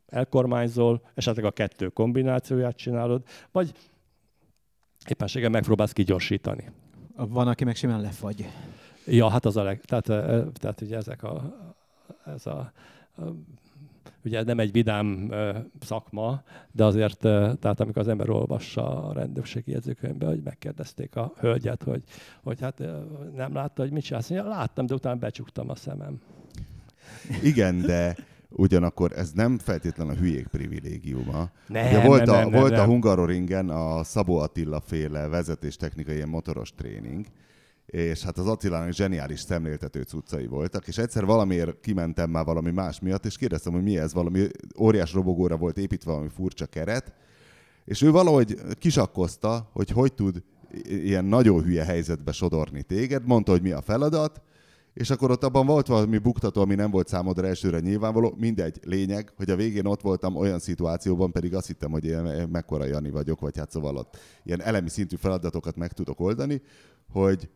elkormányzol, 0.07 1.03
esetleg 1.14 1.44
a 1.44 1.51
kettő 1.51 1.88
kombinációját 1.88 2.76
csinálod, 2.76 3.22
vagy 3.53 3.72
éppenséggel 5.09 5.51
megpróbálsz 5.51 5.92
kigyorsítani. 5.92 6.64
Van, 7.28 7.48
aki 7.48 7.64
meg 7.64 7.76
simán 7.76 8.00
lefagy. 8.00 8.48
Ja, 9.06 9.28
hát 9.28 9.44
az 9.44 9.56
a 9.56 9.62
leg... 9.62 9.80
Tehát, 9.80 10.04
tehát 10.52 10.80
ugye 10.80 10.96
ezek 10.96 11.22
a... 11.22 11.56
Ez 12.26 12.46
a, 12.46 12.72
ugye 14.24 14.42
nem 14.42 14.58
egy 14.58 14.72
vidám 14.72 15.32
szakma, 15.80 16.42
de 16.72 16.84
azért, 16.84 17.18
tehát 17.18 17.80
amikor 17.80 18.02
az 18.02 18.08
ember 18.08 18.30
olvassa 18.30 19.04
a 19.04 19.12
rendőrségi 19.12 19.70
jegyzőkönyvbe, 19.70 20.26
hogy 20.26 20.42
megkérdezték 20.42 21.16
a 21.16 21.32
hölgyet, 21.38 21.82
hogy, 21.82 22.02
hogy 22.42 22.60
hát 22.60 22.82
nem 23.34 23.54
látta, 23.54 23.82
hogy 23.82 23.90
mit 23.90 24.04
csinálsz. 24.04 24.30
Láttam, 24.30 24.86
de 24.86 24.94
utána 24.94 25.18
becsuktam 25.18 25.70
a 25.70 25.74
szemem. 25.74 26.20
Igen, 27.42 27.80
de 27.80 28.16
ugyanakkor 28.51 29.12
ez 29.12 29.32
nem 29.32 29.59
feltétlenül 29.59 30.12
a 30.12 30.16
hülyék 30.16 30.46
privilégiuma. 30.46 31.51
Nem, 31.66 31.86
Ugye 31.86 32.07
volt 32.07 32.24
nem, 32.24 32.34
a, 32.34 32.38
nem, 32.38 32.51
volt 32.51 32.70
nem. 32.70 32.80
a 32.80 32.84
Hungaroringen 32.84 33.68
a 33.68 34.05
Szabó 34.05 34.38
Attila 34.38 34.80
féle 34.80 35.28
vezetéstechnikai 35.28 36.14
ilyen 36.14 36.28
motoros 36.28 36.74
tréning, 36.74 37.26
és 37.86 38.22
hát 38.22 38.38
az 38.38 38.46
Attilának 38.46 38.92
zseniális 38.92 39.40
szemléltető 39.40 40.03
cuccai 40.03 40.46
voltak, 40.46 40.88
és 40.88 40.98
egyszer 40.98 41.24
valamiért 41.24 41.80
kimentem 41.80 42.30
már 42.30 42.44
valami 42.44 42.70
más 42.70 43.01
miatt, 43.01 43.24
és 43.24 43.36
kérdeztem, 43.36 43.72
hogy 43.72 43.82
mi 43.82 43.98
ez, 43.98 44.12
valami 44.12 44.46
óriás 44.78 45.12
robogóra 45.12 45.57
volt 45.57 45.78
építve 45.78 46.11
valami 46.11 46.28
furcsa 46.28 46.66
keret, 46.66 47.12
és 47.84 48.03
ő 48.03 48.11
valahogy 48.11 48.57
kisakkozta, 48.78 49.70
hogy 49.72 49.90
hogy 49.90 50.12
tud 50.12 50.42
ilyen 50.84 51.24
nagyon 51.24 51.62
hülye 51.62 51.84
helyzetbe 51.84 52.32
sodorni 52.32 52.82
téged, 52.82 53.26
mondta, 53.26 53.51
hogy 53.51 53.62
mi 53.62 53.70
a 53.70 53.80
feladat, 53.80 54.42
és 54.95 55.11
akkor 55.11 55.30
ott 55.30 55.45
abban 55.45 55.66
volt 55.66 55.86
valami 55.86 56.18
buktató, 56.18 56.61
ami 56.61 56.74
nem 56.74 56.91
volt 56.91 57.09
számodra 57.09 57.47
elsőre 57.47 57.80
nyilvánvaló. 57.80 58.34
Mindegy, 58.38 58.80
lényeg, 58.84 59.32
hogy 59.36 59.51
a 59.51 59.57
végén 59.57 59.86
ott 59.86 60.01
voltam 60.01 60.36
olyan 60.36 60.59
szituációban, 60.59 61.32
pedig 61.32 61.55
azt 61.55 61.66
hittem, 61.66 61.91
hogy 61.91 62.05
én 62.05 62.49
mekkora 62.53 62.84
Jani 62.84 63.11
vagyok, 63.11 63.41
vagy 63.41 63.57
hát 63.57 63.70
szóval 63.70 63.97
ott 63.97 64.18
ilyen 64.45 64.62
elemi 64.62 64.88
szintű 64.88 65.16
feladatokat 65.16 65.76
meg 65.76 65.93
tudok 65.93 66.20
oldani, 66.20 66.62
hogy 67.12 67.49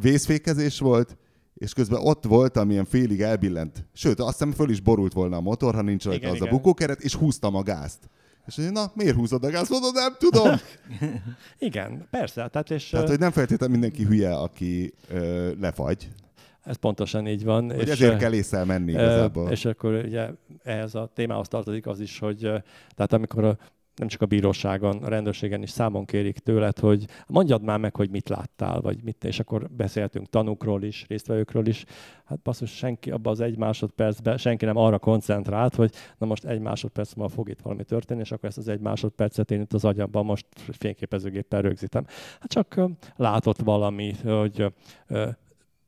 vészfékezés 0.00 0.78
volt, 0.78 1.16
és 1.54 1.72
közben 1.72 2.00
ott 2.02 2.24
volt, 2.24 2.56
amilyen 2.56 2.84
félig 2.84 3.20
elbillent. 3.20 3.86
Sőt, 3.92 4.20
azt 4.20 4.32
hiszem 4.32 4.52
föl 4.52 4.70
is 4.70 4.80
borult 4.80 5.12
volna 5.12 5.36
a 5.36 5.40
motor, 5.40 5.74
ha 5.74 5.82
nincs 5.82 6.04
rajta 6.04 6.18
igen, 6.18 6.30
az 6.30 6.36
igen. 6.36 6.48
a 6.48 6.50
bukókeret, 6.50 7.00
és 7.00 7.14
húztam 7.14 7.54
a 7.54 7.62
gázt. 7.62 8.10
És 8.46 8.56
mondja, 8.56 8.80
na, 8.80 8.92
miért 8.94 9.16
húzod 9.16 9.44
a 9.44 9.50
gázt? 9.50 9.70
Mondod, 9.70 9.94
nem 9.94 10.14
tudom. 10.18 10.56
igen, 11.58 12.06
persze. 12.10 12.48
Tehát, 12.48 12.70
és, 12.70 12.88
tehát, 12.88 13.08
hogy 13.08 13.18
nem 13.18 13.30
feltétlenül 13.30 13.78
mindenki 13.78 14.04
hülye, 14.04 14.34
aki 14.34 14.94
ö, 15.08 15.52
lefagy. 15.60 16.08
Ez 16.64 16.76
pontosan 16.76 17.26
így 17.26 17.44
van. 17.44 17.70
Hogy 17.70 17.86
és, 17.86 17.90
ezért 17.90 18.18
kell 18.18 18.32
észre 18.32 18.64
menni 18.64 18.90
igazából. 18.90 19.50
És 19.50 19.64
akkor 19.64 19.92
ugye 19.92 20.30
ehhez 20.62 20.94
a 20.94 21.10
témához 21.14 21.48
tartozik 21.48 21.86
az 21.86 22.00
is, 22.00 22.18
hogy 22.18 22.38
tehát 22.94 23.12
amikor 23.12 23.44
a, 23.44 23.56
nem 23.96 24.08
csak 24.08 24.22
a 24.22 24.26
bíróságon, 24.26 25.02
a 25.02 25.08
rendőrségen 25.08 25.62
is 25.62 25.70
számon 25.70 26.04
kérik 26.04 26.38
tőled, 26.38 26.78
hogy 26.78 27.06
mondjad 27.26 27.62
már 27.62 27.78
meg, 27.78 27.96
hogy 27.96 28.10
mit 28.10 28.28
láttál, 28.28 28.80
vagy 28.80 29.02
mit, 29.02 29.24
és 29.24 29.40
akkor 29.40 29.70
beszéltünk 29.70 30.28
tanúkról 30.28 30.82
is, 30.82 31.04
résztvevőkről 31.08 31.66
is. 31.66 31.84
Hát 32.24 32.38
basszus, 32.42 32.70
senki 32.76 33.10
abban 33.10 33.32
az 33.32 33.40
egy 33.40 33.58
másodpercben, 33.58 34.36
senki 34.36 34.64
nem 34.64 34.76
arra 34.76 34.98
koncentrált, 34.98 35.74
hogy 35.74 35.92
na 36.18 36.26
most 36.26 36.44
egy 36.44 36.60
másodperc 36.60 37.14
múlva 37.14 37.34
fog 37.34 37.48
itt 37.48 37.60
valami 37.60 37.84
történni, 37.84 38.20
és 38.20 38.32
akkor 38.32 38.48
ezt 38.48 38.58
az 38.58 38.68
egy 38.68 38.80
másodpercet 38.80 39.50
én 39.50 39.60
itt 39.60 39.72
az 39.72 39.84
agyamban 39.84 40.24
most 40.24 40.46
fényképezőgéppel 40.72 41.62
rögzítem. 41.62 42.04
Hát 42.40 42.50
csak 42.50 42.80
látott 43.16 43.58
valami, 43.58 44.14
hogy 44.24 44.72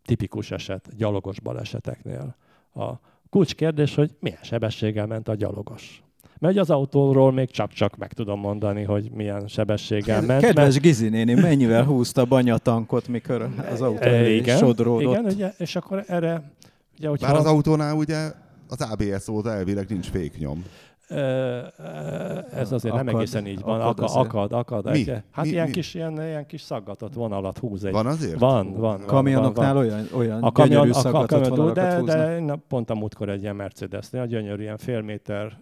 tipikus 0.07 0.51
eset 0.51 0.97
gyalogos 0.97 1.41
baleseteknél. 1.41 2.37
A 2.75 2.93
kulcskérdés, 3.31 3.95
hogy 3.95 4.11
milyen 4.21 4.43
sebességgel 4.43 5.07
ment 5.07 5.29
a 5.29 5.35
gyalogos. 5.35 6.03
Mert 6.39 6.59
az 6.59 6.71
autóról 6.71 7.33
még 7.33 7.51
csak-csak 7.51 7.97
meg 7.97 8.13
tudom 8.13 8.41
mondani, 8.41 8.83
hogy 8.83 9.11
milyen 9.11 9.49
sebességgel 9.49 10.23
ment. 10.23 10.41
Kedves 10.41 10.65
mert... 10.65 10.81
Gizi 10.81 11.09
néni, 11.09 11.35
mennyivel 11.35 11.85
húzta 11.85 12.21
a 12.21 12.25
banyatankot, 12.25 13.09
mikor 13.09 13.49
az 13.71 13.81
autó 13.81 14.07
e, 14.07 14.31
igen, 14.31 14.59
sodródott? 14.59 15.13
Igen, 15.13 15.25
ugye, 15.25 15.53
és 15.59 15.77
akkor 15.77 16.05
erre... 16.07 16.53
Ugye, 16.99 17.09
hogyha... 17.09 17.27
Bár 17.27 17.37
az 17.37 17.47
autónál 17.47 17.95
ugye 17.95 18.33
az 18.69 18.81
ABS 18.81 19.29
óta 19.29 19.53
elvileg 19.53 19.87
nincs 19.89 20.07
féknyom. 20.07 20.65
Ez 21.09 22.73
azért 22.73 22.95
akad, 22.95 23.05
nem 23.05 23.17
egészen 23.17 23.47
így 23.47 23.61
van. 23.61 23.81
Akad, 23.81 23.99
akad, 23.99 24.27
akad. 24.27 24.53
akad 24.53 24.91
mi? 24.91 25.05
Hát 25.31 25.45
mi, 25.45 25.51
ilyen, 25.51 25.67
mi? 25.67 25.73
Kis, 25.73 25.95
ilyen, 25.95 26.13
ilyen 26.23 26.47
kis 26.47 26.61
szaggatott 26.61 27.15
vonalat 27.15 27.59
húz 27.59 27.85
egy. 27.85 27.93
Van 27.93 28.07
azért? 28.07 28.39
Van, 28.39 28.73
van. 28.73 28.81
van 28.81 29.07
Kamionoknál 29.07 29.75
van, 29.75 29.83
olyan, 29.83 30.07
olyan 30.17 30.43
a 30.43 30.53
kamion, 30.53 30.91
a, 30.91 31.09
a 31.09 31.27
kamion, 31.27 31.73
de, 31.73 32.01
de 32.03 32.43
pont 32.69 32.91
a 32.91 32.95
múltkor 32.95 33.29
egy 33.29 33.43
ilyen 33.43 33.57
Mercedes-nél, 33.57 34.27
gyönyörű 34.27 34.63
ilyen 34.63 34.79
fél 34.79 35.01
méter 35.01 35.59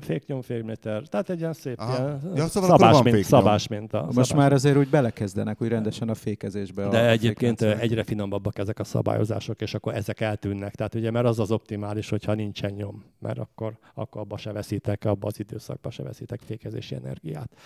féknyomfélméter, 0.00 1.02
tehát 1.02 1.30
egy 1.30 1.38
ilyen 1.38 1.52
szép 1.52 1.80
ilyen 1.88 2.20
ja, 2.34 2.46
szóval 2.46 2.68
szabás, 2.68 3.02
mint, 3.02 3.24
szabás 3.24 3.68
mint 3.68 3.92
a 3.92 4.02
Most 4.02 4.12
szabás. 4.12 4.32
már 4.32 4.52
azért 4.52 4.76
úgy 4.76 4.88
belekezdenek 4.88 5.62
úgy 5.62 5.68
rendesen 5.68 6.08
a 6.08 6.14
fékezésbe. 6.14 6.88
De 6.88 6.98
a 6.98 7.08
egyébként 7.08 7.58
fékezésbe. 7.58 7.82
egyre 7.82 8.04
finomabbak 8.04 8.58
ezek 8.58 8.78
a 8.78 8.84
szabályozások, 8.84 9.60
és 9.60 9.74
akkor 9.74 9.94
ezek 9.94 10.20
eltűnnek. 10.20 10.74
Tehát 10.74 10.94
ugye, 10.94 11.10
mert 11.10 11.26
az 11.26 11.38
az 11.38 11.50
optimális, 11.50 12.08
hogyha 12.08 12.34
nincsen 12.34 12.72
nyom, 12.72 13.04
mert 13.18 13.38
akkor, 13.38 13.78
akkor 13.94 14.20
abba 14.20 14.36
se 14.36 14.52
veszítek, 14.52 15.04
abba 15.04 15.26
az 15.26 15.40
időszakba 15.40 15.90
se 15.90 16.02
veszítek 16.02 16.40
fékezési 16.40 16.94
energiát. 16.94 17.56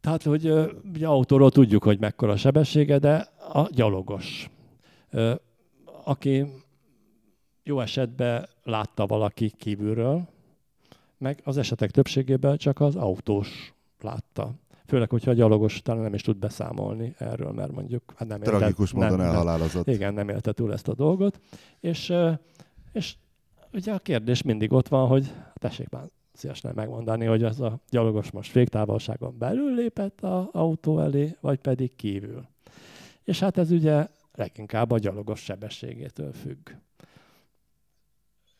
Tehát, 0.00 0.22
hogy 0.22 0.52
ugye 0.94 1.06
autóról 1.06 1.50
tudjuk, 1.50 1.82
hogy 1.82 2.00
mekkora 2.00 2.32
a 2.32 2.36
sebessége, 2.36 2.98
de 2.98 3.28
a 3.52 3.68
gyalogos. 3.70 4.50
Aki 6.04 6.46
jó 7.62 7.80
esetben 7.80 8.48
látta 8.62 9.06
valaki 9.06 9.52
kívülről, 9.58 10.28
meg 11.18 11.40
az 11.44 11.56
esetek 11.56 11.90
többségében 11.90 12.56
csak 12.56 12.80
az 12.80 12.96
autós 12.96 13.74
látta. 14.00 14.54
Főleg, 14.86 15.10
hogyha 15.10 15.30
a 15.30 15.34
gyalogos 15.34 15.82
talán 15.82 16.02
nem 16.02 16.14
is 16.14 16.22
tud 16.22 16.36
beszámolni 16.36 17.14
erről, 17.18 17.52
mert 17.52 17.72
mondjuk 17.72 18.02
hát 18.16 18.28
nem 18.28 18.40
Tragikus 18.40 18.92
élte, 18.92 19.04
módon 19.04 19.18
nem, 19.18 19.28
elhalálozott. 19.34 19.86
Igen, 19.86 20.14
nem 20.14 20.28
élte 20.28 20.52
túl 20.52 20.72
ezt 20.72 20.88
a 20.88 20.94
dolgot. 20.94 21.40
És, 21.80 22.12
és 22.92 23.16
ugye 23.72 23.92
a 23.92 23.98
kérdés 23.98 24.42
mindig 24.42 24.72
ott 24.72 24.88
van, 24.88 25.08
hogy 25.08 25.32
tessék 25.54 25.88
már 25.88 26.04
szívesen 26.32 26.72
megmondani, 26.74 27.24
hogy 27.24 27.44
az 27.44 27.60
a 27.60 27.80
gyalogos 27.90 28.30
most 28.30 28.50
féktávolságon 28.50 29.38
belül 29.38 29.74
lépett 29.74 30.20
az 30.20 30.44
autó 30.52 31.00
elé, 31.00 31.36
vagy 31.40 31.58
pedig 31.58 31.96
kívül. 31.96 32.46
És 33.24 33.40
hát 33.40 33.58
ez 33.58 33.70
ugye 33.70 34.08
leginkább 34.34 34.90
a 34.90 34.98
gyalogos 34.98 35.40
sebességétől 35.40 36.32
függ. 36.32 36.70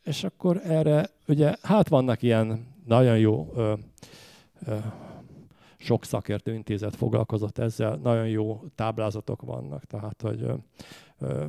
És 0.07 0.25
akkor 0.25 0.61
erre, 0.65 1.11
ugye, 1.29 1.55
hát 1.63 1.89
vannak 1.89 2.23
ilyen 2.23 2.67
nagyon 2.85 3.19
jó, 3.19 3.53
ö, 3.55 3.75
ö, 4.67 4.77
sok 5.77 6.05
szakértő 6.05 6.55
intézet 6.55 6.97
foglalkozott 6.97 7.59
ezzel, 7.59 7.97
nagyon 7.97 8.29
jó 8.29 8.65
táblázatok 8.75 9.43
vannak, 9.43 9.85
tehát, 9.85 10.23
hogy 10.23 10.43
ö, 10.43 10.55
ö, 11.19 11.47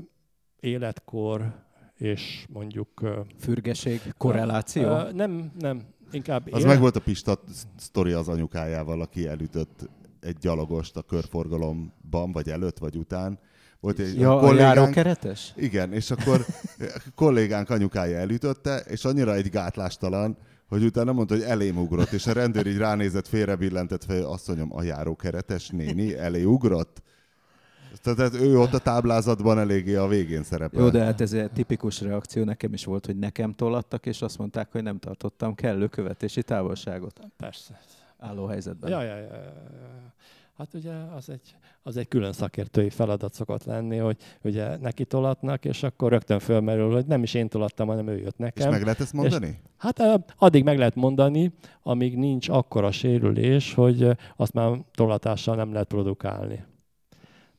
életkor 0.60 1.66
és 1.98 2.46
mondjuk... 2.50 3.02
Ö, 3.02 3.20
Fürgeség, 3.38 4.14
korreláció? 4.18 4.84
Ö, 4.84 5.12
nem, 5.12 5.52
nem, 5.60 5.84
inkább... 6.12 6.42
Az 6.46 6.60
élet... 6.60 6.72
meg 6.72 6.80
volt 6.80 6.96
a 6.96 7.02
Pista 7.02 7.40
sztori 7.76 8.12
az 8.12 8.28
anyukájával, 8.28 9.02
aki 9.02 9.28
elütött 9.28 9.90
egy 10.20 10.38
gyalogost 10.38 10.98
a 10.98 11.02
körforgalomban, 11.02 12.32
vagy 12.32 12.50
előtt, 12.50 12.78
vagy 12.78 12.96
után, 12.96 13.40
volt 13.80 14.00
egy 14.00 14.20
ja, 14.20 14.40
kollégánk, 14.40 14.78
a 14.78 14.90
keretes? 14.90 15.54
Igen, 15.56 15.94
és 15.94 16.12
akkor 16.12 16.46
kollégánk 17.16 17.70
anyukája 17.70 18.18
elütötte, 18.18 18.78
és 18.78 19.06
annyira 19.06 19.34
egy 19.34 19.50
gátlástalan, 19.50 20.38
hogy 20.68 20.84
utána 20.84 21.12
mondta, 21.12 21.34
hogy 21.34 21.44
elém 21.44 21.78
ugrott, 21.78 22.12
és 22.12 22.28
a 22.28 22.34
rendőr 22.34 22.68
így 22.68 22.78
ránézett, 22.78 23.28
félrebillentett 23.28 24.04
fel, 24.04 24.24
azt 24.24 24.48
mondjam, 24.48 24.76
a 24.76 24.84
járókeretes 24.84 25.70
néni 25.70 26.18
elé 26.18 26.44
ugrott. 26.44 27.02
Tehát 28.02 28.34
ő 28.34 28.60
ott 28.60 28.74
a 28.74 28.80
táblázatban 28.80 29.60
eléggé 29.60 29.96
a 29.96 30.08
végén 30.08 30.44
szerepel. 30.44 30.82
Jó, 30.82 30.90
de 30.90 31.04
hát 31.04 31.22
ez 31.22 31.34
egy 31.34 31.52
tipikus 31.52 32.02
reakció 32.02 32.44
nekem 32.44 32.74
is 32.74 32.86
volt, 32.86 33.06
hogy 33.06 33.18
nekem 33.18 33.56
tolattak, 33.56 34.06
és 34.06 34.22
azt 34.22 34.38
mondták, 34.38 34.72
hogy 34.72 34.84
nem 34.84 35.00
tartottam 35.00 35.56
kellő 35.56 35.88
követési 35.88 36.44
távolságot. 36.44 37.20
Persze. 37.38 37.80
Álló 38.20 38.46
helyzetben. 38.46 38.90
Ja, 38.90 39.02
ja, 39.02 39.16
ja, 39.16 39.36
ja. 39.36 39.54
Hát 40.58 40.74
ugye 40.74 40.92
az 40.92 41.30
egy, 41.30 41.56
az 41.84 41.98
egy 41.98 42.08
külön 42.08 42.34
szakértői 42.34 42.90
feladat 42.90 43.34
szokott 43.34 43.64
lenni, 43.64 43.98
hogy 43.98 44.18
ugye 44.44 44.78
neki 44.78 45.06
tolatnak, 45.06 45.66
és 45.66 45.84
akkor 45.84 46.12
rögtön 46.12 46.40
fölmerül, 46.40 46.94
hogy 46.94 47.06
nem 47.06 47.24
is 47.24 47.34
én 47.34 47.48
tolattam, 47.48 47.88
hanem 47.88 48.08
ő 48.08 48.18
jött 48.18 48.38
nekem. 48.38 48.68
És 48.68 48.74
meg 48.74 48.84
lehet 48.84 49.00
ezt 49.00 49.14
mondani? 49.14 49.48
És, 49.48 49.56
hát 49.78 50.02
addig 50.38 50.64
meg 50.64 50.78
lehet 50.78 50.96
mondani, 50.96 51.54
amíg 51.84 52.18
nincs 52.18 52.50
akkora 52.50 52.92
sérülés, 52.92 53.74
hogy 53.74 54.10
azt 54.36 54.54
már 54.54 54.80
tolatással 54.94 55.56
nem 55.56 55.72
lehet 55.72 55.88
produkálni. 55.88 56.64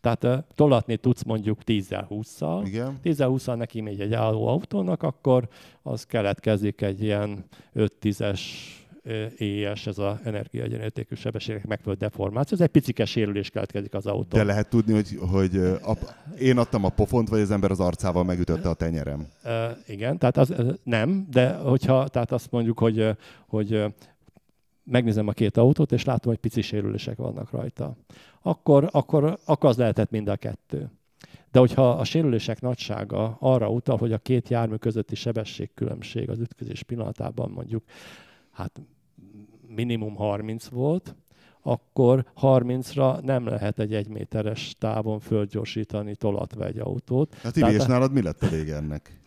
Tehát 0.01 0.45
tolatni 0.55 0.97
tudsz 0.97 1.23
mondjuk 1.23 1.59
10-20-szal. 1.67 2.63
Igen. 2.65 2.99
10-20-szal 3.05 3.57
neki 3.57 3.81
megy 3.81 4.01
egy 4.01 4.13
álló 4.13 4.47
autónak, 4.47 5.03
akkor 5.03 5.49
az 5.83 6.05
keletkezik 6.05 6.81
egy 6.81 7.03
ilyen 7.03 7.45
5-10-es 7.75 8.41
éjes 9.37 9.87
ez 9.87 9.99
az 9.99 10.17
energiaegyenértékű 10.25 11.15
sebességek 11.15 11.67
megfelelő 11.67 11.99
deformáció. 11.99 12.57
Ez 12.57 12.63
egy 12.63 12.71
picike 12.71 13.05
sérülés 13.05 13.51
keletkezik 13.51 13.95
az 13.95 14.07
autó. 14.07 14.37
De 14.37 14.45
lehet 14.45 14.69
tudni, 14.69 14.93
hogy, 14.93 15.19
hogy 15.31 15.57
ap- 15.83 16.15
én 16.39 16.59
adtam 16.59 16.85
a 16.85 16.89
pofont, 16.89 17.29
vagy 17.29 17.41
az 17.41 17.51
ember 17.51 17.71
az 17.71 17.81
arcával 17.81 18.25
megütötte 18.25 18.69
a 18.69 18.75
tenyerem? 18.75 19.27
Uh, 19.45 19.53
igen, 19.87 20.19
tehát 20.19 20.37
az, 20.37 20.55
nem, 20.83 21.27
de 21.31 21.55
hogyha 21.55 22.09
tehát 22.09 22.33
azt 22.33 22.51
mondjuk, 22.51 22.79
hogy, 22.79 23.17
hogy 23.47 23.85
megnézem 24.85 25.29
a 25.29 25.33
két 25.33 25.57
autót, 25.57 25.93
és 25.93 26.05
látom, 26.05 26.33
hogy 26.33 26.41
pici 26.41 26.61
sérülések 26.61 27.17
vannak 27.17 27.51
rajta, 27.51 27.97
akkor, 28.43 28.89
akkor, 28.93 29.39
akkor 29.45 29.69
az 29.69 29.77
lehetett 29.77 30.11
mind 30.11 30.29
a 30.29 30.37
kettő. 30.37 30.91
De 31.51 31.59
hogyha 31.59 31.91
a 31.91 32.05
sérülések 32.05 32.61
nagysága 32.61 33.37
arra 33.41 33.69
utal, 33.69 33.97
hogy 33.97 34.13
a 34.13 34.19
két 34.19 34.49
jármű 34.49 34.75
közötti 34.75 35.15
sebességkülönbség 35.15 36.31
az 36.31 36.39
ütközés 36.39 36.83
pillanatában 36.83 37.51
mondjuk 37.51 37.83
hát 38.51 38.81
minimum 39.79 40.17
30 40.17 40.69
volt, 40.69 41.15
akkor 41.63 42.25
30-ra 42.41 43.23
nem 43.23 43.47
lehet 43.47 43.79
egy 43.79 43.95
egyméteres 43.95 44.77
távon 44.79 45.21
földgyorsítani 45.21 46.15
tolatva 46.15 46.65
egy 46.65 46.79
autót. 46.79 47.35
Hát 47.43 47.57
Ivi, 47.57 47.73
és 47.73 47.85
nálad 47.85 48.13
mi 48.13 48.23
lett 48.23 48.43
a 48.43 48.49
vége 48.49 48.77
ennek? 48.77 49.21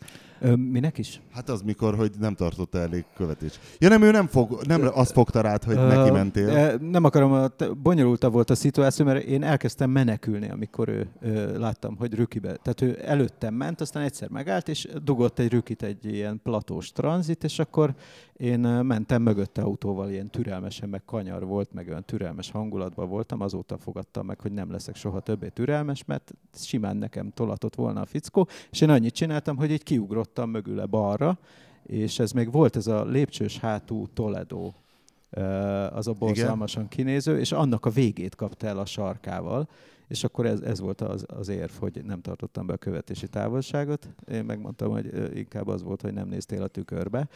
Ö, 0.44 0.56
minek 0.56 0.98
is? 0.98 1.22
Hát 1.32 1.50
az 1.50 1.62
mikor, 1.62 1.96
hogy 1.96 2.12
nem 2.20 2.36
tartotta 2.36 2.80
elég 2.80 3.06
követés. 3.16 3.60
Ja 3.80 3.90
nem, 3.90 4.02
ő 4.02 4.12
nem, 4.12 4.28
fog, 4.28 4.62
nem 4.68 4.90
azt 4.94 5.12
fogta 5.12 5.42
rád, 5.42 5.64
hogy 5.64 5.76
ö, 5.76 5.88
neki 5.88 6.12
mentél. 6.12 6.78
Nem 6.78 7.04
akarom, 7.04 7.52
bonyolultabb 7.84 8.34
volt 8.34 8.50
a 8.50 8.56
szituáció, 8.56 9.06
mert 9.06 9.24
én 9.24 9.44
elkezdtem 9.44 9.90
menekülni, 9.90 10.50
amikor 10.50 10.90
ő, 10.90 11.08
ő 11.22 11.60
láttam, 11.60 11.96
hogy 11.98 12.14
rükibe. 12.14 12.56
Tehát 12.56 12.82
ő 12.82 13.00
előttem 13.06 13.54
ment, 13.54 13.82
aztán 13.82 14.04
egyszer 14.04 14.30
megállt, 14.30 14.68
és 14.70 14.88
dugott 15.04 15.40
egy 15.40 15.52
rükit 15.52 15.84
egy 15.84 16.06
ilyen 16.06 16.40
platós 16.44 16.92
tranzit, 16.92 17.44
és 17.44 17.60
akkor 17.60 17.94
én 18.42 18.60
mentem 18.60 19.22
mögötte 19.22 19.62
autóval, 19.62 20.10
ilyen 20.10 20.30
türelmesen, 20.30 20.90
meg 20.90 21.06
kanyar 21.06 21.46
volt, 21.46 21.74
meg 21.74 21.88
olyan 21.88 22.06
türelmes 22.06 22.52
hangulatban 22.52 23.10
voltam, 23.10 23.42
azóta 23.42 23.78
fogadtam 23.78 24.26
meg, 24.26 24.40
hogy 24.40 24.52
nem 24.52 24.72
leszek 24.72 24.96
soha 24.96 25.20
többé 25.20 25.48
türelmes, 25.48 26.06
mert 26.06 26.34
simán 26.54 26.98
nekem 26.98 27.32
tolatott 27.34 27.76
volna 27.76 28.02
a 28.02 28.06
fickó, 28.06 28.48
és 28.72 28.82
én 28.82 28.90
annyit 28.90 29.14
csináltam, 29.14 29.58
hogy 29.58 29.72
egy 29.72 29.84
kiugrottam 29.84 30.50
mögüle 30.50 30.86
balra, 30.86 31.40
és 31.84 32.20
ez 32.20 32.32
még 32.32 32.52
volt 32.52 32.76
ez 32.76 32.88
a 32.88 33.06
lépcsős 33.06 33.60
hátú 33.60 34.08
Toledo, 34.14 34.72
az 35.90 36.08
a 36.08 36.14
borzalmasan 36.20 36.88
kinéző, 36.88 37.40
és 37.40 37.52
annak 37.52 37.86
a 37.86 37.90
végét 37.90 38.36
kapta 38.36 38.68
el 38.68 38.78
a 38.78 38.86
sarkával, 38.86 39.68
és 40.12 40.24
akkor 40.24 40.46
ez, 40.46 40.60
ez 40.62 40.80
volt 40.80 41.02
az, 41.02 41.26
az 41.28 41.48
érv, 41.48 41.72
hogy 41.80 42.02
nem 42.04 42.22
tartottam 42.22 42.66
be 42.66 42.74
a 42.74 42.78
követési 42.78 43.28
távolságot. 43.28 44.08
Én 44.32 44.44
megmondtam, 44.44 44.92
hogy 44.92 45.38
inkább 45.38 45.68
az 45.68 45.84
volt, 45.84 46.02
hogy 46.02 46.14
nem 46.14 46.28
néztél 46.28 46.62
a 46.62 46.68
tükörbe, 46.68 47.28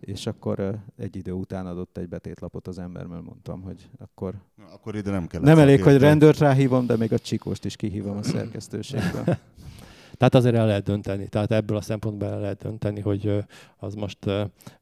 és 0.00 0.26
akkor 0.26 0.78
egy 0.96 1.16
idő 1.16 1.32
után 1.32 1.66
adott 1.66 1.96
egy 1.96 2.08
betétlapot 2.08 2.66
az 2.66 2.78
ember, 2.78 3.06
mert 3.06 3.22
mondtam, 3.22 3.62
hogy 3.62 3.88
akkor... 3.98 4.34
Na, 4.54 4.64
akkor 4.72 4.96
ide 4.96 5.10
nem 5.10 5.26
kell. 5.26 5.40
Nem 5.40 5.58
elég, 5.58 5.82
hogy 5.82 5.98
rendőrt 5.98 6.38
ráhívom, 6.38 6.86
de 6.86 6.96
még 6.96 7.12
a 7.12 7.18
csikóst 7.18 7.64
is 7.64 7.76
kihívom 7.76 8.16
a 8.16 8.22
szerkesztőségből. 8.22 9.24
Tehát 10.18 10.34
azért 10.34 10.54
el 10.54 10.66
lehet 10.66 10.84
dönteni. 10.84 11.28
Tehát 11.28 11.52
ebből 11.52 11.76
a 11.76 11.80
szempontból 11.80 12.28
el 12.28 12.40
lehet 12.40 12.62
dönteni, 12.62 13.00
hogy 13.00 13.44
az 13.76 13.94
most 13.94 14.18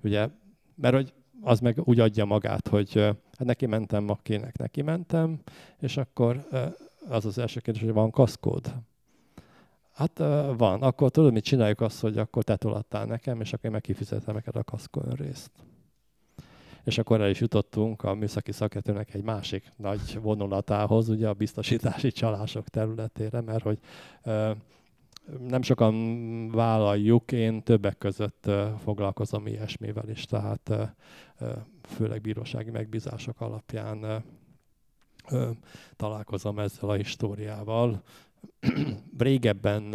ugye, 0.03 0.29
mert 0.75 0.95
hogy 0.95 1.13
az 1.43 1.61
meg 1.61 1.81
úgy 1.85 2.01
adja 2.01 2.25
magát, 2.25 2.69
hogy 2.69 2.95
hát 3.39 3.45
neki 3.45 3.67
mentem, 3.67 4.09
akinek 4.09 4.59
neki 4.59 4.83
mentem, 4.83 5.41
és 5.81 5.97
akkor 5.97 6.47
az 7.09 7.25
az 7.25 7.39
első 7.39 7.61
kérdés, 7.61 7.83
hogy 7.83 7.93
van 7.93 8.11
kaszkód? 8.11 8.75
Hát 9.93 10.19
van. 10.57 10.83
Akkor 10.83 11.11
tudod, 11.11 11.33
mit 11.33 11.45
csináljuk 11.45 11.81
azt, 11.81 12.01
hogy 12.01 12.19
akkor 12.19 12.43
te 12.43 12.57
toladtál 12.57 13.05
nekem, 13.05 13.41
és 13.41 13.53
akkor 13.53 13.65
én 13.65 13.71
meg 13.71 13.81
kifizetem 13.81 14.35
neked 14.35 14.57
a 14.57 14.65
kaszkó 14.65 15.03
részt. 15.17 15.51
És 16.85 16.99
akkor 16.99 17.21
el 17.21 17.31
is 17.31 17.41
jutottunk 17.41 18.03
a 18.03 18.15
műszaki 18.15 18.53
szakértőnek 18.53 19.15
egy 19.15 19.23
másik 19.23 19.73
nagy 19.77 20.19
vonulatához, 20.21 21.09
ugye 21.09 21.29
a 21.29 21.33
biztosítási 21.33 22.11
csalások 22.11 22.69
területére, 22.69 23.41
mert 23.41 23.63
hogy 23.63 23.79
nem 25.49 25.63
sokan 25.63 26.51
vállaljuk, 26.51 27.33
én 27.33 27.63
többek 27.63 27.99
között 27.99 28.51
foglalkozom 28.83 29.47
ilyesmivel 29.47 30.09
is, 30.09 30.25
tehát 30.25 30.95
főleg 31.83 32.21
bírósági 32.21 32.71
megbízások 32.71 33.41
alapján 33.41 34.25
találkozom 35.97 36.59
ezzel 36.59 36.89
a 36.89 36.93
históriával. 36.95 38.03
Régebben 39.19 39.95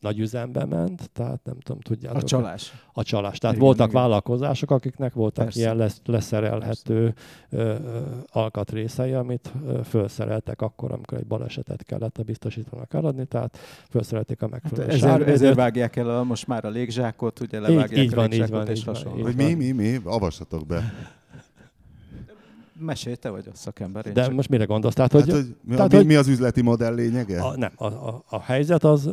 nagy 0.00 0.18
üzembe 0.18 0.64
ment, 0.64 1.10
tehát 1.10 1.40
nem 1.44 1.58
tudom, 1.58 1.80
tudjátok. 1.80 2.22
A 2.22 2.26
csalás. 2.26 2.72
A 2.92 3.02
csalás. 3.02 3.38
Tehát 3.38 3.56
Igen, 3.56 3.66
voltak 3.68 3.88
igen. 3.88 4.00
vállalkozások, 4.00 4.70
akiknek 4.70 5.12
voltak 5.12 5.44
Persze. 5.44 5.60
ilyen 5.60 5.76
lesz, 5.76 6.00
leszerelhető 6.04 7.14
ö, 7.50 7.60
ö, 7.60 8.00
alkatrészei, 8.26 9.12
amit 9.12 9.52
ö, 9.66 9.80
felszereltek 9.82 10.60
akkor, 10.62 10.92
amikor 10.92 11.18
egy 11.18 11.26
balesetet 11.26 11.82
kellett 11.82 12.18
a 12.18 12.22
biztosítónak 12.22 12.94
eladni, 12.94 13.24
tehát 13.24 13.58
felszerelték 13.88 14.42
a 14.42 14.48
Hát 14.52 14.62
megfelelő 14.62 14.88
ezért, 14.88 15.02
sárvédőt. 15.02 15.34
ezért 15.34 15.54
vágják 15.54 15.96
el 15.96 16.10
a, 16.18 16.22
most 16.24 16.46
már 16.46 16.64
a 16.64 16.68
légzsákot, 16.68 17.40
ugye 17.40 17.60
levágják 17.60 18.04
így 18.04 18.12
a 18.12 18.16
van, 18.16 18.32
így 18.32 18.48
van, 18.48 18.68
és 18.68 18.78
így 18.78 18.84
van, 18.84 18.94
hasonló. 18.94 19.28
így 19.28 19.36
mi, 19.36 19.54
mi, 19.54 19.70
mi? 19.70 19.98
Avassatok 20.04 20.66
be. 20.66 20.92
Mesélj, 22.80 23.14
te 23.14 23.28
vagy 23.28 23.44
a 23.52 23.54
szakember. 23.54 24.12
De 24.12 24.24
csak... 24.24 24.32
most 24.34 24.48
mire 24.48 24.64
gondolsz? 24.64 24.94
Tehát, 24.94 25.12
hogy, 25.12 25.20
Hát, 25.26 25.32
hogy 25.32 25.54
mi, 25.64 25.74
tehát, 25.74 25.90
mi, 25.90 25.96
hogy- 25.96 26.06
mi 26.06 26.14
az 26.14 26.28
üzleti 26.28 26.62
modell 26.62 26.94
lényege? 26.94 27.40
A, 27.42 27.56
nem, 27.56 27.72
a, 27.76 27.84
a, 27.84 28.24
a 28.28 28.40
helyzet 28.40 28.84
az, 28.84 29.10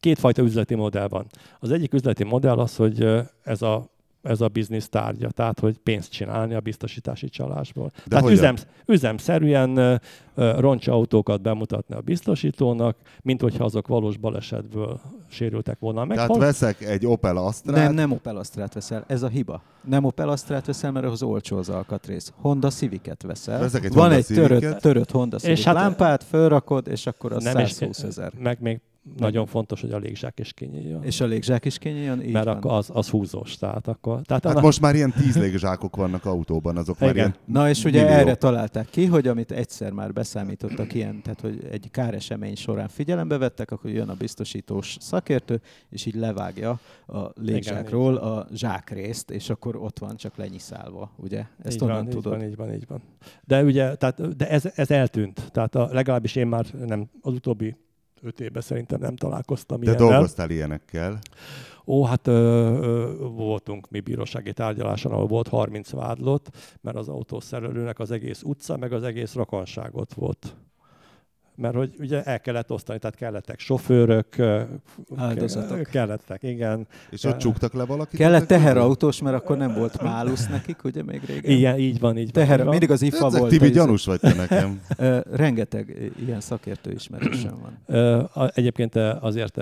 kétfajta 0.00 0.42
üzleti 0.42 0.74
modell 0.74 1.08
van. 1.08 1.26
Az 1.60 1.70
egyik 1.70 1.94
üzleti 1.94 2.24
modell 2.24 2.58
az, 2.58 2.76
hogy 2.76 3.06
ez 3.42 3.62
a 3.62 3.90
ez 4.22 4.40
a 4.40 4.48
biznisz 4.48 4.88
tárgya, 4.88 5.30
tehát 5.30 5.60
hogy 5.60 5.78
pénzt 5.78 6.10
csinálni 6.10 6.54
a 6.54 6.60
biztosítási 6.60 7.28
csalásból. 7.28 7.86
De 7.94 8.02
tehát 8.08 8.24
hogyan? 8.24 8.38
üzem, 8.38 8.54
üzemszerűen 8.86 9.76
ö, 9.76 9.94
roncsautókat 10.60 11.40
bemutatni 11.42 11.94
a 11.94 12.00
biztosítónak, 12.00 12.96
mint 13.22 13.40
hogyha 13.40 13.64
azok 13.64 13.86
valós 13.86 14.16
balesetből 14.16 15.00
sérültek 15.28 15.78
volna 15.78 16.04
meg. 16.04 16.16
Tehát 16.16 16.30
Hol- 16.30 16.40
veszek 16.42 16.80
egy 16.80 17.06
Opel 17.06 17.36
Astra. 17.36 17.72
Nem, 17.72 17.94
nem 17.94 18.12
Opel 18.12 18.36
Astrát 18.36 18.74
veszel. 18.74 19.04
Ez 19.06 19.22
a 19.22 19.28
hiba. 19.28 19.62
Nem 19.84 20.04
Opel 20.04 20.28
Astrát 20.28 20.66
veszel, 20.66 20.92
mert 20.92 21.06
ahhoz 21.06 21.22
olcsó 21.22 21.56
az 21.56 21.68
alkatrész. 21.68 22.32
Honda 22.36 22.70
Civic-et 22.70 23.22
veszel. 23.22 23.58
Veszek 23.60 23.84
egy 23.84 23.92
Van 23.92 24.00
Honda 24.00 24.16
egy 24.16 24.26
törött, 24.26 24.78
törött 24.80 25.10
Honda 25.10 25.38
Civic 25.38 25.58
És 25.58 25.64
hát- 25.64 25.74
lámpát, 25.74 26.24
fölrakod, 26.24 26.88
és 26.88 27.06
akkor 27.06 27.32
az 27.32 27.42
nem, 27.44 27.58
és- 27.58 27.70
120 27.70 28.02
ezer. 28.02 28.32
Meg 28.38 28.60
még 28.60 28.80
nagyon 29.16 29.46
fontos, 29.46 29.80
hogy 29.80 29.92
a 29.92 29.98
légzsák 29.98 30.38
is 30.38 30.52
kinyíljon. 30.52 31.04
És 31.04 31.20
a 31.20 31.24
légzsák 31.26 31.64
is 31.64 31.78
kinyíljon? 31.78 32.22
Így 32.22 32.32
mert 32.32 32.44
van. 32.44 32.56
akkor 32.56 32.72
az, 32.72 32.90
az 32.92 33.08
húzós. 33.08 33.56
Tehát 33.56 33.88
akkor, 33.88 34.12
tehát 34.22 34.42
Hát 34.42 34.44
annak- 34.44 34.62
most 34.62 34.80
már 34.80 34.94
ilyen 34.94 35.12
tíz 35.12 35.36
légzsákok 35.36 35.96
vannak 35.96 36.24
autóban, 36.24 36.76
azok 36.76 36.98
már 36.98 37.10
Igen. 37.10 37.24
ilyen 37.26 37.36
Na 37.44 37.68
és 37.68 37.84
ugye 37.84 38.02
millió. 38.02 38.16
erre 38.16 38.34
találták 38.34 38.88
ki, 38.90 39.06
hogy 39.06 39.28
amit 39.28 39.52
egyszer 39.52 39.92
már 39.92 40.12
beszámítottak 40.12 40.94
ilyen, 40.94 41.22
tehát 41.22 41.40
hogy 41.40 41.66
egy 41.70 41.90
káresemény 41.90 42.54
során 42.54 42.88
figyelembe 42.88 43.38
vettek, 43.38 43.70
akkor 43.70 43.90
jön 43.90 44.08
a 44.08 44.14
biztosítós 44.14 44.96
szakértő, 45.00 45.60
és 45.90 46.06
így 46.06 46.14
levágja 46.14 46.80
a 47.06 47.18
légzsákról 47.34 48.16
a 48.16 48.46
zsákrészt, 48.54 49.30
és 49.30 49.50
akkor 49.50 49.76
ott 49.76 49.98
van 49.98 50.16
csak 50.16 50.36
lenyiszálva, 50.36 51.10
ugye? 51.16 51.44
Ezt 51.62 51.74
így 51.74 51.82
onnan 51.82 51.96
van, 51.96 52.08
tudod. 52.08 52.32
Így 52.32 52.38
van, 52.38 52.48
így 52.48 52.56
van, 52.56 52.74
így 52.74 52.84
van. 52.88 53.00
De 53.44 53.62
ugye, 53.64 53.94
tehát, 53.94 54.36
de 54.36 54.48
ez, 54.50 54.64
ez 54.74 54.90
eltűnt. 54.90 55.52
Tehát 55.52 55.74
a, 55.74 55.88
legalábbis 55.92 56.34
én 56.36 56.46
már 56.46 56.66
nem, 56.86 57.08
az 57.20 57.32
utóbbi 57.32 57.76
öt 58.22 58.40
évben 58.40 58.62
szerintem 58.62 59.00
nem 59.00 59.16
találkoztam 59.16 59.80
De 59.80 59.86
ilyennel. 59.90 60.08
dolgoztál 60.08 60.50
ilyenekkel. 60.50 61.18
Ó, 61.86 62.04
hát 62.04 62.26
ö, 62.26 62.32
ö, 62.32 63.14
voltunk 63.18 63.90
mi 63.90 64.00
bírósági 64.00 64.52
tárgyaláson, 64.52 65.12
ahol 65.12 65.26
volt 65.26 65.48
30 65.48 65.90
vádlott, 65.90 66.48
mert 66.80 66.96
az 66.96 67.08
autószerelőnek 67.08 67.98
az 67.98 68.10
egész 68.10 68.42
utca, 68.42 68.76
meg 68.76 68.92
az 68.92 69.02
egész 69.02 69.34
rokonságot 69.34 70.14
volt. 70.14 70.56
Mert 71.60 71.74
hogy 71.74 71.94
ugye 71.98 72.22
el 72.22 72.40
kellett 72.40 72.70
osztani, 72.70 72.98
tehát 72.98 73.16
kellettek 73.16 73.58
sofőrök, 73.58 74.26
Áldozatok. 75.16 75.82
kellettek, 75.82 76.42
igen. 76.42 76.86
És 77.10 77.24
ott 77.24 77.38
csuktak 77.38 77.72
le 77.72 77.84
valakit? 77.84 78.18
Kellett 78.18 78.46
teherautós, 78.46 79.22
mert 79.22 79.36
akkor 79.36 79.56
nem 79.56 79.74
volt 79.74 80.02
málusz 80.02 80.48
nekik, 80.48 80.84
ugye 80.84 81.02
még 81.02 81.22
régen? 81.26 81.50
Igen, 81.50 81.78
így 81.78 82.00
van, 82.00 82.18
így. 82.18 82.30
Teher, 82.30 82.58
van. 82.58 82.68
mindig 82.68 82.90
az 82.90 83.02
IFA 83.02 83.26
Ezek 83.26 83.38
volt. 83.38 83.50
Tibi 83.50 83.70
gyanús 83.70 84.04
vagy 84.04 84.20
te 84.20 84.34
nekem. 84.34 84.80
Rengeteg 85.30 86.12
ilyen 86.26 86.40
szakértő 86.40 86.92
ismerősöm 86.92 87.58
van. 87.86 88.50
Egyébként 88.54 88.96
azért 88.96 89.60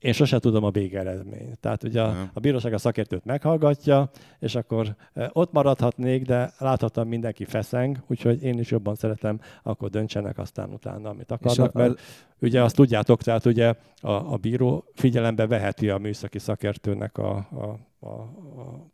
én 0.00 0.12
sose 0.12 0.38
tudom 0.38 0.64
a 0.64 0.70
végeredményt. 0.70 1.58
Tehát 1.58 1.82
ugye 1.82 2.02
a, 2.02 2.30
a 2.32 2.40
bíróság 2.40 2.72
a 2.72 2.78
szakértőt 2.78 3.24
meghallgatja, 3.24 4.10
és 4.38 4.54
akkor 4.54 4.96
ö, 5.12 5.24
ott 5.32 5.52
maradhatnék, 5.52 6.24
de 6.24 6.52
láthatom 6.58 7.08
mindenki 7.08 7.44
feszeng, 7.44 7.96
úgyhogy 8.06 8.42
én 8.42 8.58
is 8.58 8.70
jobban 8.70 8.94
szeretem, 8.94 9.40
akkor 9.62 9.90
döntsenek 9.90 10.38
aztán 10.38 10.70
utána, 10.70 11.08
amit 11.08 11.30
akarnak, 11.30 11.72
mert 11.72 12.00
ugye 12.40 12.62
azt 12.62 12.74
tudjátok, 12.74 13.22
tehát 13.22 13.44
ugye 13.44 13.74
a, 14.00 14.10
a 14.10 14.36
bíró 14.36 14.84
figyelembe 14.94 15.46
veheti 15.46 15.88
a 15.88 15.98
műszaki 15.98 16.38
szakértőnek 16.38 17.18
a, 17.18 17.36
a, 17.36 17.78
a, 18.06 18.20
a 18.60 18.90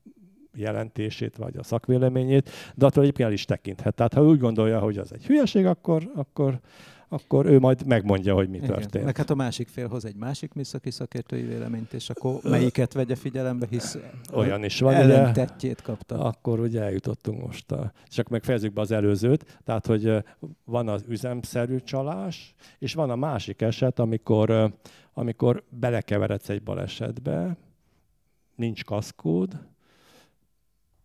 jelentését, 0.54 1.36
vagy 1.36 1.57
a 1.57 1.62
szakvéleményét, 1.62 2.50
de 2.74 2.86
attól 2.86 3.02
egyébként 3.02 3.28
el 3.28 3.34
is 3.34 3.44
tekinthet. 3.44 3.94
Tehát 3.94 4.14
ha 4.14 4.24
úgy 4.24 4.38
gondolja, 4.38 4.78
hogy 4.78 4.98
az 4.98 5.12
egy 5.12 5.26
hülyeség, 5.26 5.66
akkor, 5.66 6.11
akkor, 6.14 6.61
akkor 7.09 7.46
ő 7.46 7.59
majd 7.59 7.86
megmondja, 7.86 8.34
hogy 8.34 8.48
mi 8.48 8.57
Igen. 8.57 8.68
történt. 8.68 9.04
Meg 9.04 9.16
hát 9.16 9.30
a 9.30 9.34
másik 9.34 9.68
fél 9.68 9.88
hoz 9.88 10.04
egy 10.04 10.16
másik 10.16 10.52
műszaki 10.52 10.90
szakértői 10.90 11.42
véleményt, 11.42 11.92
és 11.92 12.11
akkor 12.11 12.38
melyiket 12.42 12.92
vegye 12.92 13.14
figyelembe, 13.14 13.66
hisz 13.70 13.98
Olyan 14.32 14.64
is 14.64 14.80
van, 14.80 14.94
ugye? 14.94 15.02
ellentettjét 15.02 15.82
kapta. 15.82 16.18
Akkor 16.18 16.61
ugye 16.61 16.82
eljutottunk 16.82 17.46
most, 17.46 17.72
a, 17.72 17.92
csak 18.09 18.28
meg 18.28 18.44
fejezzük 18.44 18.72
be 18.72 18.80
az 18.80 18.90
előzőt, 18.90 19.59
tehát 19.64 19.86
hogy 19.86 20.24
van 20.64 20.88
az 20.88 21.04
üzemszerű 21.09 21.78
csalás, 21.78 22.54
és 22.78 22.94
van 22.94 23.11
a 23.11 23.16
másik 23.16 23.62
eset, 23.62 23.98
amikor, 23.98 24.74
amikor 25.12 25.64
belekeveredsz 25.68 26.48
egy 26.48 26.62
balesetbe, 26.62 27.57
nincs 28.54 28.84
kaszkód, 28.84 29.59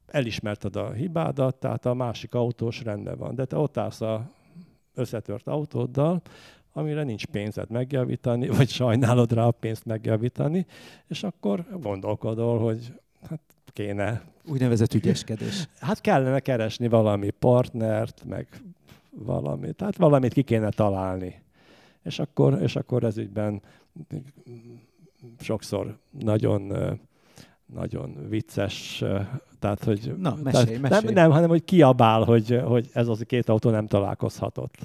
elismerted 0.08 0.76
a 0.76 0.92
hibádat, 0.92 1.56
tehát 1.56 1.86
a 1.86 1.94
másik 1.94 2.34
autós 2.34 2.84
rendben 2.84 3.18
van, 3.18 3.36
de 3.36 3.46
te 3.46 3.58
ott 3.58 3.78
állsz 3.78 4.02
a 4.02 4.32
összetört 4.94 5.48
autóddal, 5.48 6.22
amire 6.74 7.04
nincs 7.04 7.26
pénzed 7.26 7.70
megjavítani, 7.70 8.48
vagy 8.48 8.70
sajnálod 8.70 9.34
rá 9.34 9.46
a 9.46 9.52
pénzt 9.52 9.86
megjavítani, 9.86 10.66
és 11.08 11.24
akkor 11.24 11.66
gondolkodol, 11.80 12.60
hogy 12.60 12.94
hát 13.30 13.42
kéne 13.74 14.32
Úgynevezett 14.46 14.94
ügyeskedés. 14.94 15.68
Hát 15.80 16.02
kellene 16.02 16.40
keresni 16.40 16.88
valami 16.88 17.30
partnert, 17.30 18.24
meg 18.26 18.48
valami, 19.10 19.74
tehát 19.74 19.96
valamit 19.96 20.34
ki 20.34 20.42
kéne 20.42 20.70
találni. 20.70 21.42
És 22.04 22.20
akkor, 22.20 22.62
és 22.62 22.76
akkor 22.76 23.04
ez 23.04 23.18
ügyben 23.18 23.62
sokszor 25.40 25.98
nagyon, 26.10 26.74
nagyon 27.74 28.28
vicces, 28.30 29.04
tehát, 29.60 29.84
hogy 29.84 30.14
Na, 30.18 30.30
tehát 30.30 30.44
mesélj, 30.44 30.78
mesélj. 30.78 31.04
Nem, 31.04 31.14
nem, 31.14 31.32
hanem 31.32 31.50
hogy 31.50 31.64
kiabál, 31.64 32.24
hogy, 32.24 32.62
hogy 32.64 32.90
ez 32.94 33.08
az 33.08 33.22
a 33.22 33.26
két 33.26 33.50
autó 33.50 33.70
nem 33.70 33.88
találkozhatott. 33.88 34.78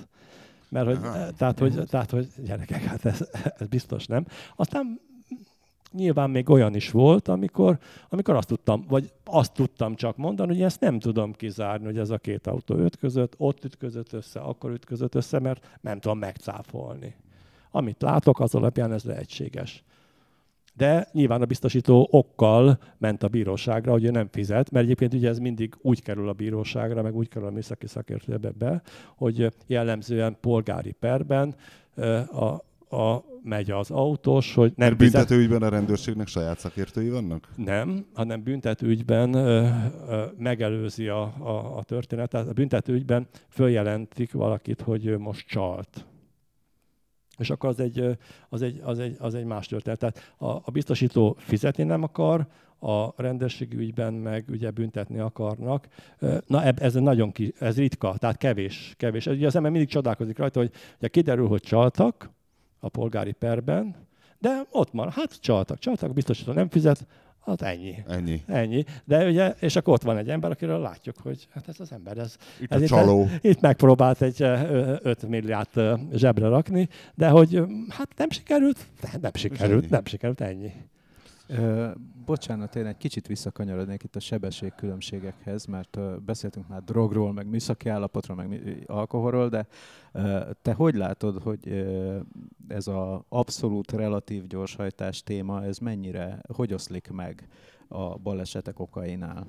Mert 0.68 0.87
hogy, 0.87 0.99
Aha. 1.03 1.30
tehát, 1.30 1.59
hogy, 1.59 1.82
tehát, 1.87 2.11
hogy 2.11 2.28
gyerekek, 2.45 2.82
hát 2.82 3.05
ez, 3.05 3.28
ez 3.59 3.66
biztos 3.66 4.07
nem. 4.07 4.26
Aztán 4.57 5.01
nyilván 5.93 6.30
még 6.30 6.51
olyan 6.51 6.74
is 6.74 6.91
volt, 6.91 7.28
amikor, 7.28 7.78
amikor 8.09 8.34
azt 8.34 8.49
tudtam, 8.49 8.84
vagy 8.89 9.12
azt 9.24 9.53
tudtam 9.53 9.95
csak 9.95 10.16
mondani, 10.16 10.53
hogy 10.53 10.62
ezt 10.62 10.80
nem 10.80 10.99
tudom 10.99 11.32
kizárni, 11.32 11.84
hogy 11.84 11.99
ez 11.99 12.11
a 12.11 12.18
két 12.18 12.47
autó 12.47 12.78
ütközött, 12.78 13.34
ott 13.37 13.64
ütközött 13.64 14.12
össze, 14.12 14.41
akkor 14.41 14.70
ütközött 14.70 15.14
össze, 15.14 15.39
mert 15.39 15.78
nem 15.80 16.01
tudom 16.01 16.18
megcáfolni. 16.18 17.14
Amit 17.70 18.03
látok, 18.03 18.41
az 18.41 18.55
alapján 18.55 18.93
ez 18.93 19.05
lehetséges. 19.05 19.84
De 20.77 21.09
nyilván 21.12 21.43
a 21.43 21.47
biztosító 21.47 22.09
okkal 22.11 22.79
ment 22.99 23.22
a 23.22 23.29
bíróságra, 23.29 23.93
hogy 23.93 24.05
ő 24.05 24.11
nem 24.11 24.29
fizet, 24.31 24.70
mert 24.70 24.85
egyébként 24.85 25.14
ugye 25.14 25.29
ez 25.29 25.39
mindig 25.39 25.74
úgy 25.81 26.03
kerül 26.03 26.29
a 26.29 26.33
bíróságra, 26.33 27.03
meg 27.03 27.14
úgy 27.14 27.29
kerül 27.29 27.49
a 27.49 27.51
műszaki 27.51 27.87
szakértőbe 27.87 28.51
be, 28.51 28.83
hogy 29.16 29.53
jellemzően 29.66 30.37
polgári 30.41 30.93
perben 30.93 31.55
a, 32.31 32.45
a, 32.97 33.24
megy 33.43 33.70
az 33.70 33.91
autós, 33.91 34.55
hogy 34.55 34.72
nem 34.77 34.89
Mert 34.89 34.99
büntetőügyben 34.99 35.62
a 35.62 35.68
rendőrségnek 35.68 36.27
saját 36.27 36.59
szakértői 36.59 37.09
vannak? 37.09 37.49
nem, 37.57 38.07
hanem 38.14 38.43
büntetőügyben 38.43 39.35
ö, 39.35 39.68
ö, 40.09 40.24
megelőzi 40.39 41.09
a, 41.09 41.22
a, 41.22 41.77
a 41.77 41.83
történetet. 41.83 42.49
A 42.49 42.53
büntetőügyben 42.53 43.27
följelentik 43.49 44.33
valakit, 44.33 44.81
hogy 44.81 45.07
ő 45.07 45.18
most 45.18 45.47
csalt. 45.47 46.07
És 47.39 47.51
akkor 47.51 47.68
az 47.68 47.80
egy, 47.80 48.16
az 48.49 48.62
egy, 48.62 48.80
az 48.84 48.99
egy, 48.99 49.16
az 49.18 49.34
egy 49.34 49.45
más 49.45 49.66
történet. 49.66 49.99
Tehát 49.99 50.34
a, 50.37 50.47
a 50.47 50.70
biztosító 50.72 51.37
fizetni 51.39 51.84
nem 51.84 52.03
akar, 52.03 52.47
a 52.78 53.22
rendőrségi 53.22 53.76
ügyben 53.76 54.14
meg 54.14 54.45
ugye 54.49 54.70
büntetni 54.70 55.18
akarnak. 55.18 55.89
Na 56.47 56.62
ez 56.62 56.95
nagyon 56.95 57.32
ki, 57.32 57.55
ez 57.59 57.76
ritka, 57.76 58.16
tehát 58.18 58.37
kevés, 58.37 58.95
kevés. 58.97 59.26
Ugye 59.26 59.47
az 59.47 59.57
ember 59.57 59.70
mindig 59.70 59.89
csodálkozik 59.89 60.39
rajta, 60.39 60.59
hogy 60.59 60.70
ugye 60.99 61.09
kiderül, 61.09 61.49
hogy 61.49 61.62
csaltak 61.62 62.30
a 62.78 62.89
polgári 62.89 63.32
perben, 63.32 63.97
de 64.39 64.66
ott 64.70 64.91
van, 64.91 65.11
hát 65.11 65.41
csaltak, 65.41 65.78
csaltak, 65.78 66.12
biztosító 66.12 66.53
nem 66.53 66.68
fizet, 66.68 67.07
hát 67.47 67.62
ennyi. 67.62 67.94
Ennyi. 68.09 68.42
Ennyi. 68.47 68.84
De 69.05 69.26
ugye, 69.26 69.55
és 69.61 69.76
akkor 69.76 69.94
ott 69.94 70.03
van 70.03 70.16
egy 70.16 70.28
ember, 70.28 70.51
akiről 70.51 70.78
látjuk, 70.78 71.16
hogy 71.22 71.49
hát 71.55 71.68
ez 71.68 71.80
az 71.80 71.92
ember, 71.92 72.18
ez, 72.18 72.36
Itt 72.61 72.72
ez 72.72 72.82
a 72.82 72.86
csaló. 72.86 73.28
itt 73.40 73.61
megpróbált 73.61 74.22
egy 74.22 74.42
5 74.42 75.28
milliárd 75.28 75.80
zsebre 76.12 76.49
rakni, 76.49 76.88
de 77.14 77.28
hogy 77.28 77.62
hát 77.88 78.09
nem 78.16 78.30
sikerült, 78.30 78.78
nem, 79.20 79.30
sikerült, 79.34 79.90
nem 79.90 80.05
sikerült, 80.05 80.40
ennyi. 80.40 80.72
Ö, 81.49 81.90
bocsánat, 82.24 82.76
én 82.76 82.86
egy 82.86 82.97
kicsit 82.97 83.26
visszakanyarodnék 83.26 84.03
itt 84.03 84.16
a 84.16 84.20
sebességkülönbségekhez, 84.20 85.66
mert 85.66 85.97
ö, 85.97 86.16
beszéltünk 86.24 86.68
már 86.68 86.82
drogról, 86.82 87.32
meg 87.32 87.47
műszaki 87.47 87.88
állapotról, 87.88 88.36
meg 88.36 88.84
alkoholról, 88.86 89.49
de 89.49 89.66
ö, 90.12 90.51
te 90.62 90.72
hogy 90.72 90.94
látod, 90.94 91.42
hogy 91.42 91.68
ö, 91.68 92.18
ez 92.68 92.86
az 92.86 93.20
abszolút 93.28 93.92
relatív 93.92 94.47
gyorshajtás 94.47 95.22
téma, 95.22 95.64
ez 95.64 95.78
mennyire, 95.78 96.40
hogy 96.53 96.72
oszlik 96.72 97.11
meg 97.11 97.49
a 97.88 98.18
balesetek 98.18 98.78
okainál? 98.78 99.47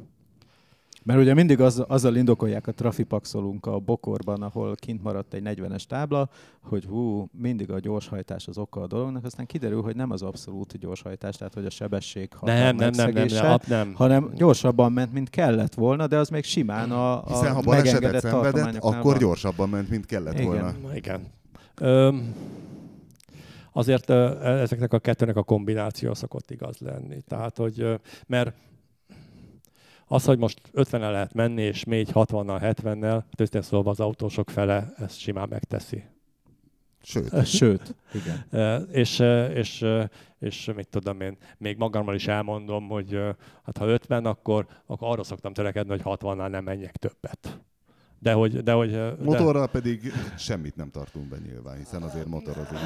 Mert 1.07 1.19
ugye 1.19 1.33
mindig 1.33 1.61
az, 1.61 1.83
azzal 1.87 2.15
indokolják 2.15 2.67
a 2.67 2.71
trafipaxolunk 2.71 3.65
a 3.65 3.79
bokorban, 3.79 4.41
ahol 4.41 4.75
kint 4.75 5.03
maradt 5.03 5.33
egy 5.33 5.41
40-es 5.45 5.83
tábla, 5.83 6.29
hogy 6.61 6.85
hú, 6.85 7.29
mindig 7.31 7.71
a 7.71 7.79
gyorshajtás 7.79 8.47
az 8.47 8.57
oka 8.57 8.81
a 8.81 8.87
dolognak, 8.87 9.25
aztán 9.25 9.45
kiderül, 9.45 9.81
hogy 9.81 9.95
nem 9.95 10.11
az 10.11 10.21
abszolút 10.21 10.77
gyorshajtás, 10.77 11.35
tehát 11.35 11.53
hogy 11.53 11.65
a 11.65 11.69
sebesség 11.69 12.29
Nem, 12.41 12.75
nem, 12.75 12.75
nem, 12.75 13.11
nem, 13.11 13.27
nem, 13.27 13.27
nem, 13.41 13.57
nem. 13.67 13.93
hanem 13.93 14.31
gyorsabban 14.35 14.91
ment, 14.91 15.13
mint 15.13 15.29
kellett 15.29 15.73
volna, 15.73 16.07
de 16.07 16.17
az 16.17 16.29
még 16.29 16.43
simán 16.43 16.91
a, 16.91 17.23
a 17.23 17.27
Hiszen 17.27 17.53
ha 17.53 17.61
balesetet 17.61 18.01
megengedett 18.01 18.31
szenvedett, 18.31 18.83
akkor 18.83 19.03
van. 19.03 19.17
gyorsabban 19.17 19.69
ment, 19.69 19.89
mint 19.89 20.05
kellett 20.05 20.33
Igen. 20.33 20.45
volna. 20.45 20.73
Igen. 20.95 21.21
Ö, 21.75 22.15
azért 23.73 24.09
ö, 24.09 24.43
ezeknek 24.43 24.93
a 24.93 24.99
kettőnek 24.99 25.35
a 25.35 25.43
kombináció 25.43 26.13
szokott 26.13 26.51
igaz 26.51 26.77
lenni. 26.77 27.21
Tehát, 27.27 27.57
hogy, 27.57 27.79
ö, 27.79 27.95
mert 28.25 28.53
az, 30.07 30.25
hogy 30.25 30.37
most 30.37 30.61
50 30.71 31.11
lehet 31.11 31.33
menni, 31.33 31.61
és 31.61 31.83
még 31.83 32.07
60-nal, 32.13 32.75
70-nel, 32.81 33.23
őszintén 33.37 33.61
szólva 33.61 33.89
az 33.89 33.99
autósok 33.99 34.49
fele 34.49 34.93
ezt 34.97 35.19
simán 35.19 35.47
megteszi. 35.49 36.03
Sőt, 37.01 37.45
Sőt, 37.45 37.95
igen. 38.13 38.87
És, 38.91 39.19
és, 39.53 39.85
és 40.39 40.71
mit 40.75 40.87
tudom 40.87 41.21
én, 41.21 41.37
még 41.57 41.77
magammal 41.77 42.15
is 42.15 42.27
elmondom, 42.27 42.87
hogy 42.87 43.19
hát 43.63 43.77
ha 43.77 43.85
50, 43.85 44.25
akkor, 44.25 44.67
akkor 44.85 45.07
arra 45.07 45.23
szoktam 45.23 45.53
törekedni, 45.53 45.89
hogy 45.89 46.01
60-nál 46.03 46.49
nem 46.49 46.63
menjek 46.63 46.95
többet. 46.97 47.59
De 48.19 48.33
hogy, 48.33 48.63
de 48.63 48.71
hogy 48.71 48.91
de, 48.91 49.15
motorral 49.23 49.67
pedig 49.67 50.13
semmit 50.37 50.75
nem 50.75 50.89
tartunk 50.89 51.27
be 51.27 51.37
nyilván, 51.45 51.77
hiszen 51.77 52.01
azért 52.01 52.25
motorozunk. 52.25 52.79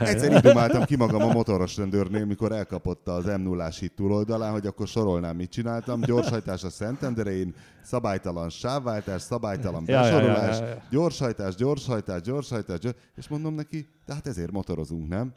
Egyszer 0.00 0.32
így 0.32 0.40
dumáltam 0.40 0.84
ki 0.84 0.96
magam 0.96 1.22
a 1.22 1.32
motoros 1.32 1.76
rendőrnél, 1.76 2.24
mikor 2.24 2.52
elkapott 2.52 3.08
az 3.08 3.24
m 3.24 3.40
0 3.40 3.68
hit 3.68 3.92
túloldalán, 3.94 4.52
hogy 4.52 4.66
akkor 4.66 4.86
sorolnám, 4.86 5.36
mit 5.36 5.50
csináltam. 5.50 6.00
Gyorshajtás 6.00 6.64
a 6.64 6.70
Szentendrein, 6.70 7.54
szabálytalan 7.82 8.48
sávváltás, 8.48 9.22
szabálytalan 9.22 9.84
Ja, 9.86 9.94
ja, 9.94 10.06
ja, 10.06 10.12
besorolás, 10.12 10.58
ja, 10.58 10.82
gyorshajtás, 10.90 11.54
gyorshajtás, 11.54 12.20
gyorshajtás, 12.20 12.78
gyors... 12.78 12.96
és 13.16 13.28
mondom 13.28 13.54
neki, 13.54 13.88
de 14.06 14.14
hát 14.14 14.26
ezért 14.26 14.50
motorozunk, 14.50 15.08
nem? 15.08 15.32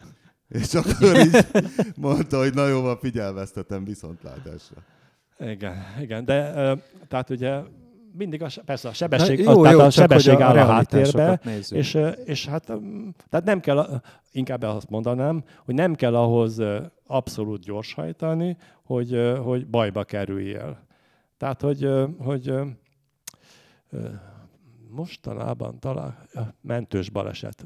És 0.47 0.73
akkor 0.73 1.15
így 1.15 1.45
mondta, 1.95 2.37
hogy 2.37 2.53
na 2.53 2.67
jó, 2.67 2.81
van, 2.81 2.97
figyelmeztetem 2.97 3.83
viszontlátásra. 3.83 4.77
Igen, 5.39 5.75
igen, 6.01 6.25
de 6.25 6.53
tehát 7.07 7.29
ugye 7.29 7.61
mindig 8.17 8.41
a, 8.43 8.47
persze 8.65 8.87
a 8.89 8.93
sebesség, 8.93 9.43
Na, 9.43 9.51
az, 9.51 9.55
jó, 9.57 9.65
jó, 9.65 9.79
a 9.79 9.89
sebesség 9.89 10.33
a 10.33 10.43
áll 10.43 10.49
a 10.49 10.53
realitásokat 10.53 11.21
háttérbe, 11.21 11.77
és, 11.77 11.97
és 12.25 12.47
hát 12.47 12.65
tehát 13.29 13.45
nem 13.45 13.59
kell, 13.59 13.77
a- 13.77 14.01
inkább 14.31 14.61
azt 14.61 14.89
mondanám, 14.89 15.43
hogy 15.65 15.75
nem 15.75 15.95
kell 15.95 16.15
ahhoz 16.15 16.61
abszolút 17.07 17.63
gyorshajtani, 17.63 18.57
hogy, 18.83 19.33
hogy 19.43 19.67
bajba 19.67 20.03
kerüljél. 20.03 20.85
Tehát, 21.37 21.61
hogy, 21.61 21.89
hogy 22.19 22.53
mostanában 24.89 25.79
talán 25.79 26.17
mentős 26.61 27.09
baleset, 27.09 27.65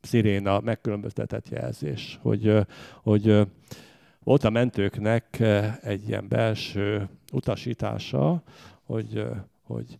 sziréna, 0.00 0.60
megkülönböztetett 0.60 1.48
jelzés, 1.48 2.18
hogy, 2.22 2.56
hogy 3.02 3.46
volt 4.24 4.44
a 4.44 4.50
mentőknek 4.50 5.40
egy 5.82 6.08
ilyen 6.08 6.28
belső 6.28 7.08
utasítása, 7.32 8.42
hogy, 8.82 9.26
hogy 9.62 9.98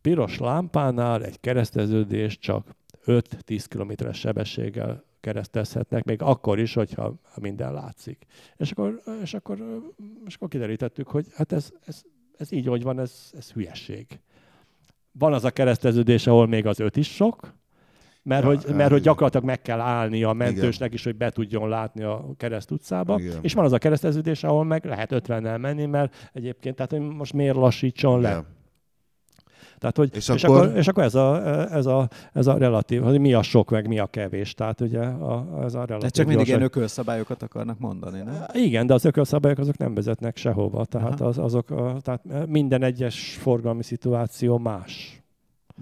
piros 0.00 0.38
lámpánál 0.38 1.24
egy 1.24 1.40
kereszteződés 1.40 2.38
csak 2.38 2.76
5-10 3.06 3.64
km-es 3.68 4.18
sebességgel 4.18 5.04
keresztezhetnek, 5.20 6.04
még 6.04 6.22
akkor 6.22 6.58
is, 6.58 6.74
hogyha 6.74 7.14
ha 7.22 7.40
minden 7.40 7.72
látszik. 7.72 8.26
És 8.56 8.70
akkor, 8.70 9.02
és 9.22 9.34
akkor, 9.34 9.82
és 10.26 10.34
akkor 10.34 10.48
kiderítettük, 10.48 11.08
hogy 11.08 11.26
hát 11.34 11.52
ez, 11.52 11.72
ez, 11.86 12.02
ez 12.36 12.52
így, 12.52 12.66
hogy 12.66 12.82
van, 12.82 12.98
ez, 12.98 13.30
ez 13.36 13.52
hülyeség. 13.52 14.20
Van 15.12 15.32
az 15.32 15.44
a 15.44 15.50
kereszteződés, 15.50 16.26
ahol 16.26 16.46
még 16.46 16.66
az 16.66 16.80
5 16.80 16.96
is 16.96 17.14
sok, 17.14 17.54
mert, 18.26 18.42
Ja, 18.42 18.48
hogy, 18.48 18.64
mert 18.64 18.90
hogy 18.90 19.00
igen. 19.00 19.02
gyakorlatilag 19.02 19.44
meg 19.46 19.62
kell 19.62 19.80
állni 19.80 20.22
a 20.22 20.32
mentősnek 20.32 20.92
is, 20.92 21.04
hogy 21.04 21.16
be 21.16 21.30
tudjon 21.30 21.68
látni 21.68 22.02
a 22.02 22.24
kereszt 22.36 22.70
utcába. 22.70 23.18
Igen. 23.18 23.38
És 23.40 23.54
van 23.54 23.64
az 23.64 23.72
a 23.72 23.78
kereszteződés, 23.78 24.44
ahol 24.44 24.64
meg 24.64 24.84
lehet 24.84 25.10
50-nel 25.14 25.58
menni, 25.60 25.86
mert 25.86 26.30
egyébként, 26.32 26.76
tehát 26.76 26.90
hogy 26.90 27.00
most 27.00 27.32
miért 27.32 27.56
lassítson 27.56 28.20
le. 28.20 28.28
Igen. 28.30 28.46
Tehát, 29.78 29.96
hogy, 29.96 30.10
És 30.14 30.28
és, 30.28 30.44
akkor- 30.44 30.64
akkor, 30.64 30.76
és 30.76 30.88
akkor 30.88 31.02
ez 31.02 31.14
a, 31.14 31.42
ez, 31.72 31.86
a, 31.86 32.08
ez 32.32 32.46
a 32.46 32.56
relatív, 32.58 33.02
hogy 33.02 33.20
mi 33.20 33.32
a 33.34 33.42
sok, 33.42 33.70
meg 33.70 33.86
mi 33.88 33.98
a 33.98 34.06
kevés. 34.06 34.54
Tehát 34.54 34.80
ugye 34.80 35.00
a, 35.00 35.62
ez 35.64 35.74
a 35.74 35.84
relatív. 35.84 35.98
De 35.98 36.08
csak 36.08 36.26
mindig 36.26 36.26
gyorsaság. 36.26 36.46
ilyen 36.46 36.62
ökölszabályokat 36.62 37.42
akarnak 37.42 37.78
mondani, 37.78 38.22
nem? 38.22 38.44
Igen, 38.52 38.86
de 38.86 38.94
az 38.94 39.04
ökölszabályok 39.04 39.58
azok 39.58 39.76
nem 39.76 39.94
vezetnek 39.94 40.36
sehova. 40.36 40.84
Tehát, 40.84 41.20
Aha. 41.20 41.28
az, 41.28 41.38
azok, 41.38 41.66
tehát 42.02 42.46
minden 42.46 42.82
egyes 42.82 43.36
forgalmi 43.40 43.82
szituáció 43.82 44.58
más. 44.58 45.22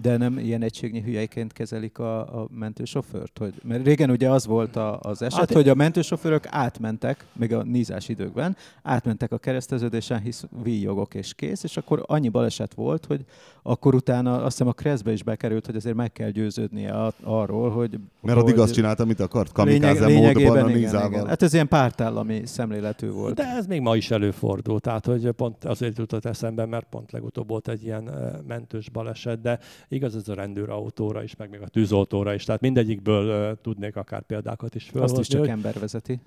De 0.01 0.17
nem 0.17 0.39
ilyen 0.39 0.61
egységnyi 0.61 1.01
hülyeiként 1.01 1.53
kezelik 1.53 1.99
a, 1.99 2.41
a 2.41 2.47
mentősofőrt? 2.51 3.37
Hogy, 3.37 3.53
mert 3.63 3.85
régen 3.85 4.09
ugye 4.09 4.29
az 4.29 4.45
volt 4.45 4.75
a, 4.75 4.99
az 5.01 5.21
eset, 5.21 5.39
Hát- 5.39 5.53
hogy 5.53 5.69
a 5.69 5.75
mentősofőrök 5.75 6.45
átmentek, 6.49 7.25
még 7.33 7.53
a 7.53 7.63
nízás 7.63 8.09
időkben, 8.09 8.57
átmentek 8.83 9.31
a 9.31 9.37
kereszteződésen, 9.37 10.19
hisz 10.19 10.45
víjogok 10.63 11.13
és 11.13 11.33
kész, 11.33 11.63
és 11.63 11.77
akkor 11.77 12.03
annyi 12.05 12.29
baleset 12.29 12.73
volt, 12.73 13.05
hogy 13.05 13.25
akkor 13.63 13.95
utána 13.95 14.33
azt 14.35 14.57
hiszem 14.57 14.67
a 14.67 14.71
kreszbe 14.71 15.11
is 15.11 15.23
bekerült, 15.23 15.65
hogy 15.65 15.75
azért 15.75 15.95
meg 15.95 16.11
kell 16.11 16.29
győződnie 16.29 16.91
a, 16.93 17.13
arról, 17.23 17.69
hogy... 17.69 17.99
Mert 18.21 18.37
addig 18.37 18.53
hogy 18.53 18.63
azt 18.63 18.73
csinálta, 18.73 19.03
amit 19.03 19.19
akart, 19.19 19.57
lényeg- 19.57 19.81
kamikáze 19.81 20.19
módban 20.19 20.35
a 20.35 20.39
igen, 20.39 20.69
igen. 20.69 20.79
nízával. 20.79 21.27
Hát 21.27 21.41
ez 21.41 21.53
ilyen 21.53 21.67
pártállami 21.67 22.41
szemléletű 22.45 23.09
volt. 23.09 23.35
De 23.35 23.43
ez 23.43 23.65
még 23.67 23.81
ma 23.81 23.95
is 23.95 24.11
előfordul, 24.11 24.79
tehát 24.79 25.05
hogy 25.05 25.31
pont 25.31 25.65
azért 25.65 25.97
jutott 25.97 26.25
eszembe, 26.25 26.65
mert 26.65 26.85
pont 26.89 27.11
legutóbb 27.11 27.47
volt 27.47 27.67
egy 27.67 27.83
ilyen 27.83 28.09
mentős 28.47 28.89
baleset, 28.89 29.41
de 29.41 29.59
igaz 29.87 30.15
ez 30.15 30.27
a 30.27 30.33
rendőrautóra 30.33 31.23
is, 31.23 31.35
meg 31.35 31.49
még 31.49 31.61
a 31.61 31.67
tűzoltóra 31.67 32.33
is, 32.33 32.43
tehát 32.43 32.61
mindegyikből 32.61 33.31
eh, 33.31 33.51
tudnék 33.61 33.95
akár 33.95 34.21
példákat 34.21 34.75
is 34.75 34.83
fölhozni. 34.83 35.17
Azt 35.17 35.27
is 35.27 35.33
csak 35.33 35.39
hogy 35.39 35.49
ember 35.49 35.79
vezeti. 35.79 36.19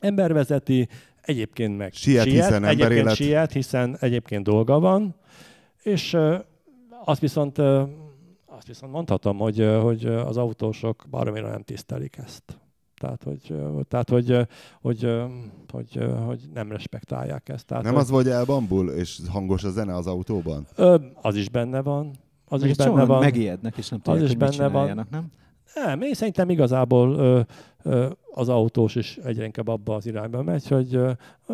ember 0.00 0.32
vezeti, 0.32 0.88
egyébként 1.20 1.76
meg 1.76 1.92
Siet, 1.92 2.24
hiszen 2.24 2.64
egyébként 2.64 2.82
emberélet. 2.82 3.14
siet, 3.14 3.52
hiszen 3.52 3.96
egyébként 4.00 4.44
dolga 4.44 4.78
van, 4.78 5.14
és 5.82 6.14
eh, 6.14 6.40
azt 7.04 7.20
viszont 7.20 7.58
eh, 7.58 7.86
azt 8.46 8.66
viszont 8.66 8.92
mondhatom, 8.92 9.38
hogy, 9.38 9.68
hogy 9.82 10.06
az 10.06 10.36
autósok 10.36 11.04
baromira 11.10 11.50
nem 11.50 11.62
tisztelik 11.62 12.16
ezt. 12.16 12.42
Tehát, 13.00 13.22
hogy, 13.22 13.40
eh, 13.50 13.56
tehát, 13.88 14.08
hogy, 14.10 14.46
hogy, 14.80 15.00
hogy, 15.68 15.98
hogy, 15.98 16.14
hogy 16.26 16.40
nem 16.54 16.72
respektálják 16.72 17.48
ezt. 17.48 17.66
Tehát, 17.66 17.84
Nem 17.84 17.92
hogy, 17.92 18.02
az, 18.02 18.08
hogy 18.08 18.28
elbambul, 18.28 18.90
és 18.90 19.20
hangos 19.28 19.64
a 19.64 19.70
zene 19.70 19.94
az 19.94 20.06
autóban? 20.06 20.66
Ö, 20.76 20.96
az 21.22 21.36
is 21.36 21.48
benne 21.48 21.82
van. 21.82 22.10
Az 22.48 22.60
Meg 22.60 22.70
is 22.70 22.76
benne 22.76 23.04
van. 23.04 23.20
Megijednek, 23.20 23.76
és 23.76 23.88
nem 23.88 24.00
Az 24.04 24.04
tudják, 24.04 24.24
is 24.30 24.36
hogy 24.36 24.48
mit 24.48 24.58
benne 24.58 24.68
van. 24.72 25.06
nem? 25.10 25.26
Nem, 25.84 26.02
én 26.02 26.14
szerintem 26.14 26.50
igazából 26.50 27.14
ö, 27.14 27.40
ö, 27.82 28.06
az 28.32 28.48
autós 28.48 28.94
is 28.94 29.16
egyre 29.24 29.44
inkább 29.44 29.68
abba 29.68 29.94
az 29.94 30.06
irányba 30.06 30.42
megy, 30.42 30.68
hogy 30.68 30.94
ö, 30.94 31.10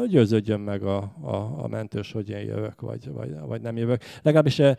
győződjön 0.06 0.60
meg 0.60 0.82
a, 0.82 0.96
a, 1.20 1.34
a 1.62 1.68
mentős, 1.68 2.12
hogy 2.12 2.28
én 2.30 2.38
jövök, 2.38 2.80
vagy, 2.80 3.12
vagy, 3.12 3.34
vagy 3.46 3.60
nem 3.60 3.76
jövök. 3.76 4.02
Legalábbis 4.22 4.58
ö, 4.58 4.72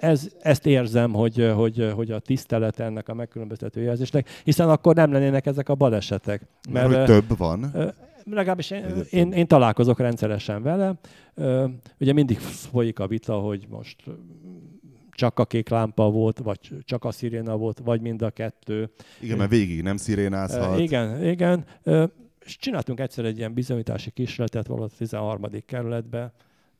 ez, 0.00 0.28
ezt 0.42 0.66
érzem, 0.66 1.12
hogy, 1.12 1.52
hogy, 1.54 1.92
hogy 1.94 2.10
a 2.10 2.18
tisztelet 2.18 2.80
ennek 2.80 3.08
a 3.08 3.14
megkülönböztető 3.14 3.80
jelzésnek, 3.82 4.28
hiszen 4.44 4.68
akkor 4.68 4.94
nem 4.94 5.12
lennének 5.12 5.46
ezek 5.46 5.68
a 5.68 5.74
balesetek. 5.74 6.46
Mert, 6.70 6.86
hogy 6.86 6.96
ö, 6.96 7.04
több 7.04 7.36
van. 7.36 7.70
Ö, 7.74 7.88
Legalábbis 8.30 8.70
én, 8.70 8.84
én, 9.10 9.32
én 9.32 9.46
találkozok 9.46 9.98
rendszeresen 9.98 10.62
vele. 10.62 10.94
Ö, 11.34 11.64
Ugye 12.00 12.12
mindig 12.12 12.38
folyik 12.38 12.98
a 12.98 13.06
vita, 13.06 13.34
hogy 13.38 13.66
most 13.70 14.02
csak 15.14 15.38
a 15.38 15.44
kék 15.44 15.68
lámpa 15.68 16.10
volt, 16.10 16.38
vagy 16.38 16.58
csak 16.84 17.04
a 17.04 17.10
sziréna 17.10 17.56
volt, 17.56 17.80
vagy 17.84 18.00
mind 18.00 18.22
a 18.22 18.30
kettő. 18.30 18.90
Igen, 19.20 19.36
mert 19.36 19.50
végig 19.50 19.82
nem 19.82 19.96
szirénázhat. 19.96 20.78
Igen, 20.78 21.24
igen. 21.24 21.64
És 22.44 22.56
csináltunk 22.56 23.00
egyszer 23.00 23.24
egy 23.24 23.38
ilyen 23.38 23.54
bizonyítási 23.54 24.10
kísérletet 24.10 24.66
valahol 24.66 24.88
a 24.92 24.96
13. 24.96 25.42
kerületbe, 25.66 26.32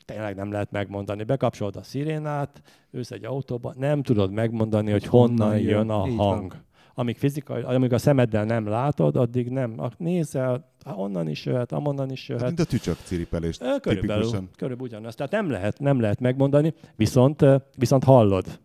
tényleg 0.05 0.35
nem 0.35 0.53
lehet 0.53 0.71
megmondani. 0.71 1.23
Bekapcsolod 1.23 1.77
a 1.77 1.83
szirénát, 1.83 2.63
ősz 2.91 3.11
egy 3.11 3.25
autóba, 3.25 3.75
nem 3.77 4.03
tudod 4.03 4.33
megmondani, 4.33 4.91
hogy 4.91 5.05
honnan, 5.05 5.39
Honnan 5.39 5.59
jön, 5.59 5.69
jön. 5.69 5.91
a 5.91 6.23
hang. 6.23 6.57
Amíg, 6.95 7.17
fizikai, 7.17 7.63
amíg 7.63 7.93
a 7.93 7.99
szemeddel 7.99 8.45
nem 8.45 8.67
látod, 8.69 9.17
addig 9.17 9.49
nem. 9.49 9.81
Nézel, 9.99 10.71
hát 10.85 10.95
onnan 10.97 11.29
is 11.29 11.45
jöhet, 11.47 11.73
amonnan 11.73 12.11
is 12.11 12.21
Hát, 12.21 12.29
jöhet. 12.29 12.47
mint 12.47 12.61
a 12.61 12.65
tücsök 12.65 12.97
ciripelés. 13.05 13.59
Ö, 13.61 13.77
Körülbelül, 13.81 14.23
Tipikusan. 14.23 14.51
körülbelül 14.57 14.93
ugyanaz. 14.93 15.15
Tehát 15.15 15.33
nem 15.33 15.51
lehet, 15.51 15.79
nem 15.79 16.01
lehet 16.01 16.21
megmondani, 16.21 16.75
viszont, 16.97 17.45
viszont 17.77 18.05
hallod. 18.05 18.59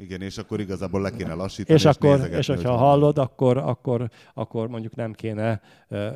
Igen, 0.00 0.22
és 0.22 0.38
akkor 0.38 0.60
igazából 0.60 1.00
le 1.00 1.10
kéne 1.10 1.34
lassítani. 1.34 1.78
És, 1.78 1.84
és, 1.84 1.90
akkor, 1.90 2.28
és 2.30 2.46
hogyha 2.46 2.76
hallod, 2.76 3.18
akkor, 3.18 3.56
akkor, 3.56 4.10
akkor 4.34 4.68
mondjuk 4.68 4.94
nem 4.94 5.12
kéne 5.12 5.60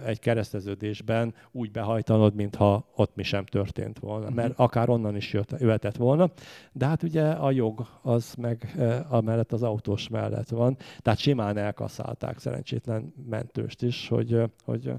egy 0.07 0.19
kereszteződésben 0.19 1.35
úgy 1.53 1.71
behajtanod, 1.71 2.35
mintha 2.35 2.89
ott 2.95 3.17
mi 3.17 3.23
sem 3.23 3.45
történt 3.45 3.99
volna, 3.99 4.31
mert 4.31 4.53
mhm. 4.53 4.63
akár 4.63 4.89
onnan 4.89 5.17
is 5.17 5.33
jött, 5.33 5.55
jöhetett 5.59 5.97
volna. 5.97 6.31
De 6.73 6.87
hát 6.87 7.03
ugye 7.03 7.29
a 7.29 7.51
jog 7.51 7.87
az 8.03 8.35
meg 8.35 8.75
amellett 9.09 9.53
az 9.53 9.63
autós 9.63 10.09
mellett 10.09 10.49
van, 10.49 10.77
tehát 10.99 11.19
simán 11.19 11.57
elkaszálták 11.57 12.39
szerencsétlen 12.39 13.15
mentőst 13.29 13.83
is, 13.83 14.09
hogy, 14.09 14.41
hogy 14.65 14.93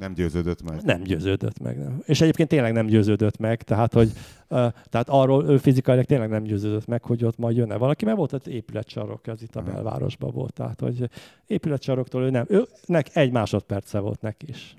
nem 0.00 0.12
győződött 0.12 0.62
meg. 0.62 0.82
Nem 0.82 1.02
győződött 1.02 1.60
meg. 1.60 1.78
Nem. 1.78 2.02
És 2.06 2.20
egyébként 2.20 2.48
tényleg 2.48 2.72
nem 2.72 2.86
győződött 2.86 3.38
meg, 3.38 3.62
tehát, 3.62 3.92
hogy, 3.92 4.08
uh, 4.48 4.72
tehát 4.88 5.08
arról 5.08 5.44
ő 5.48 5.56
fizikailag 5.56 6.04
tényleg 6.04 6.28
nem 6.28 6.42
győződött 6.42 6.86
meg, 6.86 7.04
hogy 7.04 7.24
ott 7.24 7.38
majd 7.38 7.56
jönne 7.56 7.76
valaki, 7.76 8.04
mert 8.04 8.16
volt 8.16 8.32
az 8.32 8.48
épületcsarok, 8.48 9.26
ez 9.26 9.42
itt 9.42 9.56
a 9.56 9.62
belvárosban 9.62 10.30
volt, 10.30 10.52
tehát 10.52 10.80
hogy 10.80 11.10
épületcsaroktól 11.46 12.22
ő 12.22 12.30
nem, 12.30 12.46
őnek 12.48 13.16
egy 13.16 13.32
másodperce 13.32 13.98
volt 13.98 14.20
neki 14.20 14.46
is. 14.48 14.74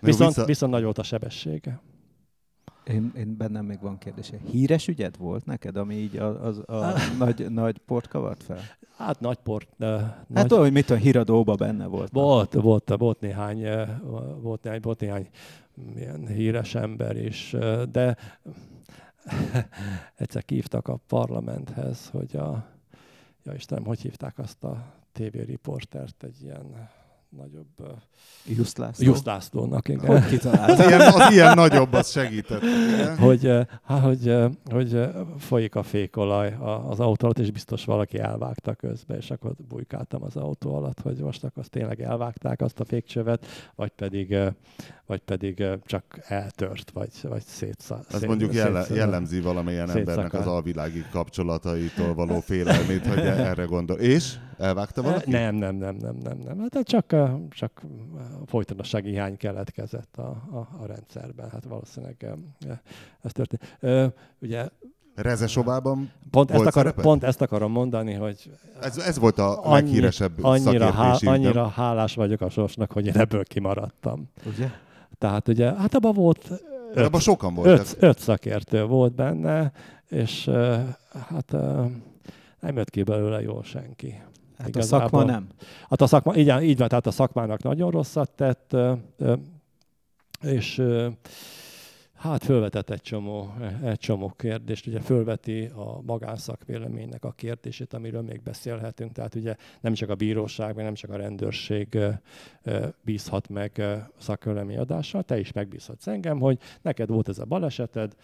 Viszont, 0.00 0.34
vissza... 0.34 0.46
viszont 0.46 0.72
nagy 0.72 0.82
volt 0.82 0.98
a 0.98 1.02
sebessége. 1.02 1.80
Én, 2.84 3.12
én 3.16 3.36
bennem 3.36 3.64
még 3.64 3.80
van 3.80 3.98
kérdés. 3.98 4.32
Híres 4.50 4.88
ügyed 4.88 5.16
volt 5.16 5.44
neked, 5.44 5.76
ami 5.76 5.94
így 5.94 6.16
az, 6.16 6.36
az 6.40 6.62
a 6.66 6.92
nagy, 7.24 7.50
nagy 7.50 7.78
port 7.78 8.08
kavart 8.08 8.42
fel? 8.42 8.60
Hát 8.96 9.20
nagy 9.20 9.38
port. 9.38 9.68
Uh, 9.78 10.00
hát 10.00 10.28
nagy... 10.28 10.46
tudom, 10.46 10.62
hogy 10.62 10.72
mit 10.72 10.90
a 10.90 10.94
híradóban 10.94 11.56
benne 11.58 11.86
volt. 11.86 12.10
Volt, 12.12 12.52
volt, 12.52 12.94
volt 12.98 13.20
néhány, 13.20 13.66
volt 14.40 14.62
néhány, 14.62 14.80
volt 14.80 15.00
néhány 15.00 15.28
ilyen 15.96 16.26
híres 16.26 16.74
ember 16.74 17.16
is, 17.16 17.56
de 17.90 18.16
egyszer 20.16 20.42
hívtak 20.46 20.88
a 20.88 20.98
parlamenthez, 21.06 22.08
hogy 22.08 22.36
a, 22.36 22.66
ja 23.42 23.54
Istenem, 23.54 23.84
hogy 23.84 24.00
hívták 24.00 24.38
azt 24.38 24.64
a 24.64 24.84
tévériportert, 25.12 26.22
egy 26.22 26.42
ilyen 26.42 26.88
nagyobb... 27.36 27.98
Just 28.46 28.78
László. 28.78 29.06
Just 29.06 29.24
Lászlónak, 29.24 29.88
igen. 29.88 30.06
Hogy 30.06 30.26
kitalált? 30.26 30.78
Az 30.78 30.86
ilyen, 30.86 31.00
az 31.00 31.32
ilyen 31.32 31.54
nagyobb, 31.54 31.92
az 31.92 32.10
segített. 32.10 32.62
Hogy, 33.18 33.50
há, 33.82 33.98
hogy, 34.00 34.34
hogy 34.70 35.08
folyik 35.38 35.74
a 35.74 35.82
fékolaj 35.82 36.56
az 36.88 37.00
autó 37.00 37.24
alatt, 37.24 37.38
és 37.38 37.50
biztos 37.50 37.84
valaki 37.84 38.18
elvágta 38.18 38.74
közbe, 38.74 39.16
és 39.16 39.30
akkor 39.30 39.52
bujkáltam 39.68 40.22
az 40.22 40.36
autó 40.36 40.74
alatt, 40.74 41.00
hogy 41.00 41.18
most 41.18 41.44
akkor 41.44 41.62
azt 41.62 41.70
tényleg 41.70 42.00
elvágták 42.00 42.60
azt 42.60 42.80
a 42.80 42.84
fékcsövet, 42.84 43.46
vagy 43.74 43.90
pedig, 43.90 44.36
vagy 45.06 45.20
pedig 45.20 45.64
csak 45.84 46.04
eltört, 46.22 46.90
vagy, 46.90 47.10
vagy 47.22 47.42
szétszá. 47.42 47.98
Ez 48.08 48.18
szét, 48.18 48.28
mondjuk 48.28 48.54
jelle, 48.54 48.84
jellemzi 48.94 49.40
valamilyen 49.40 49.90
embernek 49.90 50.32
az 50.34 50.46
alvilági 50.46 51.04
kapcsolataitól 51.10 52.14
való 52.14 52.40
félelmét, 52.40 53.06
hogy 53.06 53.18
erre 53.18 53.64
gondol. 53.64 53.96
És? 53.96 54.34
Elvágta 54.58 55.02
valaki? 55.02 55.30
Nem, 55.30 55.54
nem, 55.54 55.76
nem, 55.76 55.96
nem, 55.96 56.16
nem, 56.22 56.38
nem. 56.38 56.58
Hát 56.58 56.86
csak, 56.86 57.12
csak 57.50 57.82
folytonossági 58.46 59.08
hiány 59.08 59.36
keletkezett 59.36 60.16
a, 60.16 60.28
a, 60.50 60.68
a 60.82 60.86
rendszerben. 60.86 61.50
Hát 61.50 61.64
valószínűleg 61.64 62.36
ez 63.22 63.32
történt. 63.32 63.78
Ugye 64.38 64.68
Rezesobában 65.14 66.12
pont 66.30 66.50
ezt, 66.50 66.66
akar, 66.66 66.94
pont 66.94 67.24
ezt 67.24 67.40
akarom 67.40 67.72
mondani, 67.72 68.12
hogy 68.12 68.50
ez, 68.80 68.98
ez 68.98 69.18
volt 69.18 69.38
a 69.38 69.64
annyi, 69.64 69.84
leghíresebb 69.84 70.32
annyira, 70.44 70.90
há, 70.90 71.16
annyira 71.24 71.66
hálás 71.68 72.14
vagyok 72.14 72.40
a 72.40 72.50
sorsnak, 72.50 72.92
hogy 72.92 73.06
én 73.06 73.16
ebből 73.16 73.44
kimaradtam. 73.44 74.30
Ugye? 74.46 74.68
Tehát 75.18 75.48
ugye, 75.48 75.74
hát 75.74 75.94
abban 75.94 76.14
volt 76.14 76.50
öt, 76.94 77.06
abban 77.06 77.20
sokan 77.20 77.54
voltak. 77.54 77.78
Öt, 77.78 77.96
öt 77.98 78.18
szakértő 78.18 78.84
volt 78.84 79.14
benne, 79.14 79.72
és 80.08 80.50
hát 81.12 81.52
nem 82.60 82.76
jött 82.76 82.90
ki 82.90 83.02
belőle 83.02 83.40
jól 83.40 83.62
senki. 83.62 84.22
Hát 84.58 84.68
Igazából. 84.68 85.06
a 85.06 85.08
szakma 85.08 85.24
nem. 85.24 85.46
Hát 85.88 86.00
a 86.00 86.06
szakma, 86.06 86.34
igen, 86.34 86.62
így 86.62 86.78
van, 86.78 86.88
tehát 86.88 87.06
a 87.06 87.10
szakmának 87.10 87.62
nagyon 87.62 87.90
rosszat 87.90 88.30
tett, 88.30 88.76
és 90.42 90.82
hát 92.24 92.44
fölvetett 92.44 92.90
egy 92.90 93.00
csomó, 93.00 93.54
egy 93.84 93.98
csomó 93.98 94.32
kérdést, 94.36 94.86
ugye 94.86 95.00
fölveti 95.00 95.64
a 95.64 96.00
magánszakvéleménynek 96.02 97.24
a 97.24 97.30
kérdését, 97.30 97.94
amiről 97.94 98.22
még 98.22 98.42
beszélhetünk, 98.42 99.12
tehát 99.12 99.34
ugye 99.34 99.56
nem 99.80 99.94
csak 99.94 100.10
a 100.10 100.14
bíróság, 100.14 100.74
nem 100.76 100.94
csak 100.94 101.10
a 101.10 101.16
rendőrség 101.16 101.98
bízhat 103.02 103.48
meg 103.48 103.82
szakvéleményadással, 104.18 105.22
te 105.22 105.38
is 105.38 105.52
megbízhatsz 105.52 106.06
engem, 106.06 106.38
hogy 106.38 106.58
neked 106.82 107.08
volt 107.08 107.28
ez 107.28 107.38
a 107.38 107.44
baleseted, 107.44 108.14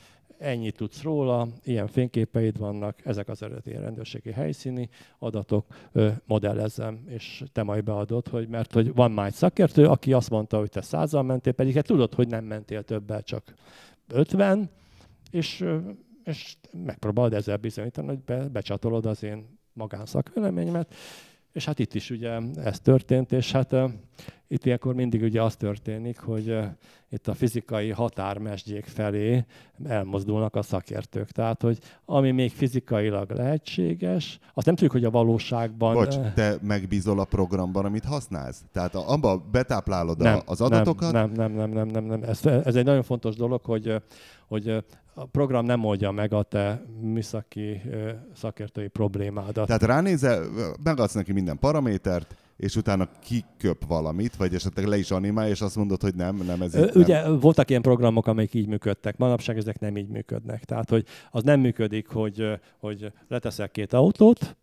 ennyit 0.41 0.77
tudsz 0.77 1.03
róla, 1.03 1.49
ilyen 1.63 1.87
fényképeid 1.87 2.59
vannak, 2.59 2.99
ezek 3.05 3.29
az 3.29 3.43
eredeti 3.43 3.73
rendőrségi 3.73 4.33
helyszíni 4.33 4.89
adatok, 5.19 5.67
modellezem, 6.27 7.05
és 7.07 7.45
te 7.53 7.63
majd 7.63 7.85
beadod, 7.85 8.29
hogy 8.29 8.49
mert 8.49 8.73
hogy 8.73 8.95
van 8.95 9.11
már 9.11 9.27
egy 9.27 9.35
szakértő, 9.35 9.87
aki 9.87 10.13
azt 10.13 10.31
mondta, 10.31 10.59
hogy 10.59 10.71
te 10.71 10.81
százal 10.81 11.23
mentél, 11.23 11.53
pedig 11.53 11.75
hát 11.75 11.87
tudod, 11.87 12.15
hogy 12.15 12.29
nem 12.29 12.45
mentél 12.45 12.83
többel, 12.83 13.23
csak 13.23 13.55
50, 14.09 14.71
és, 15.31 15.65
és 16.25 16.57
megpróbálod 16.85 17.35
ezzel 17.35 17.57
bizonyítani, 17.57 18.07
hogy 18.07 18.21
be, 18.21 18.49
becsatolod 18.49 19.07
az 19.07 19.23
én 19.23 19.59
magánszakvéleményemet, 19.73 20.95
és 21.53 21.65
hát 21.65 21.79
itt 21.79 21.95
is 21.95 22.11
ugye 22.11 22.39
ez 22.65 22.81
történt, 22.81 23.33
és 23.33 23.53
hát 23.53 23.75
itt 24.49 24.65
ilyenkor 24.65 24.95
mindig 24.95 25.23
ugye 25.23 25.43
az 25.43 25.57
történik, 25.57 26.19
hogy 26.19 26.59
itt 27.09 27.29
a 27.29 27.35
fizikai 27.35 27.91
határmesdjék 27.91 28.85
felé 28.85 29.45
elmozdulnak 29.85 30.55
a 30.57 30.63
szakértők. 30.63 31.31
Tehát, 31.31 31.63
hogy 31.63 31.79
ami 32.05 32.31
még 32.31 32.51
fizikailag 32.51 33.31
lehetséges, 33.31 34.39
azt 34.55 34.67
nem 34.67 34.75
tudjuk, 34.75 34.93
hogy 34.93 35.05
a 35.05 35.11
valóságban... 35.11 35.95
Bocs, 35.95 36.17
te 36.35 36.57
megbízol 36.63 37.21
a 37.21 37.25
programban, 37.25 37.85
amit 37.85 38.05
használsz? 38.05 38.63
Tehát 38.73 38.95
abba 38.95 39.45
betáplálod 39.51 40.19
nem, 40.19 40.41
az 40.47 40.61
adatokat? 40.61 41.13
Nem, 41.13 41.31
nem, 41.31 41.53
nem, 41.53 41.71
nem, 41.71 41.87
nem, 41.87 42.05
nem. 42.05 42.23
Ez, 42.23 42.47
ez 42.47 42.75
egy 42.75 42.85
nagyon 42.85 43.03
fontos 43.03 43.35
dolog, 43.35 43.65
hogy, 43.65 44.03
hogy 44.49 44.85
a 45.21 45.27
program 45.27 45.65
nem 45.65 45.85
oldja 45.85 46.11
meg 46.11 46.33
a 46.33 46.43
te 46.43 46.83
műszaki 47.01 47.81
szakértői 48.35 48.89
problémádat. 48.89 49.67
Tehát 49.67 49.83
ránézel, 49.83 50.45
megadsz 50.83 51.13
neki 51.13 51.33
minden 51.33 51.59
paramétert, 51.59 52.37
és 52.57 52.77
utána 52.77 53.09
kiköp 53.21 53.87
valamit, 53.87 54.37
vagy 54.37 54.55
esetleg 54.55 54.87
le 54.87 54.99
is 54.99 55.11
animál, 55.11 55.49
és 55.49 55.61
azt 55.61 55.77
mondod, 55.77 56.03
hogy 56.03 56.15
nem, 56.15 56.37
nem 56.37 56.63
ez 56.63 56.75
Ö, 56.75 56.91
Ugye 56.95 57.23
nem. 57.23 57.39
voltak 57.39 57.71
ilyen 57.71 57.83
programok, 57.83 58.27
amelyek 58.27 58.55
így 58.55 58.67
működtek. 58.67 59.17
Manapság 59.17 59.57
ezek 59.57 59.79
nem 59.79 59.97
így 59.97 60.09
működnek. 60.09 60.65
Tehát, 60.65 60.91
hogy 60.91 61.05
az 61.31 61.43
nem 61.43 61.61
működik, 61.61 62.09
hogy, 62.09 62.61
hogy 62.79 63.13
leteszel 63.29 63.69
két 63.69 63.93
autót, 63.93 64.57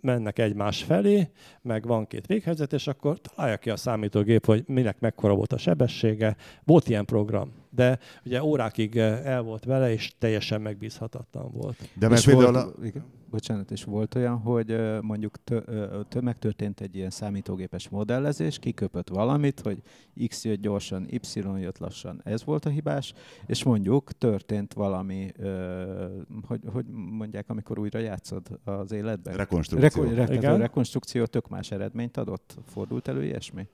mennek 0.00 0.38
egymás 0.38 0.82
felé, 0.82 1.28
meg 1.62 1.86
van 1.86 2.06
két 2.06 2.26
véghelyzet, 2.26 2.72
és 2.72 2.86
akkor 2.86 3.20
találja 3.20 3.56
ki 3.56 3.70
a 3.70 3.76
számítógép, 3.76 4.46
hogy 4.46 4.64
minek 4.66 5.00
mekkora 5.00 5.34
volt 5.34 5.52
a 5.52 5.58
sebessége. 5.58 6.36
Volt 6.64 6.88
ilyen 6.88 7.04
program, 7.04 7.52
de 7.76 7.98
ugye 8.24 8.42
órákig 8.42 8.96
el 8.96 9.42
volt 9.42 9.64
vele, 9.64 9.92
és 9.92 10.14
teljesen 10.18 10.60
megbízhatatlan 10.60 11.50
volt. 11.52 11.88
De 11.94 12.08
mert 12.08 12.24
például... 12.24 12.52
Volt, 12.52 12.76
a... 12.78 12.84
igen, 12.84 13.04
bocsánat, 13.30 13.70
és 13.70 13.84
volt 13.84 14.14
olyan, 14.14 14.38
hogy 14.38 15.00
mondjuk 15.00 15.44
tö, 15.44 16.20
megtörtént 16.20 16.80
egy 16.80 16.96
ilyen 16.96 17.10
számítógépes 17.10 17.88
modellezés, 17.88 18.58
kiköpött 18.58 19.08
valamit, 19.08 19.60
hogy 19.60 19.82
X 20.28 20.44
jött 20.44 20.60
gyorsan, 20.60 21.06
Y 21.10 21.40
jött 21.58 21.78
lassan, 21.78 22.20
ez 22.24 22.44
volt 22.44 22.64
a 22.64 22.68
hibás, 22.68 23.14
és 23.46 23.64
mondjuk 23.64 24.12
történt 24.12 24.72
valami, 24.72 25.32
hogy, 26.46 26.60
hogy 26.72 26.84
mondják, 26.90 27.50
amikor 27.50 27.78
újra 27.78 27.98
játszod 27.98 28.60
az 28.64 28.92
életben? 28.92 29.36
Rekonstrukció. 29.36 30.02
Reko, 30.02 30.40
re, 30.40 30.56
rekonstrukció 30.56 31.24
tök 31.24 31.48
más 31.48 31.70
eredményt 31.70 32.16
adott? 32.16 32.56
Fordult 32.66 33.08
elő 33.08 33.24
ilyesmi? 33.24 33.68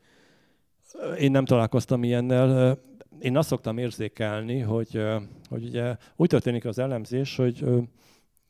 Én 1.19 1.31
nem 1.31 1.45
találkoztam 1.45 2.03
ilyennel. 2.03 2.79
Én 3.21 3.37
azt 3.37 3.49
szoktam 3.49 3.79
érzékelni, 3.79 4.59
hogy, 4.61 5.03
hogy 5.49 5.65
ugye 5.65 5.97
úgy 6.17 6.29
történik 6.29 6.65
az 6.65 6.79
elemzés, 6.79 7.37
hogy 7.37 7.65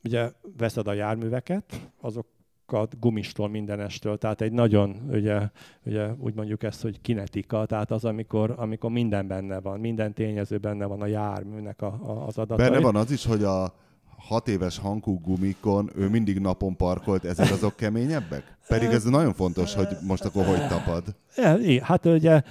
ugye 0.05 0.33
veszed 0.57 0.87
a 0.87 0.93
járműveket, 0.93 1.91
azokat 2.01 2.99
gumistól, 3.01 3.49
mindenestől, 3.49 4.19
tehát 4.19 4.41
egy 4.41 4.53
nagyon, 4.53 5.09
ugye, 5.11 5.49
ugye 5.85 6.13
úgy 6.19 6.35
mondjuk 6.35 6.63
ezt, 6.63 6.83
hogy 6.83 7.01
kinetika, 7.01 7.67
tehát 7.67 7.91
az, 7.91 8.05
amikor, 8.05 8.55
amikor 8.57 8.91
minden 8.91 9.27
benne 9.27 9.61
van, 9.61 9.81
minden 9.81 10.13
tényező 10.15 10.59
benne 10.59 10.87
van 10.87 11.01
a 11.01 11.07
járműnek 11.07 11.83
a, 11.83 11.87
a, 11.87 12.27
az 12.27 12.39
adatai. 12.39 12.69
Benne 12.69 12.81
van 12.81 12.97
az 12.97 13.11
is, 13.11 13.27
hogy 13.27 13.43
a 13.43 13.75
hat 14.29 14.49
éves 14.49 14.79
hankú 14.79 15.20
gumikon 15.20 15.91
ő 15.95 16.09
mindig 16.09 16.39
napon 16.39 16.77
parkolt, 16.77 17.25
ezek 17.25 17.51
azok 17.51 17.77
keményebbek? 17.77 18.57
Pedig 18.68 18.89
ez 18.89 19.05
nagyon 19.05 19.33
fontos, 19.35 19.75
hogy 19.75 19.89
most 20.07 20.25
akkor 20.25 20.45
hogy 20.45 20.66
tapad. 20.66 21.05
Hát 21.83 22.07
ugye 22.07 22.43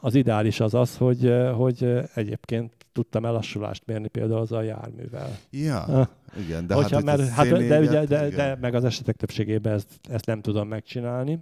az 0.00 0.14
ideális 0.14 0.60
az 0.60 0.74
az, 0.74 0.96
hogy, 0.96 1.32
hogy 1.54 2.00
egyébként 2.14 2.72
tudtam 2.92 3.24
elassulást 3.24 3.82
mérni 3.86 4.08
például 4.08 4.40
az 4.40 4.52
a 4.52 4.62
járművel. 4.62 5.36
Ja, 5.50 6.08
igen, 6.38 6.66
de 6.66 6.74
Hogyha, 6.74 6.94
hát, 6.94 7.04
mert, 7.04 7.28
hát 7.28 7.48
de, 7.48 7.78
ugye, 7.78 8.04
de, 8.04 8.28
de, 8.28 8.56
meg 8.60 8.74
az 8.74 8.84
esetek 8.84 9.16
többségében 9.16 9.72
ezt, 9.72 9.88
ezt 10.08 10.26
nem 10.26 10.40
tudom 10.40 10.68
megcsinálni. 10.68 11.38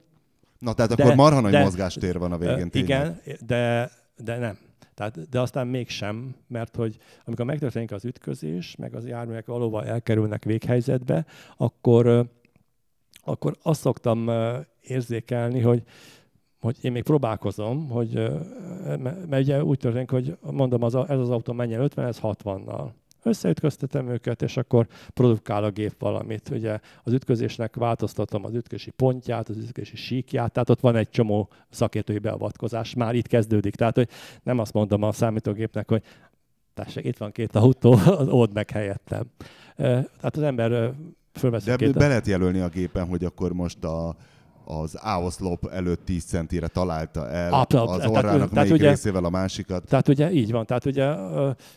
Na, 0.59 0.73
tehát 0.73 0.95
de, 0.95 1.03
akkor 1.03 1.15
marha 1.15 1.41
nagy 1.41 1.53
de, 1.53 1.63
mozgástér 1.63 2.19
van 2.19 2.33
a 2.33 2.39
végén. 2.39 2.69
Igen, 2.73 3.21
de, 3.47 3.91
de 4.17 4.39
nem. 4.39 4.59
Tehát, 4.97 5.29
de 5.29 5.41
aztán 5.41 5.67
mégsem, 5.67 6.35
mert 6.47 6.77
hogy 6.77 6.97
amikor 7.25 7.45
megtörténik 7.45 7.93
az 7.93 8.05
ütközés, 8.05 8.77
meg 8.77 8.95
az 8.95 9.07
járművek 9.07 9.47
valóban 9.47 9.85
elkerülnek 9.85 10.45
véghelyzetbe, 10.45 11.27
akkor 11.57 12.29
akkor 13.25 13.57
azt 13.63 13.81
szoktam 13.81 14.31
érzékelni, 14.81 15.61
hogy 15.61 15.83
hogy 16.61 16.77
én 16.81 16.93
még 16.93 17.03
próbálkozom, 17.03 17.89
hogy, 17.89 18.13
mert 19.29 19.43
ugye 19.43 19.65
úgy 19.65 19.79
történik, 19.79 20.11
hogy 20.11 20.37
mondom, 20.41 20.83
az, 20.83 20.95
ez 20.95 21.19
az 21.19 21.31
autó 21.31 21.53
menjen 21.53 21.81
50, 21.81 22.07
ez 22.07 22.19
60-nal 22.23 22.91
összeütköztetem 23.27 24.09
őket, 24.09 24.43
és 24.43 24.57
akkor 24.57 24.87
produkál 25.15 25.65
a 25.65 25.71
gép 25.71 25.95
valamit. 25.99 26.49
Ugye 26.51 26.79
az 27.03 27.13
ütközésnek 27.13 27.77
változtatom 27.77 28.45
az 28.45 28.55
ütkösi 28.55 28.91
pontját, 28.91 29.49
az 29.49 29.57
ütkösi 29.57 29.97
síkját, 29.97 30.53
tehát 30.53 30.71
ott 30.71 30.81
van 30.81 30.97
egy 30.97 31.11
csomó 31.11 31.49
szakértői 31.71 32.19
beavatkozás, 32.19 32.95
már 32.95 33.15
itt 33.15 33.27
kezdődik. 33.27 33.75
Tehát, 33.75 33.95
hogy 33.95 34.09
nem 34.43 34.59
azt 34.59 34.73
mondom 34.73 35.03
a 35.03 35.13
számítógépnek, 35.13 35.89
hogy 35.89 36.03
tessék, 36.75 37.05
itt 37.05 37.17
van 37.17 37.33
két 37.33 37.55
autó, 37.55 37.99
old 38.41 38.53
meg 38.53 38.71
helyettem. 38.71 39.25
Tehát 39.77 40.37
az 40.37 40.43
ember 40.43 40.95
fölveszi 41.33 41.71
De 41.71 41.77
két... 41.77 41.95
be 41.95 42.09
lehet 42.09 42.27
jelölni 42.27 42.61
a 42.61 42.69
gépen, 42.69 43.07
hogy 43.07 43.25
akkor 43.25 43.53
most 43.53 43.85
a 43.85 44.17
az 44.69 44.99
áoszlop 45.01 45.67
előtt 45.67 46.05
10 46.05 46.25
centire 46.25 46.67
találta 46.67 47.29
el 47.31 47.53
Abszolút. 47.53 47.89
az 47.89 48.07
orrának 48.07 48.37
tehát, 48.37 48.53
melyik 48.53 48.73
ugye, 48.73 48.89
részével 48.89 49.25
a 49.25 49.31
másikat. 49.31 49.85
Tehát 49.89 50.09
ugye 50.09 50.33
így 50.33 50.51
van, 50.51 50.67
tehát 50.67 50.85
ugye 50.85 51.05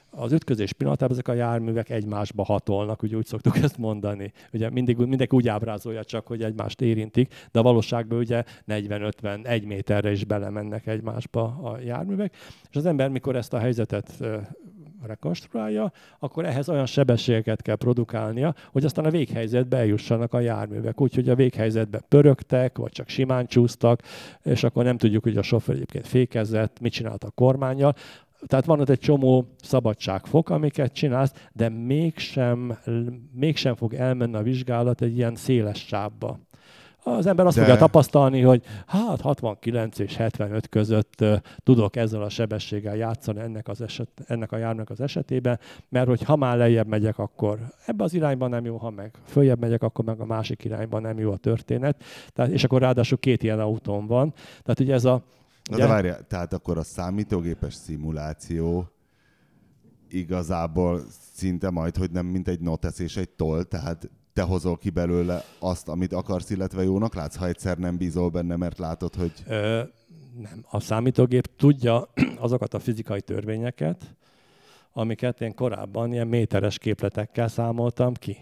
az 0.10 0.32
ütközés 0.32 0.74
pillanatában 0.74 1.14
ezek 1.14 1.28
a 1.28 1.34
járművek 1.34 1.90
egymásba 1.90 2.44
hatolnak, 2.44 3.02
ugye 3.02 3.18
úgy 3.18 3.26
szoktuk 3.26 3.58
ezt 3.58 3.78
mondani. 3.78 4.34
Ugye 4.54 4.70
mindig, 4.70 4.98
mindenki 4.98 5.36
úgy 5.36 5.48
ábrázolja 5.48 6.04
csak, 6.04 6.28
hogy 6.28 6.44
egymást 6.44 6.82
érintik, 6.82 7.34
de 7.52 7.60
a 7.60 7.64
valóságban 7.64 8.18
ugye 8.18 8.44
40-50, 8.68 9.46
egy 9.46 9.66
méterre 9.66 10.12
is 10.12 10.26
belemennek 10.26 10.88
egymásba 10.88 11.44
a 11.44 11.80
járművek, 11.86 12.36
és 12.70 12.76
az 12.76 12.86
ember, 12.86 13.10
mikor 13.10 13.36
ezt 13.36 13.54
a 13.54 13.60
helyzetet 13.60 14.24
rekonstruálja, 15.08 15.92
akkor 16.20 16.46
ehhez 16.46 16.70
olyan 16.70 16.86
sebességeket 16.86 17.62
kell 17.62 17.76
produkálnia, 17.76 18.56
hogy 18.72 18.86
aztán 18.86 19.06
a 19.06 19.10
véghelyzetbe 19.10 19.78
eljussanak 19.78 20.34
a 20.34 20.40
járművek. 20.40 21.02
Úgyhogy 21.02 21.30
a 21.30 21.36
véghelyzetbe 21.36 22.00
pörögtek, 22.08 22.78
vagy 22.78 22.92
csak 22.92 23.10
simán 23.10 23.48
csúsztak, 23.48 24.02
és 24.44 24.64
akkor 24.64 24.84
nem 24.84 24.98
tudjuk, 24.98 25.24
hogy 25.24 25.38
a 25.38 25.42
sofőr 25.42 25.76
egyébként 25.76 26.08
fékezett, 26.08 26.80
mit 26.80 26.92
csinált 26.92 27.24
a 27.24 27.32
kormányjal. 27.32 27.96
Tehát 28.48 28.66
van 28.66 28.80
ott 28.80 28.90
egy 28.90 29.00
csomó 29.00 29.56
szabadságfok, 29.62 30.50
amiket 30.50 30.94
csinálsz, 30.94 31.34
de 31.54 31.70
mégsem, 31.70 32.78
mégsem 33.32 33.76
fog 33.76 33.94
elmenni 33.94 34.36
a 34.36 34.42
vizsgálat 34.42 35.02
egy 35.02 35.18
ilyen 35.18 35.36
széles 35.36 35.86
sávba 35.86 36.40
az 37.04 37.26
ember 37.26 37.46
azt 37.46 37.56
De... 37.56 37.62
fogja 37.62 37.78
tapasztalni, 37.78 38.42
hogy 38.42 38.64
hát 38.86 39.22
69 39.22 40.00
és 40.00 40.16
75 40.16 40.70
között 40.70 41.22
uh, 41.22 41.38
tudok 41.64 41.96
ezzel 41.96 42.22
a 42.22 42.30
sebességgel 42.30 42.96
játszani 42.96 43.40
ennek, 43.40 43.68
az 43.68 43.82
eset, 43.82 44.10
ennek 44.28 44.52
a 44.52 44.58
járnak 44.58 44.90
az 44.90 45.02
esetében, 45.02 45.60
mert 45.90 46.08
hogy 46.08 46.24
ha 46.24 46.36
már 46.36 46.58
lejjebb 46.58 46.88
megyek, 46.88 47.18
akkor 47.18 47.60
ebbe 47.86 48.04
az 48.04 48.14
irányba 48.14 48.48
nem 48.48 48.66
jó, 48.66 48.78
ha 48.78 48.90
meg 48.90 49.12
följebb 49.26 49.60
megyek, 49.60 49.84
akkor 49.84 50.06
meg 50.06 50.20
a 50.20 50.26
másik 50.26 50.64
irányba 50.64 51.00
nem 51.00 51.20
jó 51.20 51.32
a 51.32 51.38
történet. 51.38 52.04
Tehát, 52.34 52.52
és 52.52 52.64
akkor 52.64 52.82
ráadásul 52.82 53.18
két 53.18 53.44
ilyen 53.44 53.60
autón 53.60 54.08
van. 54.08 54.34
Tehát 54.64 54.80
ugye 54.80 54.94
ez 54.94 55.06
a... 55.06 55.24
Na 55.70 55.76
ugye... 55.76 55.84
de 55.84 55.88
várja, 55.88 56.18
tehát 56.28 56.54
akkor 56.54 56.78
a 56.78 56.84
számítógépes 56.84 57.74
szimuláció 57.74 58.92
igazából 60.10 61.02
szinte 61.34 61.70
majd, 61.70 61.98
hogy 61.98 62.12
nem 62.12 62.26
mint 62.26 62.48
egy 62.48 62.60
notesz 62.60 63.00
és 63.00 63.18
egy 63.18 63.30
toll, 63.30 63.64
tehát 63.64 64.10
te 64.40 64.46
hozol 64.46 64.78
ki 64.78 64.90
belőle 64.90 65.44
azt, 65.60 65.88
amit 65.88 66.14
akarsz, 66.14 66.50
illetve 66.50 66.84
jónak 66.84 67.16
látsz, 67.16 67.36
ha 67.36 67.48
egyszer 67.48 67.78
nem 67.78 67.98
bízol 67.98 68.30
benne, 68.30 68.56
mert 68.56 68.78
látod, 68.78 69.16
hogy... 69.16 69.32
Ö, 69.48 69.82
nem. 70.42 70.66
A 70.70 70.80
számítógép 70.80 71.50
tudja 71.58 72.08
azokat 72.46 72.74
a 72.74 72.80
fizikai 72.80 73.22
törvényeket, 73.22 74.16
amiket 74.94 75.42
én 75.42 75.56
korábban 75.56 76.14
ilyen 76.14 76.28
méteres 76.28 76.78
képletekkel 76.78 77.48
számoltam 77.48 78.14
ki. 78.14 78.38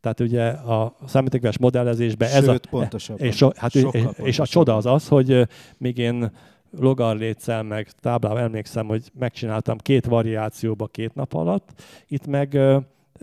Tehát 0.00 0.20
ugye 0.20 0.48
a 0.48 0.96
számítógépes 1.06 1.58
modellezésben 1.58 2.28
Sőt, 2.28 2.38
ez 2.38 2.48
a... 2.48 2.58
pontosabban. 2.70 3.26
És, 3.26 3.42
a, 3.42 3.52
hát, 3.56 3.74
és, 3.74 4.06
és 4.16 4.38
a 4.38 4.46
csoda 4.46 4.76
az 4.76 4.86
az, 4.86 5.08
hogy 5.08 5.48
még 5.78 5.98
én 5.98 6.32
logarlétszel 6.70 7.62
meg 7.62 7.90
táblával 7.90 8.40
emlékszem, 8.40 8.86
hogy 8.86 9.10
megcsináltam 9.18 9.78
két 9.78 10.06
variációba 10.06 10.86
két 10.86 11.14
nap 11.14 11.34
alatt, 11.34 11.82
itt 12.08 12.26
meg 12.26 12.58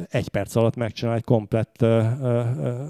egy 0.09 0.29
perc 0.29 0.55
alatt 0.55 0.75
megcsinál 0.75 1.15
egy 1.15 1.23
komplett 1.23 1.81
ö, 1.81 2.01
ö, 2.21 2.41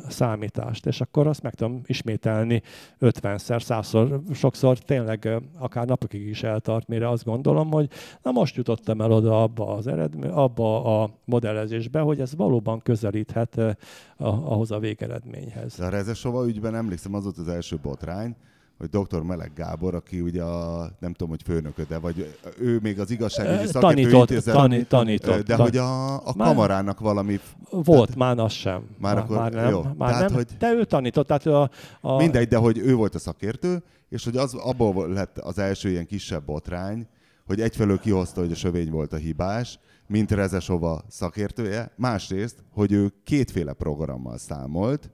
számítást, 0.09 0.85
és 0.85 1.01
akkor 1.01 1.27
azt 1.27 1.41
meg 1.41 1.53
tudom 1.53 1.81
ismételni 1.85 2.61
50-szer, 2.99 3.61
100-szor, 3.67 4.33
sokszor 4.33 4.77
tényleg 4.77 5.25
ö, 5.25 5.37
akár 5.57 5.85
napokig 5.85 6.27
is 6.27 6.43
eltart, 6.43 6.87
mire 6.87 7.09
azt 7.09 7.23
gondolom, 7.23 7.71
hogy 7.71 7.89
na 8.21 8.31
most 8.31 8.55
jutottam 8.55 9.01
el 9.01 9.11
oda 9.11 9.43
abba 9.43 9.67
az 9.67 9.87
eredmény, 9.87 10.29
abba 10.29 11.01
a 11.01 11.09
modellezésbe, 11.25 11.99
hogy 11.99 12.19
ez 12.19 12.35
valóban 12.35 12.79
közelíthet 12.79 13.57
ö, 13.57 13.71
ahhoz 14.17 14.71
a 14.71 14.79
végeredményhez. 14.79 15.79
A 15.79 15.89
Rezesova 15.89 16.47
ügyben 16.47 16.75
emlékszem, 16.75 17.13
az 17.13 17.23
volt 17.23 17.37
az 17.37 17.47
első 17.47 17.77
botrány, 17.81 18.35
hogy 18.79 18.89
dr. 18.89 19.21
Meleg 19.21 19.51
Gábor, 19.55 19.95
aki 19.95 20.21
ugye 20.21 20.43
a, 20.43 20.91
nem 20.99 21.11
tudom, 21.11 21.29
hogy 21.29 21.41
főnököde, 21.43 21.97
vagy 21.97 22.35
ő 22.59 22.79
még 22.81 22.99
az 22.99 23.11
igazságügyi 23.11 23.67
szakértő 23.67 24.17
intézet, 24.17 24.53
tani, 24.53 24.83
tanított, 24.83 25.45
de 25.45 25.55
hogy 25.55 25.77
a, 25.77 26.13
a 26.27 26.33
már, 26.35 26.47
kamarának 26.47 26.99
valami... 26.99 27.39
Volt, 27.69 27.85
tehát, 27.85 28.15
már 28.15 28.45
az 28.45 28.51
sem. 28.51 28.83
Már, 28.97 29.13
már 29.15 29.23
akkor, 29.23 29.37
már 29.37 29.51
nem, 29.51 29.69
jó. 29.69 29.81
Már 29.97 30.09
tehát, 30.09 30.27
nem, 30.27 30.33
hogy, 30.33 30.47
de 30.59 30.73
ő 30.73 30.85
tanított, 30.85 31.27
tehát 31.27 31.45
a, 31.45 31.69
a... 32.01 32.17
Mindegy, 32.17 32.47
de 32.47 32.57
hogy 32.57 32.77
ő 32.77 32.95
volt 32.95 33.15
a 33.15 33.19
szakértő, 33.19 33.83
és 34.09 34.23
hogy 34.23 34.37
az, 34.37 34.53
abból 34.53 35.09
lett 35.09 35.37
az 35.37 35.57
első 35.57 35.89
ilyen 35.89 36.05
kisebb 36.05 36.45
botrány, 36.45 37.07
hogy 37.45 37.61
egyfelől 37.61 37.99
kihozta, 37.99 38.41
hogy 38.41 38.51
a 38.51 38.55
sövény 38.55 38.89
volt 38.89 39.13
a 39.13 39.17
hibás, 39.17 39.79
mint 40.07 40.31
Rezesova 40.31 41.03
szakértője, 41.07 41.91
másrészt, 41.95 42.63
hogy 42.73 42.91
ő 42.91 43.13
kétféle 43.23 43.73
programmal 43.73 44.37
számolt, 44.37 45.09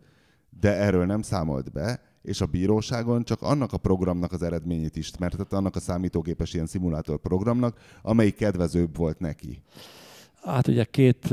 de 0.60 0.76
erről 0.76 1.06
nem 1.06 1.22
számolt 1.22 1.72
be, 1.72 2.00
és 2.26 2.42
a 2.42 2.46
bíróságon 2.46 3.24
csak 3.24 3.42
annak 3.42 3.74
a 3.74 3.78
programnak 3.78 4.32
az 4.32 4.42
eredményét 4.44 4.96
ismertette, 4.96 5.56
annak 5.56 5.76
a 5.76 5.80
számítógépes 5.80 6.54
ilyen 6.54 6.66
szimulátor 6.66 7.18
programnak, 7.18 7.78
amelyik 8.02 8.36
kedvezőbb 8.36 8.98
volt 8.98 9.20
neki. 9.20 9.62
Hát 10.44 10.68
ugye 10.68 10.84
két, 10.84 11.30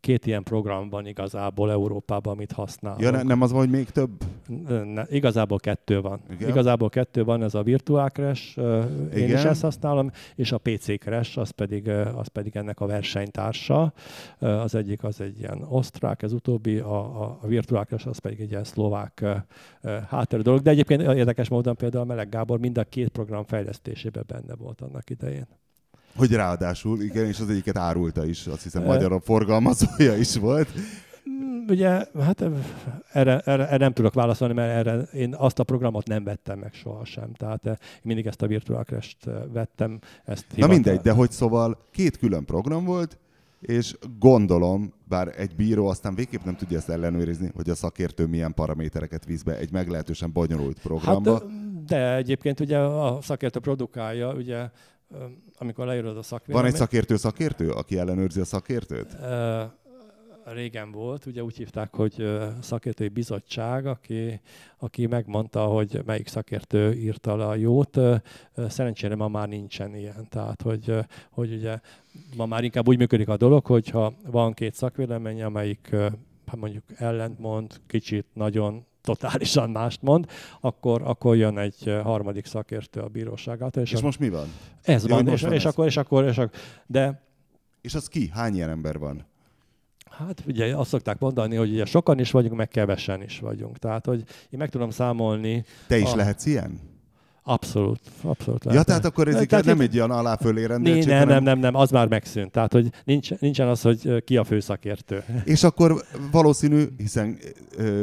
két 0.00 0.26
ilyen 0.26 0.42
program 0.42 0.88
van 0.88 1.06
igazából 1.06 1.70
Európában, 1.70 2.32
amit 2.32 2.52
használunk. 2.52 3.02
Ja, 3.02 3.10
ne, 3.10 3.22
nem 3.22 3.42
az, 3.42 3.50
hogy 3.50 3.70
még 3.70 3.90
több? 3.90 4.10
Ne, 4.84 5.02
igazából 5.08 5.58
kettő 5.58 6.00
van. 6.00 6.20
Igen? 6.30 6.48
Igazából 6.48 6.88
kettő 6.88 7.24
van, 7.24 7.42
ez 7.42 7.54
a 7.54 7.62
Virtual 7.62 8.08
Crash, 8.08 8.58
én 8.58 9.08
Igen? 9.12 9.36
is 9.36 9.44
ezt 9.44 9.62
használom, 9.62 10.10
és 10.34 10.52
a 10.52 10.58
PC 10.58 10.98
Crash, 10.98 11.38
az 11.38 11.50
pedig, 11.50 11.88
az 11.88 12.26
pedig 12.26 12.56
ennek 12.56 12.80
a 12.80 12.86
versenytársa. 12.86 13.92
Az 14.38 14.74
egyik 14.74 15.04
az 15.04 15.20
egy 15.20 15.38
ilyen 15.38 15.62
osztrák, 15.68 16.22
ez 16.22 16.32
utóbbi, 16.32 16.78
a, 16.78 17.20
a 17.22 17.46
Virtual 17.46 17.84
Crash 17.84 18.08
az 18.08 18.18
pedig 18.18 18.40
egy 18.40 18.50
ilyen 18.50 18.64
szlovák 18.64 19.24
hátterű 20.08 20.42
dolog. 20.42 20.60
De 20.60 20.70
egyébként 20.70 21.00
érdekes 21.02 21.48
módon 21.48 21.76
például 21.76 22.04
Meleg 22.04 22.28
Gábor 22.28 22.58
mind 22.58 22.78
a 22.78 22.84
két 22.84 23.08
program 23.08 23.44
fejlesztésében 23.44 24.24
benne 24.26 24.54
volt 24.54 24.80
annak 24.80 25.10
idején. 25.10 25.46
Hogy 26.16 26.32
ráadásul, 26.32 27.02
igen, 27.02 27.26
és 27.26 27.40
az 27.40 27.48
egyiket 27.48 27.76
árulta 27.76 28.26
is, 28.26 28.46
azt 28.46 28.62
hiszem 28.62 28.84
magyar 28.84 29.20
forgalmazója 29.24 30.16
is 30.16 30.36
volt. 30.36 30.68
Mm, 31.30 31.64
ugye, 31.68 31.88
hát 32.20 32.40
erre, 33.12 33.38
erre, 33.38 33.40
erre 33.44 33.76
nem 33.76 33.92
tudok 33.92 34.14
válaszolni, 34.14 34.54
mert 34.54 34.86
erre 34.86 35.02
én 35.02 35.34
azt 35.34 35.58
a 35.58 35.64
programot 35.64 36.06
nem 36.06 36.24
vettem 36.24 36.58
meg 36.58 36.72
sohasem. 36.72 37.32
Tehát 37.32 37.66
én 37.66 37.76
mindig 38.02 38.26
ezt 38.26 38.42
a 38.42 38.46
Virtual 38.46 38.84
Crash-t 38.84 39.28
vettem. 39.52 39.98
Ezt 40.24 40.44
Na 40.56 40.66
mindegy, 40.66 41.00
de 41.00 41.12
hogy 41.12 41.30
szóval 41.30 41.78
két 41.90 42.18
külön 42.18 42.44
program 42.44 42.84
volt, 42.84 43.18
és 43.60 43.94
gondolom, 44.18 44.92
bár 45.08 45.32
egy 45.36 45.54
bíró 45.56 45.86
aztán 45.86 46.14
végképp 46.14 46.44
nem 46.44 46.56
tudja 46.56 46.78
ezt 46.78 46.88
ellenőrizni, 46.88 47.50
hogy 47.54 47.70
a 47.70 47.74
szakértő 47.74 48.26
milyen 48.26 48.54
paramétereket 48.54 49.24
visz 49.24 49.42
be 49.42 49.56
egy 49.56 49.72
meglehetősen 49.72 50.32
bonyolult 50.32 50.78
programba. 50.80 51.32
Hát, 51.32 51.84
de 51.84 52.14
egyébként 52.14 52.60
ugye 52.60 52.78
a 52.78 53.18
szakértő 53.22 53.58
produkálja, 53.58 54.34
ugye 54.34 54.70
amikor 55.58 55.86
leírod 55.86 56.16
a 56.16 56.22
szakvéleményt... 56.22 56.66
Van 56.66 56.74
egy 56.74 56.88
szakértő 56.88 57.16
szakértő, 57.16 57.70
aki 57.70 57.98
ellenőrzi 57.98 58.40
a 58.40 58.44
szakértőt? 58.44 59.16
régen 60.52 60.90
volt, 60.90 61.26
ugye 61.26 61.42
úgy 61.42 61.56
hívták, 61.56 61.94
hogy 61.94 62.40
szakértői 62.60 63.08
bizottság, 63.08 63.86
aki, 63.86 64.40
aki 64.78 65.06
megmondta, 65.06 65.64
hogy 65.64 66.02
melyik 66.06 66.28
szakértő 66.28 66.92
írta 66.92 67.36
le 67.36 67.46
a 67.46 67.54
jót. 67.54 67.98
Szerencsére 68.68 69.14
ma 69.14 69.28
már 69.28 69.48
nincsen 69.48 69.94
ilyen. 69.94 70.26
Tehát, 70.28 70.62
hogy, 70.62 70.94
hogy 71.30 71.52
ugye 71.52 71.78
ma 72.36 72.46
már 72.46 72.64
inkább 72.64 72.88
úgy 72.88 72.98
működik 72.98 73.28
a 73.28 73.36
dolog, 73.36 73.66
hogyha 73.66 74.14
van 74.26 74.52
két 74.52 74.74
szakvélemény, 74.74 75.42
amelyik 75.42 75.88
hát 76.46 76.56
mondjuk 76.56 76.84
ellentmond, 76.96 77.80
kicsit 77.86 78.26
nagyon 78.32 78.86
totálisan 79.02 79.70
mást 79.70 80.02
mond, 80.02 80.26
akkor, 80.60 81.02
akkor 81.04 81.36
jön 81.36 81.58
egy 81.58 82.00
harmadik 82.02 82.46
szakértő 82.46 83.00
a 83.00 83.08
bíróságát. 83.08 83.76
És, 83.76 83.92
és 83.92 83.98
a... 83.98 84.02
most 84.04 84.18
mi 84.18 84.28
van? 84.28 84.46
Ez 84.82 85.06
Jó, 85.06 85.14
van, 85.14 85.28
és, 85.28 85.42
van 85.42 85.52
és, 85.52 85.64
ez? 85.64 85.72
akkor, 85.72 85.86
és 85.86 85.96
akkor, 85.96 86.24
és 86.24 86.38
akkor, 86.38 86.58
de... 86.86 87.22
És 87.80 87.94
az 87.94 88.08
ki? 88.08 88.30
Hány 88.32 88.54
ilyen 88.54 88.70
ember 88.70 88.98
van? 88.98 89.28
Hát 90.10 90.42
ugye 90.46 90.76
azt 90.76 90.88
szokták 90.88 91.18
mondani, 91.18 91.56
hogy 91.56 91.70
ugye 91.70 91.84
sokan 91.84 92.18
is 92.18 92.30
vagyunk, 92.30 92.54
meg 92.54 92.68
kevesen 92.68 93.22
is 93.22 93.38
vagyunk. 93.38 93.78
Tehát, 93.78 94.06
hogy 94.06 94.24
én 94.50 94.58
meg 94.58 94.68
tudom 94.68 94.90
számolni... 94.90 95.64
Te 95.86 95.98
is 95.98 96.12
a... 96.12 96.16
lehetsz 96.16 96.46
ilyen? 96.46 96.80
Abszolút, 97.42 98.00
abszolút. 98.22 98.64
Lehet. 98.64 98.80
Ja, 98.80 98.84
tehát 98.84 99.04
akkor 99.04 99.28
ez 99.28 99.46
tehát 99.46 99.64
nem 99.64 99.80
egy 99.80 99.94
ilyen 99.94 100.10
aláfölé 100.10 100.64
rendeltség, 100.64 101.06
nem, 101.06 101.28
nem, 101.28 101.42
nem, 101.42 101.58
nem, 101.58 101.74
az 101.74 101.90
már 101.90 102.08
megszűnt. 102.08 102.50
Tehát, 102.50 102.72
hogy 102.72 102.90
nincs, 103.04 103.38
nincsen 103.38 103.68
az, 103.68 103.82
hogy 103.82 104.24
ki 104.24 104.36
a 104.36 104.44
főszakértő. 104.44 105.24
És 105.44 105.62
akkor 105.62 106.04
valószínű, 106.30 106.84
hiszen 106.96 107.38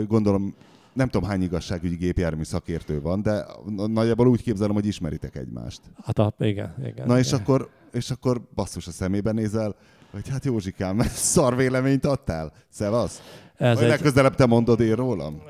gondolom 0.07 0.55
nem 0.97 1.07
tudom 1.07 1.29
hány 1.29 1.41
igazságügyi 1.41 1.95
gépjármű 1.95 2.43
szakértő 2.43 3.01
van, 3.01 3.21
de 3.21 3.45
nagyjából 3.87 4.27
úgy 4.27 4.41
képzelem, 4.41 4.73
hogy 4.73 4.85
ismeritek 4.85 5.35
egymást. 5.35 5.81
Hát 6.03 6.19
a, 6.19 6.33
igen, 6.39 6.73
igen. 6.85 7.07
Na 7.07 7.17
és 7.19 7.27
igen. 7.27 7.39
akkor, 7.39 7.69
és 7.91 8.09
akkor 8.11 8.41
basszus 8.55 8.87
a 8.87 8.91
szemébe 8.91 9.31
nézel, 9.31 9.75
hogy 10.11 10.29
hát 10.29 10.45
Józsikám, 10.45 10.99
szar 11.33 11.55
véleményt 11.55 12.05
adtál. 12.05 12.53
Szevasz. 12.69 13.21
Ez 13.55 13.75
Vagy 13.75 13.83
egy, 13.83 13.89
legközelebb 13.89 14.35
te 14.35 14.45
mondod 14.45 14.79
én 14.79 14.95
rólam? 14.95 15.41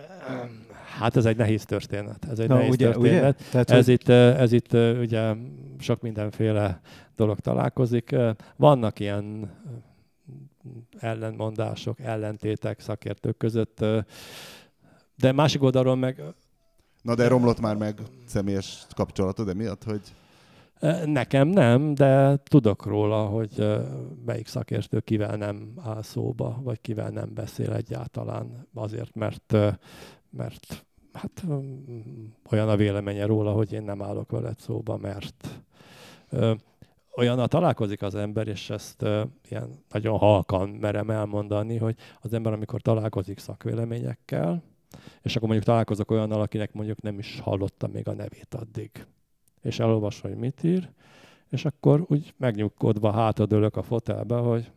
hát 1.00 1.16
ez 1.16 1.26
egy 1.26 1.38
nehéz 1.38 1.66
történet. 1.66 2.26
Ez 2.32 2.40
egy 2.40 2.48
Na, 2.48 2.56
nehéz 2.56 2.70
ugye- 2.74 2.98
ugye? 2.98 3.10
történet. 3.10 3.44
Tehát, 3.52 3.72
ez, 3.72 3.86
hogy- 3.86 3.94
itt, 3.94 4.10
ez 4.10 4.52
itt 4.52 4.74
ugye 4.74 5.34
sok 5.80 6.02
mindenféle 6.02 6.82
dolog 7.16 7.40
találkozik. 7.40 8.16
Vannak 8.56 9.00
ilyen 9.00 9.52
ellentmondások, 11.00 12.00
ellentétek 12.00 12.80
szakértők 12.80 13.38
között, 13.38 13.86
de 15.18 15.32
másik 15.32 15.64
oldalról 15.64 15.96
meg 15.96 16.22
Na 17.02 17.16
de 17.16 17.28
romlott 17.28 17.60
már 17.60 17.76
meg 17.76 18.02
személyes 18.26 18.86
kapcsolatod 18.96 19.50
emiatt, 19.50 19.84
hogy 19.84 20.02
nekem 21.06 21.48
nem, 21.48 21.94
de 21.94 22.38
tudok 22.44 22.86
róla, 22.86 23.26
hogy 23.26 23.66
melyik 24.26 24.48
szakértő 24.48 25.00
kivel 25.00 25.36
nem 25.36 25.74
áll 25.84 26.02
szóba, 26.02 26.60
vagy 26.64 26.82
kivel 26.82 27.10
nem 27.10 27.34
beszél 27.34 27.74
egyáltalán, 27.74 28.68
azért, 28.74 29.16
mert, 29.16 29.56
mert 30.30 30.86
hát 31.14 31.44
olyan 32.52 32.70
a 32.70 32.76
véleménye 32.76 33.26
róla, 33.26 33.52
hogy 33.52 33.74
én 33.74 33.84
nem 33.84 34.02
állok 34.02 34.32
veled 34.32 34.60
szóba, 34.60 34.98
mert 34.98 35.62
ö, 36.30 36.54
olyannal 37.16 37.48
találkozik 37.48 38.02
az 38.02 38.16
ember, 38.16 38.48
és 38.48 38.70
ezt 38.70 39.02
ö, 39.02 39.24
ilyen 39.50 39.84
nagyon 39.90 40.18
halkan 40.18 40.70
merem 40.70 41.10
elmondani, 41.10 41.78
hogy 41.78 41.96
az 42.22 42.34
ember, 42.34 42.54
amikor 42.54 42.82
találkozik 42.82 43.40
szakvéleményekkel, 43.40 44.64
és 45.22 45.36
akkor 45.36 45.48
mondjuk 45.48 45.68
találkozok 45.68 46.12
olyannal, 46.12 46.42
akinek 46.42 46.74
mondjuk 46.74 47.02
nem 47.02 47.20
is 47.20 47.40
hallotta 47.40 47.88
még 47.88 48.08
a 48.08 48.14
nevét 48.14 48.56
addig, 48.56 49.06
és 49.62 49.80
elolvas, 49.80 50.22
hogy 50.22 50.36
mit 50.36 50.64
ír, 50.64 50.90
és 51.50 51.66
akkor 51.66 52.06
úgy 52.08 52.34
megnyugodva 52.38 53.12
hátadőlök 53.12 53.76
a 53.76 53.84
fotelbe, 53.84 54.36
hogy 54.36 54.72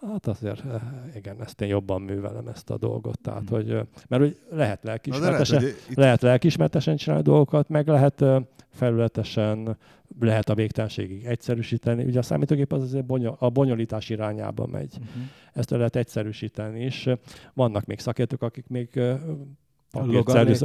hát 0.00 0.26
azért 0.26 0.64
eh, 0.64 0.80
igen, 1.16 1.42
ezt 1.42 1.60
én 1.60 1.68
jobban 1.68 2.02
művelem 2.02 2.48
ezt 2.48 2.70
a 2.70 2.78
dolgot. 2.78 3.18
Tehát, 3.20 3.48
hogy, 3.48 3.70
eh, 3.70 3.82
mert 4.08 4.22
úgy 4.22 4.38
lehet 4.50 4.78
lehet, 4.78 4.82
lelkismertesen, 4.82 5.60
hogy 5.60 5.74
itt 5.90 5.96
lehet 5.96 6.22
lelkismertesen 6.22 6.96
csinálni 6.96 7.22
dolgokat, 7.24 7.68
meg 7.68 7.88
lehet 7.88 8.20
ö, 8.20 8.38
felületesen, 8.70 9.76
lehet 10.20 10.48
a 10.48 10.54
végtelenségig 10.54 11.24
egyszerűsíteni. 11.24 12.04
Ugye 12.04 12.18
a 12.18 12.22
számítógép 12.22 12.72
az 12.72 12.82
azért 12.82 13.06
bonyol, 13.06 13.36
a 13.38 13.50
bonyolítás 13.50 14.08
irányába 14.08 14.66
megy. 14.66 14.94
Uh-huh. 14.98 15.22
Ezt 15.52 15.70
le 15.70 15.76
lehet 15.76 15.96
egyszerűsíteni 15.96 16.84
is. 16.84 17.08
Vannak 17.54 17.84
még 17.84 17.98
szakértők, 17.98 18.42
akik 18.42 18.68
még 18.68 19.00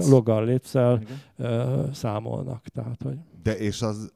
logarléccel 0.09 1.01
Igen. 1.01 1.51
ö, 1.51 1.83
számolnak. 1.93 2.67
Tehát, 2.67 3.01
hogy 3.01 3.17
De 3.43 3.57
és 3.57 3.81
az 3.81 4.13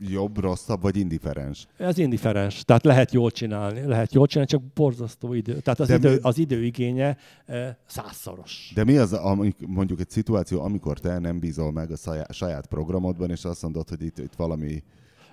jobb, 0.00 0.38
rosszabb 0.38 0.82
vagy 0.82 0.96
indiferens? 0.96 1.66
ez 1.76 1.98
indiferens. 1.98 2.64
Tehát 2.64 2.84
lehet 2.84 3.12
jól 3.12 3.30
csinálni, 3.30 3.86
lehet 3.86 4.12
jól 4.12 4.26
csinálni, 4.26 4.50
csak 4.50 4.62
borzasztó 4.74 5.32
idő. 5.32 5.58
Tehát 5.60 5.80
az, 5.80 5.88
De 5.88 5.94
idő, 5.94 6.10
mi- 6.10 6.18
az 6.22 6.38
időigénye 6.38 7.16
ö, 7.46 7.68
százszoros. 7.86 8.72
De 8.74 8.84
mi 8.84 8.96
az, 8.96 9.12
amik, 9.12 9.66
mondjuk 9.66 10.00
egy 10.00 10.10
szituáció, 10.10 10.60
amikor 10.62 10.98
te 10.98 11.18
nem 11.18 11.38
bízol 11.38 11.72
meg 11.72 11.90
a 11.90 11.96
saját, 11.96 12.32
saját 12.32 12.66
programodban, 12.66 13.30
és 13.30 13.44
azt 13.44 13.62
mondod, 13.62 13.88
hogy 13.88 14.02
itt, 14.02 14.18
itt 14.18 14.34
valami, 14.36 14.82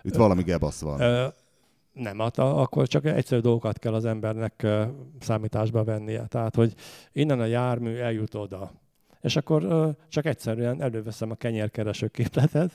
itt 0.02 0.16
valami 0.16 0.44
gebasz 0.44 0.82
van. 0.82 1.00
Ö, 1.02 1.26
nem, 1.94 2.20
hát 2.20 2.38
akkor 2.38 2.88
csak 2.88 3.06
egyszerű 3.06 3.42
dolgokat 3.42 3.80
kell 3.80 3.94
az 3.94 4.06
embernek 4.06 4.64
ö, 4.64 4.84
számításba 5.20 5.84
vennie. 5.84 6.26
Tehát, 6.26 6.56
hogy 6.56 6.74
innen 7.12 7.40
a 7.40 7.46
jármű 7.46 7.96
eljut 7.96 8.34
oda. 8.34 8.72
És 9.26 9.36
akkor 9.36 9.92
csak 10.10 10.26
egyszerűen 10.26 10.82
előveszem 10.82 11.32
a 11.32 11.36
kenyérkereső 11.36 12.08
képletet, 12.08 12.72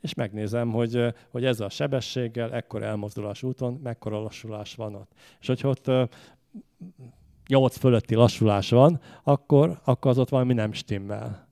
és 0.00 0.14
megnézem, 0.14 0.70
hogy, 0.70 1.14
hogy 1.30 1.44
ez 1.44 1.60
a 1.60 1.68
sebességgel, 1.68 2.52
ekkor 2.52 2.82
elmozdulás 2.82 3.42
úton, 3.42 3.80
mekkora 3.82 4.22
lassulás 4.22 4.74
van 4.74 4.94
ott. 4.94 5.10
És 5.40 5.46
hogyha 5.46 5.68
ott 5.68 5.86
ö, 5.86 6.04
8 7.46 7.76
fölötti 7.76 8.14
lassulás 8.14 8.70
van, 8.70 9.00
akkor, 9.22 9.80
akkor 9.84 10.10
az 10.10 10.18
ott 10.18 10.28
valami 10.28 10.52
nem 10.52 10.72
stimmel. 10.72 11.48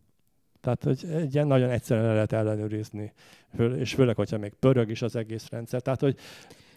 Tehát, 0.61 0.83
hogy 0.83 1.05
egy 1.11 1.35
ilyen 1.35 1.47
nagyon 1.47 1.71
egyszerűen 1.71 2.07
le 2.07 2.13
lehet 2.13 2.33
ellenőrizni. 2.33 3.13
És 3.77 3.95
főleg, 3.95 4.17
hogyha 4.17 4.39
még 4.39 4.53
pörög 4.61 4.91
is 4.91 5.03
az 5.03 5.17
egész 5.17 5.49
rendszer. 5.51 5.81
Tehát, 5.81 6.01
hogy 6.01 6.17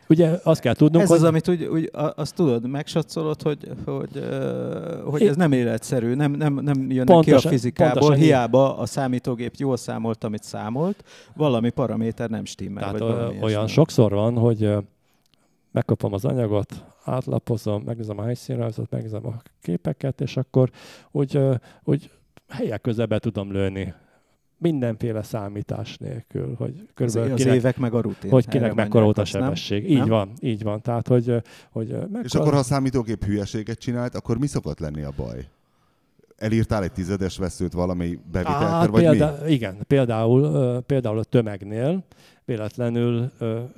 ugye 0.10 0.40
azt 0.44 0.62
kell 0.62 0.74
tudnunk, 0.74 1.04
Ez 1.04 1.10
hogy... 1.10 1.18
az, 1.18 1.24
amit 1.24 1.48
úgy, 1.48 1.64
úgy 1.64 1.90
a- 1.94 2.14
azt 2.16 2.36
tudod, 2.36 2.68
megsatszolod, 2.70 3.42
hogy, 3.42 3.58
hogy, 3.86 4.24
hogy 5.06 5.22
ez 5.28 5.36
nem 5.36 5.52
életszerű, 5.52 6.14
nem, 6.14 6.32
nem, 6.32 6.54
nem 6.54 6.76
jön 6.78 6.86
neki 6.88 7.00
a 7.00 7.04
Pontosan- 7.14 7.52
fizikából, 7.52 7.94
pontosan 8.00 8.24
hiába 8.24 8.78
a 8.78 8.86
számítógép 8.86 9.56
jól 9.56 9.78
számolt, 9.78 10.24
amit 10.24 10.44
számolt, 10.44 11.04
valami 11.36 11.70
paraméter 11.70 12.30
nem 12.30 12.46
stimmel. 12.46 12.84
Tehát 12.84 13.00
vagy 13.00 13.12
olyan 13.12 13.50
ilyesmi. 13.50 13.68
sokszor 13.68 14.12
van, 14.12 14.38
hogy 14.38 14.74
megkapom 15.72 16.14
az 16.14 16.26
anyagot, 16.26 16.84
átlapozom, 17.04 17.84
megnézem 17.86 18.18
a 18.20 18.24
helyszínrajzot, 18.24 18.90
megnézem 18.90 19.26
a 19.28 19.42
képeket, 19.62 20.22
és 20.22 20.38
akkor 20.38 20.70
úgy, 21.12 21.40
úgy 21.84 22.10
helyek 22.50 22.82
közelbe 22.82 23.20
tudom 23.20 23.52
lőni. 23.52 23.94
Mindenféle 24.62 25.24
számítás 25.24 25.98
nélkül, 25.98 26.56
hogy 26.58 26.74
Az, 26.76 26.84
körülbelül 26.94 27.32
az 27.34 27.42
kinek, 27.42 27.56
évek 27.56 27.78
meg 27.78 27.94
a 27.94 28.02
rutin. 28.02 28.30
hogy 28.30 28.48
kinek 28.48 28.74
mekkora 28.74 29.04
volt 29.04 29.18
a 29.18 29.22
azt, 29.22 29.34
nem? 29.34 29.42
sebesség. 29.42 29.90
Így 29.90 29.98
Nem? 29.98 30.08
van, 30.08 30.32
így 30.40 30.64
van. 30.64 30.82
Tehát, 30.82 31.08
hogy, 31.08 31.36
hogy 31.72 31.88
mekkora... 31.88 32.22
És 32.24 32.36
akkor, 32.36 32.54
ha 32.54 32.60
a 32.60 32.64
számítógép 32.64 33.24
hülyeséget 33.24 33.80
csinált, 33.80 34.16
akkor 34.16 34.38
mi 34.38 34.48
szokott 34.48 34.80
lenni 34.80 35.02
a 35.02 35.12
baj? 35.18 35.48
Elírtál 36.38 36.84
egy 36.84 36.92
tizedes 36.92 37.38
veszőt 37.38 37.74
valami 37.74 38.20
bevitelkor, 38.32 38.68
Hát 38.68 38.88
vagy 38.88 39.02
példa, 39.02 39.38
mi? 39.46 39.52
Igen, 39.52 39.78
például, 39.88 40.80
például 40.82 41.18
a 41.18 41.24
tömegnél 41.24 42.04
véletlenül 42.50 43.32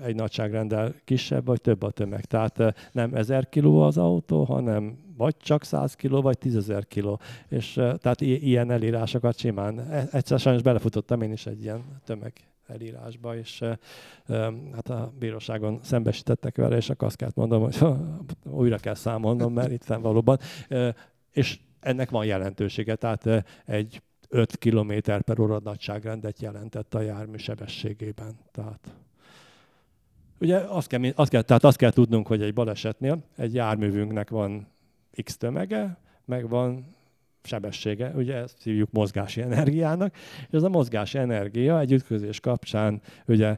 egy 0.04 0.16
nagyságrendel 0.16 0.94
kisebb 1.04 1.46
vagy 1.46 1.62
több 1.62 1.82
a 1.82 1.92
tömeg. 1.92 2.26
Tehát 2.26 2.90
nem 2.92 3.16
1000 3.16 3.50
kiló 3.50 3.82
az 3.82 3.98
autó, 3.98 4.44
hanem 4.44 4.98
vagy 5.18 5.38
csak 5.38 5.64
100 5.64 5.96
kiló, 5.96 6.22
vagy 6.22 6.38
10 6.38 6.56
ezer 6.56 6.88
kiló. 6.88 7.20
És 7.50 7.74
tehát 7.74 8.22
ilyen 8.22 8.72
elírásokat 8.72 9.38
simán. 9.38 9.80
E- 9.80 10.08
Egyszer 10.12 10.40
sajnos 10.40 10.62
belefutottam 10.62 11.22
én 11.22 11.32
is 11.32 11.46
egy 11.46 11.62
ilyen 11.62 11.84
tömeg 12.06 12.34
elírásba, 12.68 13.36
és 13.36 13.64
hát 14.74 14.90
a 14.90 15.14
bíróságon 15.20 15.80
szembesítettek 15.84 16.56
vele, 16.56 16.76
és 16.76 16.90
akkor 16.90 17.08
azt 17.08 17.16
kellett 17.16 17.36
mondom, 17.36 17.62
hogy 17.62 17.78
újra 18.62 18.78
kell 18.78 18.96
számolnom, 18.96 19.54
mert 19.54 19.72
itt 19.72 19.84
valóban. 19.84 20.38
És 21.32 21.60
ennek 21.80 22.10
van 22.10 22.26
jelentősége, 22.26 22.96
tehát 22.96 23.46
egy 23.66 24.02
5 24.32 24.58
km 24.58 24.94
per 25.26 25.40
óra 25.40 25.60
nagyságrendet 25.64 26.42
jelentett 26.42 26.94
a 26.94 27.02
jármű 27.02 27.38
sebességében. 27.38 28.40
Tehát 28.52 28.96
ugye 30.40 30.58
azt 30.58 30.88
kell, 30.88 31.02
azt 31.16 31.30
kell, 31.30 31.42
tehát 31.42 31.64
azt 31.64 31.78
kell 31.78 31.92
tudnunk, 31.92 32.28
hogy 32.28 32.42
egy 32.42 32.54
balesetnél 32.54 33.24
egy 33.38 33.54
járművünknek 33.54 34.30
van 34.30 34.68
X 35.24 35.38
tömege, 35.38 35.98
meg 36.26 36.50
van 36.50 36.96
sebessége, 37.44 38.12
ugye 38.16 38.36
ezt 38.36 38.64
hívjuk 38.64 38.92
mozgási 38.92 39.42
energiának, 39.42 40.16
és 40.48 40.52
ez 40.52 40.64
a 40.64 40.70
mozgási 40.70 41.18
energia 41.18 41.80
egy 41.80 41.92
ütközés 41.92 42.40
kapcsán 42.40 43.02
ugye 43.26 43.58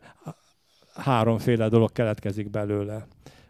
háromféle 0.94 1.70
dolog 1.70 1.92
keletkezik 1.92 2.50
belőle. 2.50 3.08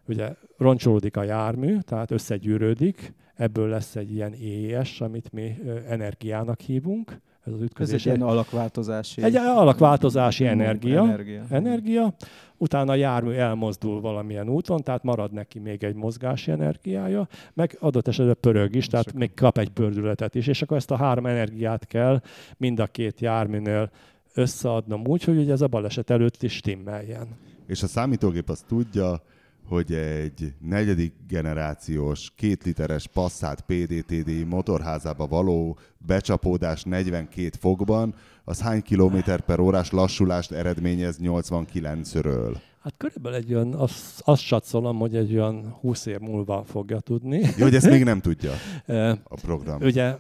Ugye 0.08 0.36
roncsolódik 0.58 1.18
a 1.18 1.24
jármű, 1.24 1.80
tehát 1.80 2.12
összegyűrődik, 2.12 3.14
ebből 3.36 3.70
lesz 3.70 3.96
egy 3.96 4.12
ilyen 4.14 4.34
EES, 4.42 5.02
amit 5.02 5.32
mi 5.32 5.56
energiának 5.88 6.60
hívunk, 6.60 7.22
ez 7.46 7.54
az 7.54 7.60
Ez 7.60 7.66
ütközés. 7.66 8.06
egy 8.06 8.16
ilyen 8.16 8.28
alakváltozási... 8.28 9.24
Egy 9.24 9.36
alakváltozási 9.36 10.44
Mm, 10.44 10.48
energia, 10.48 11.04
energia. 11.04 11.44
energia, 11.50 12.14
utána 12.58 12.92
a 12.92 12.96
jármű 12.96 13.32
elmozdul 13.32 14.02
valamilyen 14.02 14.50
úton, 14.50 14.82
tehát 14.82 15.04
marad 15.04 15.32
neki 15.32 15.60
még 15.60 15.84
egy 15.84 15.96
mozgási 15.96 16.52
energiája, 16.52 17.28
meg 17.54 17.78
adott 17.80 18.08
esetben 18.08 18.38
pörög 18.40 18.76
is, 18.76 18.88
tehát 18.88 19.14
még 19.14 19.34
kap 19.34 19.58
egy 19.58 19.70
pördületet 19.70 20.36
is, 20.36 20.48
és 20.48 20.62
akkor 20.62 20.78
ezt 20.78 20.92
a 20.92 20.96
három 20.96 21.26
energiát 21.26 21.86
kell 21.86 22.22
mind 22.58 22.80
a 22.80 22.86
két 22.88 23.20
járműnél 23.20 23.90
összeadnom 24.34 25.08
úgy, 25.08 25.24
hogy 25.24 25.38
ugye 25.38 25.52
ez 25.52 25.62
a 25.62 25.68
baleset 25.68 26.10
előtt 26.10 26.44
is 26.44 26.54
stimmeljen. 26.56 27.28
És 27.68 27.84
a 27.84 27.88
számítógép 27.88 28.50
azt 28.50 28.66
tudja, 28.66 29.22
hogy 29.68 29.94
egy 29.94 30.54
negyedik 30.60 31.14
generációs, 31.28 32.32
két 32.36 32.64
literes 32.64 33.08
Passat 33.08 33.62
PDTD 33.62 34.48
motorházába 34.48 35.28
való 35.28 35.78
becsapódás 35.98 36.84
42 36.84 37.50
fokban, 37.60 38.16
az 38.44 38.62
hány 38.62 38.82
kilométer 38.82 39.42
per 39.42 39.60
órás 39.60 39.92
lassulást 39.92 40.52
eredményez 40.52 41.18
89-ről? 41.22 42.56
Hát 42.82 42.94
körülbelül 42.98 43.38
egy 43.38 43.54
olyan, 43.54 43.74
azt, 43.74 44.22
azt 44.26 44.42
satszolom, 44.42 44.98
hogy 44.98 45.16
egy 45.16 45.34
olyan 45.34 45.78
20 45.80 46.06
év 46.06 46.20
múlva 46.20 46.64
fogja 46.64 47.00
tudni. 47.00 47.38
Jó, 47.58 47.64
hogy 47.64 47.76
ezt 47.76 47.90
még 47.90 48.04
nem 48.04 48.20
tudja 48.20 48.52
a 49.24 49.36
program. 49.42 49.82
Ugye, 49.82 50.16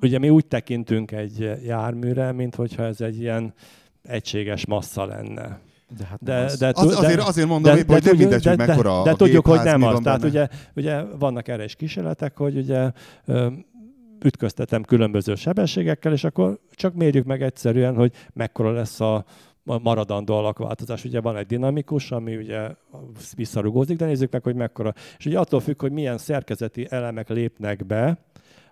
ugye 0.00 0.18
mi 0.18 0.28
úgy 0.28 0.46
tekintünk 0.46 1.12
egy 1.12 1.38
járműre, 1.64 2.32
mint 2.32 2.54
hogyha 2.54 2.82
ez 2.82 3.00
egy 3.00 3.20
ilyen 3.20 3.54
egységes 4.02 4.66
massza 4.66 5.04
lenne. 5.04 5.60
De, 5.88 6.04
hát 6.04 6.18
De, 6.22 6.34
az. 6.36 6.58
de, 6.58 6.72
Az, 6.74 6.96
azért, 6.96 7.20
azért 7.20 7.48
mondom 7.48 7.76
épp, 7.76 7.90
hogy 7.90 8.04
nem 8.04 8.16
mindegy, 8.16 8.46
hogy 8.46 8.56
de, 8.56 8.66
mekkora 8.66 8.96
de, 8.96 9.02
de 9.02 9.10
a 9.10 9.16
tudjuk, 9.16 9.46
hogy 9.46 9.60
nem 9.62 9.82
az. 9.82 9.92
van 9.92 10.02
Tehát 10.02 10.24
ugye, 10.24 10.48
ugye 10.74 11.02
vannak 11.02 11.48
erre 11.48 11.64
is 11.64 11.74
kísérletek, 11.74 12.36
hogy 12.36 12.56
ugye 12.56 12.90
ütköztetem 14.24 14.82
különböző 14.82 15.34
sebességekkel, 15.34 16.12
és 16.12 16.24
akkor 16.24 16.58
csak 16.70 16.94
mérjük 16.94 17.24
meg 17.24 17.42
egyszerűen, 17.42 17.94
hogy 17.94 18.12
mekkora 18.32 18.72
lesz 18.72 19.00
a 19.00 19.24
maradandó 19.62 20.34
alakváltozás. 20.34 21.04
Ugye 21.04 21.20
van 21.20 21.36
egy 21.36 21.46
dinamikus, 21.46 22.10
ami 22.10 22.36
ugye 22.36 22.68
visszarugózik, 23.36 23.96
de 23.96 24.06
nézzük 24.06 24.32
meg, 24.32 24.42
hogy 24.42 24.54
mekkora. 24.54 24.92
És 25.18 25.26
ugye 25.26 25.38
attól 25.38 25.60
függ, 25.60 25.80
hogy 25.80 25.92
milyen 25.92 26.18
szerkezeti 26.18 26.86
elemek 26.90 27.28
lépnek 27.28 27.86
be, 27.86 28.18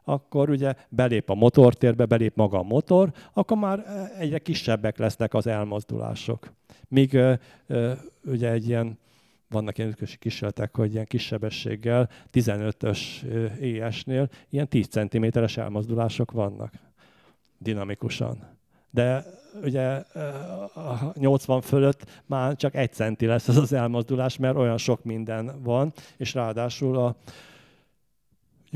akkor 0.05 0.51
ugye 0.51 0.75
belép 0.89 1.31
a 1.31 1.35
motortérbe, 1.35 2.05
belép 2.05 2.37
maga 2.37 2.59
a 2.59 2.63
motor, 2.63 3.13
akkor 3.33 3.57
már 3.57 3.85
egyre 4.19 4.39
kisebbek 4.39 4.99
lesznek 4.99 5.35
az 5.35 5.47
elmozdulások. 5.47 6.53
Míg 6.89 7.19
ugye 8.25 8.51
egy 8.51 8.69
ilyen 8.69 8.99
vannak 9.49 9.79
ilyen 9.79 9.91
ütkösi 9.91 10.17
kísérletek, 10.17 10.77
hogy 10.77 10.93
ilyen 10.93 11.05
kis 11.05 11.23
sebességgel, 11.23 12.09
15-ös 12.33 13.01
ES-nél 13.81 14.29
ilyen 14.51 14.69
10 14.69 14.87
cm-es 14.87 15.57
elmozdulások 15.57 16.31
vannak 16.31 16.73
dinamikusan. 17.59 18.53
De 18.91 19.25
ugye 19.63 20.03
80 21.15 21.61
fölött 21.61 22.23
már 22.27 22.57
csak 22.57 22.75
egy 22.75 22.93
centi 22.93 23.27
lesz 23.27 23.49
az 23.49 23.57
az 23.57 23.73
elmozdulás, 23.73 24.37
mert 24.37 24.57
olyan 24.57 24.79
sok 24.79 25.05
minden 25.05 25.63
van, 25.63 25.93
és 26.17 26.35
ráadásul 26.35 26.97
a, 26.97 27.17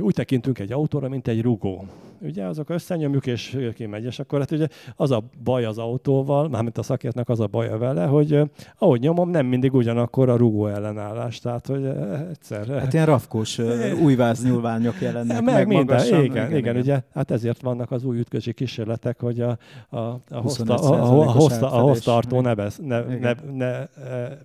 úgy 0.01 0.15
tekintünk 0.15 0.59
egy 0.59 0.73
autóra, 0.73 1.09
mint 1.09 1.29
egy 1.29 1.43
rugó. 1.43 1.87
Ugye 2.21 2.45
azok 2.45 2.71
összenyomjuk, 2.71 3.27
és 3.27 3.59
kimegy, 3.75 4.05
és 4.05 4.19
akkor 4.19 4.39
hát 4.39 4.51
ugye 4.51 4.69
az 4.97 5.11
a 5.11 5.23
baj 5.45 5.65
az 5.65 5.79
autóval, 5.79 6.49
mármint 6.49 6.79
a 6.79 6.83
szakértnek 6.83 7.29
az 7.29 7.41
a 7.41 7.47
baja 7.47 7.79
vele, 7.79 8.05
hogy 8.05 8.41
ahogy 8.79 9.01
nyomom, 9.01 9.31
nem 9.31 9.47
mindig 9.47 9.75
ugyanakkor 9.75 10.29
a 10.29 10.37
rugó 10.37 10.67
ellenállás. 10.67 11.39
Tehát, 11.39 11.67
hogy 11.67 11.85
egyszer... 12.31 12.69
Hát 12.69 12.93
ilyen 12.93 13.07
rafkós 13.07 13.59
újváz 14.03 14.45
nyúlványok 14.45 15.01
jelennek 15.01 15.43
meg, 15.43 15.55
meg 15.55 15.67
minden, 15.67 15.85
magasan. 15.85 16.25
Igen, 16.25 16.47
igen, 16.47 16.59
igen, 16.59 16.77
ugye, 16.77 17.03
hát 17.15 17.31
ezért 17.31 17.61
vannak 17.61 17.91
az 17.91 18.05
új 18.05 18.19
ütközi 18.19 18.53
kísérletek, 18.53 19.21
hogy 19.21 19.41
a, 19.41 19.59
a, 19.89 19.99
a, 19.99 20.21
hozta, 20.29 20.75
a, 20.75 21.21
a, 21.21 21.31
hozta, 21.31 21.73
a 21.73 21.81
hoztartó 21.81 22.41
ne, 22.41 22.55
vesz, 22.55 22.79
ne, 22.83 23.01
ne, 23.01 23.17
ne, 23.19 23.35
ne 23.53 23.87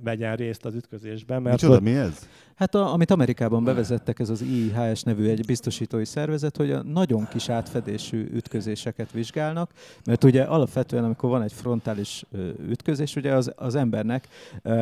vegyen 0.03 0.35
részt 0.35 0.65
az 0.65 0.75
ütközésben. 0.75 1.41
Mert 1.41 1.61
Micsoda, 1.61 1.79
mi 1.79 1.95
ez? 1.95 2.27
Hát 2.55 2.75
a, 2.75 2.93
amit 2.93 3.11
Amerikában 3.11 3.63
bevezettek, 3.63 4.19
ez 4.19 4.29
az 4.29 4.41
IIHS 4.41 5.03
nevű 5.03 5.29
egy 5.29 5.42
biztosítói 5.45 6.05
szervezet, 6.05 6.57
hogy 6.57 6.71
a 6.71 6.83
nagyon 6.83 7.27
kis 7.27 7.49
átfedésű 7.49 8.29
ütközéseket 8.33 9.11
vizsgálnak, 9.11 9.71
mert 10.05 10.23
ugye 10.23 10.43
alapvetően, 10.43 11.03
amikor 11.03 11.29
van 11.29 11.41
egy 11.41 11.53
frontális 11.53 12.25
ütközés, 12.69 13.15
ugye 13.15 13.33
az, 13.33 13.51
az 13.55 13.75
embernek 13.75 14.27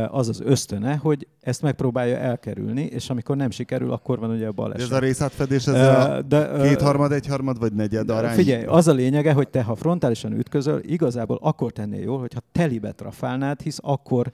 az 0.07 0.29
az 0.29 0.41
ösztöne, 0.45 0.95
hogy 0.95 1.27
ezt 1.41 1.61
megpróbálja 1.61 2.17
elkerülni, 2.17 2.81
és 2.83 3.09
amikor 3.09 3.35
nem 3.35 3.51
sikerül, 3.51 3.91
akkor 3.91 4.19
van 4.19 4.29
ugye 4.29 4.47
a 4.47 4.51
baleset. 4.51 4.89
De 4.89 4.95
ez 4.95 5.01
a 5.01 5.05
részátfedés, 5.05 5.67
ez 5.67 5.73
uh, 5.73 5.99
a 5.99 6.21
de, 6.21 6.51
uh, 6.51 6.61
kétharmad, 6.67 7.11
egyharmad 7.11 7.59
vagy 7.59 7.73
negyed 7.73 8.09
arány? 8.09 8.35
Figyelj, 8.35 8.63
az 8.63 8.87
a 8.87 8.93
lényege, 8.93 9.33
hogy 9.33 9.47
te 9.47 9.63
ha 9.63 9.75
frontálisan 9.75 10.37
ütközöl, 10.37 10.81
igazából 10.85 11.39
akkor 11.41 11.71
tennél 11.71 12.01
jól, 12.01 12.19
hogyha 12.19 12.39
telibe 12.51 12.91
trafálnád, 12.91 13.61
hisz 13.61 13.79
akkor 13.81 14.31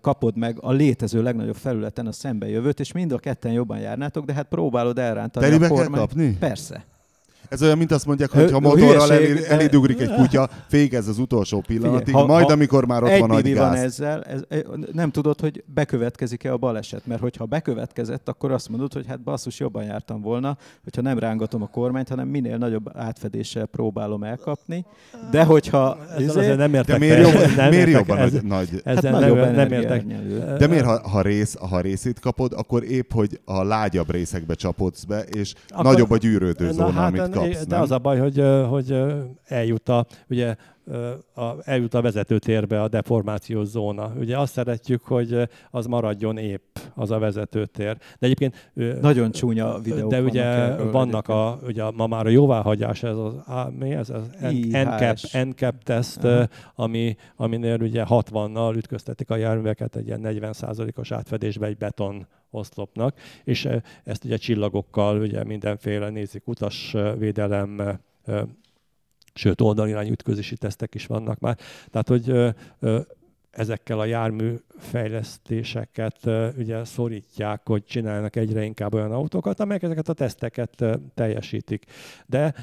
kapod 0.00 0.36
meg 0.36 0.56
a 0.60 0.72
létező 0.72 1.22
legnagyobb 1.22 1.56
felületen 1.56 2.06
a 2.06 2.12
szembejövőt, 2.12 2.80
és 2.80 2.92
mind 2.92 3.12
a 3.12 3.18
ketten 3.18 3.52
jobban 3.52 3.78
járnátok, 3.78 4.24
de 4.24 4.32
hát 4.32 4.46
próbálod 4.48 4.98
elrántani 4.98 5.46
Telibe 5.46 5.66
a 5.66 5.68
kormányt. 5.68 6.38
Persze. 6.38 6.84
Ez 7.48 7.62
olyan, 7.62 7.78
mint 7.78 7.92
azt 7.92 8.06
mondják, 8.06 8.30
hogy 8.30 8.50
ha 8.50 8.60
motorral 8.60 9.12
elé, 9.12 9.46
elidugrik 9.48 10.00
egy 10.00 10.14
kutya, 10.14 10.48
fékez 10.68 11.08
az 11.08 11.18
utolsó 11.18 11.60
pillanatig, 11.60 12.06
Figyelj, 12.06 12.26
ha, 12.26 12.32
majd 12.32 12.46
ha 12.46 12.52
amikor 12.52 12.86
már 12.86 13.02
ott 13.02 13.18
van 13.18 13.28
nagy 13.28 13.52
gáz. 13.52 13.68
van 13.68 13.74
ezzel, 13.74 14.22
ez, 14.22 14.40
nem 14.92 15.10
tudod, 15.10 15.40
hogy 15.40 15.64
bekövetkezik-e 15.74 16.52
a 16.52 16.56
baleset, 16.56 17.06
mert 17.06 17.20
hogyha 17.20 17.44
bekövetkezett, 17.44 18.28
akkor 18.28 18.50
azt 18.52 18.68
mondod, 18.68 18.92
hogy 18.92 19.06
hát 19.06 19.20
basszus, 19.20 19.58
jobban 19.58 19.84
jártam 19.84 20.20
volna, 20.20 20.56
hogyha 20.82 21.02
nem 21.02 21.18
rángatom 21.18 21.62
a 21.62 21.66
kormányt, 21.66 22.08
hanem 22.08 22.28
minél 22.28 22.56
nagyobb 22.56 22.90
átfedéssel 22.96 23.66
próbálom 23.66 24.22
elkapni. 24.22 24.84
De 25.30 25.44
hogyha... 25.44 25.98
Ezzel 26.16 26.56
nem 26.56 26.74
értek 26.74 26.98
de 26.98 27.06
miért, 27.06 27.20
jobb, 27.20 27.56
nem 27.56 27.68
miért 27.68 27.90
jobban 27.90 28.18
ez, 28.18 28.32
nagy? 28.42 28.68
Ezzel 28.84 29.12
hát 29.12 29.20
nagyobb 29.20 29.36
nem, 29.36 29.54
nem 29.54 29.72
értek. 29.72 30.04
De 30.58 30.66
miért, 30.66 30.84
ha, 30.84 31.08
ha, 31.08 31.20
rész, 31.20 31.56
ha 31.56 31.80
részét 31.80 32.20
kapod, 32.20 32.52
akkor 32.52 32.84
épp, 32.84 33.12
hogy 33.12 33.40
a 33.44 33.62
lágyabb 33.62 34.10
részekbe 34.10 34.54
csapodsz 34.54 35.04
be, 35.04 35.20
és 35.20 35.54
akkor, 35.68 35.84
nagyobb 35.84 36.10
a 36.10 36.16
gyűrődő 36.16 36.72
zóna, 36.72 36.90
hát, 36.90 37.18
amit 37.18 37.35
kapsz. 37.40 37.66
De 37.66 37.74
nem? 37.74 37.82
az 37.82 37.90
a 37.90 37.98
baj, 37.98 38.18
hogy, 38.18 38.42
hogy 38.68 38.96
eljut 39.44 39.88
a, 39.88 40.06
ugye, 40.28 40.54
a, 41.34 41.54
eljut 41.62 41.94
a 41.94 42.00
vezetőtérbe 42.00 42.82
a 42.82 42.88
deformációs 42.88 43.66
zóna. 43.66 44.12
Ugye 44.18 44.38
azt 44.38 44.52
szeretjük, 44.52 45.02
hogy 45.04 45.48
az 45.70 45.86
maradjon 45.86 46.38
épp, 46.38 46.76
az 46.94 47.10
a 47.10 47.18
vezetőtér. 47.18 47.96
De 47.96 48.26
egyébként... 48.26 48.70
Nagyon 49.00 49.30
csúnya 49.30 49.78
videók 49.78 50.10
De 50.10 50.22
ugye 50.22 50.76
vannak, 50.76 50.92
vannak 50.92 51.28
a, 51.28 51.58
ugye 51.66 51.90
ma 51.90 52.06
már 52.06 52.26
a 52.26 52.28
jóváhagyás, 52.28 53.02
ez 53.02 53.16
az, 53.16 53.34
a, 53.34 53.70
mi 53.78 53.92
ez 53.92 54.10
az 54.10 54.30
NCAP, 54.70 55.18
NCAP 55.44 55.82
teszt, 55.82 56.26
ami, 56.74 57.16
aminél 57.36 57.80
ugye 57.80 58.04
60-nal 58.08 58.76
ütköztetik 58.76 59.30
a 59.30 59.36
járműveket 59.36 59.96
egy 59.96 60.06
ilyen 60.06 60.20
40%-os 60.24 61.12
átfedésbe 61.12 61.66
egy 61.66 61.76
beton 61.76 62.26
oszlopnak, 62.50 63.18
és 63.44 63.68
ezt 64.04 64.24
ugye 64.24 64.36
csillagokkal, 64.36 65.20
ugye 65.20 65.44
mindenféle 65.44 66.08
nézik 66.08 66.46
utasvédelem, 66.46 68.00
sőt 69.36 69.60
oldalirányú 69.60 70.10
ütközési 70.10 70.56
tesztek 70.56 70.94
is 70.94 71.06
vannak 71.06 71.38
már. 71.38 71.58
Tehát, 71.90 72.08
hogy 72.08 72.54
ezekkel 73.50 73.98
a 74.00 74.04
jármű 74.04 74.54
fejlesztéseket 74.78 76.18
ugye 76.56 76.84
szorítják, 76.84 77.60
hogy 77.64 77.84
csinálnak 77.84 78.36
egyre 78.36 78.64
inkább 78.64 78.94
olyan 78.94 79.12
autókat, 79.12 79.60
amelyek 79.60 79.82
ezeket 79.82 80.08
a 80.08 80.12
teszteket 80.12 80.84
teljesítik. 81.14 81.84
De 82.26 82.54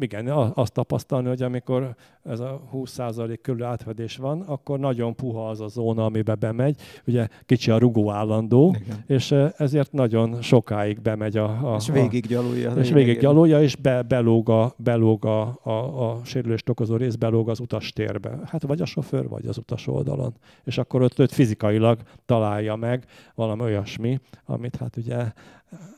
igen, 0.00 0.28
azt 0.54 0.72
tapasztalni, 0.72 1.28
hogy 1.28 1.42
amikor 1.42 1.94
ez 2.24 2.40
a 2.40 2.60
20% 2.72 3.38
körül 3.42 3.64
átfedés 3.64 4.16
van, 4.16 4.40
akkor 4.40 4.78
nagyon 4.78 5.14
puha 5.14 5.48
az 5.48 5.60
a 5.60 5.68
zóna, 5.68 6.04
amibe 6.04 6.34
bemegy. 6.34 6.80
Ugye 7.06 7.28
kicsi 7.46 7.70
a 7.70 7.78
rugó 7.78 8.10
állandó, 8.10 8.76
igen. 8.80 9.04
és 9.06 9.34
ezért 9.56 9.92
nagyon 9.92 10.42
sokáig 10.42 11.00
bemegy 11.00 11.36
a... 11.36 11.72
a 11.72 11.76
és 11.76 11.88
végig 11.88 12.26
gyalulja. 12.26 12.72
És 12.72 12.90
végig 12.90 13.18
gyalulja, 13.18 13.62
és 13.62 13.76
be, 13.76 14.02
belóg, 14.02 14.48
a, 14.48 14.74
belóg 14.76 15.24
a, 15.24 15.58
a, 15.62 16.10
a 16.10 16.20
sérülést 16.24 16.68
okozó 16.68 16.96
rész, 16.96 17.14
belóg 17.14 17.48
az 17.48 17.60
utastérbe. 17.60 18.38
Hát 18.44 18.62
vagy 18.62 18.80
a 18.80 18.86
sofőr, 18.86 19.28
vagy 19.28 19.46
az 19.46 19.58
utas 19.58 19.86
oldalon. 19.86 20.34
És 20.64 20.78
akkor 20.78 21.02
ott, 21.02 21.20
ott 21.20 21.32
fizikailag 21.32 21.98
találja 22.26 22.76
meg 22.76 23.04
valami 23.34 23.62
olyasmi, 23.62 24.20
amit 24.44 24.76
hát 24.76 24.96
ugye... 24.96 25.32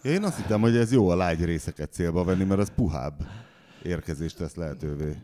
Én 0.02 0.22
azt 0.22 0.36
hittem, 0.36 0.60
hogy 0.60 0.76
ez 0.76 0.92
jó 0.92 1.08
a 1.08 1.16
lágy 1.16 1.44
részeket 1.44 1.92
célba 1.92 2.24
venni, 2.24 2.44
mert 2.44 2.60
az 2.60 2.72
puhább 2.76 3.14
érkezést 3.82 4.36
tesz 4.36 4.54
lehetővé. 4.54 5.16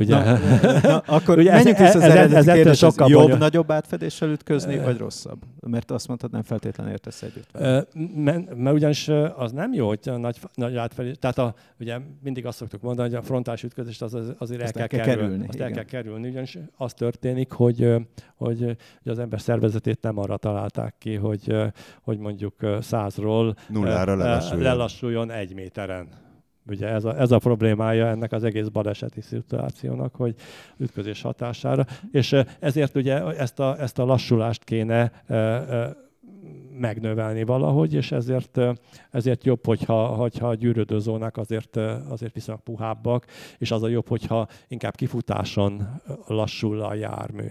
Ugye? 0.00 0.24
Na, 0.24 0.38
na, 0.82 0.98
akkor 0.98 1.38
ugye 1.38 1.52
menjünk 1.52 1.78
vissza 1.78 1.98
az 1.98 2.02
ez, 2.02 2.32
ez, 2.32 2.48
ez 2.48 2.76
sokkal 2.76 3.08
jobb, 3.10 3.22
bonyol... 3.22 3.38
nagyobb 3.38 3.70
átfedéssel 3.70 4.30
ütközni, 4.30 4.78
vagy 4.78 4.98
rosszabb? 4.98 5.38
Mert 5.60 5.90
azt 5.90 6.08
mondtad, 6.08 6.30
nem 6.30 6.42
feltétlenül 6.42 6.92
értesz 6.92 7.22
együtt. 7.22 7.48
Mert, 8.14 8.54
mert 8.56 8.76
ugyanis 8.76 9.08
az 9.36 9.52
nem 9.52 9.72
jó, 9.72 9.88
hogy 9.88 9.98
nagy, 10.16 10.38
nagy 10.54 10.76
átfedés. 10.76 11.16
Tehát 11.18 11.38
a, 11.38 11.54
ugye 11.80 11.98
mindig 12.22 12.46
azt 12.46 12.58
szoktuk 12.58 12.82
mondani, 12.82 13.08
hogy 13.08 13.18
a 13.18 13.22
frontális 13.22 13.62
ütközést 13.62 14.02
az, 14.02 14.16
azért 14.38 14.60
el 14.62 14.72
kell, 14.72 14.86
kell 14.86 15.00
kerülni. 15.00 15.22
kerülni. 15.22 15.46
Azt 15.46 15.54
igen. 15.54 15.66
el 15.66 15.72
kell 15.72 15.84
kerülni, 15.84 16.28
ugyanis 16.28 16.58
az 16.76 16.94
történik, 16.94 17.52
hogy, 17.52 17.94
hogy, 18.34 18.64
hogy 19.02 19.12
az 19.12 19.18
ember 19.18 19.40
szervezetét 19.40 20.02
nem 20.02 20.18
arra 20.18 20.36
találták 20.36 20.94
ki, 20.98 21.14
hogy, 21.14 21.56
hogy 22.02 22.18
mondjuk 22.18 22.54
százról 22.80 23.54
nullára 23.68 24.16
lelassuljon. 24.16 24.62
lelassuljon 24.62 25.30
egy 25.30 25.54
méteren 25.54 26.08
Ugye 26.66 26.86
ez 26.86 27.04
a, 27.04 27.20
ez 27.20 27.30
a 27.30 27.38
problémája 27.38 28.06
ennek 28.06 28.32
az 28.32 28.44
egész 28.44 28.68
baleseti 28.68 29.20
szituációnak, 29.20 30.14
hogy 30.14 30.34
ütközés 30.76 31.22
hatására. 31.22 31.86
És 32.10 32.36
ezért 32.58 32.96
ugye 32.96 33.36
ezt 33.36 33.60
a, 33.60 33.80
ezt 33.80 33.98
a 33.98 34.04
lassulást 34.04 34.64
kéne 34.64 35.12
megnövelni 36.78 37.44
valahogy, 37.44 37.94
és 37.94 38.12
ezért, 38.12 38.58
ezért 39.10 39.44
jobb, 39.44 39.66
hogyha, 39.66 40.06
hogyha 40.06 40.48
a 40.48 40.54
gyűrődőzónák 40.54 41.36
azért, 41.36 41.76
azért 42.08 42.34
viszonylag 42.34 42.62
puhábbak, 42.62 43.26
és 43.58 43.70
az 43.70 43.82
a 43.82 43.88
jobb, 43.88 44.08
hogyha 44.08 44.48
inkább 44.68 44.94
kifutáson 44.94 45.88
lassul 46.26 46.80
a 46.80 46.94
jármű. 46.94 47.46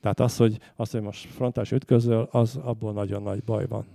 Tehát 0.00 0.20
az, 0.20 0.36
hogy, 0.36 0.58
az, 0.76 0.90
hogy 0.90 1.00
most 1.00 1.28
frontális 1.28 1.70
ütközöl, 1.70 2.28
az 2.30 2.56
abból 2.62 2.92
nagyon 2.92 3.22
nagy 3.22 3.42
baj 3.42 3.66
van. 3.66 3.86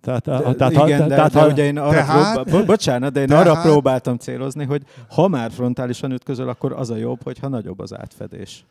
Tehát, 0.00 0.24
de, 0.24 0.54
tehát, 0.54 0.72
igen, 0.72 1.08
de, 1.08 1.14
tehát, 1.14 1.32
de, 1.32 1.40
de 1.40 1.46
ugye 1.46 1.64
én 1.64 1.78
arra 1.78 1.90
tehát, 1.90 2.42
próbál, 2.42 2.64
bocsánat, 2.64 3.12
de 3.12 3.20
én 3.20 3.26
tehát, 3.26 3.46
arra 3.46 3.60
próbáltam 3.60 4.16
célozni, 4.16 4.64
hogy 4.64 4.82
ha 5.08 5.28
már 5.28 5.50
frontálisan 5.50 6.12
ütközöl, 6.12 6.48
akkor 6.48 6.72
az 6.72 6.90
a 6.90 6.96
jobb, 6.96 7.22
hogyha 7.22 7.48
nagyobb 7.48 7.78
az 7.78 7.94
átfedés. 7.94 8.64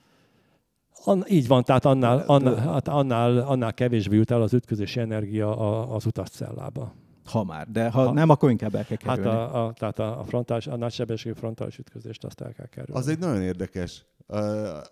An, 1.04 1.24
így 1.28 1.48
van, 1.48 1.64
tehát 1.64 1.86
annál, 1.86 2.24
annál, 2.28 2.56
hát 2.56 2.88
annál, 2.88 3.38
annál 3.38 3.74
kevésbé 3.74 4.16
jut 4.16 4.32
el 4.32 4.42
az 4.42 4.54
ütközési 4.54 5.00
energia 5.00 5.58
az 5.96 6.06
utascellába. 6.06 6.94
Ha 7.26 7.44
már, 7.44 7.68
de 7.72 7.90
ha, 7.90 8.06
ha 8.06 8.12
nem, 8.12 8.30
akkor 8.30 8.50
inkább 8.50 8.76
el 8.76 8.86
kell 8.86 8.98
kerülni. 8.98 9.30
Hát 9.30 9.54
a, 9.54 9.66
a, 9.66 9.74
tehát 9.74 10.00
a, 10.00 10.24
frontális, 10.28 10.68
a 10.68 10.76
nagysebességű 10.76 11.36
frontális 11.36 11.78
ütközést 11.78 12.24
azt 12.24 12.42
el 12.42 12.54
kell 12.54 12.66
kerülni. 12.66 13.00
Az 13.02 13.08
egy 13.08 13.20
nagyon 13.20 13.42
érdekes 13.42 14.06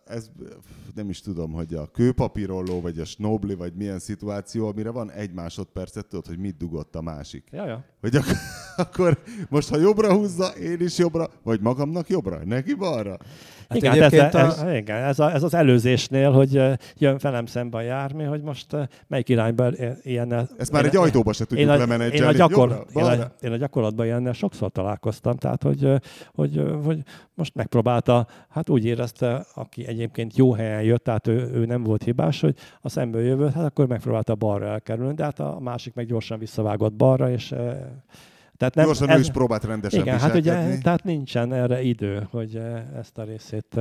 ez 0.06 0.30
nem 0.96 1.10
is 1.10 1.22
tudom, 1.22 1.52
hogy 1.52 1.74
a 1.74 1.88
kőpapírolló, 1.88 2.82
vagy 2.82 3.00
a 3.00 3.06
snobli, 3.06 3.56
vagy 3.56 3.74
milyen 3.74 4.00
szituáció, 4.00 4.68
amire 4.68 4.90
van 4.90 5.12
egy 5.12 5.34
másodpercet, 5.34 6.06
tudod, 6.06 6.28
hogy 6.28 6.38
mit 6.38 6.58
dugott 6.58 6.96
a 6.96 7.02
másik. 7.02 7.48
Ja, 7.52 7.66
ja. 7.66 7.86
Hogy 8.02 8.16
ak- 8.16 8.36
akkor 8.88 9.18
most, 9.50 9.70
ha 9.70 9.78
jobbra 9.78 10.14
húzza, 10.14 10.48
én 10.48 10.80
is 10.80 10.98
jobbra, 10.98 11.30
vagy 11.44 11.62
magamnak 11.62 12.10
jobbra, 12.10 12.46
neki 12.46 12.74
balra. 12.74 13.18
Hát 13.70 13.78
igen, 13.78 14.02
ez, 14.02 14.14
ez, 14.14 14.34
ez, 14.34 14.60
a... 14.60 14.76
igen 14.76 15.04
ez, 15.04 15.20
a, 15.20 15.34
ez, 15.34 15.44
az 15.44 15.54
előzésnél, 15.54 16.32
hogy 16.32 16.62
jön 16.98 17.18
velem 17.22 17.46
szembe 17.46 17.78
a 17.78 17.82
jármű, 17.82 18.24
hogy 18.24 18.42
most 18.42 18.68
melyik 19.08 19.30
irányba 19.30 19.72
ilyen. 20.02 20.50
Ezt 20.58 20.72
már 20.72 20.84
én, 20.84 20.90
egy 20.90 20.96
ajtóba 20.96 21.34
se 21.34 21.46
tudjuk 21.46 21.70
én 21.70 21.90
a, 21.90 22.04
én 22.04 22.24
a, 22.24 22.32
gyakor, 22.32 22.86
én, 22.96 23.04
a, 23.04 23.32
én 23.42 23.52
a 23.52 23.56
gyakorlatban 23.56 24.06
ilyennel 24.06 24.34
sokszor 24.34 24.72
találkoztam, 24.72 25.36
tehát 25.36 25.64
hogy, 25.64 25.92
hogy, 26.34 26.64
hogy 26.84 27.00
most 27.34 27.56
megpróbálta, 27.56 28.28
hát 28.50 28.70
úgy 28.70 28.86
érezte, 28.86 29.46
aki 29.54 29.88
egyébként 29.88 30.38
jó 30.38 30.54
helyen 30.54 30.82
jött, 30.82 31.04
tehát 31.04 31.28
ő, 31.28 31.50
ő 31.54 31.66
nem 31.66 31.84
volt 31.84 32.04
hibás, 32.04 32.42
hogy 32.42 32.56
a 32.82 32.90
szemből 32.90 33.22
jövő, 33.22 33.50
hát 33.56 33.66
akkor 33.66 33.88
megpróbálta 33.88 34.36
balra 34.36 34.66
elkerülni, 34.66 35.14
de 35.14 35.24
hát 35.24 35.40
a 35.40 35.60
másik 35.60 35.94
meg 35.94 36.06
gyorsan 36.06 36.40
visszavágott 36.40 36.94
balra, 36.94 37.32
és 37.32 37.54
tehát 38.58 38.76
nem, 38.76 38.86
Gyorsan 38.86 39.10
ez, 39.10 39.18
ő 39.18 39.20
is 39.20 39.30
próbált 39.30 39.64
rendesen 39.64 40.00
Igen, 40.00 40.20
hát 40.20 40.36
ugye, 40.36 40.78
tehát 40.78 41.04
nincsen 41.04 41.54
erre 41.54 41.82
idő, 41.82 42.28
hogy 42.32 42.62
ezt 42.98 43.18
a 43.18 43.24
részét 43.24 43.80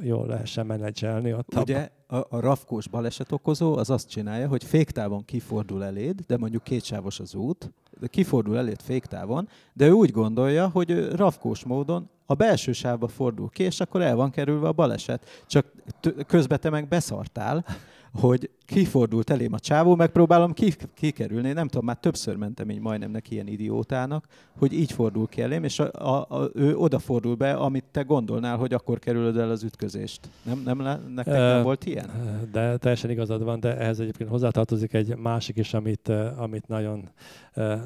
jól 0.00 0.26
lehessen 0.26 0.66
menedzselni. 0.66 1.32
Ott 1.32 1.54
ugye 1.56 1.88
a, 2.06 2.16
a 2.16 2.40
rafkós 2.40 2.88
baleset 2.88 3.32
okozó 3.32 3.76
az 3.76 3.90
azt 3.90 4.08
csinálja, 4.08 4.48
hogy 4.48 4.64
féktávon 4.64 5.24
kifordul 5.24 5.84
eléd, 5.84 6.20
de 6.26 6.36
mondjuk 6.36 6.62
kétsávos 6.62 7.20
az 7.20 7.34
út, 7.34 7.72
de 8.00 8.06
kifordul 8.06 8.56
eléd 8.58 8.80
féktávon, 8.82 9.48
de 9.72 9.86
ő 9.86 9.90
úgy 9.90 10.10
gondolja, 10.10 10.68
hogy 10.68 11.08
rafkós 11.16 11.64
módon 11.64 12.10
a 12.26 12.34
belső 12.34 12.72
sávba 12.72 13.08
fordul 13.08 13.48
ki, 13.48 13.62
és 13.62 13.80
akkor 13.80 14.02
el 14.02 14.16
van 14.16 14.30
kerülve 14.30 14.68
a 14.68 14.72
baleset. 14.72 15.44
Csak 15.46 15.66
közben 16.26 16.60
te 16.60 16.70
meg 16.70 16.88
beszartál, 16.88 17.64
hogy 18.20 18.50
kifordult 18.66 19.30
elém 19.30 19.52
a 19.52 19.58
csávó, 19.58 19.94
megpróbálom 19.94 20.52
kikerülni. 20.94 21.52
Nem 21.52 21.68
tudom, 21.68 21.84
már 21.84 21.96
többször 21.96 22.36
mentem 22.36 22.70
így 22.70 22.80
majdnem 22.80 23.10
neki 23.10 23.32
ilyen 23.34 23.46
idiótának, 23.46 24.26
hogy 24.58 24.72
így 24.72 24.92
fordul 24.92 25.26
ki 25.26 25.42
elém, 25.42 25.64
és 25.64 25.78
a, 25.78 25.90
a, 25.92 26.26
a, 26.28 26.50
ő 26.54 26.76
odafordul 26.76 27.34
be, 27.34 27.52
amit 27.52 27.84
te 27.90 28.02
gondolnál, 28.02 28.56
hogy 28.56 28.74
akkor 28.74 28.98
kerülöd 28.98 29.36
el 29.36 29.50
az 29.50 29.62
ütközést. 29.62 30.28
Nem, 30.42 30.62
nem 30.64 30.78
nektek 31.14 31.34
nem 31.34 31.62
volt 31.62 31.84
ilyen? 31.84 32.10
De 32.52 32.76
teljesen 32.76 33.10
igazad 33.10 33.42
van, 33.42 33.60
de 33.60 33.76
ehhez 33.76 34.00
egyébként 34.00 34.30
hozzátartozik 34.30 34.92
egy 34.92 35.16
másik 35.16 35.56
is, 35.56 35.74
amit, 35.74 36.08
amit 36.36 36.68
nagyon, 36.68 37.08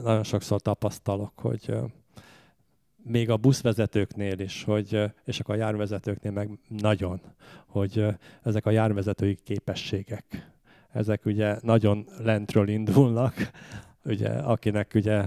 nagyon 0.02 0.22
sokszor 0.22 0.60
tapasztalok, 0.60 1.32
hogy 1.34 1.74
még 3.02 3.30
a 3.30 3.36
buszvezetőknél 3.36 4.38
is, 4.38 4.64
hogy, 4.64 5.02
és 5.24 5.40
akkor 5.40 5.54
a 5.54 5.58
járvezetőknél 5.58 6.32
meg 6.32 6.58
nagyon, 6.68 7.20
hogy 7.66 8.06
ezek 8.42 8.66
a 8.66 8.70
járvezetői 8.70 9.38
képességek, 9.44 10.50
ezek 10.92 11.24
ugye 11.24 11.58
nagyon 11.62 12.06
lentről 12.18 12.68
indulnak, 12.68 13.50
ugye, 14.04 14.28
akinek 14.28 14.92
ugye 14.94 15.26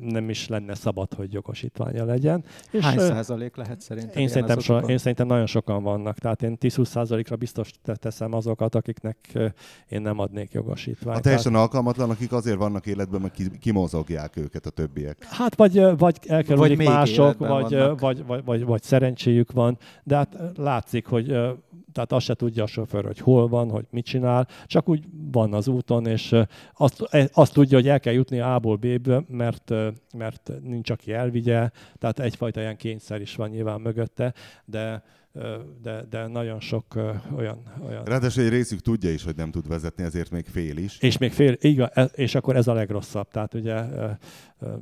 nem 0.00 0.28
is 0.28 0.48
lenne 0.48 0.74
szabad, 0.74 1.14
hogy 1.14 1.32
jogosítványa 1.32 2.04
legyen. 2.04 2.44
És 2.70 2.84
Hány 2.84 2.98
százalék 2.98 3.56
lehet 3.56 3.80
szerintem? 3.80 4.22
Én 4.22 4.28
szerintem, 4.28 4.58
so, 4.58 4.78
én 4.78 4.98
szerintem 4.98 5.26
nagyon 5.26 5.46
sokan 5.46 5.82
vannak, 5.82 6.18
tehát 6.18 6.42
én 6.42 6.56
10-20 6.60 6.84
százalékra 6.84 7.36
biztos 7.36 7.70
teszem 7.82 8.32
azokat, 8.32 8.74
akiknek 8.74 9.16
én 9.88 10.02
nem 10.02 10.18
adnék 10.18 10.52
jogosítványt. 10.52 11.18
A 11.18 11.22
teljesen 11.22 11.52
tehát... 11.52 11.66
alkalmatlan, 11.66 12.10
akik 12.10 12.32
azért 12.32 12.58
vannak 12.58 12.86
életben, 12.86 13.20
mert 13.20 13.58
kimozogják 13.58 14.36
őket 14.36 14.66
a 14.66 14.70
többiek. 14.70 15.24
Hát 15.24 15.54
vagy, 15.54 15.80
vagy 15.98 16.18
elkerülik 16.26 16.76
vagy 16.76 16.86
mások, 16.86 17.38
vagy, 17.38 17.48
vagy, 17.70 17.98
vagy, 17.98 18.26
vagy, 18.26 18.44
vagy, 18.44 18.64
vagy 18.64 18.82
szerencséjük 18.82 19.52
van, 19.52 19.78
de 20.04 20.16
hát 20.16 20.36
látszik, 20.56 21.06
hogy 21.06 21.36
tehát 21.92 22.12
azt 22.12 22.24
se 22.24 22.34
tudja 22.34 22.62
a 22.62 22.66
sofőr, 22.66 23.04
hogy 23.04 23.18
hol 23.18 23.48
van, 23.48 23.70
hogy 23.70 23.84
mit 23.90 24.04
csinál, 24.04 24.48
csak 24.66 24.88
úgy 24.88 25.04
van 25.32 25.54
az 25.54 25.68
úton, 25.68 26.06
és 26.06 26.36
azt, 26.74 27.02
e, 27.10 27.28
azt 27.32 27.52
tudja, 27.52 27.76
hogy 27.76 27.88
el 27.88 28.00
kell 28.00 28.12
jutni 28.12 28.40
A-ból 28.40 28.76
B-be, 28.76 29.24
mert, 29.28 29.72
mert 30.16 30.52
nincs, 30.62 30.90
aki 30.90 31.12
elvigye, 31.12 31.70
tehát 31.98 32.18
egyfajta 32.18 32.60
ilyen 32.60 32.76
kényszer 32.76 33.20
is 33.20 33.36
van 33.36 33.48
nyilván 33.48 33.80
mögötte, 33.80 34.34
de 34.64 35.02
de, 35.82 36.04
de 36.10 36.26
nagyon 36.26 36.60
sok 36.60 36.84
olyan, 37.36 37.62
olyan... 37.86 38.04
Ráadásul 38.04 38.42
egy 38.42 38.48
részük 38.48 38.80
tudja 38.80 39.10
is, 39.10 39.24
hogy 39.24 39.36
nem 39.36 39.50
tud 39.50 39.68
vezetni, 39.68 40.04
ezért 40.04 40.30
még 40.30 40.46
fél 40.46 40.76
is. 40.76 40.98
És 41.00 41.18
még 41.18 41.32
fél, 41.32 41.56
igen, 41.60 41.90
és 42.12 42.34
akkor 42.34 42.56
ez 42.56 42.66
a 42.66 42.72
legrosszabb. 42.72 43.28
Tehát 43.28 43.54
ugye 43.54 43.84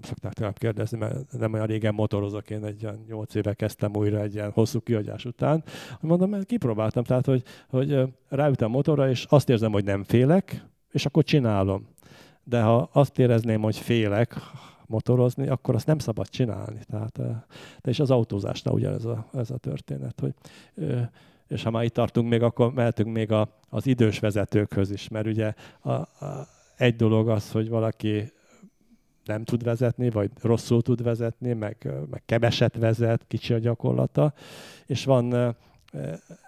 szokták 0.02 0.32
tőlem 0.32 0.52
kérdezni, 0.52 0.98
mert 0.98 1.32
nem 1.38 1.52
olyan 1.52 1.66
régen 1.66 1.94
motorozok, 1.94 2.50
én 2.50 2.64
egy 2.64 2.84
olyan 2.84 3.04
nyolc 3.08 3.34
éve 3.34 3.54
kezdtem 3.54 3.96
újra 3.96 4.20
egy 4.20 4.34
ilyen 4.34 4.50
hosszú 4.50 4.80
kiadás 4.80 5.24
után. 5.24 5.64
Mondom, 6.00 6.30
mert 6.30 6.46
kipróbáltam, 6.46 7.04
tehát 7.04 7.26
hogy, 7.26 7.42
hogy 7.68 8.02
ráütem 8.28 8.70
motorra, 8.70 9.10
és 9.10 9.26
azt 9.28 9.48
érzem, 9.48 9.72
hogy 9.72 9.84
nem 9.84 10.04
félek, 10.04 10.64
és 10.90 11.06
akkor 11.06 11.24
csinálom. 11.24 11.88
De 12.44 12.60
ha 12.60 12.88
azt 12.92 13.18
érezném, 13.18 13.60
hogy 13.60 13.76
félek, 13.76 14.34
motorozni, 14.90 15.48
akkor 15.48 15.74
azt 15.74 15.86
nem 15.86 15.98
szabad 15.98 16.28
csinálni. 16.28 16.80
Tehát, 16.90 17.16
de 17.80 17.90
és 17.90 18.00
az 18.00 18.10
autózásnál 18.10 18.74
ugyanez 18.74 19.04
a, 19.04 19.26
ez 19.32 19.50
a 19.50 19.56
történet, 19.56 20.20
hogy 20.20 20.34
és 21.48 21.62
ha 21.62 21.70
már 21.70 21.84
itt 21.84 21.92
tartunk 21.92 22.28
még, 22.28 22.42
akkor 22.42 22.72
mehetünk 22.72 23.12
még 23.12 23.32
a, 23.32 23.48
az 23.68 23.86
idős 23.86 24.18
vezetőkhöz 24.18 24.90
is, 24.90 25.08
mert 25.08 25.26
ugye 25.26 25.54
a, 25.80 25.90
a, 25.90 26.48
egy 26.76 26.96
dolog 26.96 27.28
az, 27.28 27.50
hogy 27.50 27.68
valaki 27.68 28.32
nem 29.24 29.44
tud 29.44 29.62
vezetni, 29.62 30.10
vagy 30.10 30.30
rosszul 30.42 30.82
tud 30.82 31.02
vezetni, 31.02 31.52
meg, 31.52 31.88
meg 32.10 32.22
keveset 32.26 32.76
vezet, 32.76 33.24
kicsi 33.28 33.54
a 33.54 33.58
gyakorlata, 33.58 34.32
és 34.86 35.04
van, 35.04 35.56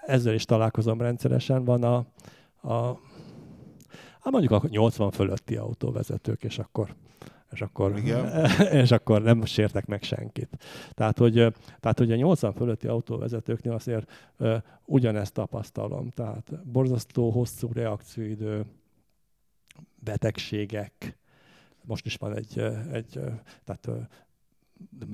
ezzel 0.07 0.35
is 0.35 0.45
találkozom 0.45 1.01
rendszeresen, 1.01 1.65
van 1.65 1.83
a, 1.83 1.97
a 2.69 2.99
hát 4.21 4.33
mondjuk 4.33 4.53
a 4.53 4.63
80 4.69 5.11
fölötti 5.11 5.57
autóvezetők, 5.57 6.45
és 6.45 6.59
akkor 6.59 6.95
és 7.53 7.61
akkor, 7.61 7.97
Igen. 7.97 8.47
és 8.83 8.91
akkor 8.91 9.23
nem 9.23 9.45
sértek 9.45 9.87
meg 9.87 10.03
senkit. 10.03 10.59
Tehát 10.95 11.19
hogy, 11.19 11.33
tehát, 11.81 11.99
hogy 11.99 12.13
a 12.13 12.17
80 12.17 12.53
fölötti 12.53 12.87
autóvezetőknél 12.87 13.73
azért 13.73 14.11
uh, 14.39 14.57
ugyanezt 14.85 15.33
tapasztalom. 15.33 16.11
Tehát 16.11 16.65
borzasztó 16.65 17.31
hosszú 17.31 17.73
reakcióidő, 17.73 18.65
betegségek, 19.95 21.19
most 21.85 22.07
is 22.07 22.17
van 22.17 22.37
egy, 22.37 22.59
egy 22.93 23.21
tehát 23.65 23.89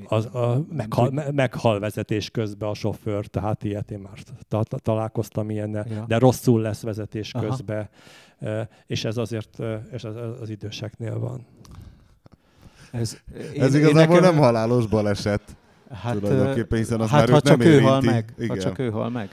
az, 0.05 0.35
a, 0.35 0.65
meghal, 0.71 1.11
me, 1.11 1.31
meghal 1.31 1.79
vezetés 1.79 2.31
közben 2.31 2.69
a 2.69 2.75
sofőr, 2.75 3.27
tehát 3.27 3.65
ilyet 3.65 3.91
én 3.91 3.99
már 3.99 4.19
ta, 4.49 4.63
ta, 4.63 4.79
találkoztam 4.79 5.51
ilyennel, 5.51 5.87
ja. 5.89 6.05
de 6.07 6.19
rosszul 6.19 6.61
lesz 6.61 6.83
vezetés 6.83 7.31
közben, 7.31 7.89
és 8.87 9.05
ez 9.05 9.17
azért 9.17 9.59
és 9.93 10.05
ez 10.05 10.15
az 10.41 10.51
időseknél 10.51 11.19
van. 11.19 11.47
Ez, 12.91 13.19
én, 13.55 13.63
ez 13.63 13.75
igazából 13.75 13.89
én 13.89 13.95
nekem... 13.95 14.21
nem 14.21 14.37
halálos 14.37 14.87
baleset. 14.87 15.43
Hát, 15.91 16.17
tulajdonképpen, 16.17 16.79
hiszen 16.79 17.01
az 17.01 17.09
hát, 17.09 17.21
már 17.21 17.29
ha 17.29 17.41
csak 17.41 17.59
nem 17.59 17.67
ő 17.67 17.81
hal 17.81 18.01
meg, 18.01 18.35
Igen. 18.39 18.49
ha 18.49 18.63
csak 18.63 18.79
ő 18.79 18.91
hal 18.91 19.11
meg. 19.11 19.29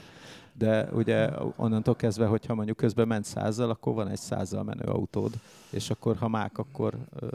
De 0.52 0.88
ugye 0.92 1.28
onnantól 1.56 1.96
kezdve, 1.96 2.26
hogyha 2.26 2.54
mondjuk 2.54 2.76
közben 2.76 3.06
ment 3.06 3.24
százzal, 3.24 3.70
akkor 3.70 3.94
van 3.94 4.08
egy 4.08 4.18
százzal 4.18 4.62
menő 4.62 4.84
autód, 4.84 5.32
és 5.70 5.90
akkor 5.90 6.16
ha 6.16 6.28
mák, 6.28 6.58
akkor... 6.58 6.94
Uh... 7.20 7.28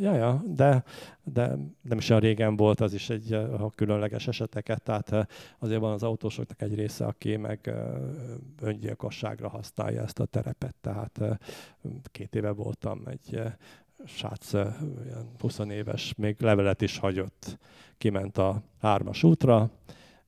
Ja, 0.00 0.14
ja, 0.14 0.42
de, 0.46 0.84
de 1.24 1.56
nem 1.82 1.98
is 1.98 2.08
olyan 2.10 2.22
régen 2.22 2.56
volt 2.56 2.80
az 2.80 2.92
is 2.92 3.10
egy 3.10 3.32
a 3.32 3.70
különleges 3.74 4.28
eseteket, 4.28 4.82
tehát 4.82 5.28
azért 5.58 5.80
van 5.80 5.92
az 5.92 6.02
autósoknak 6.02 6.62
egy 6.62 6.74
része, 6.74 7.04
aki 7.04 7.36
meg 7.36 7.74
öngyilkosságra 8.60 9.48
használja 9.48 10.02
ezt 10.02 10.18
a 10.18 10.24
terepet, 10.24 10.74
tehát 10.80 11.20
két 12.02 12.34
éve 12.34 12.50
voltam 12.50 13.02
egy 13.06 13.42
srác, 14.06 14.52
olyan 14.52 15.30
20 15.38 15.58
éves, 15.58 16.14
még 16.16 16.36
levelet 16.40 16.82
is 16.82 16.98
hagyott, 16.98 17.58
kiment 17.98 18.38
a 18.38 18.62
hármas 18.80 19.22
útra, 19.22 19.70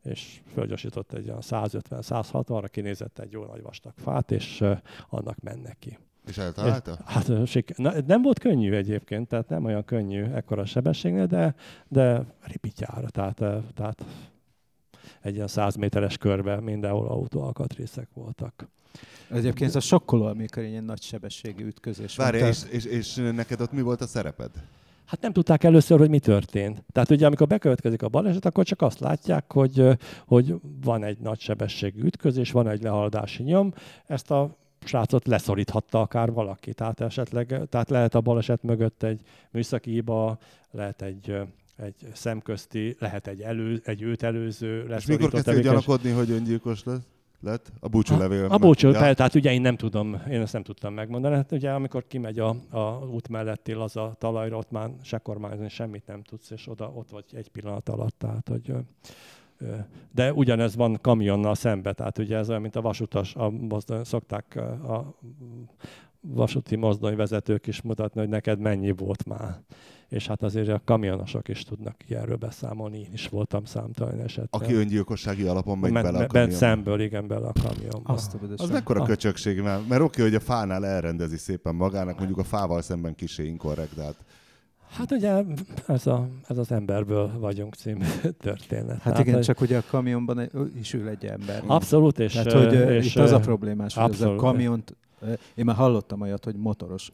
és 0.03 0.41
fölgyorsított 0.53 1.13
egy 1.13 1.29
olyan 1.29 1.41
150-160-ra, 1.43 2.67
kinézett 2.71 3.19
egy 3.19 3.33
jó 3.33 3.45
nagy 3.45 3.63
vastag 3.63 3.93
fát, 3.97 4.31
és 4.31 4.65
annak 5.09 5.41
mennek 5.41 5.77
ki. 5.79 5.99
És 6.27 6.39
eltalálta? 6.39 6.99
Hát 7.05 8.07
nem 8.07 8.23
volt 8.23 8.39
könnyű 8.39 8.73
egyébként, 8.73 9.29
tehát 9.29 9.49
nem 9.49 9.65
olyan 9.65 9.85
könnyű 9.85 10.25
ekkora 10.25 10.65
sebességnél, 10.65 11.27
de, 11.27 11.55
de 11.89 12.25
ripityára, 12.41 13.09
tehát, 13.09 13.43
tehát 13.75 14.05
egy 15.21 15.35
ilyen 15.35 15.49
100 15.49 15.75
méteres 15.75 16.17
körbe 16.17 16.61
mindenhol 16.61 17.07
autóalkatrészek 17.07 18.09
voltak. 18.15 18.69
Egyébként 19.31 19.71
ez 19.71 19.77
a 19.77 19.81
sokkoló, 19.81 20.27
amikor 20.27 20.63
ilyen 20.63 20.85
nagy 20.85 21.03
sebességű 21.03 21.67
ütközés 21.67 22.17
Várj, 22.17 22.39
van. 22.39 22.49
És, 22.49 22.63
és, 22.71 22.85
és 22.85 23.15
neked 23.15 23.61
ott 23.61 23.73
mi 23.73 23.81
volt 23.81 24.01
a 24.01 24.07
szereped? 24.07 24.51
Hát 25.11 25.21
nem 25.21 25.33
tudták 25.33 25.65
először, 25.65 25.99
hogy 25.99 26.09
mi 26.09 26.19
történt. 26.19 26.85
Tehát 26.93 27.11
ugye 27.11 27.27
amikor 27.27 27.47
bekövetkezik 27.47 28.03
a 28.03 28.09
baleset, 28.09 28.45
akkor 28.45 28.65
csak 28.65 28.83
azt 28.83 28.99
látják, 28.99 29.53
hogy, 29.53 29.87
hogy 30.27 30.55
van 30.85 31.05
egy 31.05 31.19
nagy 31.19 31.41
sebességű 31.41 32.03
ütközés, 32.03 32.51
van 32.51 32.69
egy 32.69 32.83
lehaladási 32.83 33.43
nyom, 33.43 33.73
ezt 34.07 34.31
a 34.31 34.57
srácot 34.85 35.27
leszoríthatta 35.27 36.01
akár 36.01 36.33
valaki. 36.33 36.73
Tehát 36.73 37.01
esetleg, 37.01 37.61
tehát 37.69 37.91
lehet 37.91 38.15
a 38.15 38.21
baleset 38.21 38.63
mögött 38.63 39.03
egy 39.03 39.21
műszaki 39.51 39.91
hiba, 39.91 40.39
lehet 40.71 41.03
egy, 41.03 41.37
egy 41.83 42.07
szemközti, 42.13 42.97
lehet 42.99 43.27
egy, 43.27 43.41
elő, 43.41 43.81
egy 43.85 44.03
őt 44.03 44.23
előző 44.23 44.87
És 44.97 45.07
mikor 45.07 45.31
kezdtél 45.31 45.61
gyanakodni, 45.61 46.11
hogy 46.11 46.31
öngyilkos 46.31 46.85
lesz? 46.85 47.03
lett? 47.41 47.73
A 47.81 47.89
búcsúlevél. 47.89 48.45
A, 48.45 48.55
a 48.55 48.59
búcsúlevél, 48.59 49.09
ja. 49.09 49.15
tehát 49.15 49.35
ugye 49.35 49.53
én 49.53 49.61
nem 49.61 49.77
tudom, 49.77 50.23
én 50.31 50.41
ezt 50.41 50.53
nem 50.53 50.63
tudtam 50.63 50.95
megmondani. 50.95 51.35
Hát 51.35 51.53
ugye 51.53 51.71
amikor 51.71 52.07
kimegy 52.07 52.39
a, 52.39 52.57
a 52.71 53.07
út 53.07 53.29
melletti 53.29 53.73
a 53.73 54.15
talajra, 54.19 54.57
ott 54.57 54.71
már 54.71 54.91
se 55.03 55.19
kormányozni 55.19 55.69
semmit 55.69 56.07
nem 56.07 56.23
tudsz, 56.23 56.51
és 56.51 56.69
oda 56.69 56.93
ott 56.95 57.11
vagy 57.11 57.25
egy 57.33 57.49
pillanat 57.49 57.89
alatt. 57.89 58.19
Tehát, 58.19 58.49
hogy, 58.49 58.73
de 60.15 60.33
ugyanez 60.33 60.77
van 60.77 60.99
kamionnal 61.01 61.55
szembe, 61.55 61.93
tehát 61.93 62.19
ugye 62.19 62.37
ez 62.37 62.49
olyan, 62.49 62.61
mint 62.61 62.77
a 62.77 62.81
vasutas, 62.81 63.35
a, 63.35 63.53
szokták 64.03 64.57
a 64.83 65.19
vasúti 66.21 66.77
mozdonyvezetők 66.77 67.67
is 67.67 67.83
mutatni, 67.83 68.21
hogy 68.21 68.29
neked 68.29 68.59
mennyi 68.59 68.91
volt 68.91 69.27
már. 69.27 69.61
És 70.09 70.27
hát 70.27 70.43
azért 70.43 70.69
a 70.69 70.81
kamionosok 70.85 71.49
is 71.49 71.63
tudnak 71.63 71.97
erről 72.09 72.37
beszámolni. 72.37 72.99
Én 72.99 73.13
is 73.13 73.29
voltam 73.29 73.65
számtalan 73.65 74.21
esetben. 74.21 74.61
Aki 74.61 74.75
öngyilkossági 74.75 75.43
alapon 75.43 75.79
megy 75.79 75.93
bele 75.93 76.25
a 76.25 76.27
kamionba. 76.27 76.55
szemből, 76.55 77.01
igen, 77.01 77.27
bele 77.27 77.47
a 77.47 77.53
kamionba. 77.53 78.13
Azt 78.13 78.37
az 78.57 78.71
mekkora 78.71 79.03
a... 79.03 79.07
köcsökség, 79.07 79.61
mert, 79.61 79.89
mert 79.89 80.03
oké, 80.03 80.23
hogy 80.23 80.35
a 80.35 80.41
fánál 80.41 80.87
elrendezi 80.87 81.37
szépen 81.37 81.75
magának, 81.75 82.17
mondjuk 82.17 82.39
a 82.39 82.45
fával 82.45 82.83
szemben 82.83 83.15
kisé 83.15 83.47
inkorrekt, 83.47 83.95
de 83.95 84.03
hát 84.03 84.25
Hát 84.91 85.11
ugye 85.11 85.45
ez, 85.87 86.07
a, 86.07 86.29
ez 86.49 86.59
az 86.59 86.71
emberből 86.73 87.39
vagyunk 87.39 87.75
című 87.75 88.05
történet. 88.39 89.01
Hát 89.01 89.19
igen, 89.19 89.35
hogy... 89.35 89.43
csak 89.45 89.61
ugye 89.61 89.79
a 89.79 89.83
kamionban 89.91 90.51
is 90.79 90.93
ül 90.93 91.09
egy 91.09 91.27
ember. 91.27 91.63
Abszolút, 91.67 92.19
és, 92.19 92.33
Tehát, 92.33 92.53
hogy 92.53 92.91
és, 92.91 93.15
itt 93.15 93.23
az 93.23 93.33
a 93.33 93.41
problémás, 93.41 93.95
hogy 93.95 94.05
abszolút. 94.05 94.33
ez 94.33 94.39
a 94.39 94.47
kamiont 94.47 94.97
én 95.55 95.65
már 95.65 95.77
hallottam 95.77 96.21
olyat, 96.21 96.45
hogy 96.45 96.57
motoros 96.57 97.11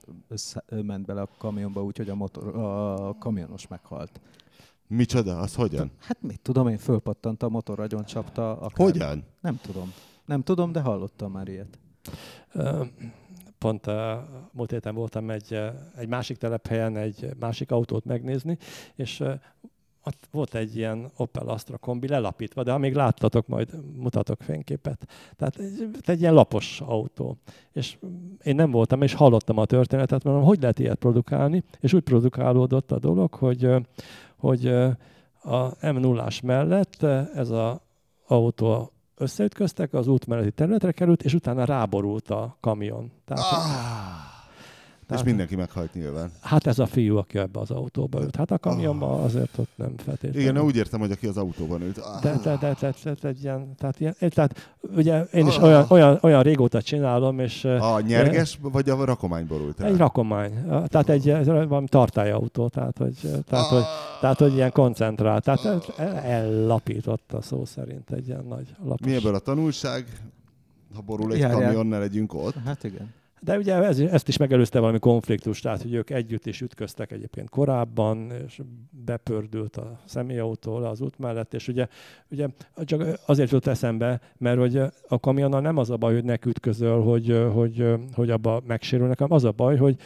ment 0.82 1.06
bele 1.06 1.20
a 1.20 1.28
kamionba, 1.38 1.84
úgyhogy 1.84 2.08
a, 2.08 2.14
motor, 2.14 2.56
a 2.56 3.16
kamionos 3.18 3.68
meghalt. 3.68 4.20
Micsoda? 4.86 5.38
Az 5.38 5.54
hogyan? 5.54 5.90
Hát 5.98 6.22
mit 6.22 6.40
tudom, 6.40 6.68
én 6.68 6.78
fölpattant 6.78 7.42
a 7.42 7.48
motor, 7.48 7.80
agyon 7.80 8.04
csapta. 8.04 8.50
Akár. 8.50 8.86
Hogyan? 8.86 9.24
Nem 9.40 9.60
tudom. 9.62 9.92
Nem 10.24 10.42
tudom, 10.42 10.72
de 10.72 10.80
hallottam 10.80 11.32
már 11.32 11.48
ilyet. 11.48 11.78
Pont 13.58 13.86
uh, 13.86 13.94
múlt 14.52 14.70
héten 14.70 14.94
voltam 14.94 15.30
egy, 15.30 15.60
egy 15.96 16.08
másik 16.08 16.36
telephelyen 16.36 16.96
egy 16.96 17.28
másik 17.38 17.70
autót 17.70 18.04
megnézni, 18.04 18.58
és 18.94 19.22
ott 20.06 20.28
volt 20.30 20.54
egy 20.54 20.76
ilyen 20.76 21.10
Opel 21.16 21.48
Astra 21.48 21.76
kombi 21.76 22.08
lelapítva, 22.08 22.62
de 22.62 22.72
amíg 22.72 22.94
láttatok, 22.94 23.46
majd 23.46 23.68
mutatok 23.96 24.42
fényképet. 24.42 25.06
Tehát 25.36 25.56
egy, 25.56 25.88
egy 26.04 26.20
ilyen 26.20 26.34
lapos 26.34 26.80
autó. 26.80 27.36
És 27.72 27.96
én 28.42 28.54
nem 28.54 28.70
voltam, 28.70 29.02
és 29.02 29.14
hallottam 29.14 29.58
a 29.58 29.64
történetet, 29.64 30.24
mondom, 30.24 30.44
hogy 30.44 30.60
lehet 30.60 30.78
ilyet 30.78 30.98
produkálni, 30.98 31.64
és 31.80 31.92
úgy 31.92 32.02
produkálódott 32.02 32.92
a 32.92 32.98
dolog, 32.98 33.34
hogy, 33.34 33.70
hogy 34.36 34.66
a 35.42 35.90
m 35.92 35.96
0 35.96 36.28
mellett 36.42 37.02
ez 37.34 37.50
az 37.50 37.80
autó 38.26 38.90
összeütköztek, 39.16 39.94
az 39.94 40.06
út 40.06 40.26
melletti 40.26 40.50
területre 40.50 40.92
került, 40.92 41.22
és 41.22 41.34
utána 41.34 41.64
ráborult 41.64 42.30
a 42.30 42.56
kamion. 42.60 43.12
Tehát, 43.24 43.44
ah! 43.52 44.15
Tehát, 45.06 45.22
és 45.22 45.28
mindenki 45.28 45.56
meghalt 45.56 45.94
nyilván. 45.94 46.30
Hát 46.40 46.66
ez 46.66 46.78
a 46.78 46.86
fiú, 46.86 47.16
aki 47.16 47.38
ebbe 47.38 47.60
az 47.60 47.70
autóba 47.70 48.20
ült. 48.20 48.36
Hát 48.36 48.50
a 48.50 48.58
kamionban 48.58 49.10
oh. 49.10 49.24
azért 49.24 49.58
ott 49.58 49.70
nem 49.74 49.96
feltétlenül. 49.96 50.40
Igen, 50.40 50.58
úgy 50.58 50.76
értem, 50.76 51.00
hogy 51.00 51.10
aki 51.10 51.26
az 51.26 51.36
autóban 51.36 51.82
ült. 51.82 51.98
Ah. 51.98 52.22
De, 52.22 52.40
de, 52.42 52.56
de, 52.60 52.76
de, 52.80 52.94
de, 53.04 53.14
de, 53.20 53.32
ilyen, 53.42 53.74
tehát, 53.78 54.00
ilyen, 54.00 54.14
tehát 54.18 54.76
ugye 54.96 55.22
én 55.22 55.46
is 55.46 55.56
oh. 55.56 55.62
olyan, 55.62 55.86
olyan, 55.88 56.18
olyan 56.20 56.42
régóta 56.42 56.82
csinálom, 56.82 57.38
és... 57.38 57.64
A 57.64 58.00
nyerges, 58.00 58.54
e, 58.64 58.68
vagy 58.68 58.90
a 58.90 59.04
rakomány 59.04 59.46
borult 59.46 59.80
el? 59.80 59.86
Egy 59.86 59.96
rakomány. 59.96 60.52
Tehát 60.88 61.08
egy 61.08 61.44
valami 61.44 61.88
tartályautó, 61.88 62.68
tehát 62.68 62.98
hogy, 62.98 63.16
tehát, 63.48 63.66
hogy, 63.66 63.84
tehát, 64.20 64.38
hogy 64.38 64.54
ilyen 64.54 64.72
koncentrált. 64.72 65.44
Tehát 65.44 65.98
ellapította 66.24 67.40
szó 67.40 67.64
szerint 67.64 68.10
egy 68.10 68.26
ilyen 68.26 68.44
nagy 68.48 68.74
lapos. 68.84 69.06
Mi 69.06 69.14
ebből 69.14 69.34
a 69.34 69.38
tanulság? 69.38 70.06
Ha 70.94 71.00
borul 71.00 71.32
egy 71.32 71.38
Járjál. 71.38 71.62
kamion, 71.62 71.86
ne 71.86 71.98
legyünk 71.98 72.34
ott. 72.34 72.54
Hát 72.64 72.84
igen. 72.84 73.14
De 73.40 73.56
ugye 73.56 73.74
ez, 73.74 73.98
ezt 73.98 74.28
is 74.28 74.36
megelőzte 74.36 74.78
valami 74.78 74.98
konfliktus, 74.98 75.60
tehát 75.60 75.82
hogy 75.82 75.94
ők 75.94 76.10
együtt 76.10 76.46
is 76.46 76.60
ütköztek 76.60 77.12
egyébként 77.12 77.50
korábban, 77.50 78.30
és 78.46 78.60
bepördült 78.90 79.76
a 79.76 80.00
személyautó 80.04 80.78
le 80.78 80.88
az 80.88 81.00
út 81.00 81.18
mellett, 81.18 81.54
és 81.54 81.68
ugye, 81.68 81.86
ugye 82.30 82.46
csak 82.84 83.20
azért 83.26 83.50
jut 83.50 83.66
eszembe, 83.66 84.20
mert 84.38 84.58
hogy 84.58 84.76
a 85.08 85.20
kamionnal 85.20 85.60
nem 85.60 85.76
az 85.76 85.90
a 85.90 85.96
baj, 85.96 86.14
hogy 86.14 86.24
nekütközöl, 86.24 87.02
hogy, 87.02 87.42
hogy, 87.52 87.94
hogy 88.12 88.30
abba 88.30 88.62
megsérülnek, 88.66 89.18
hanem 89.18 89.36
az 89.36 89.44
a 89.44 89.52
baj, 89.52 89.76
hogy 89.76 89.96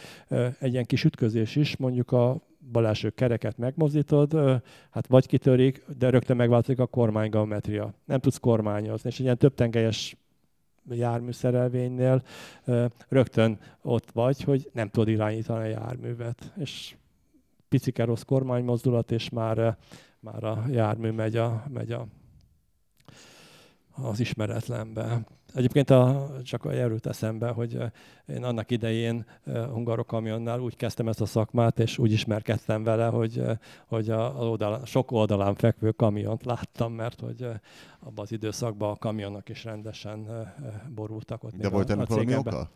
egy 0.59 0.71
ilyen 0.71 0.85
kis 0.85 1.03
ütközés 1.03 1.55
is, 1.55 1.77
mondjuk 1.77 2.11
a 2.11 2.41
baláső 2.71 3.09
kereket 3.09 3.57
megmozdítod, 3.57 4.61
hát 4.89 5.07
vagy 5.07 5.27
kitörik, 5.27 5.83
de 5.97 6.09
rögtön 6.09 6.35
megváltozik 6.35 6.79
a 6.79 6.85
kormánygeometria. 6.85 7.93
Nem 8.05 8.19
tudsz 8.19 8.37
kormányozni, 8.37 9.09
és 9.09 9.15
egy 9.15 9.23
ilyen 9.23 9.37
többtengelyes 9.37 10.15
járműszerelvénynél 10.89 12.23
rögtön 13.07 13.59
ott 13.81 14.11
vagy, 14.11 14.43
hogy 14.43 14.69
nem 14.73 14.89
tudod 14.89 15.07
irányítani 15.07 15.63
a 15.63 15.79
járművet. 15.79 16.53
És 16.57 16.95
picike 17.69 18.03
rossz 18.03 18.21
kormánymozdulat, 18.21 19.11
és 19.11 19.29
már, 19.29 19.77
már 20.19 20.43
a 20.43 20.65
jármű 20.69 21.11
megy, 21.11 21.35
a, 21.35 21.63
megy 21.73 21.91
a, 21.91 22.07
az 24.03 24.19
ismeretlenbe. 24.19 25.21
Egyébként 25.53 25.89
a, 25.89 26.29
csak 26.43 26.65
erőt 26.65 27.05
eszembe, 27.05 27.49
hogy 27.49 27.77
én 28.27 28.43
annak 28.43 28.71
idején 28.71 29.25
hungarok 29.71 30.07
kamionnál 30.07 30.59
úgy 30.59 30.75
kezdtem 30.75 31.07
ezt 31.07 31.21
a 31.21 31.25
szakmát, 31.25 31.79
és 31.79 31.97
úgy 31.97 32.11
ismerkedtem 32.11 32.83
vele, 32.83 33.05
hogy, 33.05 33.43
hogy 33.87 34.09
a, 34.09 34.33
oldalán, 34.37 34.85
sok 34.85 35.11
oldalán 35.11 35.55
fekvő 35.55 35.91
kamiont 35.91 36.45
láttam, 36.45 36.93
mert 36.93 37.19
hogy 37.19 37.47
abban 37.99 38.23
az 38.23 38.31
időszakban 38.31 38.91
a 38.91 38.95
kamionok 38.95 39.49
is 39.49 39.63
rendesen 39.63 40.27
borultak 40.95 41.43
ott. 41.43 41.55
De 41.55 41.69
volt 41.69 41.89
ennek 41.89 42.07
valami 42.07 42.35
oka? 42.35 42.69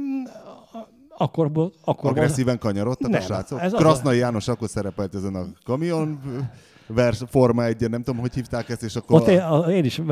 Mm, 0.00 0.22
akkor, 1.18 1.50
akkor 1.84 2.10
Agresszíven 2.10 2.58
kanyarodtak 2.58 3.10
nem, 3.10 3.20
a 3.20 3.24
srácok? 3.24 3.58
Krasznai 3.58 4.16
a... 4.16 4.18
János 4.18 4.48
akkor 4.48 4.68
szerepelt 4.68 5.14
ezen 5.14 5.34
a 5.34 5.44
kamion 5.64 6.20
vers, 6.88 7.22
Forma 7.26 7.64
egy, 7.64 7.90
nem 7.90 8.02
tudom, 8.02 8.20
hogy 8.20 8.34
hívták 8.34 8.68
ezt, 8.68 8.82
és 8.82 8.96
akkor... 8.96 9.20
Ott 9.20 9.28
én, 9.28 9.42
én 9.70 9.84
is 9.84 10.02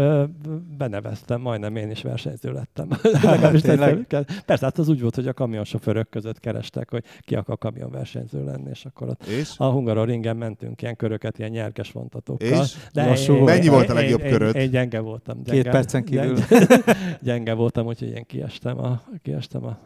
beneveztem, 0.79 1.41
majdnem 1.41 1.77
én 1.77 1.91
is 1.91 2.03
versenyző 2.03 2.53
lettem. 2.53 2.89
Hát, 3.27 4.45
Persze, 4.47 4.65
hát 4.65 4.79
az 4.79 4.89
úgy 4.89 5.01
volt, 5.01 5.15
hogy 5.15 5.27
a 5.27 5.33
kamionsofőrök 5.33 6.09
között 6.09 6.41
kerestek, 6.41 6.91
hogy 6.91 7.05
ki 7.21 7.35
akar 7.35 7.59
kamion 7.59 7.91
versenyző 7.91 8.45
lenni, 8.45 8.69
és 8.71 8.85
akkor 8.85 9.09
ott 9.09 9.27
és? 9.27 9.55
a 9.57 9.65
Hungaroringen 9.65 10.37
mentünk 10.37 10.83
ilyen 10.83 10.97
köröket, 10.97 11.39
ilyen 11.39 11.51
nyerges 11.51 11.93
vontatokkal. 11.93 12.63
És? 12.63 12.77
De 12.93 13.07
Lassú, 13.07 13.35
én, 13.35 13.43
mennyi 13.43 13.65
én, 13.65 13.71
volt 13.71 13.91
a 13.91 13.95
legjobb 13.95 14.21
én, 14.21 14.31
köröd? 14.31 14.55
Én, 14.55 14.63
én, 14.63 14.71
gyenge 14.71 15.01
voltam. 15.01 15.43
Gyenge, 15.43 15.63
Két 15.63 15.73
percen 15.73 16.05
kívül. 16.09 16.35
Gyenge, 16.35 16.85
gyenge 17.23 17.55
voltam, 17.55 17.87
úgyhogy 17.87 18.09
én 18.11 18.27
kiestem 18.27 18.79
a, 18.79 19.03
kiestem 19.23 19.65
a 19.65 19.79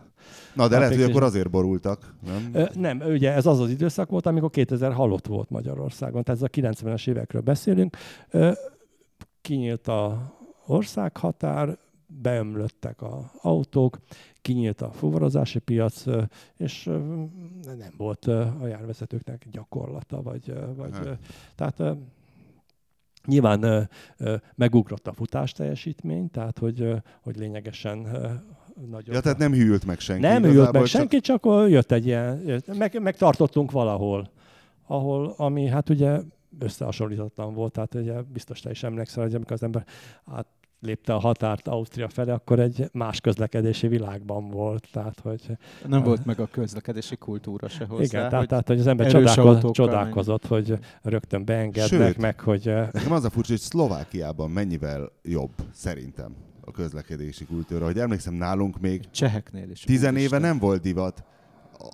Na, 0.55 0.69
de 0.69 0.79
lehet, 0.79 0.95
hogy 0.95 1.03
akkor 1.03 1.23
azért 1.23 1.51
borultak, 1.51 2.15
nem? 2.27 2.69
Nem, 2.75 3.01
ugye 3.01 3.33
ez 3.33 3.47
az 3.47 3.61
az 3.61 3.71
időszak 3.71 4.11
volt, 4.11 4.27
amikor 4.27 4.51
2000 4.51 4.93
halott 4.93 5.27
volt 5.27 5.51
Magyarországon, 5.51 6.23
tehát 6.23 6.43
ez 6.43 6.49
a 6.53 6.61
90-es 6.61 7.09
évekről 7.09 7.43
beszélünk. 7.43 7.97
Kinyílt 9.41 9.89
a 9.89 10.33
országhatár, 10.67 11.79
beömlöttek 12.07 13.03
az 13.03 13.25
autók, 13.41 13.99
kinyílt 14.43 14.81
a 14.81 14.93
fuvarozási 14.93 15.59
piac, 15.59 16.05
és 16.57 16.85
nem 17.65 17.95
volt 17.97 18.25
a 18.61 18.67
járvezetőknek 18.67 19.47
gyakorlata, 19.51 20.23
vagy, 20.23 20.53
vagy 20.77 21.19
tehát 21.55 21.83
Nyilván 23.27 23.89
megugrott 24.55 25.07
a 25.07 25.13
futás 25.13 25.53
teljesítmény, 25.53 26.31
tehát 26.31 26.59
hogy, 26.59 26.95
hogy 27.21 27.37
lényegesen 27.37 28.07
nagyobb. 28.90 29.15
Ja, 29.15 29.20
tehát 29.20 29.39
nem 29.39 29.52
hűlt 29.52 29.86
meg 29.86 30.01
senki. 30.01 30.23
Nem 30.23 30.43
hűlt 30.43 30.73
meg 30.73 30.85
senki, 30.85 31.20
csak 31.20 31.44
jött 31.69 31.93
egy 31.93 32.07
ilyen, 32.07 32.62
meg, 32.78 33.02
megtartottunk 33.02 33.70
valahol, 33.70 34.31
ahol, 34.86 35.35
ami 35.36 35.66
hát 35.66 35.89
ugye 35.89 36.20
összehasonlítottan 36.59 37.55
volt, 37.55 37.73
tehát 37.73 37.94
ugye 37.94 38.23
biztos 38.32 38.61
te 38.61 38.70
is 38.70 38.82
emlékszel, 38.82 39.23
hogy 39.23 39.35
amikor 39.35 39.52
az 39.52 39.62
ember 39.62 39.85
át 40.24 40.47
lépte 40.81 41.15
a 41.15 41.19
határt 41.19 41.69
Ausztria 41.69 42.09
felé, 42.09 42.31
akkor 42.31 42.61
egy 42.61 42.89
más 42.93 43.20
közlekedési 43.20 43.89
világban 43.89 44.48
volt. 44.48 44.89
Tehát, 44.93 45.20
hogy, 45.20 45.43
Nem 45.86 46.01
a... 46.01 46.05
volt 46.05 46.24
meg 46.24 46.40
a 46.40 46.47
közlekedési 46.47 47.16
kultúra 47.16 47.69
se 47.69 47.85
hozzá. 47.85 48.02
Igen, 48.02 48.28
tehát, 48.28 48.48
tehát 48.48 48.66
hogy 48.66 48.78
az 48.78 48.86
ember 48.86 49.11
csodálkozott, 49.11 49.73
csodálkozott 49.73 50.47
hogy 50.47 50.78
rögtön 51.02 51.44
beengednek 51.44 52.01
Sőt, 52.01 52.19
meg, 52.19 52.40
hogy... 52.40 52.65
Nekem 52.93 53.12
az 53.12 53.24
a 53.24 53.31
furcsa, 53.31 53.52
hogy 53.52 53.61
Szlovákiában 53.61 54.51
mennyivel 54.51 55.12
jobb, 55.23 55.52
szerintem 55.73 56.36
a 56.71 56.73
közlekedési 56.73 57.45
kultúra. 57.45 57.85
Hogy 57.85 57.99
emlékszem, 57.99 58.35
nálunk 58.35 58.81
még 58.81 59.11
Cseheknél 59.11 59.71
is. 59.71 59.81
Tizen 59.81 60.17
éve 60.17 60.39
nem 60.39 60.59
volt 60.59 60.83
divat 60.83 61.25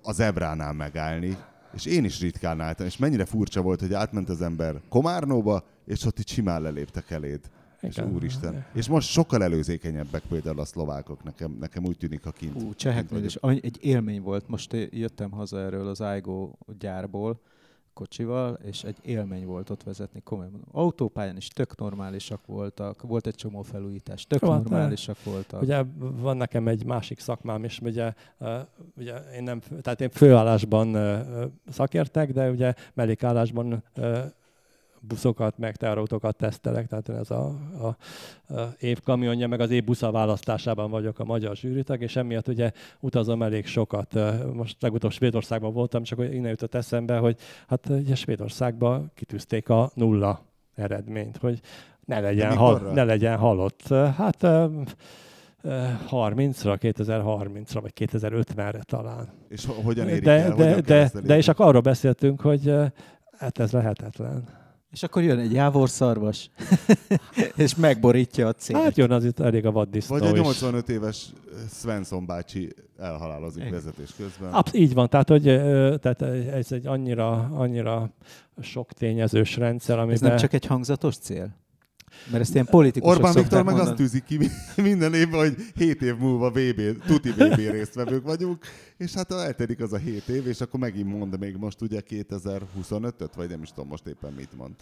a 0.03 0.13
zebránál 0.13 0.73
megállni, 0.73 1.37
és 1.75 1.87
én 1.87 2.05
is 2.05 2.21
ritkán 2.21 2.61
álltam, 2.61 2.87
és 2.87 2.97
mennyire 2.97 3.25
furcsa 3.25 3.63
volt, 3.63 3.81
hogy 3.81 3.93
átment 3.93 4.29
az 4.29 4.43
ember 4.43 4.81
Komárnóba, 4.89 5.65
és 5.85 6.05
ott 6.05 6.19
itt 6.19 6.29
simán 6.29 6.63
leléptek 6.63 7.11
eléd. 7.11 7.41
És 7.81 7.99
úristen. 7.99 8.67
És 8.75 8.89
most 8.89 9.09
sokkal 9.09 9.43
előzékenyebbek 9.43 10.23
például 10.29 10.61
a 10.61 10.65
szlovákok, 10.65 11.25
nekem, 11.25 11.57
nekem 11.61 11.85
úgy 11.85 11.97
tűnik, 11.97 12.25
ha 12.25 12.31
kint. 12.31 12.63
Ú, 12.63 12.75
cseheknél 12.75 13.25
is. 13.25 13.35
Egy 13.35 13.79
élmény 13.81 14.23
volt, 14.23 14.49
most 14.49 14.77
jöttem 14.91 15.31
haza 15.31 15.61
erről 15.61 15.89
az 15.89 16.01
Aigo 16.01 16.51
gyárból, 16.79 17.41
kocsival, 17.97 18.59
és 18.65 18.85
egy 18.85 18.97
élmény 19.03 19.47
volt 19.47 19.71
ott 19.71 19.83
vezetni, 19.83 20.21
komolyan 20.21 20.51
mondom. 20.51 20.71
Autópályán 20.73 21.37
is 21.37 21.49
tök 21.49 21.77
normálisak 21.77 22.47
voltak, 22.47 23.03
volt 23.03 23.27
egy 23.27 23.35
csomó 23.35 23.63
felújítás, 23.63 24.27
tök 24.27 24.43
Jó, 24.43 24.51
hát, 24.51 24.63
normálisak 24.63 25.25
voltak. 25.25 25.63
Ugye 25.63 25.83
van 25.99 26.37
nekem 26.37 26.69
egy 26.69 26.85
másik 26.85 27.21
szakmám 27.21 27.65
is, 27.65 27.81
ugye, 27.81 28.13
ugye 28.97 29.15
én 29.37 29.43
nem, 29.43 29.61
tehát 29.81 30.01
én 30.01 30.11
főállásban 30.11 30.97
szakértek, 31.69 32.33
de 32.33 32.51
ugye 32.51 32.75
mellékállásban 32.95 33.83
buszokat, 35.01 35.59
meg 35.59 35.77
teherautókat 35.77 36.37
tesztelek, 36.37 36.87
tehát 36.87 37.09
ez 37.09 37.31
a, 37.31 37.55
a, 37.81 37.87
a 38.55 38.75
év 38.79 39.01
kamionja, 39.01 39.49
meg 39.49 39.61
az 39.61 39.71
év 39.71 39.85
busza 39.85 40.11
választásában 40.11 40.91
vagyok 40.91 41.19
a 41.19 41.25
magyar 41.25 41.57
zsűritag, 41.57 42.03
és 42.03 42.17
emiatt 42.17 42.49
ugye 42.49 42.71
utazom 43.01 43.43
elég 43.43 43.67
sokat. 43.67 44.19
Most 44.53 44.83
legutóbb 44.83 45.11
Svédországban 45.11 45.73
voltam, 45.73 46.03
csak 46.03 46.19
innen 46.19 46.51
jutott 46.51 46.75
eszembe, 46.75 47.17
hogy 47.17 47.37
hát 47.69 47.89
ugye 47.89 48.15
Svédországban 48.15 49.11
kitűzték 49.15 49.69
a 49.69 49.91
nulla 49.95 50.45
eredményt, 50.75 51.37
hogy 51.37 51.61
ne 52.05 52.21
legyen, 52.21 52.57
hal, 52.57 52.79
ne 52.95 53.05
legyen 53.05 53.37
halott. 53.37 53.89
Hát 53.89 54.47
30-ra, 56.11 56.77
2030-ra, 56.81 57.79
vagy 57.81 57.93
2050-re 57.97 58.83
talán. 58.83 59.29
És 59.49 59.67
hogyan 59.85 60.09
érik 60.09 60.23
de, 60.23 60.31
el? 60.31 60.55
De, 60.55 60.55
hogyan 60.55 60.83
de, 60.85 61.11
de, 61.23 61.37
és 61.37 61.49
akkor 61.49 61.67
arról 61.67 61.81
beszéltünk, 61.81 62.41
hogy 62.41 62.75
hát 63.39 63.59
ez 63.59 63.73
lehetetlen. 63.73 64.45
És 64.97 65.03
akkor 65.03 65.23
jön 65.23 65.39
egy 65.39 65.53
jávorszarvas, 65.53 66.51
és 67.57 67.75
megborítja 67.75 68.49
a 68.49 68.53
célt. 68.53 68.83
Hát 68.83 68.97
jön 68.97 69.11
az 69.11 69.25
itt 69.25 69.41
elég 69.41 69.67
a 69.67 69.73
vaddisznó 69.73 70.19
Vagy 70.19 70.27
egy 70.27 70.35
85 70.35 70.89
éves 70.89 71.27
Svensson 71.71 72.27
bácsi 72.27 72.75
elhalálozik 72.99 73.61
Igen. 73.61 73.73
vezetés 73.73 74.11
közben. 74.17 74.53
Absz- 74.53 74.75
így 74.75 74.95
van, 74.95 75.09
tehát, 75.09 75.29
hogy, 75.29 75.43
tehát 76.01 76.23
ez 76.53 76.73
egy 76.73 76.87
annyira, 76.87 77.31
annyira 77.55 78.11
sok 78.61 78.93
tényezős 78.93 79.57
rendszer, 79.57 79.99
amiben... 79.99 80.15
Ez 80.15 80.21
nem 80.21 80.37
csak 80.37 80.53
egy 80.53 80.67
hangzatos 80.67 81.17
cél? 81.17 81.57
Mert 82.31 82.43
ezt 82.43 82.55
ilyen 82.55 82.67
politikusok 82.67 83.17
Orbán 83.17 83.35
Viktor 83.35 83.65
meg 83.65 83.75
mondani. 83.75 83.89
azt 83.89 83.99
tűzik 83.99 84.25
ki 84.25 84.39
minden 84.83 85.15
évben, 85.15 85.41
hogy 85.41 85.57
7 85.75 86.03
év 86.03 86.17
múlva 86.17 86.51
VB, 86.51 87.03
tuti 87.07 87.31
VB 87.31 87.55
résztvevők 87.77 88.25
vagyunk, 88.25 88.65
és 88.97 89.15
hát 89.15 89.33
eltedik 89.33 89.81
az 89.81 89.93
a 89.93 89.97
7 89.97 90.29
év, 90.29 90.47
és 90.47 90.61
akkor 90.61 90.81
megint 90.81 91.19
mond 91.19 91.39
még 91.39 91.57
most 91.57 91.81
ugye 91.81 92.01
2025-öt, 92.09 93.35
vagy 93.35 93.49
nem 93.49 93.63
is 93.63 93.69
tudom 93.69 93.89
most 93.89 94.07
éppen 94.07 94.33
mit 94.33 94.57
mond. 94.57 94.75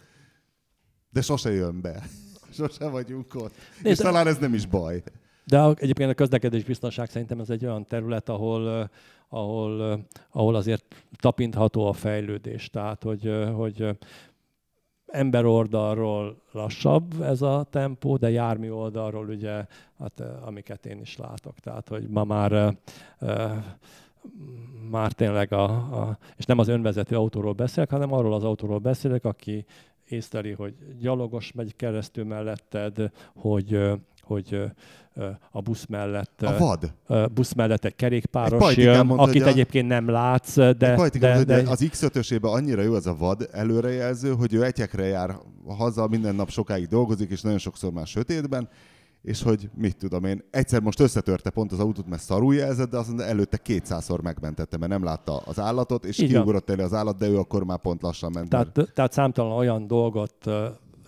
De 1.10 1.20
sose 1.20 1.52
jön 1.52 1.80
be. 1.80 2.02
Sose 2.58 2.88
vagyunk 2.88 3.34
ott. 3.34 3.54
Nézd, 3.82 3.86
és 3.86 3.96
talán 3.96 4.26
ez 4.26 4.36
nem 4.38 4.54
is 4.54 4.66
baj. 4.66 5.02
De 5.44 5.74
egyébként 5.76 6.10
a 6.10 6.14
közlekedés 6.14 6.64
biztonság 6.64 7.10
szerintem 7.10 7.40
ez 7.40 7.50
egy 7.50 7.64
olyan 7.64 7.86
terület, 7.86 8.28
ahol, 8.28 8.90
ahol, 9.28 10.04
ahol 10.30 10.54
azért 10.54 10.84
tapintható 11.20 11.86
a 11.86 11.92
fejlődés. 11.92 12.70
Tehát, 12.70 13.02
hogy, 13.02 13.32
hogy 13.54 13.96
ember 15.14 15.44
oldalról 15.44 16.36
lassabb 16.52 17.22
ez 17.22 17.42
a 17.42 17.66
tempó, 17.70 18.16
de 18.16 18.30
jármű 18.30 18.70
oldalról 18.70 19.28
ugye, 19.28 19.66
hát, 19.98 20.22
amiket 20.44 20.86
én 20.86 21.00
is 21.00 21.16
látok. 21.16 21.58
Tehát, 21.58 21.88
hogy 21.88 22.08
ma 22.08 22.24
már 22.24 22.76
már 24.90 25.12
tényleg 25.12 25.52
a, 25.52 25.64
a, 25.64 26.18
és 26.36 26.44
nem 26.44 26.58
az 26.58 26.68
önvezető 26.68 27.16
autóról 27.16 27.52
beszélek, 27.52 27.90
hanem 27.90 28.12
arról 28.12 28.34
az 28.34 28.44
autóról 28.44 28.78
beszélek, 28.78 29.24
aki 29.24 29.64
észleli, 30.08 30.52
hogy 30.52 30.74
gyalogos 30.98 31.52
megy 31.52 31.76
keresztül 31.76 32.24
melletted, 32.24 33.10
hogy, 33.34 33.80
hogy 34.24 34.62
a 35.50 35.60
busz 35.60 35.86
mellett, 35.86 36.42
a 36.42 36.56
vad. 36.58 36.92
busz 37.32 37.52
mellett 37.52 37.84
egy 37.84 37.96
kerékpáros 37.96 38.70
egy 38.70 38.78
jön, 38.78 39.06
mondta, 39.06 39.24
akit 39.24 39.42
a, 39.42 39.46
egyébként 39.46 39.88
nem 39.88 40.08
látsz, 40.08 40.54
de... 40.54 40.72
De, 40.74 41.08
de, 41.18 41.44
de 41.44 41.62
az 41.66 41.86
x 41.90 42.02
5 42.02 42.38
annyira 42.40 42.82
jó 42.82 42.94
ez 42.94 43.06
a 43.06 43.14
vad 43.14 43.48
előrejelző, 43.52 44.32
hogy 44.32 44.54
ő 44.54 44.64
egyekre 44.64 45.04
jár 45.04 45.36
haza, 45.66 46.06
minden 46.06 46.34
nap 46.34 46.50
sokáig 46.50 46.86
dolgozik, 46.86 47.30
és 47.30 47.40
nagyon 47.40 47.58
sokszor 47.58 47.92
már 47.92 48.06
sötétben, 48.06 48.68
és 49.22 49.42
hogy 49.42 49.70
mit 49.74 49.96
tudom 49.96 50.24
én, 50.24 50.44
egyszer 50.50 50.80
most 50.80 51.00
összetörte 51.00 51.50
pont 51.50 51.72
az 51.72 51.78
autót, 51.78 52.08
mert 52.08 52.22
szarul 52.22 52.54
jelzett, 52.54 52.90
de 52.90 52.96
azt 52.96 53.06
mondta, 53.06 53.26
előtte 53.26 53.56
kétszázszor 53.56 54.22
megmentette, 54.22 54.76
mert 54.76 54.90
nem 54.90 55.04
látta 55.04 55.36
az 55.36 55.60
állatot, 55.60 56.04
és 56.04 56.16
kiugrott 56.16 56.70
elé 56.70 56.82
az 56.82 56.92
állat, 56.92 57.16
de 57.16 57.28
ő 57.28 57.38
akkor 57.38 57.64
már 57.64 57.78
pont 57.78 58.02
lassan 58.02 58.30
ment. 58.34 58.48
Tehát, 58.48 58.76
mert... 58.76 58.92
tehát 58.92 59.12
számtalan 59.12 59.52
olyan 59.52 59.86
dolgot 59.86 60.50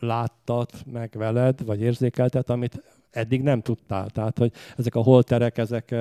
láttat 0.00 0.72
meg 0.92 1.14
veled, 1.16 1.64
vagy 1.64 1.80
érzékeltet, 1.80 2.50
amit 2.50 2.82
eddig 3.16 3.42
nem 3.42 3.60
tudtál. 3.60 4.10
Tehát, 4.10 4.38
hogy 4.38 4.52
ezek 4.76 4.94
a 4.94 5.00
holterek, 5.00 5.58
ezek, 5.58 5.94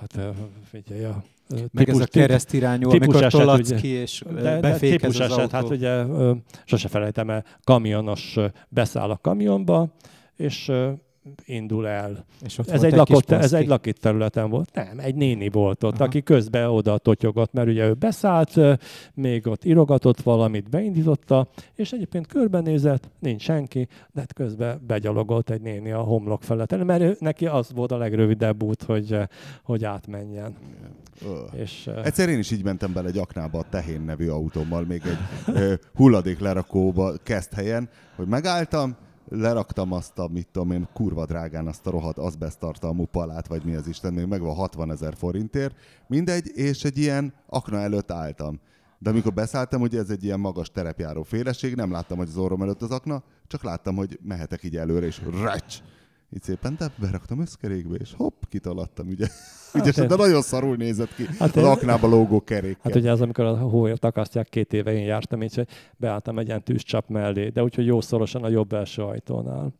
hát 0.00 0.18
figyelj, 0.64 1.04
a 1.04 1.24
meg 1.48 1.68
típus, 1.84 1.94
ez 1.94 2.00
a 2.00 2.06
keresztirányú, 2.06 2.90
amikor 2.90 3.22
eset, 3.22 3.40
tolatsz 3.40 3.70
ugye, 3.70 3.80
ki, 3.80 3.88
és 3.88 4.22
de, 4.34 4.60
de 4.60 4.78
típus 4.78 5.08
az 5.08 5.20
eset, 5.20 5.38
autó. 5.38 5.56
hát 5.56 5.70
ugye 5.70 6.04
sose 6.64 6.88
felejtem 6.88 7.30
el, 7.30 7.44
kamionos 7.64 8.36
beszáll 8.68 9.10
a 9.10 9.16
kamionba, 9.16 9.88
és 10.36 10.72
indul 11.44 11.86
el. 11.88 12.24
És 12.44 12.58
ott 12.58 12.70
ez, 12.70 12.82
egy, 12.82 12.92
egy 12.92 12.98
lakott, 12.98 13.30
ez 13.30 13.52
egy 13.52 13.66
lakott 13.66 13.96
területen 13.96 14.50
volt. 14.50 14.70
Nem, 14.74 14.98
egy 14.98 15.14
néni 15.14 15.48
volt 15.48 15.82
ott, 15.84 15.94
Aha. 15.94 16.04
aki 16.04 16.22
közben 16.22 16.68
oda 16.68 16.98
totyogott, 16.98 17.52
mert 17.52 17.68
ugye 17.68 17.86
ő 17.86 17.92
beszállt, 17.94 18.60
még 19.14 19.46
ott 19.46 19.64
irogatott 19.64 20.20
valamit, 20.20 20.70
beindította, 20.70 21.48
és 21.74 21.92
egyébként 21.92 22.26
körbenézett, 22.26 23.08
nincs 23.18 23.42
senki, 23.42 23.88
de 24.12 24.20
hát 24.20 24.32
közben 24.32 24.80
begyalogolt 24.86 25.50
egy 25.50 25.60
néni 25.60 25.90
a 25.90 26.00
homlok 26.00 26.42
felett, 26.42 26.84
mert 26.84 27.02
ő, 27.02 27.16
neki 27.20 27.46
az 27.46 27.72
volt 27.74 27.92
a 27.92 27.96
legrövidebb 27.96 28.62
út, 28.62 28.82
hogy, 28.82 29.18
hogy 29.62 29.84
átmenjen. 29.84 30.54
Uh. 31.22 31.60
És. 31.60 31.90
Egyszer 32.04 32.28
én 32.28 32.38
is 32.38 32.50
így 32.50 32.64
mentem 32.64 32.92
bele 32.92 33.08
egy 33.08 33.18
aknába 33.18 33.58
a 33.58 33.64
Tehén 33.70 34.00
nevű 34.00 34.28
autómmal, 34.28 34.84
még 34.84 35.02
egy 35.04 35.18
uh, 35.54 35.72
hulladék 35.94 36.38
lerakóba 36.38 37.12
kezd 37.22 37.52
helyen, 37.52 37.88
hogy 38.16 38.26
megálltam, 38.26 38.96
leraktam 39.28 39.92
azt 39.92 40.18
a, 40.18 40.28
mit 40.28 40.48
tudom 40.52 40.70
én, 40.70 40.88
kurva 40.92 41.26
drágán 41.26 41.66
azt 41.66 41.86
a 41.86 41.90
rohadt 41.90 42.18
azbesztartalmú 42.18 43.04
palát, 43.04 43.46
vagy 43.46 43.64
mi 43.64 43.74
az 43.74 43.88
Isten, 43.88 44.12
még 44.12 44.26
megvan 44.26 44.54
60 44.54 44.90
ezer 44.90 45.14
forintért, 45.16 45.76
mindegy, 46.06 46.50
és 46.54 46.84
egy 46.84 46.98
ilyen 46.98 47.32
akna 47.46 47.78
előtt 47.78 48.10
álltam. 48.10 48.60
De 48.98 49.10
amikor 49.10 49.32
beszálltam, 49.32 49.80
hogy 49.80 49.96
ez 49.96 50.10
egy 50.10 50.24
ilyen 50.24 50.40
magas 50.40 50.70
terepjáró 50.70 51.22
féleség, 51.22 51.74
nem 51.74 51.90
láttam, 51.90 52.18
hogy 52.18 52.28
az 52.28 52.36
orrom 52.36 52.62
előtt 52.62 52.82
az 52.82 52.90
akna, 52.90 53.22
csak 53.46 53.62
láttam, 53.62 53.96
hogy 53.96 54.18
mehetek 54.22 54.64
így 54.64 54.76
előre, 54.76 55.06
és 55.06 55.22
recs! 55.42 55.78
Így 56.34 56.42
szépen 56.42 56.74
de 56.78 56.90
beraktam 56.96 57.40
összkerékbe, 57.40 57.94
és 57.94 58.12
hopp, 58.16 58.42
kitaladtam, 58.48 59.08
ugye. 59.08 59.26
Hát 59.72 59.82
Ügyesen, 59.82 60.08
de 60.08 60.16
nagyon 60.16 60.42
szarul 60.42 60.76
nézett 60.76 61.14
ki 61.14 61.26
hát 61.38 61.56
az 61.56 61.64
aknába 61.64 62.08
lógó 62.08 62.40
kerékkel. 62.44 62.80
Hát 62.82 62.94
ugye 62.94 63.10
az, 63.10 63.20
amikor 63.20 63.44
a 63.44 63.56
hóért 63.56 64.04
akasztják, 64.04 64.48
két 64.48 64.72
éve 64.72 64.92
én 64.92 65.04
jártam, 65.04 65.42
így 65.42 65.66
beálltam 65.96 66.38
egy 66.38 66.46
ilyen 66.46 66.62
tűzcsap 66.62 67.08
mellé, 67.08 67.48
de 67.48 67.62
úgyhogy 67.62 67.86
jó 67.86 68.00
szorosan 68.00 68.44
a 68.44 68.48
jobb 68.48 68.72
első 68.72 69.02
ajtónál. 69.02 69.72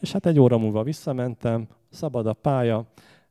És 0.00 0.12
hát 0.12 0.26
egy 0.26 0.38
óra 0.38 0.58
múlva 0.58 0.82
visszamentem, 0.82 1.66
szabad 1.90 2.26
a 2.26 2.32
pálya, 2.32 2.86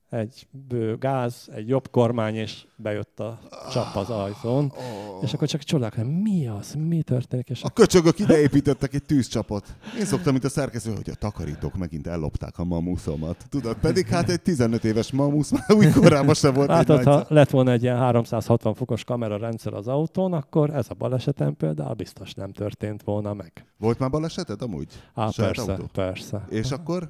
egy 0.10 0.48
bő 0.68 0.98
gáz, 0.98 1.50
egy 1.56 1.68
jobb 1.68 1.92
kormány, 1.92 2.36
és 2.36 2.66
bejött 2.76 3.20
a 3.20 3.40
csap 3.72 3.96
az 3.96 4.10
ajtón. 4.10 4.74
Oh. 4.76 5.24
És 5.24 5.34
akkor 5.34 5.48
csak 5.48 5.62
csodálkozom, 5.62 6.08
mi 6.08 6.48
az, 6.48 6.76
mi 6.88 7.02
történik? 7.02 7.50
És 7.50 7.64
a 7.64 7.70
köcsögök 7.70 8.20
ideépítettek 8.20 8.94
egy 8.94 9.04
tűzcsapot. 9.04 9.76
Én 10.00 10.06
szoktam, 10.06 10.32
mint 10.32 10.46
a 10.46 10.50
szerkesztő, 10.50 10.94
hogy 10.96 11.10
a 11.10 11.16
takarítók 11.16 11.76
megint 11.78 12.08
ellopták 12.08 12.60
a 12.60 12.64
mamuszomat. 12.64 13.46
Tudod, 13.50 13.76
pedig 13.76 14.08
hát 14.08 14.30
egy 14.30 14.42
15 14.42 14.84
éves 14.84 15.12
mamusz 15.12 15.52
már 15.52 15.72
új 15.74 15.92
korában 15.92 16.34
sem 16.34 16.54
volt 16.54 16.70
hát, 16.70 17.04
ha 17.04 17.26
lett 17.28 17.50
volna 17.50 17.72
egy 17.72 17.84
ilyen 17.84 17.98
360 17.98 18.74
fokos 18.74 19.04
kamera 19.04 19.38
rendszer 19.38 19.74
az 19.74 19.88
autón, 19.88 20.34
akkor 20.34 20.70
ez 20.70 20.86
a 20.90 20.94
balesetem 20.94 21.56
például 21.56 21.94
biztos 21.94 22.34
nem 22.34 22.52
történt 22.52 23.04
volna 23.04 23.34
meg. 23.34 23.66
Volt 23.78 24.00
már 24.00 24.10
baleseted 24.10 24.62
amúgy? 24.62 24.88
Á, 25.14 25.30
persze, 25.36 25.72
autó? 25.72 25.86
persze. 25.94 26.46
És 26.50 26.72
akkor? 26.72 27.10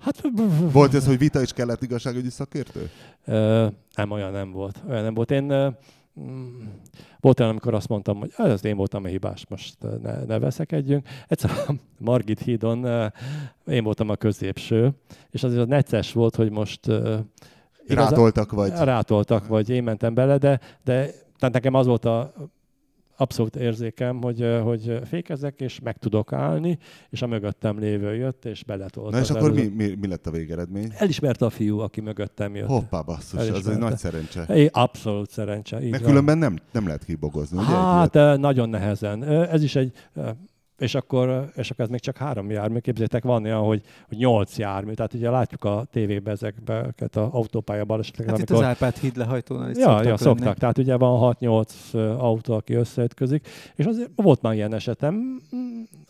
Hát, 0.00 0.22
volt 0.72 0.94
ez, 0.94 1.06
hogy 1.06 1.18
vita 1.18 1.42
is 1.42 1.52
kellett 1.52 1.82
igazságügyi 1.82 2.30
szakértő? 2.30 2.90
Ö, 3.24 3.66
nem, 3.94 4.10
olyan 4.10 4.32
nem 4.32 4.50
volt. 4.50 4.82
Olyan 4.88 5.02
nem 5.02 5.14
volt. 5.14 5.30
Én 5.30 5.44
mm, 6.20 6.62
volt 7.20 7.40
olyan, 7.40 7.50
amikor 7.50 7.74
azt 7.74 7.88
mondtam, 7.88 8.18
hogy 8.18 8.32
ez 8.36 8.64
én 8.64 8.76
voltam 8.76 9.04
a 9.04 9.08
hibás, 9.08 9.46
most 9.48 9.76
ne, 10.02 10.24
ne 10.24 10.38
veszekedjünk. 10.38 11.08
Egyszer 11.28 11.50
a 11.50 11.72
Margit 11.98 12.40
hídon 12.40 13.10
én 13.66 13.84
voltam 13.84 14.08
a 14.08 14.16
középső, 14.16 14.90
és 15.30 15.42
azért 15.42 15.60
az 15.60 15.66
necces 15.66 16.12
volt, 16.12 16.36
hogy 16.36 16.50
most 16.50 16.86
igaz, 16.86 18.08
rátoltak 18.08 18.52
vagy. 18.52 18.70
Rátoltak 18.70 19.46
vagy, 19.46 19.70
én 19.70 19.82
mentem 19.82 20.14
bele, 20.14 20.38
de, 20.38 20.60
de 20.84 21.10
tehát 21.38 21.54
nekem 21.54 21.74
az 21.74 21.86
volt 21.86 22.04
a 22.04 22.32
abszolút 23.20 23.56
érzékem, 23.56 24.22
hogy, 24.22 24.58
hogy 24.62 25.00
fékezek, 25.04 25.60
és 25.60 25.80
meg 25.80 25.96
tudok 25.98 26.32
állni, 26.32 26.78
és 27.10 27.22
a 27.22 27.26
mögöttem 27.26 27.78
lévő 27.78 28.14
jött, 28.14 28.44
és 28.44 28.64
beletolt. 28.64 29.12
Na 29.12 29.20
és 29.20 29.30
akkor 29.30 29.52
mi, 29.52 29.66
mi, 29.66 29.94
mi, 30.00 30.06
lett 30.06 30.26
a 30.26 30.30
végeredmény? 30.30 30.92
Elismerte 30.96 31.44
a 31.44 31.50
fiú, 31.50 31.78
aki 31.78 32.00
mögöttem 32.00 32.54
jött. 32.54 32.68
Hoppá, 32.68 33.00
basszus, 33.00 33.38
Elismerte. 33.38 33.68
ez 33.68 33.74
egy 33.74 33.78
nagy 33.82 33.96
szerencse. 33.96 34.44
É, 34.54 34.68
abszolút 34.72 35.30
szerencse. 35.30 35.78
Mert 35.90 36.04
különben 36.04 36.38
nem, 36.38 36.58
nem 36.72 36.86
lehet 36.86 37.04
kibogozni, 37.04 37.58
ugye? 37.58 37.66
Hát 37.66 38.38
nagyon 38.38 38.68
nehezen. 38.68 39.24
Ez 39.24 39.62
is 39.62 39.76
egy 39.76 39.92
és 40.80 40.94
akkor, 40.94 41.50
és 41.56 41.70
akkor 41.70 41.84
ez 41.84 41.90
még 41.90 42.00
csak 42.00 42.16
három 42.16 42.50
jármű. 42.50 42.78
Képzeljétek, 42.78 43.22
van 43.22 43.44
olyan, 43.44 43.62
hogy, 43.62 43.82
hogy 44.08 44.18
nyolc 44.18 44.58
jármű. 44.58 44.92
Tehát 44.92 45.14
ugye 45.14 45.30
látjuk 45.30 45.64
a 45.64 45.84
tévében 45.90 46.34
ezekben 46.34 46.94
az 46.98 47.16
autópálya 47.30 47.84
baleseteket. 47.84 48.30
Hát 48.30 48.38
amikor... 48.38 48.56
itt 48.56 48.62
az 48.62 48.68
Árpád 48.68 48.96
híd 48.96 49.16
lehajtónál 49.16 49.70
is 49.70 49.76
ja, 49.76 49.84
szoktak 49.84 50.04
ja, 50.06 50.16
szoktak. 50.16 50.58
Tehát 50.58 50.78
ugye 50.78 50.96
van 50.96 51.36
6-8 51.40 52.18
autó, 52.18 52.54
aki 52.54 52.74
összeütközik. 52.74 53.48
És 53.74 53.84
azért 53.84 54.10
volt 54.14 54.42
már 54.42 54.54
ilyen 54.54 54.74
esetem, 54.74 55.40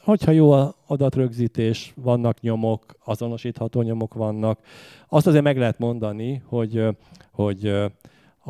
hogyha 0.03 0.31
jó 0.31 0.53
adatrögzítés, 0.87 1.93
vannak 1.97 2.41
nyomok, 2.41 2.85
azonosítható 3.05 3.83
nyomok 3.83 4.15
vannak, 4.15 4.59
azt 5.09 5.27
azért 5.27 5.45
meg 5.45 5.59
lehet 5.59 5.79
mondani, 5.79 6.43
hogy, 6.47 6.85
hogy 7.31 7.75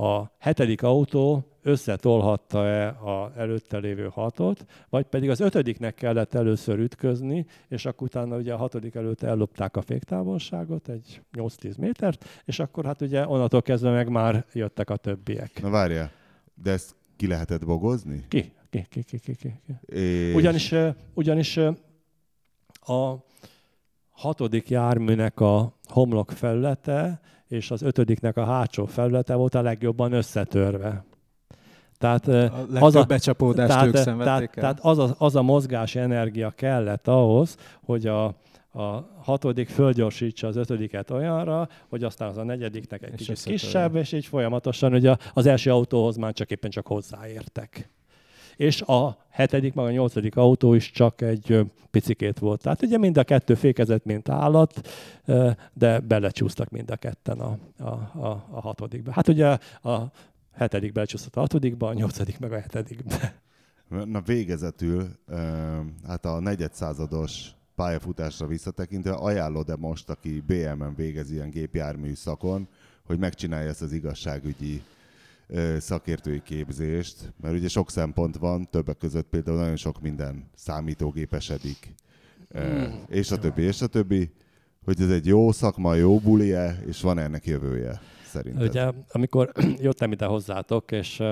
a 0.01 0.33
hetedik 0.39 0.83
autó 0.83 1.45
összetolhatta-e 1.63 2.89
a 2.89 3.33
előtte 3.37 3.79
lévő 3.79 4.09
hatot, 4.13 4.67
vagy 4.89 5.05
pedig 5.05 5.31
az 5.31 5.41
ötödiknek 5.41 5.95
kellett 5.95 6.35
először 6.35 6.79
ütközni, 6.79 7.47
és 7.69 7.87
akkor 7.87 8.07
utána 8.07 8.37
ugye 8.37 8.53
a 8.53 8.57
hatodik 8.57 8.95
előtt 8.95 9.23
ellopták 9.23 9.77
a 9.77 9.83
féktávolságot, 9.83 10.89
egy 10.89 11.23
8-10 11.33 11.79
métert, 11.79 12.43
és 12.45 12.59
akkor 12.59 12.85
hát 12.85 13.01
ugye 13.01 13.27
onnantól 13.27 13.63
kezdve 13.63 13.91
meg 13.91 14.09
már 14.09 14.45
jöttek 14.53 14.91
a 14.91 14.97
többiek. 14.97 15.63
Na 15.63 15.71
várja, 15.71 16.11
de 16.55 16.71
ezt 16.71 16.95
ki 17.17 17.27
lehetett 17.27 17.65
bogozni? 17.65 18.25
Ki, 18.29 18.53
ki, 18.71 18.87
ki, 18.89 19.03
ki, 19.03 19.19
ki. 19.19 19.35
ki. 19.35 19.55
És... 19.97 20.35
Ugyanis, 20.35 20.75
ugyanis 21.15 21.57
a 22.81 23.17
hatodik 24.21 24.69
járműnek 24.69 25.41
a 25.41 25.73
homlok 25.89 26.31
felülete 26.31 27.21
és 27.49 27.71
az 27.71 27.83
ötödiknek 27.83 28.37
a 28.37 28.45
hátsó 28.45 28.87
felülete 28.87 29.35
volt 29.35 29.55
a 29.55 29.63
legjobban 29.63 30.13
összetörve. 30.13 31.05
Tehát, 31.99 32.29
a 32.29 32.67
az 32.71 32.95
a 32.95 33.05
becsapódást 33.05 33.69
tehát, 33.69 33.87
ők 33.87 33.93
tehát, 33.93 34.41
el. 34.41 34.49
tehát 34.49 34.79
az, 34.81 34.99
a, 34.99 35.15
az 35.19 35.37
a 35.37 35.43
mozgási 35.43 35.99
energia 35.99 36.51
kellett 36.51 37.09
ahhoz, 37.09 37.57
hogy 37.85 38.07
a, 38.07 38.25
a 38.73 39.09
hatodik 39.23 39.69
fölgyorsítsa 39.69 40.47
az 40.47 40.57
ötödiket 40.57 41.11
olyanra, 41.11 41.69
hogy 41.89 42.05
aztán 42.05 42.29
az 42.29 42.37
a 42.37 42.43
negyediknek 42.43 43.03
egy 43.03 43.21
és 43.21 43.27
kicsit 43.27 43.45
kisebb, 43.45 43.97
és 43.97 44.13
így 44.13 44.27
folyamatosan 44.27 44.93
ugye 44.95 45.17
az 45.33 45.47
első 45.47 45.73
autóhoz 45.73 46.17
már 46.17 46.33
csak 46.33 46.51
éppen 46.51 46.71
csak 46.71 46.87
hozzáértek 46.87 47.91
és 48.61 48.83
a 48.83 49.17
hetedik, 49.29 49.75
meg 49.75 49.85
a 49.85 49.91
nyolcadik 49.91 50.37
autó 50.37 50.75
is 50.75 50.91
csak 50.91 51.21
egy 51.21 51.67
picikét 51.91 52.39
volt. 52.39 52.63
Tehát 52.63 52.83
ugye 52.83 52.99
mind 52.99 53.17
a 53.17 53.25
kettő 53.25 53.55
fékezett, 53.55 54.05
mint 54.05 54.29
állat, 54.29 54.89
de 55.73 56.01
belecsúsztak 56.01 56.69
mind 56.71 56.91
a 56.91 56.97
ketten 56.97 57.41
a, 57.41 57.59
a, 57.79 57.89
a, 58.19 58.47
a 58.51 58.61
hatodikba. 58.61 59.13
Hát 59.13 59.29
ugye 59.29 59.47
a 59.83 60.13
hetedik 60.53 60.93
belecsúszott 60.93 61.37
a 61.37 61.41
hatodikba, 61.41 61.89
a 61.89 61.93
nyolcadik 61.93 62.39
meg 62.39 62.53
a 62.53 62.61
hetedikbe. 62.61 63.41
Na 64.05 64.21
végezetül, 64.21 65.09
hát 66.07 66.25
a 66.25 66.41
negyedszázados 66.41 67.51
pályafutásra 67.75 68.47
visszatekintve 68.47 69.13
ajánlod-e 69.13 69.77
most, 69.77 70.11
aki 70.11 70.43
BM-en 70.47 70.95
végez 70.97 71.31
ilyen 71.31 71.51
gépjármű 71.51 72.15
szakon, 72.15 72.69
hogy 73.07 73.19
megcsinálja 73.19 73.69
ezt 73.69 73.83
az 73.83 73.93
igazságügyi 73.93 74.83
szakértői 75.79 76.43
képzést, 76.43 77.33
mert 77.41 77.55
ugye 77.55 77.69
sok 77.69 77.91
szempont 77.91 78.37
van, 78.37 78.71
többek 78.71 78.97
között 78.97 79.29
például 79.29 79.59
nagyon 79.59 79.77
sok 79.77 80.01
minden 80.01 80.51
számítógépesedik, 80.55 81.95
mm. 82.59 82.85
és 83.09 83.31
a 83.31 83.39
többi, 83.39 83.63
és 83.63 83.83
a 83.83 83.87
többi, 83.87 84.31
hogy 84.85 85.01
ez 85.01 85.11
egy 85.11 85.27
jó 85.27 85.53
szakma, 85.53 85.95
jó 85.95 86.19
bulie, 86.19 86.83
és 86.87 87.01
van 87.01 87.19
ennek 87.19 87.47
jövője 87.47 88.01
szerinted? 88.31 88.69
Ugye, 88.69 88.91
amikor 89.13 89.53
jöttem 89.87 90.13
ide 90.13 90.27
hozzátok, 90.27 90.93
és 90.93 91.23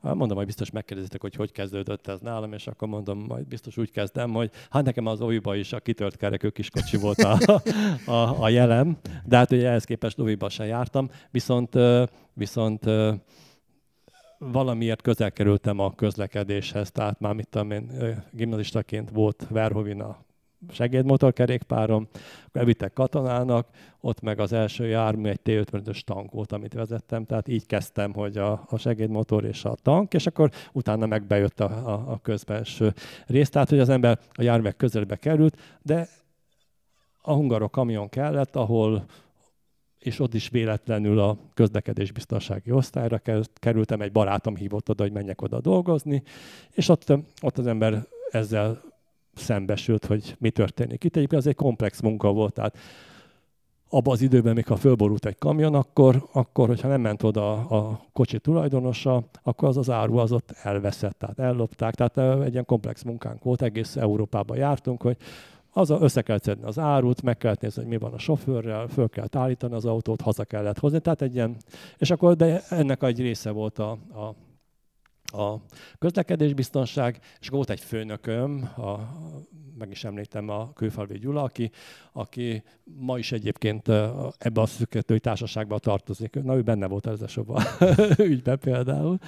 mondom, 0.00 0.36
hogy 0.36 0.46
biztos 0.46 0.70
megkérdezitek, 0.70 1.20
hogy 1.20 1.34
hogy 1.34 1.52
kezdődött 1.52 2.06
ez 2.06 2.20
nálam, 2.20 2.52
és 2.52 2.66
akkor 2.66 2.88
mondom, 2.88 3.24
majd 3.28 3.46
biztos 3.46 3.76
úgy 3.76 3.90
kezdem, 3.90 4.30
hogy 4.30 4.50
hát 4.70 4.84
nekem 4.84 5.06
az 5.06 5.20
óviba 5.20 5.54
is 5.54 5.72
a 5.72 5.80
kitört 5.80 6.16
kerekű 6.16 6.48
kiskocsi 6.48 6.96
volt 6.96 7.18
a, 7.18 7.60
a, 8.06 8.42
a 8.42 8.48
jelem, 8.48 8.96
de 9.24 9.36
hát 9.36 9.52
ugye 9.52 9.68
ehhez 9.68 9.84
képest 9.84 10.20
óviba 10.20 10.48
sem 10.48 10.66
jártam, 10.66 11.10
viszont, 11.30 11.76
viszont 12.34 12.84
valamiért 14.38 15.02
közel 15.02 15.32
kerültem 15.32 15.78
a 15.78 15.94
közlekedéshez, 15.94 16.90
tehát 16.90 17.20
már 17.20 17.34
mit 17.34 17.48
tudom 17.48 17.70
én, 17.70 17.90
gimnazistaként 18.32 19.10
volt 19.10 19.46
Verhovin 19.50 20.00
a 20.00 20.26
segédmotorkerékpárom, 20.70 22.08
akkor 22.46 22.60
elvittek 22.60 22.92
katonának, 22.92 23.68
ott 24.00 24.20
meg 24.20 24.40
az 24.40 24.52
első 24.52 24.86
jármű 24.86 25.28
egy 25.28 25.40
T-55-ös 25.40 26.00
tank 26.00 26.32
volt, 26.32 26.52
amit 26.52 26.74
vezettem, 26.74 27.24
tehát 27.24 27.48
így 27.48 27.66
kezdtem, 27.66 28.12
hogy 28.12 28.36
a, 28.36 28.64
a 28.68 28.76
segédmotor 28.76 29.44
és 29.44 29.64
a 29.64 29.74
tank, 29.82 30.14
és 30.14 30.26
akkor 30.26 30.50
utána 30.72 31.06
meg 31.06 31.26
bejött 31.26 31.60
a, 31.60 31.64
a, 31.64 32.12
a 32.12 32.18
közbenső 32.22 32.94
rész, 33.26 33.50
tehát 33.50 33.68
hogy 33.68 33.78
az 33.78 33.88
ember 33.88 34.18
a 34.32 34.42
járművek 34.42 34.76
közelbe 34.76 35.16
került, 35.16 35.78
de 35.82 36.08
a 37.22 37.32
hungarok 37.32 37.70
kamion 37.70 38.08
kellett, 38.08 38.56
ahol 38.56 39.04
és 39.98 40.20
ott 40.20 40.34
is 40.34 40.48
véletlenül 40.48 41.18
a 41.18 41.38
közlekedésbiztonsági 41.54 42.70
osztályra 42.70 43.20
kerültem, 43.54 44.00
egy 44.00 44.12
barátom 44.12 44.56
hívott 44.56 44.88
oda, 44.90 45.02
hogy 45.02 45.12
menjek 45.12 45.42
oda 45.42 45.60
dolgozni, 45.60 46.22
és 46.72 46.88
ott, 46.88 47.12
ott 47.42 47.58
az 47.58 47.66
ember 47.66 48.06
ezzel 48.30 48.82
szembesült, 49.34 50.04
hogy 50.04 50.36
mi 50.38 50.50
történik. 50.50 51.04
Itt 51.04 51.16
egyébként 51.16 51.40
az 51.40 51.46
egy 51.46 51.54
komplex 51.54 52.00
munka 52.00 52.32
volt, 52.32 52.52
tehát 52.52 52.78
abban 53.88 54.12
az 54.12 54.20
időben, 54.20 54.54
mikor 54.54 54.78
fölborult 54.78 55.26
egy 55.26 55.38
kamion, 55.38 55.74
akkor, 55.74 56.28
akkor 56.32 56.68
hogyha 56.68 56.88
nem 56.88 57.00
ment 57.00 57.22
oda 57.22 57.52
a 57.52 58.00
kocsi 58.12 58.38
tulajdonosa, 58.38 59.24
akkor 59.42 59.68
az 59.68 59.76
az 59.76 59.90
áru 59.90 60.16
az 60.16 60.32
ott 60.32 60.50
elveszett, 60.62 61.18
tehát 61.18 61.38
ellopták. 61.38 61.94
Tehát 61.94 62.42
egy 62.44 62.52
ilyen 62.52 62.64
komplex 62.64 63.02
munkánk 63.02 63.42
volt, 63.42 63.62
egész 63.62 63.96
Európában 63.96 64.56
jártunk, 64.56 65.02
hogy 65.02 65.16
az 65.78 65.90
a, 65.90 65.98
össze 66.00 66.22
kell 66.22 66.38
szedni 66.38 66.64
az 66.64 66.78
árut, 66.78 67.22
meg 67.22 67.36
kellett 67.36 67.60
nézni, 67.60 67.82
hogy 67.82 67.90
mi 67.90 67.98
van 67.98 68.12
a 68.12 68.18
sofőrrel, 68.18 68.86
föl 68.86 69.08
kell 69.08 69.26
állítani 69.32 69.74
az 69.74 69.84
autót, 69.84 70.20
haza 70.20 70.44
kellett 70.44 70.78
hozni. 70.78 71.00
Tehát 71.00 71.22
egy 71.22 71.34
ilyen, 71.34 71.56
és 71.98 72.10
akkor 72.10 72.36
de 72.36 72.62
ennek 72.68 73.02
egy 73.02 73.20
része 73.20 73.50
volt 73.50 73.78
a, 73.78 73.90
a 73.90 74.34
a 75.32 75.54
közlekedésbiztonság, 75.98 77.20
és 77.40 77.48
volt 77.48 77.70
egy 77.70 77.80
főnököm, 77.80 78.70
a, 78.76 78.98
meg 79.78 79.90
is 79.90 80.04
említem 80.04 80.48
a 80.48 80.72
Kőfalvi 80.72 81.18
Gyula, 81.18 81.42
aki, 81.42 81.70
aki 82.12 82.62
ma 82.84 83.18
is 83.18 83.32
egyébként 83.32 83.88
ebbe 84.38 84.60
a 84.60 84.66
szüketői 84.66 85.20
társaságba 85.20 85.78
tartozik. 85.78 86.42
Na, 86.42 86.56
ő 86.56 86.62
benne 86.62 86.86
volt 86.86 87.06
ez 87.06 87.22
a 87.22 87.28
soba 87.28 87.62
ügyben 88.18 88.58
például. 88.58 89.18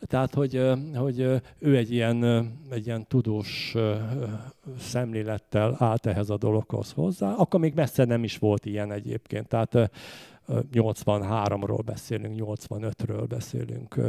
Tehát, 0.00 0.34
hogy, 0.34 0.60
hogy 0.94 1.20
ő 1.58 1.76
egy 1.76 1.92
ilyen, 1.92 2.24
egy 2.70 2.86
ilyen 2.86 3.06
tudós 3.06 3.74
szemlélettel 4.78 5.76
állt 5.78 6.06
ehhez 6.06 6.30
a 6.30 6.36
dologhoz 6.36 6.92
hozzá. 6.92 7.32
Akkor 7.32 7.60
még 7.60 7.74
messze 7.74 8.04
nem 8.04 8.24
is 8.24 8.38
volt 8.38 8.66
ilyen 8.66 8.92
egyébként. 8.92 9.48
Tehát 9.48 9.90
83-ról 10.48 11.82
beszélünk, 11.84 12.40
85-ről 12.44 13.24
beszélünk, 13.28 14.00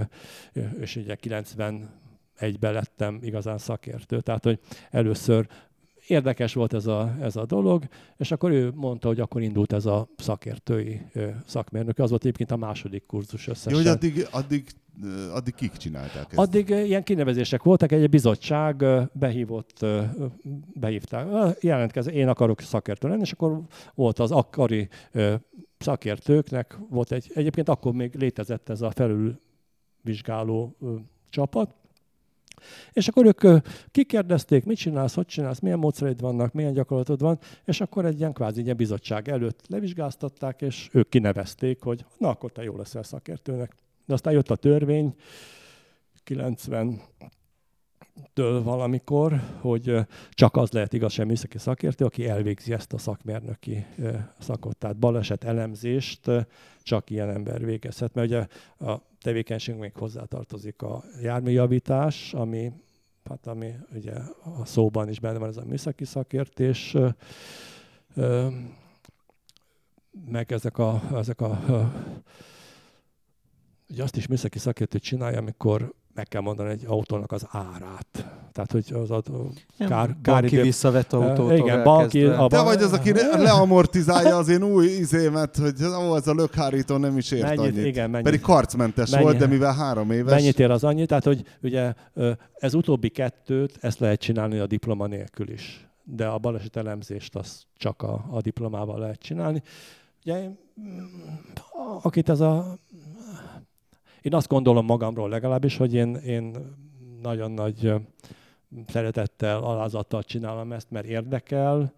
és 0.79 0.95
ugye 0.95 1.17
91-ben 1.21 2.73
lettem 2.73 3.19
igazán 3.21 3.57
szakértő. 3.57 4.21
Tehát, 4.21 4.43
hogy 4.43 4.59
először 4.91 5.47
érdekes 6.07 6.53
volt 6.53 6.73
ez 6.73 6.85
a, 6.85 7.15
ez 7.21 7.35
a 7.35 7.45
dolog, 7.45 7.83
és 8.17 8.31
akkor 8.31 8.51
ő 8.51 8.71
mondta, 8.75 9.07
hogy 9.07 9.19
akkor 9.19 9.41
indult 9.41 9.73
ez 9.73 9.85
a 9.85 10.07
szakértői 10.17 11.01
szakmérnök. 11.45 11.99
Az 11.99 12.09
volt 12.09 12.21
egyébként 12.21 12.51
a 12.51 12.57
második 12.57 13.05
kurzus 13.05 13.47
összesen. 13.47 13.71
Jó, 13.71 13.77
hogy 13.77 13.87
addig, 13.87 14.27
addig, 14.31 14.65
addig 15.33 15.55
kik 15.55 15.71
csinálták 15.71 16.25
ezt? 16.29 16.37
Addig 16.39 16.69
ilyen 16.69 17.03
kinevezések 17.03 17.63
voltak, 17.63 17.91
egy 17.91 18.09
bizottság 18.09 18.85
behívott, 19.13 19.85
behívták, 20.73 21.57
jelentkező, 21.61 22.11
én 22.11 22.27
akarok 22.27 22.61
szakértő 22.61 23.07
lenni, 23.07 23.21
és 23.21 23.31
akkor 23.31 23.61
volt 23.95 24.19
az 24.19 24.31
akkori 24.31 24.89
szakértőknek, 25.77 26.77
volt 26.89 27.11
egy, 27.11 27.31
egyébként 27.33 27.69
akkor 27.69 27.93
még 27.93 28.15
létezett 28.15 28.69
ez 28.69 28.81
a 28.81 28.91
felülvizsgáló 28.91 30.77
csapat, 31.29 31.75
és 32.91 33.07
akkor 33.07 33.25
ők 33.25 33.61
kikérdezték, 33.91 34.65
mit 34.65 34.77
csinálsz, 34.77 35.13
hogy 35.13 35.25
csinálsz, 35.25 35.59
milyen 35.59 35.79
módszereid 35.79 36.21
vannak, 36.21 36.53
milyen 36.53 36.73
gyakorlatod 36.73 37.21
van, 37.21 37.39
és 37.65 37.81
akkor 37.81 38.05
egy 38.05 38.19
ilyen 38.19 38.33
kvázi 38.33 38.61
ilyen 38.61 38.77
bizottság 38.77 39.29
előtt 39.29 39.67
levizsgáztatták, 39.67 40.61
és 40.61 40.89
ők 40.91 41.09
kinevezték, 41.09 41.81
hogy 41.81 42.05
na, 42.17 42.29
akkor 42.29 42.51
te 42.51 42.63
jó 42.63 42.77
leszel 42.77 43.03
szakértőnek. 43.03 43.75
De 44.05 44.13
aztán 44.13 44.33
jött 44.33 44.49
a 44.49 44.55
törvény, 44.55 45.15
90 46.23 47.01
től 48.33 48.63
valamikor, 48.63 49.41
hogy 49.59 49.95
csak 50.29 50.55
az 50.55 50.71
lehet 50.71 50.93
igaz 50.93 51.17
műszaki 51.17 51.57
szakértő, 51.57 52.05
aki 52.05 52.27
elvégzi 52.27 52.73
ezt 52.73 52.93
a 52.93 52.97
szakmérnöki 52.97 53.85
szakot. 54.39 54.77
Tehát 54.77 54.97
baleset 54.97 55.43
elemzést 55.43 56.31
csak 56.81 57.09
ilyen 57.09 57.29
ember 57.29 57.65
végezhet, 57.65 58.13
mert 58.13 58.27
ugye 58.27 58.47
a 58.89 59.01
tevékenység 59.21 59.75
még 59.75 59.93
hozzátartozik 59.95 60.81
a 60.81 61.03
járműjavítás, 61.21 62.33
ami, 62.33 62.71
hát 63.23 63.47
ami 63.47 63.73
ugye 63.93 64.13
a 64.59 64.65
szóban 64.65 65.09
is 65.09 65.19
benne 65.19 65.37
van 65.37 65.49
ez 65.49 65.57
a 65.57 65.65
műszaki 65.65 66.05
szakértés, 66.05 66.95
meg 70.25 70.51
ezek 70.51 70.77
a, 70.77 71.01
ezek 71.13 71.41
a 71.41 71.59
ugye 73.89 74.03
azt 74.03 74.15
is 74.15 74.27
műszaki 74.27 74.59
szakértő 74.59 74.99
csinálja, 74.99 75.37
amikor 75.37 75.93
meg 76.17 76.27
kell 76.27 76.41
mondani 76.41 76.69
egy 76.69 76.83
autónak 76.87 77.31
az 77.31 77.47
árát. 77.49 78.07
tehát 78.51 78.71
hogy 78.71 78.93
az 78.93 79.11
a 79.11 79.21
kár, 79.77 80.15
banki 80.23 80.61
visszavett 80.61 81.13
autótól 81.13 81.53
Igen, 81.53 81.83
banki. 81.83 82.23
A 82.23 82.47
Te 82.47 82.61
vagy 82.61 82.81
az, 82.81 82.93
aki 82.93 83.13
leamortizálja 83.13 84.37
az 84.37 84.49
én 84.49 84.63
új 84.63 84.85
izémet, 85.03 85.57
hogy 85.57 85.83
ó, 85.83 86.15
ez 86.15 86.27
a 86.27 86.33
lökhárító 86.33 86.97
nem 86.97 87.17
is 87.17 87.31
ért 87.31 87.43
mennyit, 87.43 87.59
annyit. 87.59 87.85
Igen, 87.85 88.09
mennyit, 88.09 88.25
Pedig 88.25 88.41
karcmentes 88.41 89.09
mennyit, 89.09 89.25
volt, 89.25 89.37
de 89.37 89.47
mivel 89.47 89.73
három 89.73 90.11
éves. 90.11 90.33
Mennyit 90.33 90.59
ér 90.59 90.71
az 90.71 90.83
annyi? 90.83 91.05
Tehát, 91.05 91.23
hogy 91.23 91.43
ugye 91.61 91.93
ez 92.53 92.73
utóbbi 92.73 93.09
kettőt, 93.09 93.77
ezt 93.79 93.99
lehet 93.99 94.19
csinálni 94.19 94.57
a 94.57 94.67
diploma 94.67 95.07
nélkül 95.07 95.49
is. 95.49 95.87
De 96.03 96.27
a 96.27 96.37
baleset 96.37 96.75
elemzést 96.75 97.35
azt 97.35 97.63
csak 97.75 98.01
a, 98.01 98.25
a 98.31 98.41
diplomával 98.41 98.99
lehet 98.99 99.19
csinálni. 99.19 99.61
Ugye, 100.25 100.49
akit 102.01 102.29
ez 102.29 102.39
a... 102.39 102.77
Én 104.27 104.33
azt 104.33 104.47
gondolom 104.47 104.85
magamról 104.85 105.29
legalábbis, 105.29 105.77
hogy 105.77 105.93
én, 105.93 106.15
én 106.15 106.55
nagyon 107.21 107.51
nagy 107.51 107.93
szeretettel, 108.87 109.63
alázattal 109.63 110.23
csinálom 110.23 110.71
ezt, 110.71 110.91
mert 110.91 111.05
érdekel, 111.05 111.93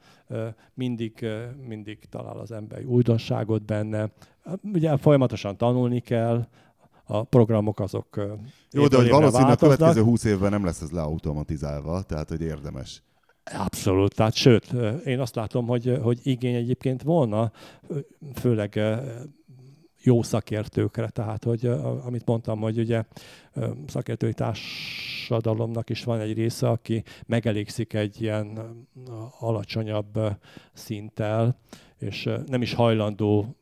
mindig, 0.73 1.27
mindig 1.67 1.99
talál 2.09 2.37
az 2.37 2.51
ember 2.51 2.85
újdonságot 2.85 3.65
benne. 3.65 4.11
Ugye 4.73 4.97
folyamatosan 4.97 5.57
tanulni 5.57 5.99
kell, 5.99 6.47
a 7.03 7.23
programok 7.23 7.79
azok 7.79 8.37
Jó, 8.71 8.87
de 8.87 8.97
hogy 8.97 9.09
valószínűleg 9.09 9.51
a 9.51 9.55
következő 9.55 10.01
húsz 10.01 10.23
évben 10.23 10.49
nem 10.51 10.65
lesz 10.65 10.81
ez 10.81 10.91
leautomatizálva, 10.91 12.01
tehát 12.01 12.29
hogy 12.29 12.41
érdemes. 12.41 13.03
Abszolút, 13.43 14.15
tehát 14.15 14.33
sőt, 14.33 14.73
én 15.05 15.19
azt 15.19 15.35
látom, 15.35 15.67
hogy, 15.67 15.99
hogy 16.01 16.19
igény 16.23 16.55
egyébként 16.55 17.03
volna, 17.03 17.51
főleg 18.35 18.79
jó 20.01 20.23
szakértőkre, 20.23 21.09
tehát 21.09 21.43
hogy 21.43 21.65
amit 22.05 22.25
mondtam, 22.25 22.59
hogy 22.59 22.79
ugye 22.79 23.03
szakértői 23.87 24.33
társadalomnak 24.33 25.89
is 25.89 26.03
van 26.03 26.19
egy 26.19 26.33
része, 26.33 26.69
aki 26.69 27.03
megelégszik 27.25 27.93
egy 27.93 28.21
ilyen 28.21 28.59
alacsonyabb 29.39 30.19
szinttel, 30.73 31.59
és 31.97 32.29
nem 32.45 32.61
is 32.61 32.73
hajlandó 32.73 33.59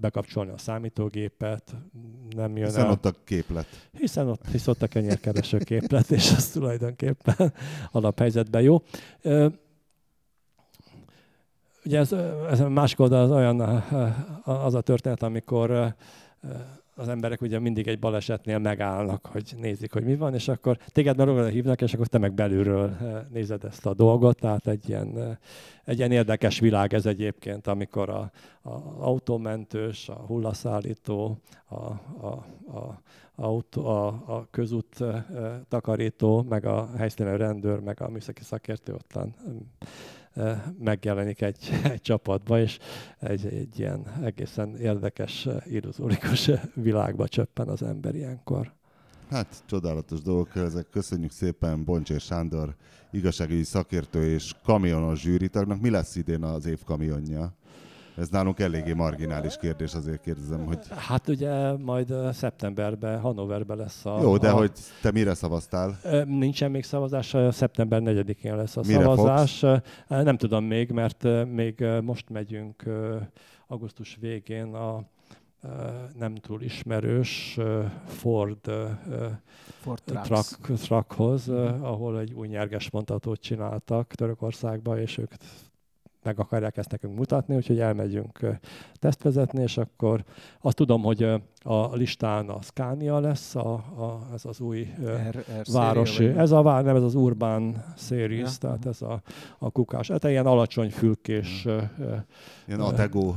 bekapcsolni 0.00 0.50
a 0.50 0.58
számítógépet, 0.58 1.76
nem 2.36 2.56
jön 2.56 2.66
Hiszen 2.66 2.84
el. 2.84 2.90
ott 2.90 3.04
a 3.04 3.12
képlet. 3.24 3.66
Hiszen 3.98 4.28
ott, 4.28 4.50
hisz 4.50 4.66
ott 4.66 4.82
a 4.82 4.86
kenyérkereső 4.86 5.58
képlet, 5.58 6.10
és 6.10 6.32
az 6.32 6.48
tulajdonképpen 6.48 7.52
alaphelyzetben 7.92 8.62
jó. 8.62 8.82
Ugye 11.84 11.98
ez, 11.98 12.12
ez 12.50 12.60
másik 12.60 13.00
oldal 13.00 13.22
az 13.22 13.30
olyan 13.30 13.60
az 14.44 14.74
a 14.74 14.80
történet, 14.80 15.22
amikor 15.22 15.94
az 16.96 17.08
emberek 17.08 17.40
ugye 17.40 17.58
mindig 17.58 17.86
egy 17.86 17.98
balesetnél 17.98 18.58
megállnak, 18.58 19.26
hogy 19.26 19.54
nézik, 19.60 19.92
hogy 19.92 20.04
mi 20.04 20.16
van, 20.16 20.34
és 20.34 20.48
akkor 20.48 20.76
téged 20.86 21.16
meg 21.16 21.48
hívnak, 21.48 21.80
és 21.80 21.94
akkor 21.94 22.06
te 22.06 22.18
meg 22.18 22.34
belülről 22.34 22.96
nézed 23.32 23.64
ezt 23.64 23.86
a 23.86 23.94
dolgot, 23.94 24.38
tehát 24.38 24.66
egy 24.66 24.88
ilyen, 24.88 25.38
egy 25.84 25.98
ilyen 25.98 26.12
érdekes 26.12 26.58
világ 26.58 26.94
ez 26.94 27.06
egyébként, 27.06 27.66
amikor 27.66 28.08
a, 28.08 28.30
a 28.62 28.70
autómentős, 28.98 30.08
a 30.08 30.24
hullaszállító, 30.26 31.38
a, 31.68 31.74
a, 31.74 32.44
a, 32.66 33.02
autó, 33.36 33.86
a, 33.86 34.06
a 34.06 34.46
közút 34.50 35.04
takarító, 35.68 36.42
meg 36.48 36.64
a 36.64 36.88
helyszínen 36.96 37.36
rendőr, 37.36 37.80
meg 37.80 38.00
a 38.00 38.08
műszaki 38.08 38.42
szakértő 38.42 38.92
ottan 38.92 39.34
megjelenik 40.78 41.40
egy, 41.40 41.70
egy 41.92 42.00
csapatba, 42.00 42.60
és 42.60 42.78
egy, 43.18 43.46
egy 43.46 43.78
ilyen 43.78 44.06
egészen 44.22 44.76
érdekes, 44.76 45.48
illuzórikus 45.64 46.50
világba 46.74 47.28
csöppen 47.28 47.68
az 47.68 47.82
ember 47.82 48.14
ilyenkor. 48.14 48.72
Hát 49.30 49.62
csodálatos 49.66 50.20
dolgok 50.20 50.56
ezek. 50.56 50.88
Köszönjük 50.90 51.30
szépen 51.30 51.84
Boncsér 51.84 52.20
Sándor, 52.20 52.74
igazságügyi 53.10 53.62
szakértő 53.62 54.24
és 54.24 54.52
kamionos 54.64 55.20
zsűritagnak. 55.20 55.80
Mi 55.80 55.90
lesz 55.90 56.16
idén 56.16 56.42
az 56.42 56.66
év 56.66 56.84
kamionja? 56.84 57.54
Ez 58.16 58.28
nálunk 58.28 58.60
eléggé 58.60 58.92
marginális 58.92 59.56
kérdés, 59.56 59.94
azért 59.94 60.20
kérdezem, 60.20 60.64
hogy... 60.64 60.78
Hát 60.96 61.28
ugye 61.28 61.72
majd 61.76 62.14
szeptemberben, 62.32 63.20
Hannoverben 63.20 63.76
lesz 63.76 64.06
a... 64.06 64.18
Jó, 64.22 64.36
de 64.36 64.50
a... 64.50 64.56
hogy 64.56 64.72
te 65.02 65.10
mire 65.10 65.34
szavaztál? 65.34 65.98
Nincsen 66.26 66.70
még 66.70 66.84
szavazás, 66.84 67.36
szeptember 67.50 68.00
4-én 68.04 68.56
lesz 68.56 68.76
a 68.76 68.80
mire 68.86 69.02
szavazás. 69.02 69.58
Fogsz? 69.58 69.82
Nem 70.08 70.36
tudom 70.36 70.64
még, 70.64 70.90
mert 70.90 71.26
még 71.52 71.84
most 72.02 72.30
megyünk 72.30 72.82
augusztus 73.66 74.16
végén 74.20 74.74
a 74.74 75.02
nem 76.18 76.34
túl 76.34 76.62
ismerős 76.62 77.58
Ford, 78.06 78.70
Ford 79.80 80.02
truck, 80.04 80.78
truckhoz, 80.82 81.48
ahol 81.80 82.20
egy 82.20 82.32
új 82.32 82.48
nyerges 82.48 82.90
mondatot 82.90 83.40
csináltak 83.40 84.14
Törökországba, 84.14 85.00
és 85.00 85.18
ők 85.18 85.32
meg 86.24 86.38
akarják 86.38 86.76
ezt 86.76 86.90
nekünk 86.90 87.16
mutatni, 87.16 87.56
úgyhogy 87.56 87.80
elmegyünk 87.80 88.38
tesztvezetni, 88.94 89.62
és 89.62 89.76
akkor 89.76 90.24
azt 90.60 90.76
tudom, 90.76 91.02
hogy 91.02 91.22
a 91.62 91.94
listán 91.94 92.48
a 92.48 92.62
Scania 92.62 93.18
lesz, 93.18 93.54
a, 93.54 93.72
a, 93.74 94.26
ez 94.34 94.44
az 94.44 94.60
új 94.60 94.88
R, 95.30 95.36
R 95.36 95.72
városi, 95.72 96.26
ez 96.26 96.50
a 96.50 96.62
vár, 96.62 96.84
nem 96.84 96.96
ez 96.96 97.02
az 97.02 97.14
Urban 97.14 97.84
Series, 97.96 98.50
ja. 98.50 98.58
tehát 98.60 98.86
ez 98.86 99.02
a, 99.02 99.22
a 99.58 99.70
kukás, 99.70 100.08
hát 100.08 100.24
ilyen 100.24 100.46
alacsony 100.46 100.90
fülkés. 100.90 101.66
Ilyen 102.66 102.80
Atego 102.80 103.34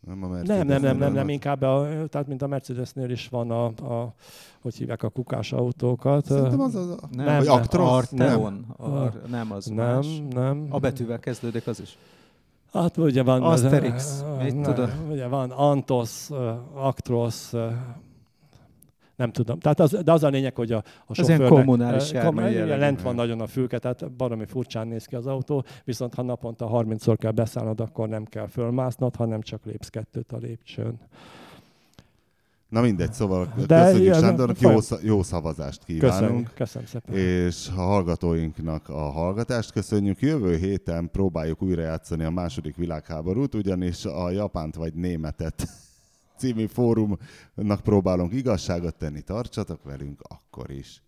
nem, 0.00 0.22
a 0.22 0.26
nem, 0.26 0.66
nem, 0.66 0.80
nem, 0.80 0.96
nem, 0.96 1.12
nem, 1.12 1.28
inkább 1.28 1.62
a, 1.62 1.88
tehát 2.08 2.26
mint 2.26 2.42
a 2.42 2.46
Mercedesnél 2.46 3.10
is 3.10 3.28
van 3.28 3.50
a, 3.50 3.64
a 3.64 4.14
hogy 4.60 4.74
hívják 4.74 5.02
a 5.02 5.08
kukás 5.08 5.52
autókat. 5.52 6.24
Szerintem 6.24 6.60
az 6.60 6.74
az, 6.74 6.86
nem, 7.10 7.24
nem, 7.24 7.38
vagy 7.38 7.46
Actros? 7.46 7.90
Arteon. 7.90 8.66
Nem, 8.78 8.92
Ar, 8.92 9.20
nem, 9.30 9.52
az 9.52 9.66
nem, 9.66 9.94
más. 9.94 10.06
Nem, 10.30 10.66
A 10.70 10.78
betűvel 10.78 11.18
kezdődik 11.18 11.66
az 11.66 11.80
is. 11.80 11.98
Hát 12.72 12.96
ugye 12.96 13.22
van... 13.22 13.42
Asterix, 13.42 14.24
mit 14.42 14.60
tudod? 14.60 14.92
Ugye 15.10 15.26
van 15.26 15.50
Antos, 15.50 16.28
Actros, 16.74 17.50
nem 19.18 19.32
tudom. 19.32 19.58
Tehát 19.58 19.80
az, 19.80 19.98
de 20.04 20.12
az 20.12 20.22
a 20.22 20.28
lényeg, 20.28 20.54
hogy 20.54 20.72
a, 20.72 20.82
a 21.06 21.14
sofőrnek... 21.14 21.40
Ez 21.40 21.48
kommunális 21.48 22.12
kom, 22.12 22.36
Lent 22.66 23.02
van 23.02 23.14
nagyon 23.14 23.40
a 23.40 23.46
fülke, 23.46 23.78
tehát 23.78 24.12
baromi 24.12 24.46
furcsán 24.46 24.88
néz 24.88 25.04
ki 25.04 25.14
az 25.14 25.26
autó, 25.26 25.64
viszont 25.84 26.14
ha 26.14 26.22
naponta 26.22 26.70
30-szor 26.72 27.16
kell 27.18 27.30
beszállnod, 27.30 27.80
akkor 27.80 28.08
nem 28.08 28.24
kell 28.24 28.46
fölmásznod, 28.46 29.16
hanem 29.16 29.40
csak 29.40 29.64
lépsz 29.64 29.88
kettőt 29.88 30.32
a 30.32 30.36
lépcsőn. 30.36 30.98
Na 32.68 32.80
mindegy, 32.80 33.12
szóval 33.12 33.52
De 33.66 33.84
köszönjük 33.84 34.14
Sándornak, 34.14 34.60
jó, 34.60 34.78
jó 35.02 35.22
szavazást 35.22 35.84
kívánunk. 35.84 36.20
Köszönjük, 36.20 36.54
köszönöm 36.54 36.86
szépen. 36.86 37.14
És 37.14 37.68
a 37.76 37.80
hallgatóinknak 37.80 38.88
a 38.88 39.10
hallgatást 39.10 39.72
köszönjük. 39.72 40.20
Jövő 40.20 40.56
héten 40.56 41.10
próbáljuk 41.12 41.62
újra 41.62 41.82
játszani 41.82 42.24
a 42.24 42.30
második 42.30 42.76
világháborút, 42.76 43.54
ugyanis 43.54 44.04
a 44.04 44.30
Japánt 44.30 44.74
vagy 44.74 44.94
Németet 44.94 45.68
című 46.38 46.66
fórumnak 46.66 47.80
próbálunk 47.82 48.32
igazságot 48.32 48.96
tenni. 48.96 49.22
Tartsatok 49.22 49.82
velünk 49.82 50.20
akkor 50.22 50.70
is. 50.70 51.02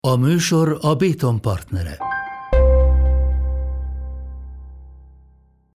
A 0.00 0.16
műsor 0.16 0.78
a 0.80 0.94
Béton 0.94 1.40
partnere. 1.40 2.11